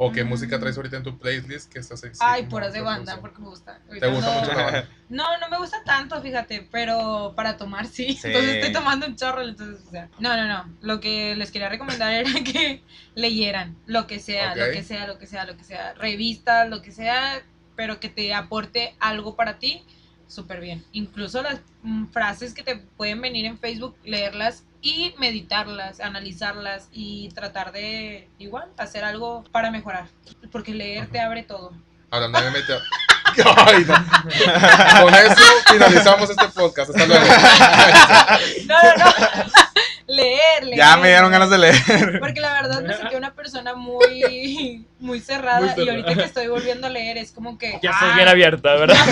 ¿O 0.04 0.12
qué 0.12 0.24
Mm. 0.24 0.30
música 0.30 0.60
traes 0.60 0.76
ahorita 0.76 0.98
en 0.98 1.04
tu 1.04 1.16
playlist 1.20 1.72
que 1.72 1.78
estás 1.78 2.02
Ay, 2.20 2.48
puras 2.48 2.74
de 2.74 2.82
banda, 2.82 3.22
porque 3.22 3.40
me 3.40 3.50
gusta. 3.50 3.80
¿Te 4.00 4.08
gusta 4.08 4.34
no- 4.34 4.40
mucho 4.40 4.54
la 4.54 4.64
banda? 4.64 4.90
No, 5.10 5.38
no 5.38 5.48
me 5.50 5.60
gusta 5.60 5.84
tanto, 5.86 6.20
fíjate, 6.24 6.68
pero 6.72 7.34
para 7.36 7.56
tomar 7.56 7.86
sí. 7.86 8.14
Sí. 8.14 8.22
Entonces 8.26 8.56
estoy 8.56 8.72
tomando 8.72 9.06
un 9.06 9.16
chorro, 9.16 9.44
entonces, 9.44 9.86
o 9.88 9.92
sea. 9.92 10.10
No, 10.18 10.36
no, 10.36 10.48
no. 10.48 10.76
Lo 10.82 11.00
que 11.00 11.36
les 11.36 11.52
quería 11.52 11.70
recomendar 11.70 12.12
era 12.26 12.32
que 12.44 12.84
leyeran 13.14 13.78
lo 13.86 14.08
que 14.08 14.20
sea, 14.20 14.56
lo 14.56 14.72
que 14.72 14.82
sea, 14.82 15.06
lo 15.06 15.20
que 15.20 15.28
sea, 15.28 15.46
lo 15.46 15.56
que 15.56 15.64
sea. 15.64 15.94
Revistas, 15.94 16.68
lo 16.68 16.82
que 16.82 16.92
sea, 16.92 17.40
pero 17.76 18.00
que 18.00 18.10
te 18.10 18.34
aporte 18.34 18.96
algo 19.00 19.36
para 19.36 19.60
ti, 19.60 19.84
súper 20.26 20.62
bien. 20.62 20.84
Incluso 20.94 21.44
las 21.44 21.62
mm, 21.84 22.08
frases 22.08 22.56
que 22.56 22.64
te 22.64 22.76
pueden 22.78 23.22
venir 23.22 23.46
en 23.46 23.60
Facebook, 23.60 23.96
leerlas 24.04 24.64
y 24.82 25.14
meditarlas, 25.18 26.00
analizarlas 26.00 26.90
y 26.92 27.30
tratar 27.30 27.72
de, 27.72 28.28
igual, 28.40 28.70
hacer 28.78 29.04
algo 29.04 29.44
para 29.52 29.72
mejorar. 29.72 30.06
Porque 30.52 30.74
leer 30.74 31.08
te 31.08 31.20
abre 31.20 31.44
todo. 31.44 31.72
Hablando 32.10 32.42
de 32.42 32.52
meta. 32.52 32.80
Ay, 33.68 33.86
no. 33.86 35.02
Con 35.02 35.16
eso 35.16 35.44
finalizamos 35.72 36.30
este 36.30 36.48
podcast. 36.50 36.90
Hasta 36.90 37.06
luego. 37.06 37.26
No, 38.66 38.82
no, 38.84 39.06
no. 39.06 39.14
leer, 40.08 40.64
leer. 40.64 40.78
Ya 40.78 40.98
me 40.98 41.10
dieron 41.10 41.32
ganas 41.32 41.50
de 41.50 41.58
leer. 41.58 42.20
Porque 42.20 42.42
la 42.42 42.54
verdad 42.54 42.82
me 42.82 42.94
sentí 42.94 43.16
una 43.16 43.34
persona 43.34 43.74
muy, 43.74 44.86
muy 45.00 45.20
cerrada, 45.22 45.74
Muy 45.76 45.86
y 45.86 45.90
ahorita 45.90 46.16
que 46.16 46.24
estoy 46.24 46.48
volviendo 46.48 46.88
a 46.88 46.90
leer 46.90 47.18
es 47.18 47.32
como 47.32 47.58
que... 47.58 47.80
Ya 47.82 47.92
ah, 47.92 47.94
estás 47.94 48.16
bien 48.16 48.28
abierta, 48.28 48.76
¿verdad? 48.76 48.98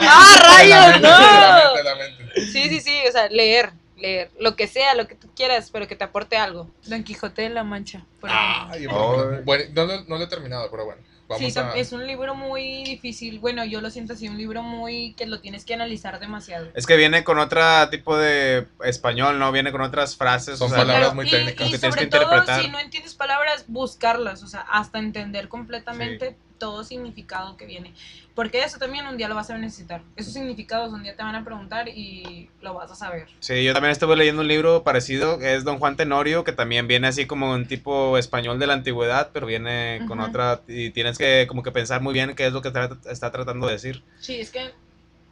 ¡Ah, 0.00 0.36
la 0.42 0.56
rayos! 0.56 0.86
mente, 0.92 1.06
de 1.06 1.12
la 1.12 1.62
mente, 1.64 1.78
de 1.78 1.84
la 1.84 1.94
mente. 1.96 2.46
Sí, 2.52 2.68
sí, 2.68 2.80
sí, 2.80 2.96
o 3.08 3.12
sea, 3.12 3.28
leer, 3.28 3.72
leer, 4.00 4.30
lo 4.38 4.56
que 4.56 4.66
sea, 4.66 4.94
lo 4.94 5.06
que 5.06 5.14
tú 5.14 5.28
quieras, 5.34 5.70
pero 5.70 5.86
que 5.88 5.96
te 5.96 6.04
aporte 6.04 6.36
algo. 6.36 6.70
Don 6.86 7.04
Quijote 7.04 7.42
de 7.42 7.50
la 7.50 7.64
Mancha, 7.64 8.04
por 8.20 8.30
Oh. 8.30 9.16
bueno, 9.16 9.42
bueno, 9.44 9.64
no, 9.74 9.84
lo- 9.86 10.04
no 10.04 10.18
lo 10.18 10.24
he 10.24 10.28
terminado, 10.28 10.70
pero 10.70 10.84
bueno. 10.84 11.02
Vamos 11.28 11.52
Sí, 11.52 11.56
a... 11.60 11.74
es 11.76 11.92
un 11.92 12.04
libro 12.08 12.34
muy 12.34 12.82
difícil. 12.82 13.38
Bueno, 13.38 13.64
yo 13.64 13.80
lo 13.80 13.90
siento 13.90 14.14
así, 14.14 14.28
un 14.28 14.36
libro 14.36 14.64
muy 14.64 15.14
que 15.14 15.26
lo 15.26 15.40
tienes 15.40 15.64
que 15.64 15.74
analizar 15.74 16.18
demasiado. 16.18 16.68
Es 16.74 16.86
que 16.86 16.96
viene 16.96 17.22
con 17.22 17.38
otro 17.38 17.60
tipo 17.88 18.16
de 18.18 18.66
español, 18.84 19.38
¿no? 19.38 19.52
Viene 19.52 19.70
con 19.70 19.80
otras 19.80 20.16
frases. 20.16 20.58
Son 20.58 20.66
o 20.66 20.70
sea, 20.70 20.78
palabras 20.78 21.02
Claro, 21.10 21.14
muy 21.14 21.28
y- 21.28 21.30
técnicas. 21.30 21.68
Y, 21.68 21.70
que 21.70 21.78
tienes 21.78 21.94
sobre 21.94 22.06
que 22.06 22.10
todo, 22.10 22.22
interpretar. 22.22 22.62
si 22.62 22.68
no 22.68 22.80
entiendes 22.80 23.14
palabras, 23.14 23.64
buscarlas, 23.68 24.42
o 24.42 24.48
sea, 24.48 24.62
hasta 24.62 24.98
entender 24.98 25.48
completamente 25.48 26.36
todo 26.58 26.82
significado 26.82 27.56
que 27.56 27.64
viene. 27.64 27.94
Porque 28.40 28.64
eso 28.64 28.78
también 28.78 29.06
un 29.06 29.18
día 29.18 29.28
lo 29.28 29.34
vas 29.34 29.50
a 29.50 29.58
necesitar. 29.58 30.00
Esos 30.16 30.32
significados 30.32 30.94
un 30.94 31.02
día 31.02 31.14
te 31.14 31.22
van 31.22 31.34
a 31.34 31.44
preguntar 31.44 31.88
y 31.90 32.48
lo 32.62 32.72
vas 32.72 32.90
a 32.90 32.94
saber. 32.94 33.26
Sí, 33.40 33.62
yo 33.62 33.74
también 33.74 33.92
estuve 33.92 34.16
leyendo 34.16 34.40
un 34.40 34.48
libro 34.48 34.82
parecido, 34.82 35.38
que 35.38 35.54
es 35.56 35.62
Don 35.62 35.78
Juan 35.78 35.94
Tenorio, 35.94 36.42
que 36.42 36.52
también 36.52 36.88
viene 36.88 37.06
así 37.08 37.26
como 37.26 37.52
un 37.52 37.66
tipo 37.66 38.16
español 38.16 38.58
de 38.58 38.66
la 38.66 38.72
antigüedad, 38.72 39.28
pero 39.34 39.46
viene 39.46 40.00
con 40.08 40.20
Ujú. 40.20 40.28
otra, 40.30 40.62
y 40.66 40.88
tienes 40.88 41.18
que 41.18 41.44
como 41.50 41.62
que 41.62 41.70
pensar 41.70 42.00
muy 42.00 42.14
bien 42.14 42.34
qué 42.34 42.46
es 42.46 42.54
lo 42.54 42.62
que 42.62 42.70
tra- 42.72 42.98
está 43.10 43.30
tratando 43.30 43.66
de 43.66 43.74
decir. 43.74 44.02
Sí, 44.18 44.40
es 44.40 44.50
que 44.50 44.70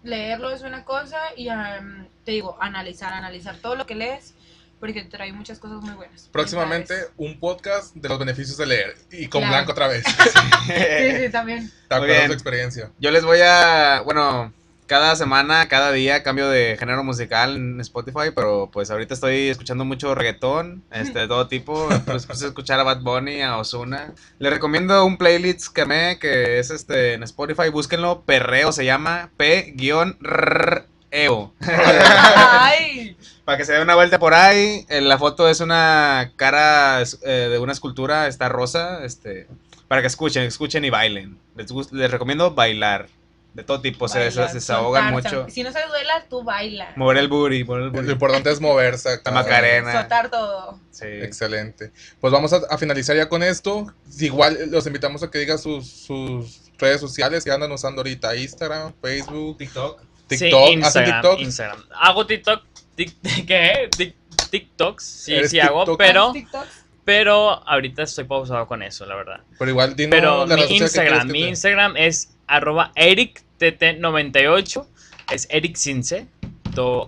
leerlo 0.02 0.50
es 0.50 0.60
una 0.60 0.84
cosa 0.84 1.16
y 1.34 1.48
am, 1.48 2.08
te 2.26 2.32
digo, 2.32 2.58
analizar, 2.60 3.14
analizar 3.14 3.56
todo 3.56 3.74
lo 3.74 3.86
que 3.86 3.94
lees, 3.94 4.34
porque 4.80 5.02
trae 5.04 5.32
muchas 5.32 5.58
cosas 5.58 5.80
muy 5.82 5.94
buenas. 5.94 6.28
Próximamente 6.32 6.94
un 7.16 7.38
podcast 7.40 7.94
de 7.94 8.08
los 8.08 8.18
beneficios 8.18 8.56
de 8.56 8.66
leer. 8.66 8.96
Y 9.10 9.26
con 9.28 9.42
Claro. 9.42 9.54
Blanco 9.56 9.72
otra 9.72 9.88
vez. 9.88 10.04
Sí, 10.66 11.24
sí, 11.24 11.28
también. 11.30 11.70
¿Te 11.88 11.94
acuerdas 11.94 12.30
experiencia? 12.30 12.90
Yo 12.98 13.10
les 13.10 13.24
voy 13.24 13.38
a, 13.42 14.02
bueno, 14.04 14.52
cada 14.86 15.16
semana, 15.16 15.68
cada 15.68 15.92
día 15.92 16.22
cambio 16.22 16.48
de 16.48 16.76
género 16.78 17.04
musical 17.04 17.56
en 17.56 17.80
Spotify, 17.80 18.30
pero 18.34 18.70
pues 18.72 18.90
ahorita 18.90 19.12
estoy 19.14 19.48
escuchando 19.48 19.84
mucho 19.84 20.14
reggaetón, 20.14 20.82
este, 20.90 21.18
de 21.20 21.28
todo 21.28 21.46
tipo, 21.48 21.88
pues 22.06 22.24
puse 22.26 22.46
a 22.46 22.48
escuchar 22.48 22.80
a 22.80 22.84
Bad 22.84 23.00
Bunny, 23.02 23.42
a 23.42 23.58
Ozuna. 23.58 24.12
Les 24.38 24.50
recomiendo 24.52 25.04
un 25.04 25.18
playlist 25.18 25.68
que 25.74 25.84
me, 25.84 26.18
que 26.18 26.58
es 26.58 26.70
este, 26.70 27.12
en 27.14 27.22
Spotify, 27.22 27.68
búsquenlo, 27.70 28.22
Perreo 28.22 28.72
se 28.72 28.84
llama, 28.86 29.30
P-R-E-O. 29.36 31.52
Ay, 31.60 33.16
Para 33.48 33.56
que 33.56 33.64
se 33.64 33.72
dé 33.72 33.80
una 33.80 33.94
vuelta 33.94 34.18
por 34.18 34.34
ahí, 34.34 34.84
eh, 34.90 35.00
la 35.00 35.16
foto 35.16 35.48
es 35.48 35.60
una 35.60 36.32
cara 36.36 37.00
eh, 37.00 37.48
de 37.50 37.58
una 37.58 37.72
escultura, 37.72 38.26
está 38.26 38.50
rosa, 38.50 39.02
este, 39.06 39.46
para 39.88 40.02
que 40.02 40.06
escuchen, 40.06 40.42
escuchen 40.42 40.84
y 40.84 40.90
bailen. 40.90 41.38
Les, 41.56 42.10
recomiendo 42.10 42.54
bailar, 42.54 43.08
de 43.54 43.64
todo 43.64 43.80
tipo, 43.80 44.06
se, 44.06 44.18
bailar, 44.18 44.48
se 44.48 44.56
desahogan 44.56 45.14
soltar, 45.14 45.34
mucho. 45.34 45.50
Si 45.50 45.62
no 45.62 45.72
sabes 45.72 45.88
bailar, 45.88 46.26
tú 46.28 46.44
baila. 46.44 46.92
Mover 46.96 47.16
el 47.16 47.28
booty, 47.28 47.64
mover 47.64 47.84
el 47.84 47.86
Lo 47.86 47.92
booty. 47.94 48.12
importante 48.12 48.50
es 48.50 48.60
moverse. 48.60 49.18
La 49.24 49.30
Macarena. 49.30 49.92
Soltar 49.94 50.28
todo. 50.28 50.78
Sí. 50.90 51.06
Excelente. 51.06 51.90
Pues 52.20 52.30
vamos 52.30 52.52
a, 52.52 52.60
a 52.68 52.76
finalizar 52.76 53.16
ya 53.16 53.30
con 53.30 53.42
esto. 53.42 53.86
Igual 54.18 54.58
los 54.70 54.86
invitamos 54.86 55.22
a 55.22 55.30
que 55.30 55.38
digan 55.38 55.58
sus, 55.58 55.90
sus 55.90 56.70
redes 56.76 57.00
sociales 57.00 57.44
que 57.44 57.50
andan 57.50 57.72
usando 57.72 58.00
ahorita. 58.00 58.36
Instagram, 58.36 58.92
Facebook, 59.00 59.56
TikTok. 59.56 60.02
TikTok. 60.26 60.48
Sí, 60.50 60.54
¿Hacen 60.54 60.78
Instagram, 60.80 61.22
TikTok? 61.22 61.40
Instagram. 61.40 61.84
Hago 61.98 62.26
TikTok. 62.26 62.62
Tic- 62.98 63.16
¿Qué? 63.46 63.88
Tic- 63.96 64.14
TikToks, 64.50 65.04
sí, 65.04 65.34
¿Eres 65.34 65.50
sí 65.50 65.60
hago, 65.60 65.96
pero, 65.96 66.32
TikToks. 66.32 66.84
pero 67.04 67.66
ahorita 67.68 68.02
estoy 68.02 68.24
pausado 68.24 68.66
con 68.66 68.82
eso, 68.82 69.04
la 69.06 69.14
verdad. 69.14 69.40
Pero 69.58 69.70
igual, 69.70 69.94
dinos 69.96 70.10
Pero 70.10 70.46
la 70.46 70.56
mi 70.56 70.66
que 70.66 70.74
Instagram, 70.74 71.26
que 71.26 71.32
mi 71.32 71.42
te- 71.42 71.48
Instagram 71.48 71.96
es 71.96 72.36
arroba 72.46 72.92
erictt98, 72.96 74.86
es 75.32 75.46
Eric 75.50 75.76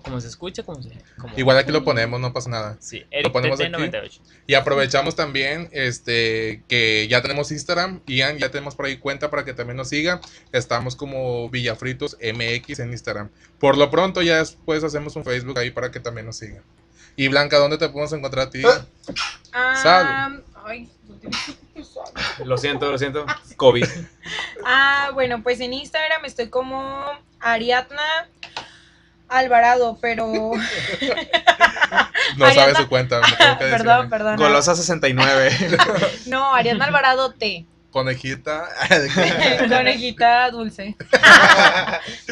Como 0.04 0.20
se 0.20 0.28
escucha, 0.28 0.62
como 0.62 0.82
se... 0.82 0.90
como- 1.18 1.36
Igual 1.38 1.58
aquí 1.58 1.70
lo 1.72 1.84
ponemos, 1.84 2.20
no 2.20 2.32
pasa 2.32 2.50
nada. 2.50 2.76
Sí, 2.80 3.04
lo 3.22 3.32
ponemos 3.32 3.60
aquí. 3.60 3.70
erictt98. 3.72 4.20
Y 4.46 4.54
aprovechamos 4.54 5.16
también 5.16 5.68
este 5.72 6.62
que 6.68 7.06
ya 7.08 7.22
tenemos 7.22 7.50
Instagram, 7.52 8.00
Ian, 8.06 8.38
ya 8.38 8.50
tenemos 8.50 8.74
por 8.74 8.86
ahí 8.86 8.96
cuenta 8.98 9.30
para 9.30 9.44
que 9.44 9.52
también 9.54 9.76
nos 9.76 9.88
siga. 9.88 10.20
Estamos 10.52 10.96
como 10.96 11.48
Villafritos 11.50 12.16
MX 12.20 12.80
en 12.80 12.90
Instagram. 12.92 13.30
Por 13.58 13.76
lo 13.78 13.90
pronto 13.90 14.22
ya 14.22 14.38
después 14.38 14.82
hacemos 14.84 15.16
un 15.16 15.24
Facebook 15.24 15.58
ahí 15.58 15.70
para 15.70 15.90
que 15.90 16.00
también 16.00 16.26
nos 16.26 16.36
siga. 16.38 16.62
Y 17.16 17.28
Blanca, 17.28 17.58
¿dónde 17.58 17.76
te 17.76 17.88
podemos 17.88 18.12
encontrar 18.12 18.46
a 18.46 18.50
ti? 18.50 18.62
Ah, 19.52 19.76
Sal. 19.82 20.44
Ay, 20.64 20.88
Lo 22.44 22.56
siento, 22.56 22.90
lo 22.90 22.98
siento. 22.98 23.26
COVID. 23.56 23.84
Ah, 24.64 25.10
bueno, 25.14 25.42
pues 25.42 25.60
en 25.60 25.72
Instagram 25.72 26.24
estoy 26.24 26.48
como 26.48 27.04
Ariadna 27.40 28.28
Alvarado, 29.30 29.98
pero. 30.00 30.30
No 32.36 32.52
sabe 32.52 32.74
su 32.74 32.88
cuenta. 32.88 33.20
me 33.20 33.36
tengo 33.36 33.58
que 33.58 33.64
decir 33.64 33.78
perdón, 33.78 34.10
perdón. 34.10 34.36
Golosa 34.36 34.74
69. 34.74 35.50
No, 36.26 36.54
Ariadna 36.54 36.84
Alvarado 36.86 37.32
T. 37.32 37.66
Conejita. 37.90 38.68
Conejita 39.68 40.50
dulce. 40.50 40.96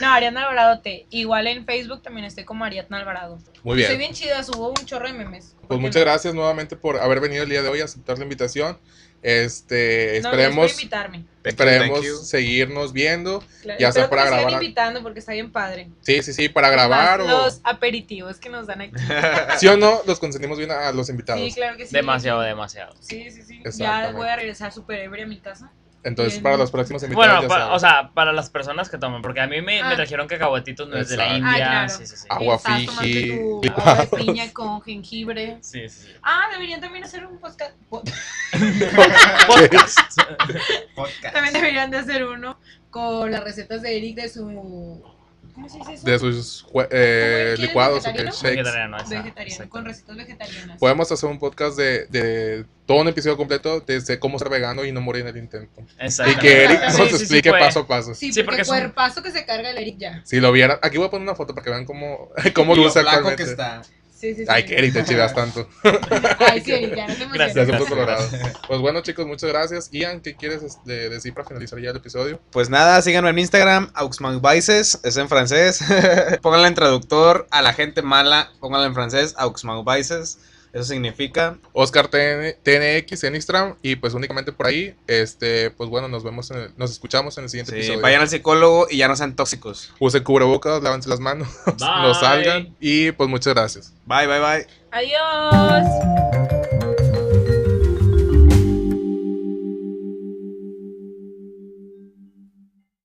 no, 0.00 0.12
Ariadna 0.12 0.42
Alvarado 0.42 0.80
T. 0.80 1.06
Igual 1.10 1.46
en 1.48 1.64
Facebook 1.64 2.02
también 2.02 2.26
estoy 2.26 2.44
como 2.44 2.64
Ariadna 2.64 2.98
Alvarado. 2.98 3.38
Muy 3.64 3.82
Soy 3.82 3.88
bien. 3.96 3.98
bien 3.98 4.12
chida, 4.12 4.42
subo 4.44 4.68
un 4.68 4.86
chorro 4.86 5.06
de 5.08 5.14
memes. 5.14 5.56
¿Por 5.60 5.68
Pues 5.68 5.80
muchas 5.80 5.96
no? 5.96 6.10
gracias 6.10 6.34
nuevamente 6.34 6.76
por 6.76 6.98
haber 7.00 7.20
venido 7.20 7.42
el 7.42 7.50
día 7.50 7.62
de 7.62 7.68
hoy 7.68 7.80
a 7.80 7.84
aceptar 7.86 8.18
la 8.18 8.24
invitación. 8.24 8.78
Este, 9.20 10.20
No, 10.22 10.28
esperemos, 10.30 10.70
por 10.72 10.80
invitarme. 10.80 11.24
Esperemos 11.48 12.00
Thank 12.00 12.08
you. 12.08 12.16
seguirnos 12.18 12.92
viendo. 12.92 13.42
Claro, 13.62 13.80
Ya 13.80 13.92
sea 13.92 14.04
que 14.04 14.08
para 14.08 14.26
grabar. 14.26 14.52
invitando 14.52 15.02
porque 15.02 15.18
está 15.20 15.32
bien 15.32 15.50
padre. 15.50 15.88
Sí, 16.02 16.22
sí, 16.22 16.32
sí, 16.32 16.48
para 16.48 16.70
grabar 16.70 17.20
Más 17.20 17.28
o 17.28 17.44
Los 17.44 17.60
aperitivos 17.64 18.38
que 18.38 18.48
nos 18.48 18.66
dan 18.66 18.82
aquí. 18.82 18.92
sí 19.58 19.66
o 19.66 19.76
no, 19.76 20.00
los 20.06 20.18
consentimos 20.18 20.58
bien 20.58 20.70
a 20.70 20.92
los 20.92 21.08
invitados. 21.08 21.42
Sí, 21.42 21.52
claro 21.52 21.76
que 21.76 21.86
sí. 21.86 21.94
Demasiado, 21.94 22.40
demasiado. 22.40 22.94
Sí, 23.00 23.30
sí, 23.30 23.42
sí. 23.42 23.62
Ya 23.76 24.12
voy 24.12 24.28
a 24.28 24.36
regresar 24.36 24.72
súper 24.72 25.00
ebria 25.00 25.24
a 25.24 25.28
mi 25.28 25.38
casa. 25.38 25.70
Entonces, 26.04 26.34
Bien. 26.34 26.42
para 26.44 26.56
los 26.56 26.70
próximos 26.70 27.02
invitados 27.02 27.46
Bueno, 27.48 27.66
ya 27.68 27.72
o 27.74 27.78
sea, 27.78 28.10
para 28.14 28.32
las 28.32 28.50
personas 28.50 28.88
que 28.88 28.98
toman, 28.98 29.20
porque 29.20 29.40
a 29.40 29.46
mí 29.48 29.56
me, 29.60 29.82
me 29.82 29.92
Ah. 29.92 29.96
trajeron 29.96 30.28
cacahuatitos 30.28 30.88
no 30.88 30.96
es 30.96 31.08
de 31.08 31.16
la 31.16 31.24
Exacto. 31.24 31.46
India. 31.48 31.66
Ah, 31.66 31.86
claro. 31.86 31.88
Sí, 31.88 32.06
sí, 32.06 32.16
sí. 32.16 32.26
Agua 32.30 32.58
Fiji, 32.58 33.30
agua 33.76 33.94
de 33.96 34.06
piña 34.16 34.52
con 34.52 34.80
jengibre. 34.82 35.58
Sí, 35.60 35.88
sí, 35.88 36.02
sí. 36.04 36.12
Ah, 36.22 36.46
deberían 36.52 36.80
también 36.80 37.04
hacer 37.04 37.26
un 37.26 37.38
podcast. 37.38 37.72
po- 37.90 38.02
Podcast. 39.46 41.32
También 41.32 41.52
deberían 41.54 41.90
de 41.90 41.98
hacer 41.98 42.24
uno 42.24 42.58
con 42.90 43.30
las 43.30 43.42
recetas 43.44 43.82
de 43.82 43.96
Eric 43.96 44.16
de 44.16 44.28
su. 44.28 45.02
¿Cómo 45.58 45.68
se 45.68 45.78
dice 45.78 45.92
eso? 45.94 46.06
de 46.06 46.18
sus 46.18 46.62
eh, 46.62 46.64
¿Cómo 46.72 46.88
quieres, 46.88 47.58
licuados 47.58 47.98
o 47.98 48.12
qué, 48.12 48.22
vegetariano? 48.22 48.32
shakes. 48.36 48.56
Vegetariano, 48.56 48.96
esa, 48.96 49.08
Vegetariano, 49.08 49.42
exacto. 49.50 49.70
con 49.70 49.84
recetas 49.84 50.16
vegetarianas. 50.16 50.78
Podemos 50.78 51.10
hacer 51.12 51.28
un 51.28 51.38
podcast 51.40 51.76
de, 51.76 52.06
de 52.06 52.64
todo 52.86 53.00
un 53.00 53.08
episodio 53.08 53.36
completo 53.36 53.80
desde 53.80 54.18
cómo 54.20 54.38
ser 54.38 54.48
vegano 54.50 54.84
y 54.84 54.92
no 54.92 55.00
morir 55.00 55.22
en 55.22 55.28
el 55.28 55.36
intento. 55.36 55.82
Y 56.26 56.34
que 56.36 56.64
Eric 56.64 56.80
Sí, 56.90 56.98
nos 56.98 57.08
sí, 57.10 57.16
sí, 57.16 57.22
explique 57.24 57.50
paso 57.50 57.80
a 57.80 57.86
paso. 57.88 58.14
Sí, 58.14 58.28
porque, 58.28 58.44
porque 58.44 58.62
es 58.62 58.68
un- 58.68 58.76
cuerpazo 58.76 59.22
que 59.22 59.30
se 59.32 59.44
carga 59.44 59.70
el 59.70 59.78
Eric 59.78 59.96
ya. 59.98 60.22
Si 60.24 60.38
lo 60.40 60.52
vieran, 60.52 60.78
aquí 60.80 60.96
voy 60.96 61.08
a 61.08 61.10
poner 61.10 61.26
una 61.28 61.34
foto 61.34 61.54
para 61.54 61.64
que 61.64 61.70
vean 61.70 61.84
cómo, 61.84 62.30
cómo 62.54 62.76
Lo 62.76 62.84
luce 62.84 63.00
flaco 63.00 63.28
actualmente. 63.28 63.44
que 63.44 63.50
está. 63.50 63.82
Sí, 64.18 64.34
sí, 64.34 64.40
sí. 64.40 64.46
Ay, 64.48 64.64
Eric, 64.68 64.94
te 64.94 65.04
chidas 65.04 65.32
tanto. 65.32 65.68
Ay, 66.40 66.60
sí, 66.60 66.72
ya 66.96 67.06
no 67.06 67.14
te 67.14 67.26
Gracias. 67.32 67.68
puso 67.68 67.86
colorado. 67.86 68.28
Pues 68.66 68.80
bueno, 68.80 69.00
chicos, 69.00 69.26
muchas 69.28 69.48
gracias. 69.48 69.90
Ian, 69.92 70.20
¿qué 70.20 70.34
quieres 70.34 70.64
este, 70.64 71.08
decir 71.08 71.32
para 71.34 71.46
finalizar 71.46 71.78
ya 71.78 71.90
el 71.90 71.98
episodio? 71.98 72.40
Pues 72.50 72.68
nada, 72.68 73.00
síganme 73.00 73.30
en 73.30 73.38
Instagram, 73.38 73.92
AuxMauVices, 73.94 74.98
es 75.04 75.16
en 75.16 75.28
francés. 75.28 75.84
Pónganle 76.42 76.66
en 76.66 76.74
traductor 76.74 77.46
a 77.52 77.62
la 77.62 77.72
gente 77.72 78.02
mala, 78.02 78.50
pónganle 78.58 78.88
en 78.88 78.94
francés, 78.94 79.34
AuxMauVices. 79.36 80.38
Eso 80.72 80.84
significa. 80.84 81.56
Oscar 81.72 82.08
TN 82.08 82.54
TNX 82.62 83.24
en 83.24 83.34
Instagram 83.36 83.76
y 83.82 83.96
pues 83.96 84.14
únicamente 84.14 84.52
por 84.52 84.66
ahí. 84.66 84.94
Este, 85.06 85.70
pues 85.70 85.88
bueno, 85.90 86.08
nos 86.08 86.24
vemos, 86.24 86.50
en 86.50 86.58
el- 86.58 86.70
nos 86.76 86.90
escuchamos 86.90 87.36
en 87.38 87.44
el 87.44 87.50
siguiente 87.50 87.72
sí, 87.72 87.78
episodio. 87.78 88.00
vayan 88.00 88.20
al 88.20 88.28
psicólogo 88.28 88.86
y 88.90 88.98
ya 88.98 89.08
no 89.08 89.16
sean 89.16 89.34
tóxicos. 89.36 89.92
Usen 89.98 90.22
cubrebocas, 90.24 90.82
lávense 90.82 91.08
las 91.08 91.20
manos, 91.20 91.48
no 91.80 92.14
salgan 92.14 92.74
y 92.80 93.12
pues 93.12 93.28
muchas 93.28 93.54
gracias. 93.54 93.92
Bye, 94.06 94.26
bye, 94.26 94.40
bye. 94.40 94.66
Adiós. 94.90 96.57